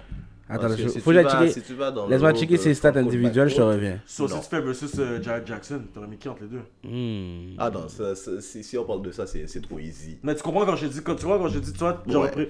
Attends, 0.50 0.68
je- 0.76 0.88
si 0.88 1.00
faut 1.00 1.10
que 1.10 1.14
j'aille 1.22 1.50
si 1.52 1.60
Laisse-moi 2.08 2.32
checker 2.32 2.56
de 2.56 2.62
ses 2.62 2.72
stats 2.74 2.96
individuelles, 2.96 3.50
je 3.50 3.56
te 3.56 3.60
reviens. 3.60 4.00
Sauf 4.06 4.30
Non. 4.30 4.36
si 4.40 4.48
tu 4.48 4.56
fais 4.56 4.62
versus 4.62 4.98
euh, 4.98 5.22
Jared 5.22 5.46
Jackson, 5.46 5.82
t'aurais 5.92 6.06
mis 6.06 6.16
qui 6.16 6.26
entre 6.26 6.42
les 6.44 6.48
deux? 6.48 6.62
Hmm. 6.84 7.54
Ah 7.58 7.68
non, 7.70 7.86
ça, 7.88 8.14
ça- 8.14 8.40
si, 8.40 8.64
si 8.64 8.78
on 8.78 8.84
parle 8.86 9.02
de 9.02 9.10
ça, 9.10 9.26
c'est 9.26 9.60
trop 9.60 9.78
easy. 9.78 10.18
Mais 10.22 10.34
tu 10.34 10.42
comprends 10.42 10.64
quand 10.64 10.76
j'ai 10.76 10.88
dit, 10.88 11.02
quand 11.02 11.16
tu 11.16 11.26
vois, 11.26 11.36
quand 11.38 11.48
j'ai 11.48 11.60
dit, 11.60 11.72
tu 11.72 11.78
vois, 11.78 12.02
j'aurais 12.06 12.30
pris. 12.30 12.48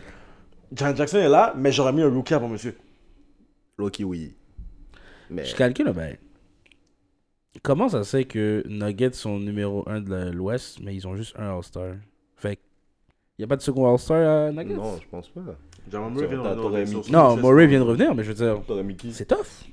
Jared 0.73 0.97
Jackson 0.97 1.19
est 1.19 1.29
là, 1.29 1.53
mais 1.57 1.73
j'aurais 1.73 1.93
mis 1.93 2.03
un 2.03 2.09
rookie 2.09 2.35
avant 2.35 2.49
monsieur. 2.49 2.77
Loki, 3.79 4.05
oui. 4.05 4.37
Mais 5.31 5.45
Je 5.45 5.57
calcule, 5.57 5.91
ben. 5.93 6.17
Comment 7.63 7.89
ça 7.89 8.05
se 8.05 8.17
fait 8.17 8.25
que 8.25 8.63
Nuggets 8.69 9.13
sont 9.13 9.39
numéro 9.39 9.89
1 9.89 10.01
de 10.01 10.31
l'Ouest, 10.31 10.81
mais 10.83 10.95
ils 10.95 11.07
ont 11.07 11.17
juste 11.17 11.35
un 11.39 11.55
All-Star? 11.57 11.95
Fait 12.37 12.57
que. 12.57 12.61
Y 13.39 13.45
a 13.45 13.47
pas 13.47 13.57
de 13.57 13.63
second 13.63 13.91
All-Star 13.91 14.47
à 14.49 14.53
Nuggets? 14.53 14.75
Non, 14.75 14.97
je 15.01 15.09
pense 15.09 15.29
pas. 15.29 15.41
Jamal 15.91 16.13
Murray 16.13 16.27
vient 16.29 16.55
de 16.55 16.61
revenir, 16.61 17.03
Non, 17.11 17.37
Murray 17.37 17.67
vient 17.67 17.79
de 17.81 17.85
revenir, 17.85 18.15
mais 18.15 18.23
je 18.25 18.33
veux 18.33 18.35
dire. 18.35 18.63
C'est 19.13 19.27
tough. 19.27 19.65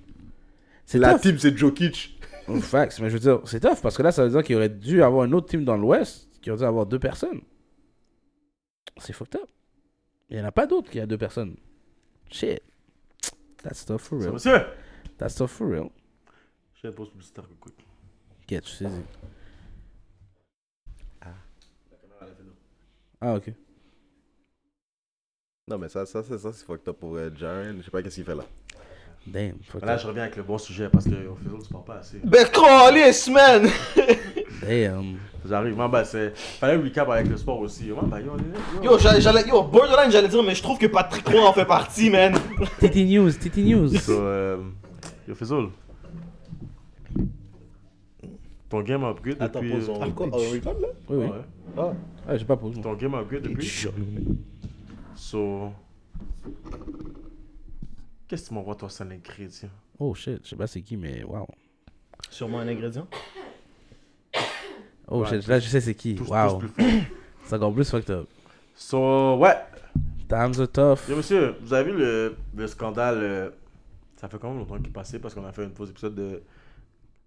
C'est 0.85 0.97
La 0.97 1.13
tough. 1.13 1.21
team, 1.21 1.37
c'est 1.37 1.57
Jokic. 1.57 2.19
Oh, 2.47 2.59
Facts, 2.59 2.99
mais 3.01 3.09
je 3.09 3.13
veux 3.13 3.19
dire, 3.19 3.41
c'est 3.45 3.59
tough 3.59 3.81
parce 3.81 3.97
que 3.97 4.03
là, 4.03 4.11
ça 4.11 4.23
veut 4.23 4.29
dire 4.29 4.43
qu'il 4.43 4.55
aurait 4.55 4.69
dû 4.69 5.01
avoir 5.01 5.23
un 5.23 5.31
autre 5.31 5.47
team 5.47 5.65
dans 5.65 5.77
l'Ouest 5.77 6.29
qui 6.41 6.51
aurait 6.51 6.59
dû 6.59 6.65
avoir 6.65 6.85
deux 6.85 6.99
personnes. 6.99 7.41
C'est 8.97 9.13
fucked 9.13 9.35
up. 9.41 9.49
Il 10.29 10.37
n'y 10.37 10.43
en 10.43 10.45
a 10.45 10.51
pas 10.51 10.67
d'autres 10.67 10.89
qui 10.91 10.99
a 10.99 11.07
deux 11.07 11.17
personnes. 11.17 11.55
Shit. 12.29 12.61
That's 13.63 13.83
tough 13.85 13.97
for 14.01 14.19
real. 14.19 14.33
Monsieur 14.33 14.61
That's 15.17 15.35
tough 15.35 15.49
for 15.49 15.67
real. 15.67 15.89
Je 16.75 16.81
fais 16.81 16.87
une 16.89 16.93
pause 16.93 17.09
publicitaire, 17.09 17.45
quick. 17.59 17.75
Get, 18.47 18.61
je 18.65 18.69
sais. 18.69 18.85
Ah, 23.21 23.33
ok. 23.35 23.51
Non, 25.67 25.77
mais 25.79 25.89
ça, 25.89 26.05
ça, 26.05 26.21
c'est 26.21 26.37
ça, 26.37 26.51
c'est 26.53 26.63
fucked 26.65 26.87
up 26.87 26.97
pour 26.99 27.15
euh, 27.15 27.31
Jaren. 27.35 27.77
Je 27.79 27.83
sais 27.85 27.89
pas 27.91 28.03
qu'est-ce 28.03 28.15
qu'il 28.15 28.23
fait 28.25 28.35
là. 28.35 28.43
Damn. 29.25 29.55
Là, 29.81 29.97
je 29.97 30.05
reviens 30.05 30.23
avec 30.23 30.35
le 30.35 30.43
bon 30.43 30.59
sujet 30.59 30.89
parce 30.89 31.05
qu'au 31.05 31.11
final, 31.35 31.59
tu 31.65 31.71
parles 31.73 31.85
pas 31.85 31.95
assez. 31.95 32.19
Ben, 32.23 32.45
Callis, 32.47 33.31
man! 33.31 33.67
Damn. 34.61 35.17
J'arrive, 35.43 35.75
moi, 35.75 35.87
bah, 35.87 36.05
c'est. 36.05 36.37
Fallait 36.37 36.75
recap 36.75 37.09
avec 37.09 37.27
le 37.27 37.37
sport 37.37 37.59
aussi. 37.61 37.85
Moi, 37.89 38.03
bah, 38.05 38.21
yo, 38.21 38.33
yo. 38.37 38.83
Yo, 38.91 38.99
j'allais, 38.99 39.21
j'allais- 39.21 39.47
yo, 39.47 39.63
borderline, 39.63 40.11
j'allais 40.11 40.27
dire, 40.27 40.43
mais 40.43 40.53
je 40.53 40.61
trouve 40.61 40.77
que 40.77 40.85
Patrick 40.85 41.27
Roy 41.27 41.41
en 41.47 41.53
fait 41.53 41.65
partie, 41.65 42.11
man. 42.11 42.35
Titi 42.79 43.05
News, 43.05 43.31
Titi 43.31 43.63
News. 43.63 43.95
So, 43.97 44.11
euh, 44.21 44.57
yo, 45.27 45.33
Faisol. 45.33 45.71
Ton 48.75 48.81
game 48.83 49.03
a 49.05 49.09
upgrade 49.11 49.37
Attends, 49.41 49.61
depuis. 49.61 49.71
pause, 49.71 49.89
on 49.89 50.01
euh, 50.01 50.05
record, 50.05 50.29
on 50.33 50.51
record 50.51 50.79
là? 50.81 50.87
Oui, 51.07 51.15
oui. 51.17 51.25
ouais. 51.27 51.31
Ah. 51.77 51.93
Ah, 52.27 52.37
j'ai 52.37 52.43
pas 52.43 52.57
posé. 52.57 52.81
Ton 52.81 52.93
game 52.95 53.15
a 53.15 53.19
upgrade 53.19 53.43
depuis. 53.43 53.87
So. 55.15 55.71
Qu'est-ce 58.27 58.43
que 58.43 58.47
tu 58.49 58.53
m'envoies, 58.53 58.75
toi, 58.75 58.89
ça 58.89 59.05
l'ingrédient 59.05 59.69
Oh 59.97 60.13
shit, 60.13 60.41
je 60.43 60.49
sais 60.49 60.55
pas 60.57 60.67
c'est 60.67 60.81
qui, 60.81 60.97
mais 60.97 61.23
wow. 61.23 61.47
Sûrement 62.29 62.59
un 62.59 62.67
ingrédient? 62.67 63.07
Oh 65.07 65.21
Ouais, 65.21 65.29
shit, 65.29 65.47
là 65.47 65.59
je 65.59 65.69
sais 65.69 65.79
c'est 65.79 65.95
qui. 65.95 66.15
Tous, 66.15 66.27
Wow. 66.29 66.59
tous 66.59 66.67
plus 66.67 66.83
fort. 66.83 67.01
C'est 67.45 67.55
encore 67.55 67.73
plus 67.73 67.89
fucked 67.89 68.09
up. 68.09 68.27
So, 68.73 69.37
ouais. 69.37 69.55
Times 70.27 70.59
are 70.59 70.67
tough. 70.67 71.07
Yo, 71.07 71.15
monsieur, 71.15 71.55
vous 71.61 71.71
avez 71.73 71.91
vu 71.93 71.97
le, 71.97 72.35
le 72.57 72.67
scandale 72.67 73.19
euh, 73.21 73.49
Ça 74.17 74.27
fait 74.27 74.37
combien 74.39 74.57
longtemps 74.59 74.77
qu'il 74.77 74.87
est 74.87 74.89
passé 74.89 75.19
parce 75.19 75.33
qu'on 75.33 75.45
a 75.45 75.51
fait 75.53 75.63
une 75.63 75.69
pause 75.71 75.91
épisode 75.91 76.15
de 76.15 76.41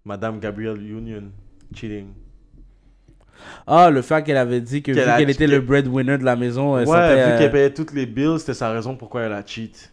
Madame 0.08 0.40
Gabrielle 0.40 0.80
Union 0.80 1.24
cheating. 1.74 2.06
Ah, 3.66 3.90
le 3.90 4.00
fait 4.00 4.24
qu'elle 4.24 4.38
avait 4.38 4.62
dit 4.62 4.82
que 4.82 4.90
vu 4.90 4.98
Qu'elle 4.98 5.28
était 5.28 5.46
le 5.46 5.60
breadwinner 5.60 6.16
de 6.16 6.24
la 6.24 6.34
maison, 6.34 6.78
elle 6.78 6.88
ouais, 6.88 6.96
sentait, 6.96 7.14
vu 7.14 7.20
euh, 7.20 7.38
qu'elle 7.38 7.50
payait 7.52 7.74
toutes 7.74 7.92
les 7.92 8.06
bills, 8.06 8.38
c'était 8.38 8.54
sa 8.54 8.70
raison 8.70 8.96
pourquoi 8.96 9.22
elle 9.22 9.32
a 9.34 9.44
cheat. 9.44 9.92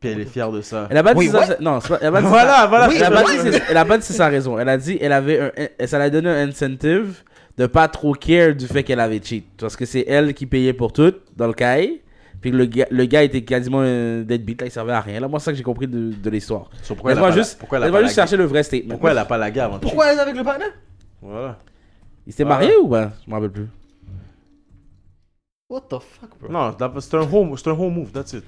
Puis 0.00 0.10
elle 0.10 0.20
est 0.20 0.24
fière 0.24 0.52
de 0.52 0.60
ça. 0.60 0.86
Elle 0.88 0.98
a 0.98 1.02
pas 1.02 1.14
dit 1.14 1.18
Oui, 1.18 1.28
ça. 1.28 1.56
Non, 1.60 1.80
c'est 1.80 1.88
pas- 1.88 1.98
elle 2.00 2.06
a 2.06 2.12
pas 2.12 2.22
dit 2.22 2.28
Voilà, 2.28 2.54
ça. 2.54 2.66
voilà, 2.68 2.88
Elle 2.94 3.02
a 3.02 3.06
c'est 3.06 3.12
pas 3.12 3.22
dit 3.24 3.38
c'est- 3.50 3.62
elle 3.70 3.76
a 3.76 3.84
pas 3.84 3.98
dit 3.98 4.04
c'est 4.06 4.12
sa 4.12 4.28
raison. 4.28 4.56
Elle 4.58 4.68
a 4.68 4.78
dit 4.78 4.98
elle 5.00 5.12
avait 5.12 5.40
un, 5.80 5.86
ça 5.86 5.98
l'a 5.98 6.10
donné 6.10 6.28
un 6.30 6.48
incentive 6.48 7.24
de 7.58 7.66
pas 7.66 7.88
trop 7.88 8.12
care 8.12 8.54
du 8.54 8.66
fait 8.68 8.84
qu'elle 8.84 9.00
avait 9.00 9.20
cheat. 9.20 9.46
Parce 9.58 9.74
que 9.74 9.84
c'est 9.84 10.04
elle 10.06 10.32
qui 10.32 10.46
payait 10.46 10.74
pour 10.74 10.92
tout 10.92 11.12
dans 11.36 11.48
le 11.48 11.54
cahier. 11.54 12.04
Puis 12.40 12.50
que 12.50 12.56
le 12.56 12.66
gars, 12.66 12.86
le 12.90 13.04
gars 13.06 13.22
était 13.22 13.42
quasiment 13.42 13.80
un 13.80 14.22
deadbeat, 14.22 14.60
là, 14.60 14.66
il 14.66 14.70
servait 14.70 14.92
à 14.92 15.00
rien. 15.00 15.20
Là, 15.20 15.26
moi, 15.28 15.38
c'est 15.40 15.46
ça 15.46 15.52
que 15.52 15.58
j'ai 15.58 15.64
compris 15.64 15.86
de, 15.88 16.12
de 16.12 16.30
l'histoire. 16.30 16.68
So, 16.82 16.94
pourquoi 16.94 17.12
elle 17.12 17.18
a 17.18 17.20
pas 17.22 17.28
la- 17.30 17.34
juste, 17.36 17.58
pourquoi 17.58 17.78
elle 17.78 17.84
a 17.84 17.86
laisse-moi 17.86 18.00
pas 18.00 18.06
juste 18.06 18.16
la- 18.16 18.22
chercher 18.22 18.36
le 18.36 18.44
vrai 18.44 18.62
statement. 18.62 18.90
Pourquoi 18.90 19.10
elle 19.12 19.18
a 19.18 19.24
pas 19.24 19.38
la 19.38 19.50
guerre 19.50 19.64
avant 19.64 19.76
de 19.76 19.80
Pourquoi 19.82 20.06
elle 20.12 20.18
est 20.18 20.20
avec 20.20 20.36
le 20.36 20.44
partenaire 20.44 20.72
Voilà. 21.22 21.58
Il 22.26 22.32
s'était 22.32 22.44
marié 22.44 22.76
ou 22.76 22.88
pas? 22.88 23.12
Je 23.24 23.30
m'en 23.30 23.36
rappelle 23.36 23.50
plus. 23.52 23.66
What 25.68 25.82
the 25.90 25.98
fuck, 26.00 26.38
bro? 26.40 26.50
Non, 26.52 26.72
that- 26.74 26.92
c'est 27.00 27.14
un 27.16 27.20
home, 27.32 27.54
c'est 27.56 27.68
un 27.68 27.72
home 27.72 27.94
move, 27.94 28.10
that's 28.12 28.32
it. 28.34 28.44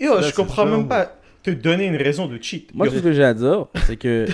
Yo, 0.00 0.16
je 0.18 0.22
c'est 0.26 0.34
comprends 0.34 0.66
même 0.66 0.88
pas 0.88 1.12
te 1.42 1.50
donner 1.52 1.86
une 1.86 1.96
raison 1.96 2.26
de 2.26 2.36
cheat. 2.42 2.74
Moi, 2.74 2.86
Yo, 2.86 2.92
tout 2.92 2.98
ce 2.98 3.02
que 3.04 3.12
j'ai 3.12 3.22
à 3.24 3.34
dire, 3.34 3.66
c'est 3.86 3.96
que 3.96 4.26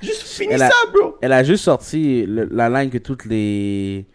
Juste 0.00 0.22
finis 0.22 0.52
Elle 0.52 0.62
a- 0.62 0.68
ça, 0.68 0.74
bro! 0.92 1.16
elle 1.20 1.32
a 1.32 1.42
juste 1.42 1.64
sorti 1.64 2.24
le- 2.26 2.48
la 2.52 2.68
ligne 2.68 2.90
que 2.90 2.98
toutes 2.98 3.24
les 3.24 4.06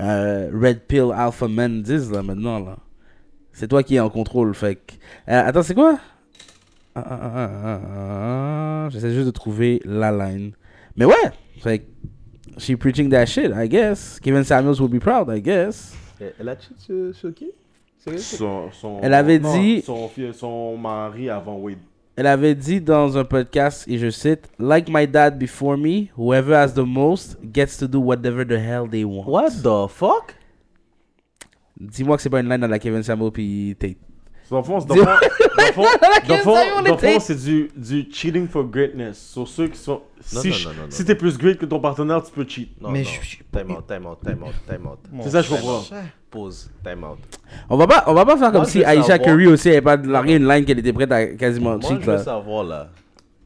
euh, 0.00 0.50
Red 0.52 0.80
Pill 0.86 1.10
Alpha 1.14 1.48
Men 1.48 1.82
disent 1.82 2.10
là 2.12 2.22
maintenant. 2.22 2.60
là. 2.60 2.76
C'est 3.58 3.68
toi 3.68 3.82
qui 3.82 3.94
es 3.96 4.00
en 4.00 4.10
contrôle. 4.10 4.54
Fait 4.54 4.74
que- 4.74 4.92
Euh, 5.28 5.42
attends, 5.48 5.62
c'est 5.62 5.74
quoi? 5.74 5.98
Ah, 6.94 7.02
ah, 7.08 7.18
ah, 7.22 7.30
ah, 7.34 7.50
ah, 7.64 8.84
ah. 8.84 8.88
J'essaie 8.90 9.14
juste 9.14 9.24
de 9.24 9.30
trouver 9.30 9.80
la 9.86 10.12
line. 10.12 10.52
Mais 10.94 11.06
ouais, 11.06 11.14
fait 11.62 11.86
she 12.58 12.74
preaching 12.76 13.08
that 13.08 13.24
shit, 13.24 13.50
I 13.54 13.66
guess. 13.66 14.20
Kevin 14.22 14.44
Samuels 14.44 14.78
will 14.78 14.90
be 14.90 14.98
proud, 15.00 15.28
I 15.34 15.40
guess. 15.40 15.94
Elle 16.20 16.48
a 16.50 16.54
cheat 16.58 16.78
sur, 16.78 17.14
sur 17.14 17.34
qui 17.34 17.50
Son, 18.18 18.70
son- 18.72 19.00
Elle 19.02 19.14
avait 19.14 19.38
non, 19.38 19.58
dit- 19.58 19.82
Son, 19.82 20.10
son 20.34 20.76
mari 20.76 21.30
avant 21.30 21.56
Wade. 21.56 21.78
Elle 22.14 22.26
avait 22.26 22.54
dit 22.54 22.80
dans 22.82 23.16
un 23.18 23.24
podcast, 23.24 23.86
et 23.88 23.96
je 23.98 24.10
cite, 24.10 24.48
Like 24.58 24.88
my 24.90 25.06
dad 25.08 25.38
before 25.38 25.76
me, 25.78 26.08
whoever 26.16 26.54
has 26.54 26.72
the 26.74 26.84
most 26.86 27.36
gets 27.52 27.78
to 27.78 27.86
do 27.86 28.00
whatever 28.00 28.44
the 28.46 28.52
hell 28.58 28.86
they 28.88 29.04
want. 29.04 29.26
What 29.26 29.50
the 29.62 29.88
fuck? 29.90 30.34
Dis-moi 31.78 32.16
que 32.16 32.22
c'est 32.22 32.30
pas 32.30 32.40
une 32.40 32.48
line 32.48 32.60
dans 32.60 32.66
la 32.68 32.78
Kevin 32.78 33.02
Samuels 33.02 33.32
puis 33.32 33.76
Tate. 33.78 33.96
Dans 34.50 34.58
le 34.58 34.62
fond, 34.62 34.80
c'est- 34.80 34.88
Samuel 34.94 35.18
du, 37.44 37.68
du 37.76 38.08
cheating 38.12 38.48
for 38.48 38.64
greatness. 38.64 39.18
Sur 39.18 39.46
ceux 39.48 39.68
qui 39.68 39.78
sont. 39.78 40.00
Non, 40.32 40.40
si 40.40 40.48
non, 40.50 40.70
non, 40.70 40.86
si 40.88 41.04
t'es 41.04 41.14
plus 41.14 41.36
great 41.36 41.58
que 41.58 41.66
ton 41.66 41.80
partenaire, 41.80 42.22
tu 42.22 42.32
peux 42.32 42.46
cheat. 42.48 42.80
Non, 42.80 42.90
Mais 42.90 43.00
non. 43.02 43.04
je 43.04 43.10
suis- 43.26 43.38
Time 43.52 43.70
out, 43.72 43.86
time 43.86 44.06
out, 44.06 44.18
time 44.24 44.42
out, 44.42 44.54
time 44.68 44.86
out. 44.86 44.98
C'est 45.22 45.30
ça, 45.30 45.42
je 45.42 45.50
comprends. 45.50 45.82
Pause, 46.30 46.70
time 46.84 47.04
out. 47.04 47.18
On 47.68 47.76
va 47.76 47.86
pas, 47.86 48.04
on 48.06 48.14
va 48.14 48.24
pas 48.24 48.36
faire 48.36 48.52
comme 48.52 48.62
Moi, 48.62 48.70
si 48.70 48.78
Aisha 48.82 49.02
savoir- 49.02 49.22
Curry 49.22 49.46
aussi 49.48 49.68
avait 49.70 49.82
pas 49.82 49.96
largué 49.96 50.36
une 50.36 50.48
line 50.48 50.64
qu'elle 50.64 50.78
était 50.78 50.92
prête 50.92 51.12
à 51.12 51.26
quasiment 51.26 51.78
Moi, 51.78 51.90
cheat 51.90 52.00
je 52.00 52.06
veux 52.06 52.12
là. 52.16 52.22
savoir 52.22 52.64
là. 52.64 52.88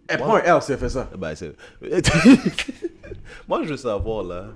Elle 0.08 0.18
prend 0.18 0.36
un 0.36 0.42
L 0.42 0.60
si 0.62 0.72
elle 0.72 0.78
fait 0.78 0.88
ça. 0.88 1.08
Ben, 1.16 1.34
c'est. 1.34 1.54
Moi, 3.48 3.62
je 3.64 3.70
veux 3.70 3.76
savoir 3.76 4.24
là. 4.24 4.46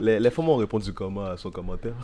Les, 0.00 0.18
les 0.18 0.30
femmes 0.30 0.48
ont 0.48 0.56
répondu 0.56 0.92
comment 0.92 1.24
à 1.26 1.36
son 1.36 1.50
commentaire? 1.50 1.94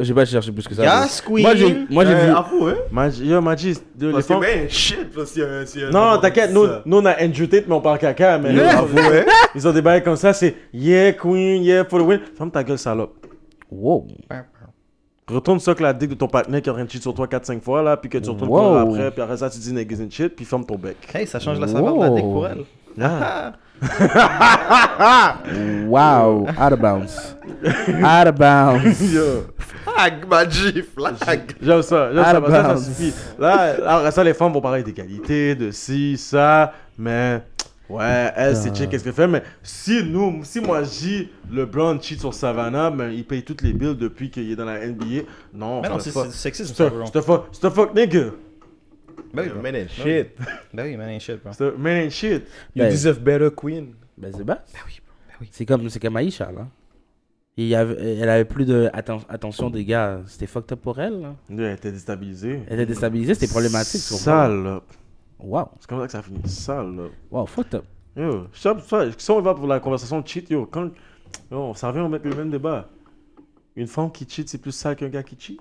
J'ai 0.00 0.14
pas 0.14 0.24
cherché 0.24 0.52
plus 0.52 0.66
que 0.68 0.74
ça. 0.74 0.82
Yes, 1.02 1.22
bro. 1.24 1.38
Moi 1.38 1.54
j'ai, 1.56 1.64
queen. 1.66 1.86
moi 1.90 2.04
j'ai 2.04 2.12
Euh, 2.14 2.24
vu. 2.26 2.30
Avoue, 2.32 2.66
hein? 2.66 2.74
Magi- 2.92 3.26
Yo, 3.26 3.40
Maggi, 3.40 3.74
yo, 4.00 4.16
les 4.16 4.22
femmes- 4.22 4.42
shit, 4.68 5.10
parce 5.14 5.32
qu'il 5.32 5.42
y 5.42 5.44
a 5.44 5.48
un. 5.48 5.66
s'il 5.66 5.80
y 5.80 5.84
a 5.84 5.88
un 5.88 5.90
Non, 5.90 6.20
t'inquiète, 6.20 6.52
nous, 6.52 6.66
nous 6.84 6.96
on 6.98 7.04
a 7.06 7.22
Andrew 7.22 7.46
Tate, 7.46 7.64
mais 7.66 7.74
on 7.74 7.80
parle 7.80 7.98
caca. 7.98 8.38
Mais 8.38 8.58
avoue, 8.60 8.98
hein? 8.98 9.24
ils 9.54 9.66
ont 9.66 9.72
des 9.72 9.82
bails 9.82 10.02
comme 10.02 10.16
ça, 10.16 10.32
c'est 10.32 10.54
Yeah, 10.72 11.12
Queen, 11.12 11.62
yeah, 11.62 11.84
for 11.84 11.98
the 12.00 12.02
win. 12.06 12.20
Ferme 12.36 12.50
ta 12.50 12.62
gueule, 12.62 12.78
salope. 12.78 13.26
Wow. 13.70 14.06
Retourne 15.30 15.60
ça 15.60 15.74
que 15.74 15.82
la 15.82 15.92
dick 15.92 16.08
de 16.08 16.14
ton 16.14 16.26
partenaire 16.26 16.62
qui 16.62 16.68
est 16.70 16.72
en 16.72 16.76
train 16.76 16.84
de 16.84 16.90
cheat 16.90 17.02
sur 17.02 17.12
toi 17.12 17.26
4-5 17.26 17.60
fois, 17.60 17.82
là, 17.82 17.96
puis 17.98 18.08
que 18.08 18.16
tu 18.16 18.30
retournes 18.30 18.48
Wow. 18.48 18.76
après, 18.94 19.10
puis 19.10 19.20
après 19.20 19.36
ça, 19.36 19.50
tu 19.50 19.58
dis 19.58 19.74
niggas 19.74 19.98
and 20.02 20.08
shit, 20.10 20.28
puis 20.34 20.46
ferme 20.46 20.64
ton 20.64 20.76
bec. 20.76 20.96
Hey, 21.14 21.26
ça 21.26 21.38
change 21.38 21.60
la 21.60 21.68
saveur 21.68 21.94
de 21.96 22.00
la 22.00 22.08
dick 22.10 22.22
pour 22.24 22.46
elle. 22.46 22.64
Wow. 25.88 26.46
Out 26.58 26.72
of 26.72 26.80
bounds. 26.80 27.34
Out 28.02 28.26
of 28.26 28.34
bounds. 28.36 29.14
Yo, 29.14 29.46
Flag, 29.84 30.26
Magic, 30.28 30.84
flag. 30.94 31.52
j'aime 31.60 31.82
ça, 31.82 32.12
j'aime 32.12 32.24
ça, 32.24 32.50
ça, 32.50 32.76
suffit. 32.76 33.12
Là, 33.38 33.78
là, 33.78 33.96
après 33.96 34.10
ça, 34.10 34.24
les 34.24 34.34
femmes 34.34 34.52
vont 34.52 34.60
parler 34.60 34.82
d'égalité, 34.82 35.54
de 35.54 35.70
ci, 35.70 36.16
ça, 36.16 36.72
mais. 36.96 37.42
Ouais, 37.88 38.30
elle, 38.36 38.54
c'est 38.54 38.74
check, 38.76 38.90
qu'est-ce 38.90 39.02
qu'elle 39.02 39.14
fait, 39.14 39.26
mais 39.26 39.42
si 39.62 40.04
nous, 40.04 40.40
si 40.44 40.60
moi 40.60 40.82
je 40.82 40.88
dis 40.90 41.28
le 41.50 41.64
blonde 41.64 42.02
cheat 42.02 42.20
sur 42.20 42.34
Savannah, 42.34 42.90
ben 42.90 43.10
il 43.10 43.24
paye 43.24 43.42
toutes 43.42 43.62
les 43.62 43.72
bills 43.72 43.96
depuis 43.96 44.30
qu'il 44.30 44.52
est 44.52 44.56
dans 44.56 44.66
la 44.66 44.86
NBA. 44.86 45.22
Non, 45.54 45.80
Mais 45.80 45.88
non, 45.88 45.98
c'est 45.98 46.10
c'est 46.10 46.30
sexisme, 46.30 46.74
C'est 46.76 47.22
ça, 47.22 47.42
c'est 47.50 47.64
un 47.64 47.70
fuck 47.70 47.94
nigga. 47.94 48.24
Ben 49.34 49.42
oui, 49.44 49.48
bro. 49.50 49.62
Man 49.62 49.76
and 49.76 49.88
shit. 49.88 50.28
Ben 50.72 50.84
oui, 50.86 50.96
man, 50.98 51.08
ain't 51.10 51.20
shit, 51.20 51.40
bro. 51.42 51.52
Man 51.78 51.96
ain't 51.96 52.10
shit. 52.12 52.44
You 52.74 52.82
Ben, 52.82 52.90
deserve 52.90 53.20
better, 53.20 53.50
queen. 53.54 53.94
ben 54.16 54.32
c'est 54.36 54.44
bas. 54.44 54.64
C'est 55.52 55.66
comme, 55.66 55.88
c'est 55.88 56.00
comme 56.00 56.16
Aisha 56.18 56.50
là. 56.50 56.66
Il 57.56 57.66
y 57.66 57.74
avait, 57.74 58.16
elle 58.18 58.28
avait 58.28 58.44
plus 58.44 58.64
de 58.64 58.88
atten- 58.92 59.24
attention 59.28 59.68
des 59.68 59.84
gars. 59.84 60.20
C'était 60.26 60.46
fucked 60.46 60.72
up 60.72 60.80
pour 60.80 60.98
elle. 61.00 61.20
là. 61.20 61.34
Elle 61.50 61.60
était 61.74 61.90
déstabilisée. 61.90 62.60
Elle 62.68 62.74
était 62.80 62.86
déstabilisée, 62.86 63.34
c'était 63.34 63.48
problématique. 63.48 64.00
Sale. 64.00 64.80
Wow. 65.40 65.68
C'est 65.80 65.88
comme 65.88 66.00
ça 66.00 66.06
que 66.06 66.12
ça 66.12 66.22
finit. 66.22 66.40
Sale. 66.48 67.10
Wow, 67.30 67.46
fucked 67.46 67.74
up. 67.74 67.84
Yo, 68.16 68.46
ça, 68.52 68.76
ça, 68.86 69.06
si 69.16 69.30
on 69.30 69.40
va 69.40 69.54
pour 69.54 69.66
la 69.66 69.78
conversation 69.80 70.20
de 70.20 70.26
cheat, 70.28 70.50
yo, 70.50 70.66
quand. 70.66 70.90
Yo, 71.50 71.72
ça 71.74 71.88
revient, 71.88 72.00
on 72.00 72.08
met 72.08 72.20
le 72.22 72.34
même 72.34 72.50
débat. 72.50 72.88
Une 73.76 73.86
femme 73.86 74.10
qui 74.10 74.26
cheat, 74.28 74.48
c'est 74.48 74.58
plus 74.58 74.72
sale 74.72 74.96
qu'un 74.96 75.08
gars 75.08 75.22
qui 75.22 75.36
cheat? 75.38 75.60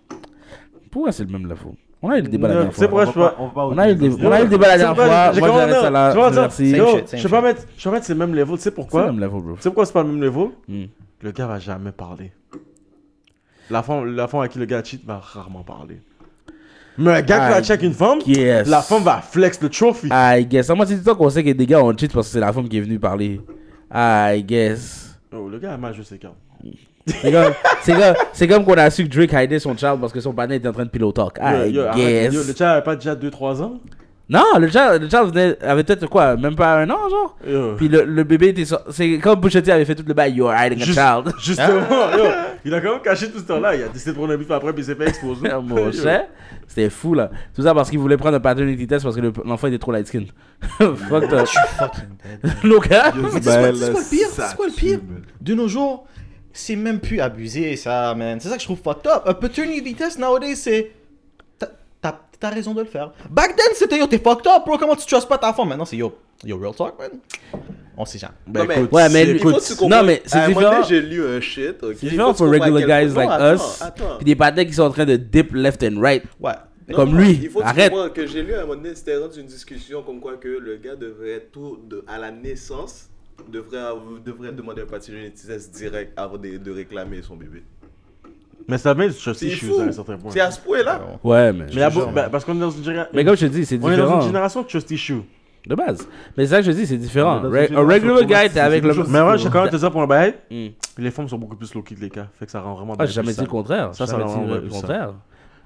Pourquoi 0.98 1.12
c'est 1.12 1.26
le 1.26 1.30
même 1.32 1.44
level 1.48 1.74
On 2.02 2.10
a 2.10 2.18
eu 2.18 2.24
le 2.24 2.28
débat 2.28 2.48
la 2.48 2.54
dernière 2.56 2.74
fois. 2.74 2.88
pourquoi 2.88 3.06
je. 3.06 3.76
On 3.76 3.78
a 3.78 3.88
eu 3.88 3.94
le 3.94 4.00
débat, 4.00 4.16
on 4.28 4.32
a 4.32 4.40
eu 4.40 4.44
le 4.46 4.50
débat 4.50 4.68
la 4.68 4.78
dernière 4.80 4.96
fois. 4.96 5.06
Moi, 5.06 5.32
j'arrête 5.48 5.76
ça 5.76 5.90
là. 5.92 6.32
Merci. 6.32 6.76
Je 6.76 7.22
peux 7.24 7.30
pas 7.30 7.42
mettre, 7.42 7.62
je 7.78 7.84
pas 7.84 7.92
mettre 7.92 8.06
c'est 8.08 8.14
le 8.14 8.20
même 8.20 8.34
level. 8.34 8.56
Tu 8.56 8.58
sais 8.58 8.64
C'est 8.64 8.72
pourquoi 8.72 9.02
le 9.06 9.12
même 9.12 9.20
level, 9.20 9.42
bro. 9.44 9.56
Tu 9.58 9.62
sais 9.62 9.70
pourquoi 9.70 9.86
c'est 9.86 9.94
pas 9.94 10.02
le 10.02 10.10
même 10.10 10.22
level? 10.22 10.48
Hmm. 10.68 10.86
Le 11.22 11.32
gars 11.32 11.46
va 11.46 11.60
jamais 11.60 11.92
parler. 11.92 12.32
La 13.70 13.84
femme, 13.84 14.06
la 14.16 14.28
femme 14.28 14.42
à 14.42 14.48
qui 14.48 14.58
le 14.58 14.66
gars 14.66 14.84
cheat 14.84 15.06
va 15.06 15.20
rarement 15.20 15.62
parler. 15.62 16.02
Mais 16.98 17.12
un 17.12 17.22
gars 17.22 17.46
qui 17.48 17.54
va 17.54 17.62
check 17.62 17.84
une 17.84 17.94
femme, 17.94 18.18
Yes. 18.26 18.68
la 18.68 18.82
femme 18.82 19.04
va 19.04 19.22
flex 19.22 19.62
le 19.62 19.70
trophy. 19.70 20.10
I 20.12 20.48
guess. 20.50 20.68
Moi, 20.70 20.88
c'est 20.88 21.04
temps 21.04 21.14
qu'on 21.14 21.30
sait 21.30 21.44
que 21.44 21.52
des 21.52 21.68
gars 21.68 21.84
ont 21.84 21.96
cheat 21.96 22.12
parce 22.12 22.26
que 22.26 22.34
c'est 22.34 22.40
la 22.40 22.52
femme 22.52 22.68
qui 22.68 22.80
est 22.80 22.82
venue 22.82 22.98
parler. 22.98 23.40
I 23.94 24.44
guess. 24.44 25.16
Oh, 25.32 25.48
le 25.48 25.60
gars 25.60 25.76
a 25.76 25.78
mal 25.78 25.94
joué 25.94 26.06
ses 26.06 26.18
cartes. 26.18 26.38
C'est 27.08 27.32
comme, 27.32 27.54
c'est 27.82 27.94
comme, 27.94 28.14
c'est 28.34 28.48
comme 28.48 28.66
qu'on 28.66 28.74
a 28.74 28.90
su 28.90 29.08
que 29.08 29.16
Drake 29.16 29.44
hidait 29.46 29.60
son 29.60 29.76
child 29.78 30.00
parce 30.02 30.12
que 30.14 30.20
son 30.20 30.34
partenaire 30.34 30.58
était 30.58 30.68
en 30.68 30.74
train 30.74 30.86
de 30.86 30.90
pillow 30.90 31.12
talk. 31.12 31.38
I 31.42 31.68
Yo, 31.70 31.82
yo, 31.82 31.82
arrête, 31.86 31.96
guess. 31.96 32.34
yo, 32.34 32.42
le 32.48 32.54
chat 32.54 32.72
avait 32.74 32.84
pas 32.84 32.96
déjà 32.96 33.16
2-3 33.16 33.62
ans? 33.62 33.80
Non, 34.30 34.44
le 34.60 34.68
child, 34.68 35.04
le 35.04 35.10
child 35.10 35.34
venait, 35.34 35.58
avait 35.64 35.86
peut-être 35.86 36.06
quoi, 36.08 36.36
même 36.36 36.56
pas 36.58 36.80
un 36.82 36.90
an, 36.90 36.98
genre. 37.10 37.38
Yo. 37.48 37.76
Puis 37.78 37.88
le, 37.88 38.04
le 38.04 38.24
bébé 38.26 38.50
était 38.50 38.66
sorti. 38.66 38.92
C'est 38.92 39.20
comme 39.20 39.40
T 39.40 39.72
avait 39.72 39.86
fait 39.86 39.96
tout 39.96 40.04
le 40.06 40.14
bail, 40.14 40.34
you're 40.34 40.54
hiding 40.54 40.82
a 40.82 40.86
child. 40.86 41.34
Justement, 41.42 41.80
yo, 42.18 42.26
il 42.66 42.74
a 42.74 42.82
quand 42.82 42.92
même 42.92 43.02
caché 43.02 43.30
tout 43.32 43.40
ce 43.40 43.46
temps-là. 43.46 43.74
Il 43.76 43.84
a 43.84 43.88
décidé 43.88 44.12
de 44.12 44.18
prendre 44.18 44.34
un 44.34 44.38
bif 44.38 44.52
après, 44.52 44.74
puis 44.74 44.82
il 44.82 44.86
s'est 44.86 44.96
fait 44.96 45.08
exploser. 45.08 45.48
Mon 45.64 45.90
cher, 45.94 46.26
c'était 46.68 46.90
fou 46.90 47.14
là. 47.14 47.30
Tout 47.56 47.62
ça 47.62 47.74
parce 47.74 47.90
qu'il 47.90 48.00
voulait 48.00 48.18
prendre 48.18 48.36
un 48.36 48.42
paternity 48.42 48.86
test 48.86 49.06
parce 49.06 49.16
que 49.16 49.22
le- 49.22 49.32
l'enfant 49.46 49.68
était 49.68 49.78
trop 49.78 49.94
light 49.94 50.08
skin. 50.08 50.26
Fuck 50.78 51.24
hein? 52.92 53.12
Mais 53.16 53.30
tu 53.40 53.44
sais 53.44 53.72
quoi- 53.72 53.92
quoi 53.92 54.02
le 54.02 54.10
pire? 54.10 54.28
C'est 54.34 54.56
quoi 54.58 54.66
le 54.68 54.74
pire? 54.76 55.00
De 55.40 55.54
nos 55.54 55.68
jours, 55.70 56.06
c'est 56.58 56.76
même 56.76 57.00
plus 57.00 57.20
abusé, 57.20 57.76
ça, 57.76 58.14
man. 58.16 58.40
C'est 58.40 58.50
ça 58.50 58.56
que 58.56 58.62
je 58.62 58.66
trouve 58.68 58.80
fucked 58.84 59.08
up. 59.08 59.24
Un 59.26 59.34
paternity 59.34 59.94
test, 59.96 60.18
nowadays, 60.20 60.56
c'est... 60.56 60.92
t'as- 61.60 62.50
raison 62.50 62.74
de 62.74 62.82
le 62.82 62.88
faire. 62.88 63.12
Back 63.30 63.56
then, 63.56 63.74
c'était 63.74 63.98
yo, 64.00 64.06
t'es 64.08 64.20
fucked 64.20 64.46
up, 64.48 64.64
bro. 64.66 64.78
Comment 64.78 64.96
tu 64.96 65.06
trustes 65.08 65.28
pas 65.28 65.38
ta 65.40 65.54
femme? 65.54 65.70
Maintenant, 65.70 65.86
c'est 65.86 65.98
yo, 65.98 66.14
yo, 66.46 66.58
real 66.60 66.74
talk, 66.76 66.94
man. 67.00 67.10
On 67.98 68.06
sait 68.06 68.20
jamais. 68.20 68.34
Ben, 68.46 68.60
Non, 68.62 68.68
mais- 68.68 68.76
écoute, 68.76 68.92
Ouais, 68.92 69.10
mais 69.10 69.30
écoute, 69.32 69.82
non, 69.90 70.04
mais 70.04 70.22
c'est 70.26 70.38
un 70.38 70.48
moment 70.50 70.60
différent. 70.60 70.74
donné, 70.76 70.86
j'ai 70.88 71.02
lu 71.02 71.26
un 71.26 71.42
shit, 71.42 71.82
ok. 71.82 71.96
C'est 72.00 72.06
Il 72.06 72.10
différent 72.12 72.34
pour 72.36 72.46
regular 72.48 72.70
guys 72.70 72.86
quel- 72.88 73.14
like 73.14 73.30
Non, 73.40 73.54
us. 73.56 73.84
Puis 74.18 74.26
des 74.26 74.36
patins 74.36 74.66
qui 74.66 74.74
sont 74.74 74.84
en 74.84 74.92
train 74.92 75.06
de 75.06 75.16
dip 75.16 75.52
left 75.54 75.84
and 75.84 76.00
right. 76.00 76.24
Ouais. 76.40 76.52
Comme 76.94 77.10
Non, 77.12 77.18
lui. 77.18 77.40
Il 77.42 77.50
faut 77.50 77.62
Arrête. 77.62 77.92
que 78.14 78.28
j'ai 78.28 78.44
lu 78.44 78.54
à 78.54 78.60
un 78.60 78.62
moment 78.66 78.76
donné, 78.82 78.94
c'était 78.96 79.18
rendu 79.18 79.40
une 79.42 79.48
discussion 79.48 80.04
comme 80.04 80.20
quoi 80.22 80.38
que 80.38 80.48
le 80.48 80.78
gars 80.78 80.96
devrait 80.96 81.48
tout, 81.52 81.80
de, 81.90 82.06
à 82.08 82.20
la 82.20 82.30
naissance, 82.32 83.10
devrait, 83.50 83.78
devrait 84.26 84.52
demander 84.52 84.82
un 84.82 84.86
test 85.30 85.76
direct 85.76 86.14
avant 86.18 86.38
de, 86.38 86.58
de 86.58 86.72
réclamer 86.72 87.22
son 87.22 87.36
bébé. 87.36 87.64
Mais 88.68 88.78
ça 88.78 88.94
vient 88.94 89.08
du 89.08 89.14
trust 89.14 89.40
C'est 89.40 89.48
issues 89.48 89.68
fou. 89.68 89.80
à 89.80 89.84
un 89.84 89.92
certain 89.92 90.18
point. 90.18 90.32
C'est 90.32 90.42
à 90.42 90.52
ce 90.52 90.60
point-là. 90.60 91.02
Ouais, 91.24 91.54
mais. 91.54 91.68
Mais 91.74 91.90
beau- 91.90 92.08
ben, 92.08 92.30
parce 92.30 92.44
qu'on 92.44 92.56
est 92.56 92.60
dans 92.60 92.70
une 92.72 92.84
génération. 92.84 93.12
Mais 93.16 93.24
comme 93.24 93.36
je 93.38 93.46
te 93.46 93.52
dis, 93.52 93.66
c'est 93.66 93.76
On 93.82 93.90
est 93.90 93.96
dans 93.98 94.04
différent. 94.04 94.20
une 94.22 94.28
génération 94.28 94.62
de 94.64 94.68
trust 94.68 94.92
issue. 94.92 95.22
De 95.66 95.76
base. 95.76 96.08
Mais 96.38 96.46
c'est 96.46 96.52
ça 96.52 96.58
que 96.60 96.66
je 96.68 96.72
te 96.72 96.76
dis, 96.78 96.88
c'est 96.88 96.98
différent. 96.98 97.42
Un 97.44 97.50
regular 97.86 98.24
guy, 98.24 98.50
t'es 98.54 98.60
avec 98.60 98.84
le. 98.84 98.94
Mais 99.10 99.22
ouais, 99.22 99.38
je 99.38 99.44
sais 99.44 99.50
quand 99.50 99.62
même 99.64 99.72
te 99.72 99.76
dire 99.78 99.92
pour 99.92 100.02
un 100.02 100.08
bail. 100.08 100.36
Hmm. 100.52 100.68
Les 100.98 101.12
femmes 101.12 101.28
sont 101.30 101.38
beaucoup 101.38 101.56
plus 101.56 101.74
low-key 101.74 101.96
que 101.96 102.02
les 102.02 102.10
gars. 102.10 102.28
Fait 102.40 102.46
que 102.46 102.52
ça 102.52 102.60
rend 102.62 102.76
vraiment. 102.76 102.96
Ah, 103.00 103.06
j'ai 103.06 103.14
jamais 103.14 103.34
dit 103.34 103.42
le 103.42 103.48
contraire. 103.48 103.94
Ça, 103.94 104.06
J'ai 104.06 104.12
ça 104.12 104.18
rend 104.18 104.28
vraiment 104.28 104.56
le 104.56 104.62
contraire. 104.70 105.14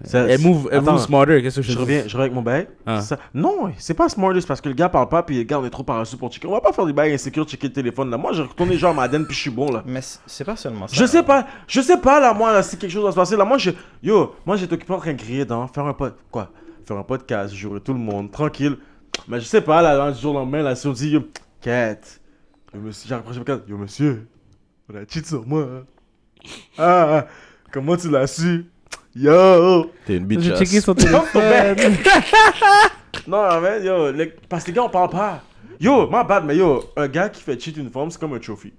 Ça- 0.04 0.26
Elle 0.28 0.42
move, 0.42 0.68
elle 0.72 0.80
Attends, 0.80 0.94
move 0.94 1.02
smarter, 1.02 1.42
qu'est-ce 1.42 1.58
que 1.58 1.62
je 1.62 1.72
Je 1.74 1.78
reviens, 1.78 2.00
je 2.02 2.08
reviens 2.08 2.20
avec 2.22 2.34
mon 2.34 2.42
bail. 2.42 2.68
Ah. 2.86 3.02
Ça- 3.02 3.18
Non, 3.34 3.72
c'est 3.78 3.94
pas 3.94 4.10
smart 4.10 4.34
parce 4.48 4.60
que 4.62 4.70
le 4.70 4.76
gars 4.76 4.90
parle 4.90 5.10
pas 5.10 5.22
puis 5.24 5.38
le 5.38 5.44
gars 5.44 5.60
on 5.60 5.66
est 5.66 5.70
trop 5.70 5.84
paresseux 5.84 6.18
pour 6.18 6.32
checker. 6.32 6.48
On 6.48 6.52
va 6.52 6.62
pas 6.62 6.72
faire 6.74 6.86
des 6.86 6.94
bails 6.94 7.14
insécures, 7.14 7.46
checker 7.46 7.68
le 7.68 7.74
téléphone 7.74 8.10
là. 8.10 8.18
Moi 8.18 8.34
j'ai 8.34 8.42
retourné 8.42 8.78
genre 8.78 8.92
à 8.92 8.94
Madden 8.94 9.26
puis 9.26 9.36
je 9.36 9.42
suis 9.42 9.50
bon 9.52 9.72
là. 9.72 9.84
Mais 9.86 10.02
c'est 10.02 10.20
c'est 10.26 10.44
pas 10.46 10.56
seulement 10.56 10.88
ça. 10.88 10.96
Je 10.96 11.06
sais 11.06 11.24
pas, 11.24 11.46
je 11.68 11.82
sais 11.82 11.98
pas 11.98 12.20
là 12.20 12.34
moi 12.34 12.52
là 12.54 12.64
si 12.64 12.78
quelque 12.78 12.92
chose 12.92 13.04
va 13.04 13.12
se 13.12 13.16
passer 13.16 13.36
là. 13.38 13.46
Moi 13.46 13.58
je, 13.58 13.72
yo, 14.02 14.34
moi 14.46 14.56
j'étais 14.56 14.74
occupé 14.74 14.94
en 14.94 14.98
train 15.00 15.14
de 15.14 15.22
crier 15.22 15.46
dans 15.46 15.68
faire 15.68 15.86
un 15.86 15.94
pod, 15.94 16.14
quoi, 16.32 16.50
faire 16.86 16.98
un 16.98 17.04
podcast, 17.04 17.54
jouer 17.54 17.80
tout 17.82 17.94
le 17.94 18.00
monde 18.00 18.32
tranquille. 18.32 18.78
Mais 19.28 19.40
je 19.40 19.46
sais 19.46 19.62
pas 19.62 19.82
là, 19.82 20.12
du 20.12 20.20
jour 20.20 20.34
au 20.36 20.40
lendemain 20.40 20.64
là 20.64 20.76
si 20.76 20.88
on 20.88 20.94
dit 20.94 21.10
yo, 21.10 21.22
Cat, 21.62 21.98
yo 22.74 22.80
monsieur, 22.80 23.08
j'ai 23.10 23.16
rapproché 23.16 23.40
yo 23.68 23.78
monsieur, 23.78 24.28
on 24.92 24.96
a 24.96 25.06
cheat 25.08 25.28
sur 25.28 25.46
moi. 25.46 25.62
hein. 25.62 25.84
Ah, 26.78 27.18
ah, 27.20 27.28
comment 27.72 27.96
tu 27.96 28.10
l'as 28.10 28.26
su? 28.28 28.66
Yo. 29.16 29.92
T'es 30.06 30.18
une 30.18 30.42
J'ai 30.42 30.56
checké 30.56 30.80
son 30.82 30.94
téléphone. 30.94 31.42
bec. 31.76 32.08
non, 33.28 33.60
mais 33.62 33.82
yo, 33.86 34.12
les- 34.12 34.34
parce 34.48 34.64
que 34.64 34.70
les 34.72 34.76
gars, 34.76 34.84
on 34.84 34.90
parle 34.90 35.10
pas. 35.10 35.44
Yo, 35.80 36.08
my 36.10 36.24
bad, 36.28 36.46
mais 36.46 36.56
yo, 36.56 36.84
un 36.96 37.08
gars 37.08 37.30
qui 37.30 37.42
fait 37.42 37.60
cheat 37.60 37.76
une 37.78 37.90
femme, 37.90 38.10
c'est 38.12 38.20
comme 38.20 38.34
un 38.34 38.40
trophy. 38.40 38.72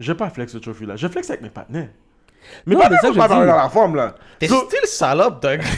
Je 0.00 0.10
vais 0.12 0.16
pas 0.18 0.28
flex 0.30 0.52
ce 0.52 0.58
trophy 0.58 0.84
là. 0.84 0.96
Je 0.96 1.06
flex 1.08 1.30
avec 1.30 1.42
mes 1.42 1.48
partenaires. 1.50 1.88
Mais 2.66 2.74
Non, 2.74 2.80
pas 2.82 2.90
mais 2.90 2.96
ça, 2.96 3.02
ça, 3.02 3.12
je 3.12 3.18
pas 3.18 3.28
dis. 3.28 3.34
dans 3.34 3.44
la 3.44 3.68
forme 3.68 3.94
là. 3.96 4.14
T'es 4.40 4.48
So- 4.48 4.66
still 4.66 4.84
salope, 4.86 5.40
Doug. 5.42 5.60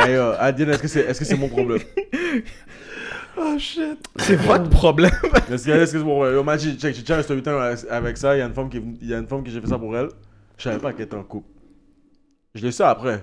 Hey, 0.00 0.14
yo, 0.14 0.32
Adine, 0.38 0.70
est-ce 0.70 0.78
que 0.82 0.86
c'est 0.88 1.00
est-ce 1.00 1.18
que 1.18 1.24
c'est 1.24 1.36
mon 1.36 1.48
problème? 1.48 1.80
C'est 4.18 4.34
votre 4.36 4.68
problème. 4.68 5.10
Est-ce 5.50 5.64
que 5.66 5.70
est-ce 5.70 5.92
que 5.92 5.98
c'est 5.98 6.04
mon 6.04 6.14
problème? 6.16 6.34
Yo, 6.34 6.42
man, 6.44 6.58
j'ai 6.58 6.72
check, 6.74 6.94
j'ai 6.94 7.02
déjà 7.02 7.16
un 7.18 7.22
story 7.22 7.42
time 7.42 7.54
avec- 7.54 7.84
avec 7.90 8.16
ça. 8.16 8.34
Il 8.36 8.38
y 8.40 8.42
a 8.42 8.46
une 8.46 8.54
femme 8.54 8.68
qui 8.68 8.76
est 8.78 8.80
venue- 8.80 8.96
il 9.00 9.08
y 9.08 9.14
a 9.14 9.18
une 9.18 9.26
femme 9.28 9.42
qui 9.44 9.50
j'ai 9.52 9.60
fait 9.60 9.66
ça 9.68 9.78
pour 9.78 9.96
elle. 9.96 10.08
Je 10.56 10.64
savais 10.64 10.78
pas 10.78 10.92
qu'elle 10.92 11.06
était 11.06 11.16
en 11.16 11.22
couple. 11.22 11.48
Je 12.58 12.66
l'ai 12.66 12.72
su 12.72 12.82
après. 12.82 13.22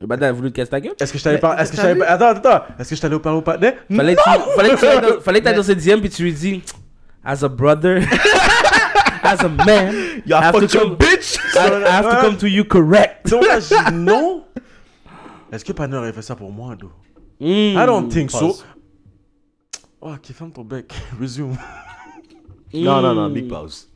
Le 0.00 0.06
bâtard 0.06 0.30
a 0.30 0.32
voulu 0.32 0.50
te 0.50 0.56
casser 0.56 0.70
ta 0.70 0.80
gueule? 0.80 0.94
Est-ce 0.98 1.12
que 1.12 1.18
je 1.18 1.28
Est-ce 1.28 1.70
que 1.70 1.76
je 1.76 1.82
t'allais 1.82 2.02
Attends, 2.02 2.26
attends, 2.28 2.50
attends. 2.50 2.64
Est-ce 2.78 2.90
que 2.90 2.96
je 2.96 3.00
t'allais 3.02 3.18
parler 3.18 3.38
au 3.38 3.42
partenaire 3.42 3.74
Fallait 3.94 4.16
que 4.16 4.20
tu 4.22 5.22
fallait 5.22 5.40
que 5.40 5.44
t'ailles 5.44 5.56
dans 5.56 5.62
ses 5.62 5.74
DM 5.74 6.00
puis 6.00 6.08
tu 6.08 6.22
lui 6.22 6.32
dis 6.32 6.62
As 7.22 7.42
a 7.44 7.48
brother, 7.48 8.02
as 9.22 9.42
a 9.44 9.48
man, 9.48 9.94
I 9.94 10.22
You 10.26 10.36
have 10.36 10.58
to 10.58 10.66
come, 10.68 10.96
bitch. 10.96 11.38
I, 11.54 11.84
I 11.84 11.90
have 11.90 12.08
to 12.08 12.20
come 12.22 12.36
to 12.38 12.46
you 12.46 12.64
correct. 12.64 13.30
Donc 13.30 13.46
là, 13.46 13.60
j'ai 13.60 13.76
dit 13.76 13.94
non. 13.94 14.44
Est-ce 15.52 15.64
que 15.64 15.72
Panner 15.72 15.96
aurait 15.96 16.12
fait 16.12 16.22
ça 16.22 16.34
pour 16.34 16.50
moi, 16.50 16.76
do? 16.76 16.90
Mm. 17.40 17.76
I 17.78 17.86
don't 17.86 18.08
think 18.08 18.30
so. 18.30 18.56
Oh, 20.00 20.14
qui 20.20 20.32
ferme 20.32 20.50
ton 20.50 20.64
bec. 20.64 20.92
Resume. 21.20 21.56
Non, 22.72 23.00
non, 23.00 23.14
non, 23.14 23.30
big 23.30 23.48
pause. 23.48 23.88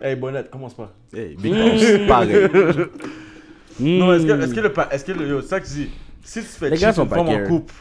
Hey, 0.00 0.16
Bonnette, 0.16 0.50
commence 0.50 0.74
pas. 0.74 0.92
Hey, 1.12 1.36
big 1.36 1.52
pause. 1.52 2.06
Pareil. 2.06 2.48
Non, 3.80 4.12
est-ce 4.14 4.26
que, 4.26 4.32
est-ce 4.44 4.54
que 4.54 4.60
le 4.60 4.72
pa- 4.72 4.88
est-ce 4.90 5.04
que 5.04 5.12
le, 5.12 5.28
yo, 5.28 5.40
c'est 5.40 5.48
ça 5.48 5.60
que 5.60 5.66
je 5.66 5.72
dis. 5.72 5.90
Si 6.22 6.40
tu 6.40 6.46
fais 6.46 6.70
Les 6.70 6.76
cheat 6.76 6.84
gars 6.86 6.92
sont 6.92 7.04
une 7.04 7.08
pas 7.08 7.16
femme 7.16 7.28
en 7.28 7.32
care. 7.38 7.48
couple, 7.48 7.74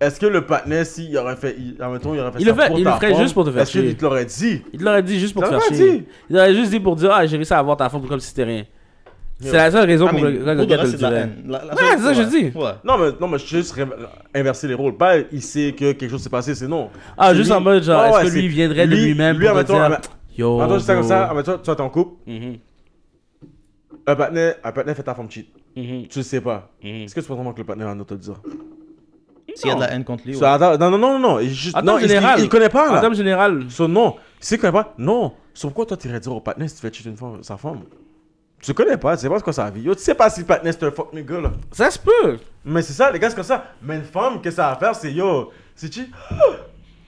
est-ce 0.00 0.18
que 0.18 0.26
le 0.26 0.44
partenaire, 0.46 0.84
s'il 0.86 1.16
aurait 1.16 1.36
fait, 1.36 1.54
il, 1.58 1.76
admettons, 1.80 2.14
il 2.14 2.20
aurait 2.20 2.32
fait 2.32 2.38
Il 2.40 2.46
ça 2.46 2.52
le 2.52 2.60
fait- 2.60 2.68
pour 2.68 2.78
il 2.78 2.84
ta 2.84 2.90
le 2.90 2.96
ferait 2.96 3.12
femme, 3.12 3.22
juste 3.22 3.34
pour 3.34 3.44
te 3.44 3.50
faire 3.50 3.62
Est-ce 3.62 3.70
chier. 3.70 3.82
qu'il 3.84 3.96
te 3.96 4.02
l'aurait 4.04 4.24
dit? 4.24 4.62
Il 4.72 4.82
l'aurait 4.82 5.02
dit 5.02 5.20
juste 5.20 5.34
pour 5.34 5.42
te 5.44 5.48
faire 5.48 5.60
chier. 5.62 5.98
dit. 5.98 6.04
Il 6.30 6.36
l'aurait 6.36 6.54
juste 6.54 6.70
dit 6.70 6.80
pour 6.80 6.96
dire 6.96 7.10
Ah, 7.12 7.26
j'ai 7.26 7.36
réussi 7.36 7.52
à 7.54 7.58
avoir 7.58 7.76
ta 7.76 7.88
femme 7.88 8.06
comme 8.08 8.20
si 8.20 8.28
c'était 8.28 8.44
rien. 8.44 8.64
C'est 9.40 9.52
la 9.56 9.70
seule 9.72 9.86
raison 9.86 10.06
pour 10.06 10.20
le 10.20 10.32
de 10.38 10.64
gars 10.64 10.76
te 10.78 10.82
le 10.84 10.88
c'est 10.90 10.96
de 10.98 11.02
la 11.02 11.08
dirait. 11.10 11.20
haine. 11.22 11.32
La- 11.48 11.64
la- 11.64 11.74
Ouais, 11.74 11.80
c'est 11.96 12.02
ça 12.02 12.08
que 12.14 12.22
je 12.22 12.28
dis. 12.28 12.56
Ouais. 12.56 12.70
Non, 12.84 12.96
mais, 12.96 13.08
non, 13.20 13.26
mais 13.26 13.38
je 13.38 13.44
suis 13.44 13.56
juste 13.56 13.72
ré- 13.72 13.84
inverser 14.36 14.68
les 14.68 14.74
rôles. 14.74 14.96
Pas, 14.96 15.16
il 15.32 15.42
sait 15.42 15.72
que 15.72 15.92
quelque 15.92 16.08
chose 16.10 16.22
s'est 16.22 16.30
passé, 16.30 16.54
c'est 16.54 16.68
non. 16.68 16.90
Ah, 17.18 17.30
C'est 17.30 17.36
juste 17.38 17.50
lui- 17.50 17.56
en 17.56 17.60
mode 17.60 17.82
genre, 17.82 18.02
Ouais, 18.02 18.08
est-ce 18.08 18.16
ouais, 18.18 18.30
que 18.30 18.34
lui 18.36 18.42
c'est- 18.42 18.48
viendrait 18.48 18.86
de 18.86 18.94
lui- 18.94 19.04
lui-même 19.06 19.38
lui, 19.38 19.46
pour 19.46 19.54
te 19.56 19.58
admettons, 19.60 19.74
dire 19.74 19.82
admettons- 19.84 20.10
Yo, 20.38 20.60
Attends, 20.60 20.74
juste 20.76 20.86
comme 20.86 20.98
bro. 21.00 21.08
ça, 21.08 21.24
admettons, 21.28 21.58
toi, 21.58 21.74
t'es 21.76 21.82
en 21.82 21.90
couple, 21.90 22.14
Mhm, 22.26 22.56
un 24.06 24.16
partenaire, 24.16 24.56
un 24.64 24.72
partenaire 24.72 24.96
fait 24.96 25.02
ta 25.02 25.14
femme 25.14 25.30
cheat. 25.30 25.48
mhm, 25.76 26.08
Tu 26.08 26.18
le 26.18 26.22
sais 26.22 26.40
pas. 26.40 26.70
mhm. 26.82 26.90
Est-ce 27.04 27.14
que 27.14 27.20
tu 27.20 27.26
penses 27.26 27.36
vraiment 27.36 27.52
que 27.52 27.58
le 27.58 27.64
partenaire 27.64 27.88
va 27.88 27.94
nous 27.94 28.04
te 28.04 28.14
le 28.14 28.20
dire? 28.20 28.40
S'il 29.54 29.68
y 29.68 29.70
a 29.70 29.74
de 29.74 29.80
la 29.80 29.92
haine 29.92 30.04
contre 30.04 30.24
lui, 30.24 30.32
ouais. 30.34 30.40
Ça, 30.40 30.54
attends, 30.54 30.78
Non, 30.78 30.90
non, 30.90 30.98
non, 30.98 31.18
non. 31.18 31.38
Il, 31.40 31.50
juste, 31.52 31.76
En 31.76 31.82
non, 31.82 31.98
général. 31.98 32.38
il, 32.38 32.44
il 32.44 32.48
connaît 32.48 32.70
pas, 32.70 32.90
En 32.90 32.94
là. 32.94 33.00
termes 33.00 33.14
général, 33.14 33.66
So, 33.70 33.86
non. 33.86 34.16
Il 34.40 34.44
sait 34.46 34.56
qu'il 34.56 34.62
connaît 34.62 34.72
pas. 34.82 34.94
Non. 34.96 35.34
So, 35.52 35.68
pourquoi 35.68 35.84
toi, 35.86 35.96
t'irais 35.98 36.20
dire 36.20 36.32
au 36.34 36.40
partenaire 36.40 36.70
si 36.70 36.76
tu 36.76 36.80
fais 36.80 36.92
cheat 36.92 37.04
une 37.06 37.16
femme, 37.16 37.42
sa 37.42 37.56
femme? 37.58 37.80
Tu 38.62 38.72
connais 38.72 38.96
pas, 38.96 39.16
tu 39.16 39.22
sais 39.22 39.28
pas 39.28 39.38
ce 39.40 39.44
que 39.44 39.52
ça 39.52 39.68
vie. 39.70 39.82
Yo, 39.82 39.94
tu 39.94 40.00
sais 40.00 40.14
pas 40.14 40.30
si 40.30 40.40
le 40.40 40.46
partenaire 40.46 40.72
c'est 40.72 40.86
un 40.86 40.90
fuck 40.92 41.12
nigga, 41.12 41.40
là. 41.40 41.52
ça 41.72 41.90
se 41.90 41.98
peut. 41.98 42.38
Mais 42.64 42.80
c'est 42.80 42.92
ça, 42.92 43.10
les 43.10 43.18
gars, 43.18 43.28
c'est 43.28 43.34
comme 43.34 43.44
ça. 43.44 43.64
Mais 43.82 43.96
une 43.96 44.04
femme, 44.04 44.34
qu'est-ce 44.40 44.56
que 44.56 44.62
ça 44.62 44.70
va 44.70 44.76
faire? 44.76 44.94
C'est 44.94 45.12
yo, 45.12 45.50
c'est 45.74 45.90
tu 45.90 46.08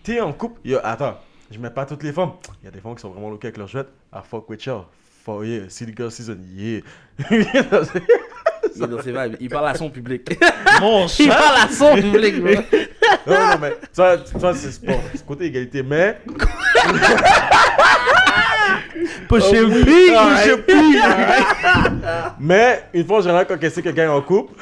T'es 0.03 0.21
en 0.21 0.33
couple. 0.33 0.61
Yo, 0.65 0.79
attends, 0.83 1.15
je 1.51 1.59
mets 1.59 1.71
pas 1.71 1.87
toutes 1.87 2.03
les 2.03 2.13
femmes. 2.13 2.33
Il 2.61 2.65
y 2.67 2.69
a 2.69 2.71
des 2.73 2.81
femmes 2.81 2.95
qui 2.97 3.01
sont 3.03 3.11
vraiment 3.11 3.31
loquées 3.31 3.47
avec 3.47 3.57
leur 3.57 3.69
chouette. 3.69 3.89
I 4.13 4.19
fuck 4.23 4.51
with 4.51 4.65
y'all. 4.65 4.83
For 5.25 5.43
yeah, 5.43 5.71
city 5.71 5.95
girl 5.97 6.11
season, 6.11 6.37
yeah. 6.55 6.83
Il 7.31 7.41
est 7.41 7.71
dans 8.87 9.01
ses 9.01 9.11
vibes. 9.11 9.37
Il 9.41 9.49
parle 9.49 9.69
à 9.69 9.75
son 9.75 9.89
public. 9.89 10.39
Mon 10.81 11.07
Il 11.19 11.29
parle 11.29 11.63
à 11.63 11.69
son 11.69 11.95
public, 11.95 12.43
bro. 12.43 12.53
non, 13.27 13.35
non, 13.35 13.59
mais 13.59 13.75
ça, 13.91 14.19
ça 14.39 14.53
c'est 14.53 14.73
sport. 14.73 15.01
C'est 15.15 15.25
côté 15.25 15.47
égalité. 15.47 15.83
Mais. 15.83 16.21
Push 19.29 19.51
him 19.51 19.73
oui. 19.73 19.85
big. 19.85 20.13
Ah, 20.15 20.45
Mais 22.39 22.85
une 22.93 23.07
fois 23.07 23.17
en 23.19 23.23
général, 23.23 23.47
quand 23.47 23.57
elle 23.59 23.71
sait 23.71 23.81
que 23.81 23.89
quelqu'un 23.89 24.05
est 24.05 24.09
en 24.09 24.21
couple, 24.21 24.53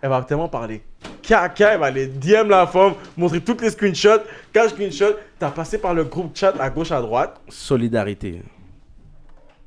elle 0.00 0.08
va 0.08 0.22
tellement 0.22 0.48
parler 0.48 0.82
caca, 1.28 1.74
elle 1.74 1.80
va 1.80 1.86
aller 1.86 2.06
DM 2.06 2.48
la 2.48 2.66
femme, 2.66 2.94
montrer 3.16 3.42
toutes 3.42 3.60
les 3.60 3.70
screenshots. 3.70 4.22
Quand 4.54 4.68
screenshot, 4.68 5.16
t'as 5.38 5.50
passé 5.50 5.76
par 5.76 5.92
le 5.92 6.04
groupe 6.04 6.34
chat 6.34 6.54
à 6.58 6.70
gauche, 6.70 6.90
à 6.90 7.02
droite. 7.02 7.38
Solidarité. 7.48 8.42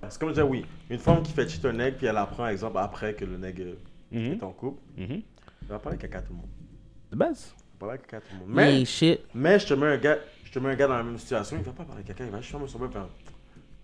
C'est 0.10 0.20
comme 0.20 0.34
dire, 0.34 0.50
oui, 0.50 0.66
une 0.90 0.98
femme 1.00 1.22
qui 1.22 1.32
fait 1.32 1.48
cheat 1.48 1.64
un 1.66 1.74
nègre, 1.74 1.98
puis 1.98 2.08
elle 2.08 2.18
apprend, 2.18 2.48
exemple, 2.48 2.78
après 2.80 3.14
que 3.14 3.24
le 3.26 3.38
nègre 3.38 3.76
Mhm. 4.12 4.34
est 4.34 4.44
en 4.44 4.52
couple, 4.52 4.82
Mhm. 4.98 5.06
elle 5.10 5.68
va 5.70 5.80
parler 5.80 5.98
caca 5.98 6.18
à 6.18 6.22
tout 6.22 6.34
le 6.34 6.38
monde. 6.38 6.50
De 7.12 7.16
base. 7.18 7.54
Elle 7.56 7.62
va 7.80 7.88
parler 7.88 8.00
caca 8.02 8.18
à 8.18 8.20
tout 8.22 8.28
le 8.34 8.40
monde. 8.40 8.48
Mais, 8.50 8.80
Mais 8.80 8.86
shit. 8.86 9.20
mais 9.34 9.60
je 9.60 9.68
te 9.68 9.74
mets 9.74 9.88
un 9.88 9.98
gars, 9.98 10.18
je 10.44 10.52
te 10.52 10.60
mets 10.60 10.70
un 10.72 10.76
gars 10.76 10.88
dans 10.88 10.98
la 10.98 11.04
même 11.04 11.18
situation, 11.18 11.58
il 11.58 11.64
va 11.64 11.72
pas 11.72 11.84
parler 11.84 12.04
caca, 12.04 12.26
il 12.26 12.32
va 12.32 12.40
juste 12.40 12.52
fermer 12.52 12.68
son 12.68 12.80
bec, 12.80 12.92
faire, 12.92 13.08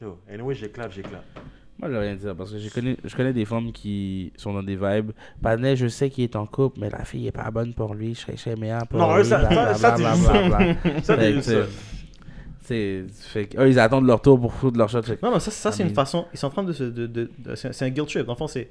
yo, 0.01 0.19
anyway, 0.29 0.55
j'éclate, 0.55 0.91
j'éclate. 0.91 1.23
Moi, 1.79 1.89
je 1.89 1.93
vais 1.93 1.99
rien 2.07 2.15
dire 2.15 2.35
parce 2.35 2.51
que 2.51 2.57
je 2.57 2.69
connais, 2.71 2.97
je 3.03 3.15
connais 3.15 3.33
des 3.33 3.45
femmes 3.45 3.71
qui 3.71 4.33
sont 4.35 4.51
dans 4.51 4.63
des 4.63 4.75
vibes. 4.75 5.11
Panay, 5.43 5.75
je 5.75 5.87
sais 5.87 6.09
qu'il 6.09 6.23
est 6.23 6.35
en 6.35 6.47
couple, 6.47 6.79
mais 6.79 6.89
la 6.89 7.05
fille 7.05 7.27
est 7.27 7.31
pas 7.31 7.51
bonne 7.51 7.75
pour 7.75 7.93
lui. 7.93 8.15
Je 8.15 8.35
serais 8.35 8.55
meilleur 8.55 8.87
pour 8.87 8.97
Non, 8.97 9.15
lui. 9.17 9.23
ça- 9.23 9.47
ça- 9.47 9.75
ça, 9.75 9.91
t'es 9.91 10.01
Ça, 11.03 11.15
Fait 11.15 11.17
t'es 11.17 11.33
que, 11.35 11.41
ça. 11.41 11.51
c'est- 11.51 11.67
fait 12.67 13.49
eux, 13.57 13.69
ils 13.69 13.79
attendent 13.79 14.05
leur 14.07 14.21
tour 14.21 14.39
pour 14.39 14.53
foutre 14.53 14.77
leur 14.77 14.89
shot. 14.89 15.01
Fait 15.03 15.21
Non, 15.23 15.31
non, 15.31 15.39
ça, 15.39 15.51
ça 15.51 15.71
c'est 15.71 15.83
une 15.83 15.93
façon. 15.93 16.25
Ils 16.33 16.37
sont 16.37 16.47
en 16.47 16.51
train 16.51 16.63
de 16.63 16.73
se. 16.73 16.83
De, 16.83 17.07
de, 17.07 17.29
de- 17.39 17.55
c'est 17.55 17.81
un- 17.83 17.89
guilt 17.89 18.07
trip. 18.07 18.25
Dans 18.25 18.33
le 18.33 18.37
fond, 18.37 18.47
c'est. 18.47 18.69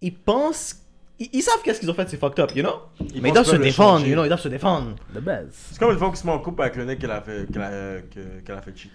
Ils 0.00 0.14
pensent. 0.14 0.76
Ils, 1.18 1.28
ils 1.32 1.42
savent 1.42 1.62
qu'est-ce 1.62 1.80
qu'ils 1.80 1.90
ont 1.90 1.94
fait, 1.94 2.08
c'est 2.08 2.16
fucked 2.16 2.40
up, 2.40 2.50
you 2.56 2.62
know? 2.64 2.72
mais 3.20 3.28
ils 3.28 3.32
doivent 3.32 3.46
se 3.46 3.54
défendre, 3.56 3.98
changer. 4.00 4.08
you 4.10 4.14
know? 4.16 4.24
Ils 4.24 4.28
doivent 4.28 4.40
se 4.40 4.48
défendre. 4.48 4.96
De 5.14 5.20
base. 5.20 5.46
C'est 5.70 5.78
comme 5.78 5.92
une 5.92 5.98
femme 5.98 6.10
qui 6.10 6.16
se 6.18 6.26
met 6.26 6.32
en 6.32 6.40
couple 6.40 6.62
avec 6.62 6.74
le 6.76 6.84
nègre 6.84 7.00
qu'elle 7.00 7.10
a 7.12 7.20
fait, 7.20 7.46
qu'elle 7.52 7.62
a, 7.62 7.70
euh, 7.70 8.00
a 8.48 8.60
fait 8.62 8.76
cheat. 8.76 8.90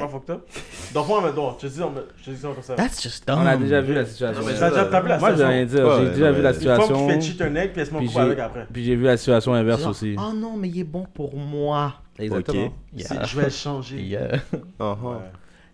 Pas 0.00 0.08
fucked 0.08 0.30
up? 0.30 0.48
Donc, 0.94 1.08
moi, 1.08 1.20
mais 1.24 1.32
non, 1.32 1.54
je 1.60 1.66
te 1.66 1.72
dis, 1.72 1.80
je 2.18 2.24
te 2.24 2.30
dis 2.30 2.36
ça 2.40 2.48
comme 2.48 2.62
ça. 2.62 2.74
That's 2.74 3.02
just 3.02 3.26
dumb. 3.26 3.38
On 3.40 3.46
a 3.46 3.56
déjà 3.56 3.80
vu 3.80 3.94
la 3.94 4.04
situation. 4.06 4.42
mais 4.44 4.54
T'as 4.54 4.70
déjà 4.70 4.84
t'as 4.86 5.00
vu 5.00 5.08
la 5.08 5.18
Moi, 5.18 5.28
je 5.30 5.34
situation? 5.36 5.48
rien 5.48 5.64
dire. 5.66 5.86
Ouais, 5.86 6.04
J'ai 6.04 6.10
déjà 6.10 6.32
vu 6.32 6.42
la 6.42 6.50
une 6.50 6.56
Une 6.56 6.62
femme 6.62 6.80
situation. 6.80 7.06
qui 7.08 7.12
fait 7.14 7.20
cheat 7.20 7.40
un 7.42 7.50
nègre, 7.50 7.72
puis 7.72 7.80
elle 7.80 7.86
se 7.86 7.90
Puis 7.94 8.18
avec 8.18 8.36
j'ai 8.38 8.42
après. 8.44 8.66
puis 8.72 8.84
j'ai 8.84 8.96
vu 8.96 9.04
la 9.04 9.16
situation 9.16 9.54
inverse 9.54 9.80
Genre, 9.80 9.90
aussi. 9.90 10.16
Oh 10.18 10.32
non, 10.34 10.56
mais 10.56 10.68
il 10.68 10.80
est 10.80 10.84
bon 10.84 11.06
pour 11.12 11.36
moi. 11.36 11.94
Exactement. 12.18 12.64
Ok. 12.66 12.72
C'est- 12.96 13.14
Yeah. 13.14 13.24
Je 13.24 13.36
vais 13.36 13.44
le 13.44 13.50
changer. 13.50 14.00
Yeah. 14.02 14.28
Uh-huh. 14.80 14.96
Ouais. 15.02 15.16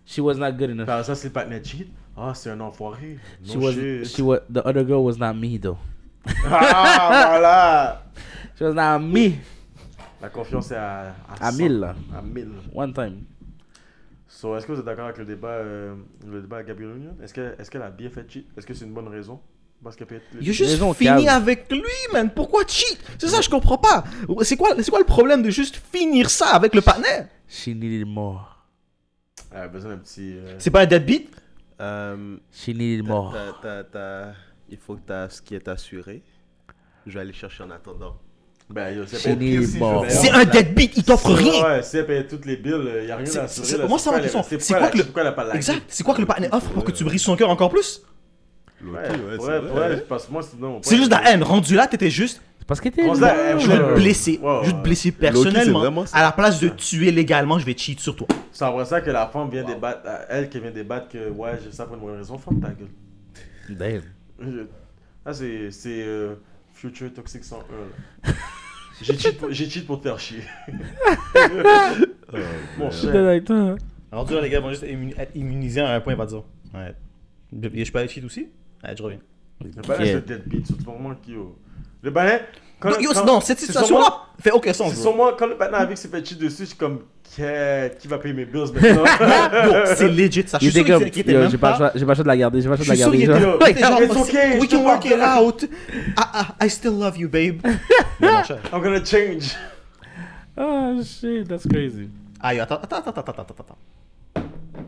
She 0.05 0.19
was 0.19 0.35
not 0.35 0.51
good 0.53 0.69
enough. 0.71 0.85
Par 0.85 1.03
ça, 1.03 1.15
c'est 1.15 1.27
le 1.29 1.33
partenaire 1.33 1.61
cheat. 1.63 1.87
Ah, 2.17 2.31
c'est 2.35 2.49
un 2.51 2.59
enfoiré. 2.61 3.17
She 3.43 3.55
was, 3.55 3.73
shit. 3.73 4.05
she 4.05 4.19
was, 4.21 4.37
the 4.53 4.59
other 4.65 4.83
girl 4.85 5.03
was 5.03 5.17
not 5.17 5.33
me 5.33 5.57
though. 5.59 5.77
Ah, 6.49 7.27
voilà! 7.31 8.01
She 8.57 8.61
was 8.63 8.73
not 8.73 8.99
me. 8.99 9.33
La 10.21 10.29
confiance 10.29 10.71
est 10.71 10.75
à, 10.75 11.13
à, 11.39 11.47
À 11.47 11.51
100. 11.51 11.57
1000 11.57 11.79
là. 11.79 11.95
À 12.17 12.21
1000. 12.21 12.47
One 12.73 12.93
time. 12.93 13.21
So, 14.45 14.55
est-ce 14.55 14.67
que 14.67 14.73
vous 14.73 14.79
êtes 14.79 14.85
d'accord 14.85 15.05
avec 15.05 15.17
le 15.17 15.25
débat, 15.25 15.47
euh, 15.53 15.95
le 16.27 16.39
débat 16.41 16.57
à 16.57 16.63
Gabriel 16.63 16.95
Union? 16.97 17.17
Est-ce 17.23 17.33
qu'elle 17.33 17.55
est 17.57 17.67
qu'elle 17.67 17.81
a 17.81 17.89
bien 17.89 18.11
fait 18.11 18.29
cheat? 18.29 18.45
Est-ce 18.55 18.67
que 18.67 18.75
c'est 18.75 18.85
une 18.85 18.93
bonne 18.93 19.07
raison? 19.07 19.41
Parce 19.83 19.95
qu'elle 19.95 20.05
peut 20.05 20.17
être. 20.17 20.25
Il 20.33 20.37
a 20.47 20.51
juste 20.51 20.69
Raison 20.69 20.93
fini 20.93 21.25
calme. 21.25 21.27
avec 21.29 21.71
lui, 21.71 21.81
man. 22.13 22.29
Pourquoi 22.29 22.61
cheat? 22.67 22.99
C'est 23.17 23.27
ça, 23.27 23.41
je 23.41 23.49
comprends 23.49 23.79
pas. 23.79 24.03
C'est 24.43 24.55
quoi, 24.55 24.75
c'est 24.83 24.91
quoi 24.91 24.99
le 24.99 25.05
problème 25.05 25.41
de 25.41 25.49
juste 25.49 25.77
finir 25.91 26.29
ça 26.29 26.49
avec 26.49 26.75
le 26.75 26.81
partenaire? 26.81 27.27
She 27.47 27.69
needed 27.69 28.05
more. 28.05 28.67
Elle 29.51 29.61
a 29.61 29.67
besoin 29.67 29.93
d'un 29.93 29.97
petit. 29.97 30.37
euh, 30.37 30.53
C'est 30.59 30.69
pas 30.69 30.81
un 30.81 30.85
deadbeat? 30.85 31.27
Euh, 31.81 32.37
She 32.51 32.67
needed 32.67 33.03
t'as- 33.03 33.11
more. 33.11 33.35
Il 34.69 34.77
faut 34.77 34.95
que 34.95 35.01
tu 35.27 35.35
ce 35.35 35.41
qui 35.41 35.55
est 35.55 35.67
assuré. 35.67 36.21
Je 37.07 37.13
vais 37.15 37.21
aller 37.21 37.33
chercher 37.33 37.63
en 37.63 37.71
attendant. 37.71 38.17
Ben, 38.69 39.05
c'est. 39.07 39.17
C'est 40.09 40.31
un 40.31 40.45
deadbeat, 40.45 40.97
il 40.97 41.03
t'offre 41.03 41.31
rien. 41.33 41.63
Ouais, 41.63 41.81
elle 41.93 42.05
paye 42.07 42.25
toutes 42.27 42.45
les 42.45 42.57
billes, 42.57 42.73
il 43.01 43.05
n'y 43.05 43.11
a 43.11 43.15
rien 43.17 43.25
C'est- 43.25 43.37
à 43.39 43.47
c'est- 43.47 43.61
assurer. 43.61 43.87
moi, 43.87 43.99
c'est 43.99 44.11
ma 44.11 44.19
question. 44.19 44.43
C'est 44.43 44.73
quoi 44.73 44.87
que 44.89 44.97
le- 44.97 45.55
Exact. 45.55 45.83
C'est 45.87 46.03
quoi 46.03 46.15
que 46.15 46.21
le 46.21 46.25
partenaire 46.27 46.53
offre 46.53 46.69
pour 46.71 46.83
que 46.83 46.91
tu 46.91 47.03
brises 47.03 47.21
son 47.21 47.35
cœur 47.35 47.49
encore 47.49 47.69
plus? 47.69 48.01
Ouais, 48.83 48.91
ouais, 48.91 49.37
pour 49.37 49.45
c'est 49.45 49.61
pour 49.67 49.81
elle, 49.83 50.05
parce 50.05 50.25
que 50.25 50.31
moi, 50.31 50.41
c'est 50.43 50.59
non. 50.59 50.79
C'est 50.83 50.97
juste 50.97 51.09
de 51.09 51.15
la 51.15 51.31
haine. 51.31 51.43
Rendu 51.43 51.75
là, 51.75 51.87
t'étais 51.87 52.09
juste. 52.09 52.41
C'est 52.59 52.67
parce 52.67 52.81
que 52.81 52.89
t'es 52.89 53.03
Je 53.03 53.67
vais 53.67 53.73
Ouais, 53.77 53.79
te 53.79 53.95
blesser. 53.95 54.39
ouais, 54.41 54.59
Je 54.63 54.65
vais 54.67 54.71
te 54.71 54.77
ouais. 54.77 54.81
blesser 54.83 55.01
c'est 55.09 55.11
personnellement. 55.11 56.05
À 56.13 56.21
la 56.23 56.31
place 56.31 56.59
de 56.59 56.69
tuer 56.69 57.11
légalement, 57.11 57.59
je 57.59 57.65
vais 57.65 57.77
cheat 57.77 57.99
sur 57.99 58.15
toi. 58.15 58.27
C'est 58.51 58.65
après 58.65 58.85
ça 58.85 58.99
que 59.01 59.11
la 59.11 59.27
femme 59.27 59.49
vient 59.51 59.63
débattre, 59.63 60.01
euh, 60.05 60.17
elle 60.29 60.49
qui 60.49 60.59
vient 60.59 60.71
débattre 60.71 61.07
que, 61.09 61.29
ouais, 61.29 61.51
j'ai 61.63 61.71
ça 61.71 61.85
pour 61.85 61.95
une 61.95 62.01
bonne 62.01 62.17
raison, 62.17 62.37
ferme 62.39 62.59
ta 62.59 62.69
gueule. 62.69 62.89
Damn. 63.69 64.01
Là, 65.25 65.33
c'est 65.33 65.69
c'est, 65.71 66.01
euh, 66.03 66.35
Future 66.73 67.13
Toxic 67.13 67.43
101. 67.43 67.63
J'ai 69.01 69.17
cheat, 69.17 69.37
pour- 69.37 69.51
j'ai 69.51 69.69
cheat 69.69 69.85
pour 69.85 69.99
te 69.99 70.03
faire 70.07 70.19
chier. 70.19 70.41
Mon 72.77 72.89
Je 72.91 72.95
suis 72.95 73.07
cher. 73.07 73.15
avec 73.27 73.45
toi. 73.45 73.75
Rendu 74.11 74.33
là, 74.33 74.41
les 74.41 74.49
gars 74.49 74.59
vont 74.61 74.69
juste 74.69 74.83
être 74.83 75.35
immunisés 75.35 75.81
à 75.81 75.93
un 75.95 75.99
point, 76.01 76.13
il 76.13 76.17
va 76.17 76.25
dire. 76.25 76.43
Ouais. 76.73 76.93
Je 77.51 77.91
peux 77.91 77.99
aller 77.99 78.07
cheat 78.07 78.23
aussi? 78.23 78.47
Ouais, 78.83 78.95
je 78.97 79.03
reviens. 79.03 79.19
Le 79.63 79.81
balai, 79.87 80.05
c'est 80.13 80.25
deadbeat, 80.25 80.67
surtout 80.67 80.83
pour 80.83 80.99
moi 80.99 81.17
qui. 81.21 81.33
Le 82.01 82.11
balai? 82.11 82.41
Quand- 82.79 82.89
Non, 82.91 82.99
yo, 82.99 83.11
quand- 83.13 83.25
non, 83.25 83.41
cette 83.41 83.59
situation-là 83.59 84.03
sûrement- 84.03 84.17
fait 84.39 84.51
aucun 84.51 84.73
sens. 84.73 84.93
C'est 84.93 85.01
sur 85.01 85.15
moi, 85.15 85.35
quand 85.37 85.47
le 85.47 85.55
patin 85.57 85.77
avec 85.77 85.97
s'est 85.97 86.07
fait 86.07 86.25
cheat 86.25 86.37
dessus, 86.37 86.63
je 86.63 86.65
suis 86.65 86.77
comme, 86.77 86.99
qui 87.23 87.41
qui 87.99 88.07
va 88.07 88.17
payer 88.19 88.33
mes 88.33 88.45
bills 88.45 88.71
maintenant? 88.73 89.03
C'est 89.95 90.07
legit 90.09 90.43
ça. 90.47 90.57
Je 90.61 90.65
Il 90.65 90.71
suis 90.71 90.79
était 90.79 90.89
sûr 90.89 90.99
comme, 90.99 91.09
qu'il 91.09 91.21
était 91.21 91.31
yo, 91.33 91.39
même 91.39 91.51
j'ai 91.51 91.57
pas 91.57 91.71
le 91.71 91.77
choix- 91.77 91.91
j'ai 91.95 92.05
pas 92.05 92.11
le 92.11 92.15
choix 92.15 92.23
de 92.23 92.27
la 92.29 92.37
garder, 92.37 92.61
j'ai 92.61 92.69
pas 92.69 92.75
le 92.75 92.83
choix 92.83 92.95
de 92.95 92.99
la 92.99 93.05
garder. 93.05 93.25
genre. 93.25 94.01
It's 94.01 94.15
okay, 94.15 94.59
We 94.59 94.69
can 94.69 94.83
work 94.85 95.05
it 95.05 95.19
out. 95.21 95.65
I, 96.61 96.69
still 96.69 96.97
love 96.97 97.17
you, 97.17 97.27
babe. 97.29 97.61
I'm 98.21 98.81
gonna 98.81 99.03
change. 99.03 99.55
Ah, 100.57 100.93
shit, 101.03 101.47
that's 101.47 101.67
crazy. 101.67 102.07
Aïe, 102.41 102.59
attends, 102.59 102.75
attends, 102.81 102.97
attends, 102.97 103.09
attends, 103.11 103.31
attends, 103.31 103.55
attends. 103.59 103.77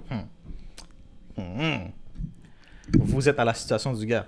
Hmm. 0.10 1.42
Hmm. 1.42 1.88
Vous 3.00 3.28
êtes 3.28 3.40
à 3.40 3.44
la 3.46 3.54
situation 3.54 3.92
du 3.94 4.06
gars. 4.06 4.26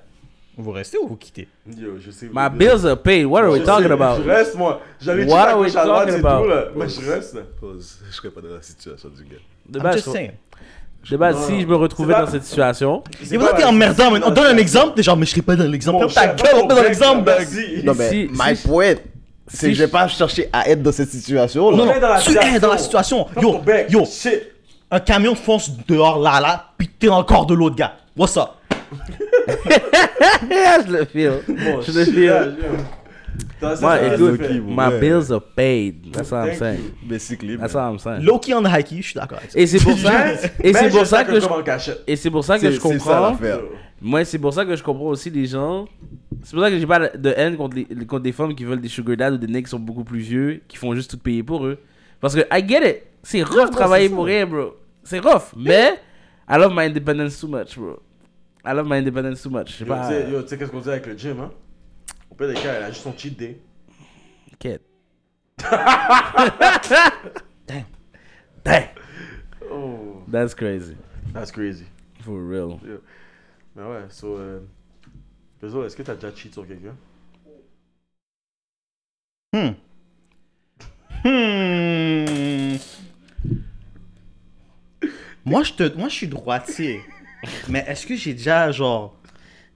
Vous 0.61 0.71
restez 0.71 0.97
ou 0.97 1.07
vous 1.07 1.15
quittez? 1.15 1.47
Yo, 1.77 1.97
je 1.99 2.11
sais. 2.11 2.27
My 2.33 2.49
bills 2.51 2.85
are 2.85 2.97
paid. 2.97 3.25
What 3.25 3.43
are 3.43 3.51
we 3.51 3.61
Je 3.61 3.65
talking 3.65 3.87
sais, 3.87 3.93
about? 3.93 4.21
Je 4.23 4.29
reste, 4.29 4.55
moi. 4.55 4.81
J'allais 4.99 5.23
dire 5.23 5.33
What 5.33 5.39
à 5.39 5.49
are 5.51 5.59
we 5.59 5.71
gauche 5.71 5.81
à 5.81 5.85
droite, 5.85 5.99
talking 6.07 6.15
c'est 6.15 6.21
tout, 6.21 6.27
about? 6.27 6.47
là. 6.47 6.63
Mais 6.75 6.89
je 6.89 7.09
reste. 7.11 7.33
là. 7.35 7.41
Pause. 7.61 7.97
Je 8.11 8.15
serais 8.15 8.29
pas 8.29 8.41
dans 8.41 8.49
la 8.55 8.61
situation 8.61 9.09
du 9.09 9.23
gars. 9.23 9.37
De 9.69 9.79
base, 9.79 10.03
je- 10.05 11.11
de 11.11 11.17
base, 11.17 11.35
Non, 11.37 11.45
si 11.47 11.53
non. 11.53 11.59
je 11.61 11.65
me 11.65 11.75
retrouvais 11.77 12.13
dans 12.13 12.25
pas- 12.25 12.31
cette 12.31 12.43
situation, 12.43 13.03
C'est 13.23 13.35
Et 13.35 13.37
vous 13.37 13.45
pas 13.45 13.53
êtes 13.53 13.59
la 13.61 13.69
emmerdant, 13.69 14.11
mais 14.11 14.19
on 14.25 14.31
donne 14.31 14.47
un 14.47 14.57
exemple. 14.57 14.95
T'es 14.97 15.03
genre, 15.03 15.15
mais 15.15 15.25
je 15.25 15.31
serais 15.31 15.41
pas 15.43 15.55
dans 15.55 15.63
l'exemple. 15.63 16.09
Ferme 16.09 16.35
ta 16.35 16.43
gueule, 16.43 16.55
on 16.63 16.67
met 16.67 16.75
dans 16.75 16.81
l'exemple. 16.83 17.23
vas-y. 17.23 17.83
Non, 17.85 17.93
mais 17.97 18.09
Si- 18.09 18.29
my 18.29 18.55
point, 18.67 18.95
c'est 19.47 19.69
que 19.69 19.73
je 19.75 19.83
vais 19.83 19.87
pas 19.89 20.09
chercher 20.09 20.49
à 20.51 20.69
être 20.69 20.83
dans 20.83 20.91
cette 20.91 21.09
situation. 21.09 21.71
Non, 21.71 21.77
là. 21.77 21.85
non, 21.85 21.93
est 21.93 21.99
dans 22.01 22.09
la 22.09 22.19
tu 22.19 22.37
es 22.37 22.59
dans 22.59 22.71
la 22.71 22.77
situation. 22.77 23.27
Yo, 23.41 23.61
yo, 23.89 24.03
Shit. 24.05 24.41
un 24.91 24.99
camion 24.99 25.35
fonce 25.35 25.71
dehors 25.87 26.19
là, 26.19 26.41
là, 26.41 26.65
puis 26.77 26.89
t'es 26.89 27.07
dans 27.07 27.19
le 27.19 27.23
corps 27.23 27.45
de 27.45 27.53
l'autre 27.53 27.77
gars. 27.77 27.93
What's 28.17 28.35
up? 28.35 28.49
je 30.87 30.91
le 30.91 31.05
feel. 31.05 31.31
Bon, 31.47 31.81
je 31.81 31.91
le 31.91 32.05
fait. 32.05 32.27
Loki, 34.17 34.59
my 34.61 34.87
Ouais. 34.87 34.99
bills 34.99 35.31
are 35.31 35.41
paid. 35.41 36.11
That's 36.13 36.31
what 36.31 36.47
I'm 36.47 36.55
saying. 36.57 36.91
Basically, 37.07 37.57
That's 37.57 37.73
what 37.73 37.83
I'm 37.89 37.99
saying. 37.99 38.23
Low-key 38.23 38.53
on 38.53 38.63
the 38.63 38.69
high 38.69 38.83
key, 38.83 38.97
je 39.01 39.07
suis 39.09 39.13
d'accord 39.15 39.37
avec 39.39 39.51
ça. 39.51 39.59
Et 39.59 39.67
c'est 39.67 39.79
pour 39.79 39.97
ça, 39.97 40.33
et 40.63 40.73
c'est 40.73 40.89
pour 40.89 41.05
ça 41.05 41.23
que 41.23 41.39
je, 41.39 41.91
et 42.07 42.15
c'est 42.15 42.29
pour 42.31 42.43
ça 42.43 42.57
que 42.59 42.71
je 42.71 42.79
c'est 42.79 42.81
ça 42.81 42.89
comprends. 42.89 43.29
l'affaire. 43.31 43.59
Moi, 44.01 44.23
c'est 44.25 44.39
pour 44.39 44.53
ça 44.53 44.65
que 44.65 44.75
je 44.75 44.83
comprends 44.83 45.07
aussi 45.07 45.29
les 45.29 45.45
gens. 45.45 45.87
C'est 46.43 46.53
pour 46.53 46.63
ça 46.63 46.69
que 46.71 46.79
j'ai 46.79 46.87
pas 46.87 47.09
de 47.09 47.33
haine 47.35 47.57
contre, 47.57 47.75
les, 47.75 47.85
contre 48.05 48.23
des 48.23 48.31
femmes 48.31 48.55
qui 48.55 48.63
veulent 48.63 48.79
des 48.79 48.87
sugar 48.87 49.17
dad 49.17 49.33
ou 49.33 49.37
des 49.37 49.47
niggas 49.47 49.63
qui 49.63 49.69
sont 49.69 49.79
beaucoup 49.79 50.05
plus 50.05 50.19
vieux, 50.19 50.61
qui 50.67 50.77
font 50.77 50.93
juste 50.95 51.11
tout 51.11 51.17
payer 51.17 51.43
pour 51.43 51.65
eux. 51.65 51.77
Parce 52.21 52.33
que, 52.35 52.41
I 52.51 52.65
get 52.67 52.89
it. 52.89 53.03
C'est 53.23 53.43
rough 53.43 53.65
non, 53.65 53.71
travailler 53.71 54.07
pour 54.09 54.25
rien, 54.25 54.45
bro. 54.45 54.77
C'est 55.03 55.19
rough. 55.19 55.51
Mais, 55.57 55.95
I 56.49 56.57
love 56.57 56.73
my 56.73 56.85
independence 56.85 57.39
too 57.41 57.47
much, 57.49 57.77
bro. 57.77 57.99
I 58.65 58.73
love 58.73 58.87
my 58.87 58.97
independence 58.97 59.41
too 59.41 59.49
much. 59.49 59.79
Yo, 59.79 59.85
pas. 59.87 60.09
tu 60.09 60.47
sais- 60.47 60.57
qu'est-ce 60.57 60.69
qu'on 60.71 60.81
dit 60.81 60.89
avec 60.89 61.05
le 61.05 61.17
gym, 61.17 61.39
hein? 61.39 61.51
Au 62.29 62.35
pire 62.35 62.47
des 62.49 62.53
cas, 62.55 62.73
elle 62.73 62.83
a 62.83 62.89
juste 62.91 63.03
son 63.03 63.17
cheat 63.17 63.37
day. 63.37 63.59
Kid. 64.59 64.81
Damn. 67.67 67.85
Damn. 68.63 68.83
Oh, 69.71 70.23
That's 70.31 70.53
crazy. 70.53 70.95
that's 71.33 71.51
crazy. 71.51 71.85
For 72.21 72.39
real. 72.41 72.79
Mais 73.75 73.83
ouais, 73.83 74.05
so. 74.09 74.35
Euh... 74.37 74.59
Bezo, 75.61 75.83
est-ce 75.85 75.95
que 75.95 76.03
t'as 76.03 76.15
déjà 76.15 76.33
cheat 76.35 76.53
sur 76.53 76.67
quelqu'un? 76.67 76.95
Hmm. 79.53 79.73
Hmm. 81.23 82.77
Moi, 85.45 85.63
je 85.63 85.73
te, 85.73 85.95
moi, 85.97 86.09
je 86.09 86.13
suis 86.13 86.27
droitier. 86.27 87.01
Mais 87.69 87.85
est-ce 87.87 88.05
que 88.05 88.15
j'ai 88.15 88.33
déjà, 88.33 88.71
genre, 88.71 89.15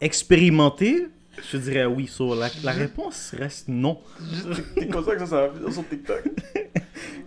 expérimenté? 0.02 1.08
Je 1.52 1.58
dirais 1.58 1.86
oui. 1.86 2.08
So, 2.08 2.36
la, 2.36 2.50
la 2.64 2.72
réponse 2.72 3.34
reste 3.38 3.68
non. 3.68 4.00
T'es 4.76 4.88
comme 4.88 5.04
ça 5.04 5.14
que 5.16 5.22
ça, 5.22 5.26
ça 5.28 5.48
va 5.48 5.54
finir 5.54 5.74
sur 5.74 5.88
TikTok? 5.88 6.24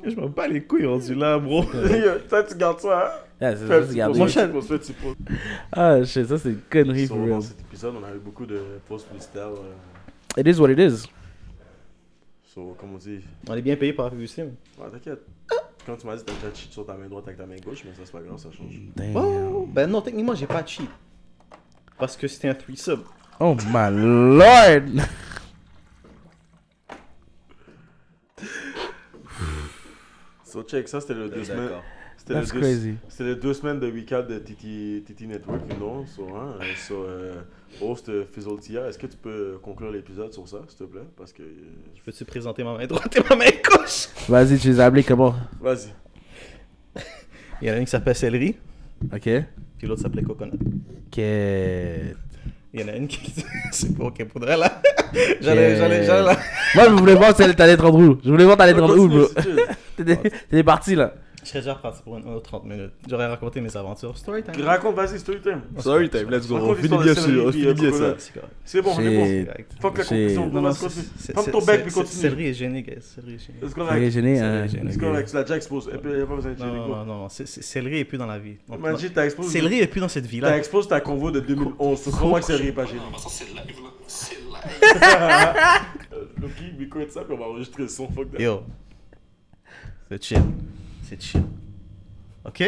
Je 0.04 0.14
m'en 0.14 0.28
bats 0.28 0.46
les 0.46 0.62
couilles 0.62 0.86
rendu 0.86 1.14
là, 1.14 1.38
bro. 1.38 1.64
Ça, 2.30 2.44
tu 2.44 2.54
gardes 2.56 2.78
ça, 2.80 3.06
hein? 3.06 3.22
Yeah, 3.40 3.56
c'est 3.56 3.66
ça, 3.66 3.80
petit 3.80 4.94
c'est. 4.94 4.94
Ah, 5.72 6.02
shit, 6.04 6.26
ça 6.26 6.38
c'est 6.38 6.48
une 6.50 6.60
connerie 6.70 7.06
dans 7.08 7.40
cet 7.40 7.60
épisode, 7.60 7.94
on 8.00 8.04
a 8.04 8.14
eu 8.14 8.18
beaucoup 8.18 8.46
de 8.46 8.62
posts 8.88 9.08
publicitaires. 9.08 9.48
euh, 9.48 10.40
It 10.40 10.46
is 10.46 10.58
what 10.60 10.70
it 10.70 10.78
is. 10.78 11.02
So, 12.54 12.74
comme 12.80 12.94
on 12.94 12.98
dit. 12.98 13.20
On 13.48 13.54
est 13.54 13.60
bien 13.62 13.76
payé 13.76 13.92
par 13.92 14.06
la 14.06 14.12
publicité. 14.12 14.42
Ouais, 14.44 14.88
t'inquiète. 14.90 15.20
Quand 15.86 15.96
tu 15.96 16.04
m'as 16.04 16.16
dit 16.16 16.24
que 16.24 16.30
t'as 16.32 16.34
déjà 16.34 16.52
cheat 16.52 16.72
sur 16.72 16.84
ta 16.84 16.94
main 16.94 17.06
droite 17.06 17.28
avec 17.28 17.38
ta 17.38 17.46
main 17.46 17.54
gauche, 17.64 17.84
mais 17.84 17.94
ça, 17.94 18.00
c'est 18.04 18.10
pas 18.10 18.20
grave, 18.20 18.36
ça 18.38 18.50
change. 18.50 18.74
Damn. 18.96 19.16
Oh, 19.16 19.68
ben 19.70 19.88
non, 19.88 20.02
techniquement, 20.02 20.34
j'ai 20.34 20.48
pas 20.48 20.66
cheat. 20.66 20.90
Parce 21.96 22.16
que 22.16 22.26
c'était 22.26 22.48
un 22.48 22.54
threesome. 22.54 23.04
Oh 23.38 23.54
my 23.68 23.90
lord! 23.92 24.82
So, 30.44 30.64
check, 30.64 30.88
ça, 30.88 31.00
c'était 31.00 31.14
le 31.14 31.28
deux 31.28 31.44
semaines. 31.44 31.70
C'était 32.26 32.40
le 32.40 32.40
That's 32.44 32.52
deux- 32.54 32.60
crazy. 32.60 32.94
C'était 33.08 33.24
les 33.24 33.36
deux 33.36 33.54
semaines 33.54 33.78
de 33.78 33.86
recap 33.86 34.26
de 34.26 34.38
Titi, 34.40 35.00
Titi 35.06 35.28
Network, 35.28 35.60
you 35.70 35.76
know. 35.76 36.04
So, 36.06 36.26
hein, 36.34 36.56
so, 36.76 37.04
euh, 37.04 37.34
host 37.80 38.08
euh, 38.08 38.24
Fizzletia, 38.32 38.88
est-ce 38.88 38.98
que 38.98 39.06
tu 39.06 39.16
peux 39.16 39.58
conclure 39.62 39.92
l'épisode 39.92 40.32
sur 40.32 40.48
ça, 40.48 40.56
s'il 40.66 40.78
te 40.78 40.84
plaît? 40.90 41.06
Parce 41.16 41.32
que. 41.32 41.42
euh, 41.42 41.46
Peux-tu 42.04 42.24
présenter 42.24 42.64
ma 42.64 42.76
main 42.76 42.86
droite 42.86 43.14
et 43.16 43.20
ma 43.30 43.36
main 43.36 43.50
gauche? 43.64 44.08
Vas-y, 44.28 44.58
tu 44.58 44.68
les 44.68 44.80
as 44.80 44.86
appelés 44.86 45.04
comment? 45.04 45.34
Vas-y. 45.60 45.92
Il 47.62 47.68
y 47.68 47.70
en 47.70 47.74
a 47.74 47.76
une 47.78 47.84
qui 47.84 47.90
s'appelle 47.92 48.16
Céleri, 48.16 48.56
Ok. 49.12 49.28
puis 49.78 49.86
l'autre 49.86 50.02
s'appelait 50.02 50.22
Coconut. 50.22 50.58
Quête. 51.10 52.16
Il 52.74 52.80
y 52.80 52.84
en 52.84 52.88
a 52.88 52.96
une 52.96 53.06
qui. 53.06 53.32
C'est 53.70 53.96
pas 53.96 54.04
ok 54.04 54.24
pour 54.26 54.40
vrai 54.40 54.56
là. 54.56 54.82
J'allais, 55.40 55.76
j'allais, 55.76 56.04
j'allais 56.04 56.24
là. 56.26 56.36
Moi, 56.74 56.84
je 56.88 56.90
voulais 56.90 57.14
voir 57.14 57.34
si 57.34 57.54
t'allais 57.54 57.76
te 57.76 57.82
rendre 57.82 57.98
où. 58.00 58.18
Je 58.22 58.28
voulais 58.30 58.44
voir 58.44 58.56
t'allais 58.56 58.74
te 58.74 58.80
rendre 58.80 58.98
où, 58.98 59.08
bro. 59.08 59.26
t'étais 59.96 60.62
parti 60.64 60.94
là. 60.96 61.14
Je 61.46 61.50
serais 61.52 61.60
déjà 61.60 61.74
reparti 61.74 62.02
pour 62.02 62.16
une 62.16 62.26
autre 62.26 62.42
30 62.42 62.64
minutes. 62.64 62.90
J'aurais 63.08 63.28
raconté 63.28 63.60
mes 63.60 63.76
aventures. 63.76 64.18
Story 64.18 64.42
time. 64.42 64.64
Raconte, 64.64 64.96
vas-y, 64.96 65.20
story 65.20 65.40
time. 65.40 65.60
Sorry 65.78 66.10
time, 66.10 66.28
let's 66.28 66.48
go. 66.48 66.56
On 66.56 66.74
finit 66.74 66.88
bien 66.88 67.14
sûr, 67.14 67.22
Céleri 67.22 67.46
on 67.46 67.52
finit 67.52 67.66
euh, 67.66 67.74
bien 67.74 67.92
ça. 67.92 68.16
C'est 68.64 68.82
bon, 68.82 68.90
on 68.96 69.00
est 69.00 69.44
bon. 69.44 69.52
Fuck 69.80 69.98
la 69.98 70.04
conclusion, 70.04 70.50
Ferme 70.50 71.50
ton 71.52 71.64
bec, 71.64 71.84
puis 71.84 71.92
continue. 71.92 72.20
Céleri 72.20 72.46
est 72.48 72.54
gêné, 72.54 72.82
guys. 72.82 72.96
Céleri 73.00 73.34
est 73.34 73.38
gêné. 73.38 73.58
C'est 73.62 73.68
T'es 73.68 73.74
correct. 73.74 74.10
gêné, 74.10 74.90
C'est 74.90 74.98
correct, 74.98 75.28
tu 75.28 75.36
l'as 75.36 75.42
déjà 75.42 75.56
exposé. 75.56 75.90
Il 76.02 76.10
n'y 76.16 76.20
a 76.20 76.26
pas 76.26 76.34
besoin 76.34 76.52
de 76.52 76.58
Non, 76.58 76.88
non, 76.88 77.04
non, 77.04 77.28
Céleri 77.28 77.98
est 78.00 78.04
plus 78.04 78.18
dans 78.18 78.26
la 78.26 78.40
vie. 78.40 78.56
Imagine, 78.68 79.10
t'as 79.10 79.26
exposé. 79.26 79.50
Céleri 79.50 79.78
est 79.78 79.86
plus 79.86 80.00
dans 80.00 80.08
cette 80.08 80.24
T'as 80.24 80.30
vie-là. 80.30 80.58
exposé 80.58 80.88
ta 80.88 81.00
convo 81.00 81.30
de 81.30 81.38
2011. 81.38 81.96
C'est 82.00 82.10
comment 82.10 82.40
que 82.40 82.44
Céleri 82.44 82.68
est 82.68 82.72
pas 82.72 82.86
gêné. 82.86 83.00
C'est 83.28 83.44
live, 83.44 83.56
là. 83.84 83.90
C'est 84.08 84.34
live. 84.34 85.92
Euh, 86.12 86.24
Loki, 86.40 86.72
record 86.80 87.10
ça, 87.10 87.24
puis 87.24 87.34
on 87.34 87.38
va 87.38 87.44
enregistrer 87.44 87.82
le 87.82 87.88
son. 87.88 88.08
Fuck 88.08 88.32
that. 88.32 88.42
Yo. 88.42 88.62
C'est 90.08 90.22
chill. 90.22 90.42
C'est 91.08 91.20
chill. 91.22 91.42
Ok? 92.44 92.58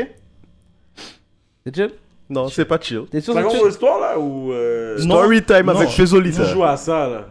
T'es 1.65 1.73
chill? 1.75 1.91
Non, 2.31 2.49
c'est 2.49 2.65
pas 2.65 2.79
chill. 2.81 3.05
T'es 3.11 3.21
sûr 3.21 3.35
Ça 3.35 3.43
c'est 3.43 3.57
chill? 3.57 3.67
l'histoire 3.67 4.01
là 4.01 4.19
ou. 4.19 4.53
euh. 4.53 4.99
Story 4.99 5.43
time 5.45 5.67
Non. 5.67 5.77
avec 5.77 5.89
Tu 5.89 5.95
Fezolita. 5.97 6.45
joues 6.45 6.65
à 6.65 6.77
ça 6.77 7.09
là. 7.09 7.29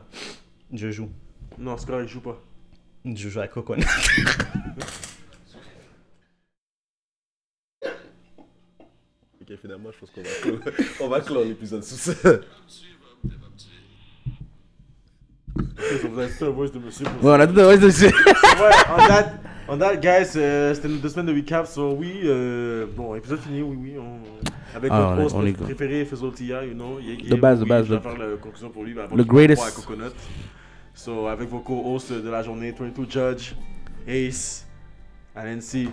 Je 0.73 0.91
joue. 0.91 1.09
Non, 1.57 1.77
c'est 1.77 1.87
correct, 1.87 2.07
je 2.07 2.13
joue 2.13 2.21
pas. 2.21 2.41
Je 3.05 3.29
joue 3.29 3.39
à 3.39 3.47
Coconut. 3.47 3.85
Ok, 9.41 9.57
finalement, 9.61 9.89
je 9.91 9.99
pense 9.99 10.11
qu'on 10.11 10.21
va 10.21 10.29
clore, 10.41 10.75
on 11.01 11.07
va 11.07 11.21
clore 11.21 11.43
l'épisode 11.43 11.83
sur 11.83 11.97
ça. 11.97 12.13
Vous 16.09 16.19
avez 16.19 16.31
tout 16.37 16.45
un 16.45 16.49
voice 16.49 16.69
de 16.71 16.79
monsieur 16.79 17.05
Ouais, 17.05 17.11
on 17.23 17.31
a 17.33 17.47
tout 17.47 17.53
ouais, 17.55 17.79
c'est- 17.79 17.91
c'est- 17.91 18.13
ouais, 18.13 18.71
en 18.89 19.07
date, 19.07 19.39
en 19.67 19.77
date, 19.77 20.01
guys, 20.01 20.31
euh, 20.37 20.73
c'était 20.73 20.87
nos 20.87 20.97
deux 20.97 21.09
semaines 21.09 21.25
de 21.27 21.33
recap. 21.35 21.67
So, 21.67 21.93
oui, 21.93 22.21
euh, 22.23 22.85
bon, 22.95 23.15
épisode 23.15 23.39
fini, 23.39 23.61
oui, 23.61 23.77
oui. 23.81 23.93
On, 23.99 24.75
avec 24.77 24.91
Ah, 24.93 24.99
notre 24.99 25.11
on 25.11 25.19
est- 25.21 25.25
host 25.25 25.35
on 25.37 25.45
est- 25.45 25.53
préféré, 25.53 26.05
Faisal 26.05 26.31
Tia, 26.31 26.65
you 26.65 26.73
know. 26.73 26.99
est- 26.99 27.17
il 27.23 27.29
De 27.29 27.35
base, 27.35 27.59
de 27.59 27.63
oui, 27.63 27.69
base, 27.69 27.85
Je 27.85 27.89
vais 27.89 27.95
le- 27.95 28.01
faire 28.01 28.17
la 28.17 28.37
conclusion 28.37 28.69
pour 28.69 28.83
lui. 28.83 28.93
mais 28.93 29.01
avant 29.01 29.15
le 29.15 29.23
qu'il 29.23 29.31
parte 29.33 29.35
greatest. 29.47 29.67
à 29.67 29.71
Coconut. 29.81 30.11
So, 30.93 31.27
avec 31.27 31.49
vos 31.49 31.59
co-hosts 31.59 32.13
de 32.13 32.29
la 32.29 32.41
journée, 32.43 32.73
22 32.77 33.05
Judge, 33.09 33.53
Ace, 34.07 34.65
Nancy. 35.35 35.89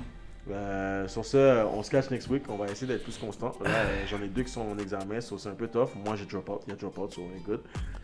Euh, 0.51 1.09
sur 1.09 1.25
ce, 1.25 1.65
on 1.75 1.83
se 1.83 1.91
cache 1.91 2.11
next 2.11 2.29
week. 2.29 2.43
On 2.51 2.57
va 2.57 2.67
essayer 2.71 2.87
d'être 2.87 3.03
plus 3.03 3.17
constant. 3.17 3.53
Là, 3.65 3.71
euh, 3.71 4.05
j'en 4.11 4.23
ai 4.23 4.29
deux 4.29 4.43
qui 4.43 4.53
sont 4.53 4.61
en 4.61 4.79
examen, 4.79 5.19
so 5.23 5.39
c'est 5.39 5.49
un 5.49 5.55
peu 5.55 5.69
tough. 5.69 5.89
Moi, 6.05 6.17
j'ai 6.17 6.27
drop 6.27 6.49
out. 6.51 6.61
Il 6.67 6.71
y 6.71 6.73
a 6.75 6.77
drop 6.77 6.99
out, 6.99 7.15
so 7.15 7.23
on 7.23 7.35
est 7.35 7.43
good. 7.47 7.61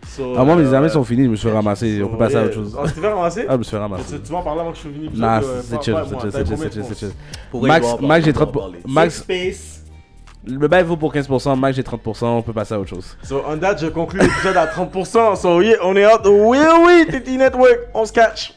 So, 0.08 0.34
Ah, 0.38 0.44
moi, 0.44 0.54
mes 0.56 0.62
euh, 0.62 0.64
examens 0.64 0.88
sont 0.88 1.04
finis, 1.04 1.24
je 1.24 1.28
me 1.30 1.36
suis 1.36 1.48
fait 1.48 1.54
ramasser. 1.54 2.00
On 2.02 2.06
so, 2.06 2.12
peut 2.12 2.18
passer 2.18 2.36
à 2.36 2.44
autre 2.44 2.54
chose. 2.54 2.74
Ah, 2.78 2.84
tu 2.88 2.94
t'es 2.94 3.00
fait 3.02 3.08
ramasser? 3.12 3.44
Ah, 3.46 3.52
je 3.52 3.58
me 3.58 3.62
suis 3.62 3.70
fait 3.72 3.76
Tu, 3.76 3.82
ramasser. 3.82 4.20
tu 4.22 4.32
vas 4.32 4.38
en 4.38 4.42
parler 4.42 4.60
avant 4.62 4.70
que 4.72 4.76
je 4.78 4.82
finis 4.82 4.98
l'épisode? 5.00 5.20
Nah, 5.20 5.42
euh, 5.42 5.60
c'est 5.62 5.82
chill, 5.82 5.96
c'est 6.08 6.20
chill, 6.20 6.30
c'est 6.32 6.72
chill, 6.72 6.84
c'est 6.88 6.98
chill, 6.98 7.10
Max, 7.60 7.86
Max, 8.00 8.24
j'ai 8.24 8.32
parler, 8.32 8.32
30 8.32 8.32
il 8.32 8.32
doit 8.32 8.42
en 8.42 8.46
parler. 8.46 8.78
Max, 8.88 9.16
Space. 9.18 9.84
le 10.46 10.66
bail 10.68 10.84
vaut 10.84 10.96
pour 10.96 11.12
15%, 11.14 11.56
Max, 11.58 11.76
j'ai 11.76 11.82
30%, 11.82 12.24
on 12.24 12.42
peut 12.42 12.54
passer 12.54 12.72
à 12.72 12.80
autre 12.80 12.88
chose. 12.88 13.18
So, 13.22 13.42
on 13.46 13.56
date, 13.58 13.82
je 13.82 13.88
conclue 13.88 14.20
l'épisode 14.20 14.56
à 14.56 14.66
30%. 14.66 15.36
So, 15.36 15.60
yeah, 15.60 15.76
on 15.82 15.94
est 15.94 16.06
out. 16.06 16.22
Oui, 16.24 16.56
oui, 16.86 17.04
Titi 17.10 17.36
Network, 17.36 17.80
on 17.92 18.06
se 18.06 18.12
catch. 18.14 18.54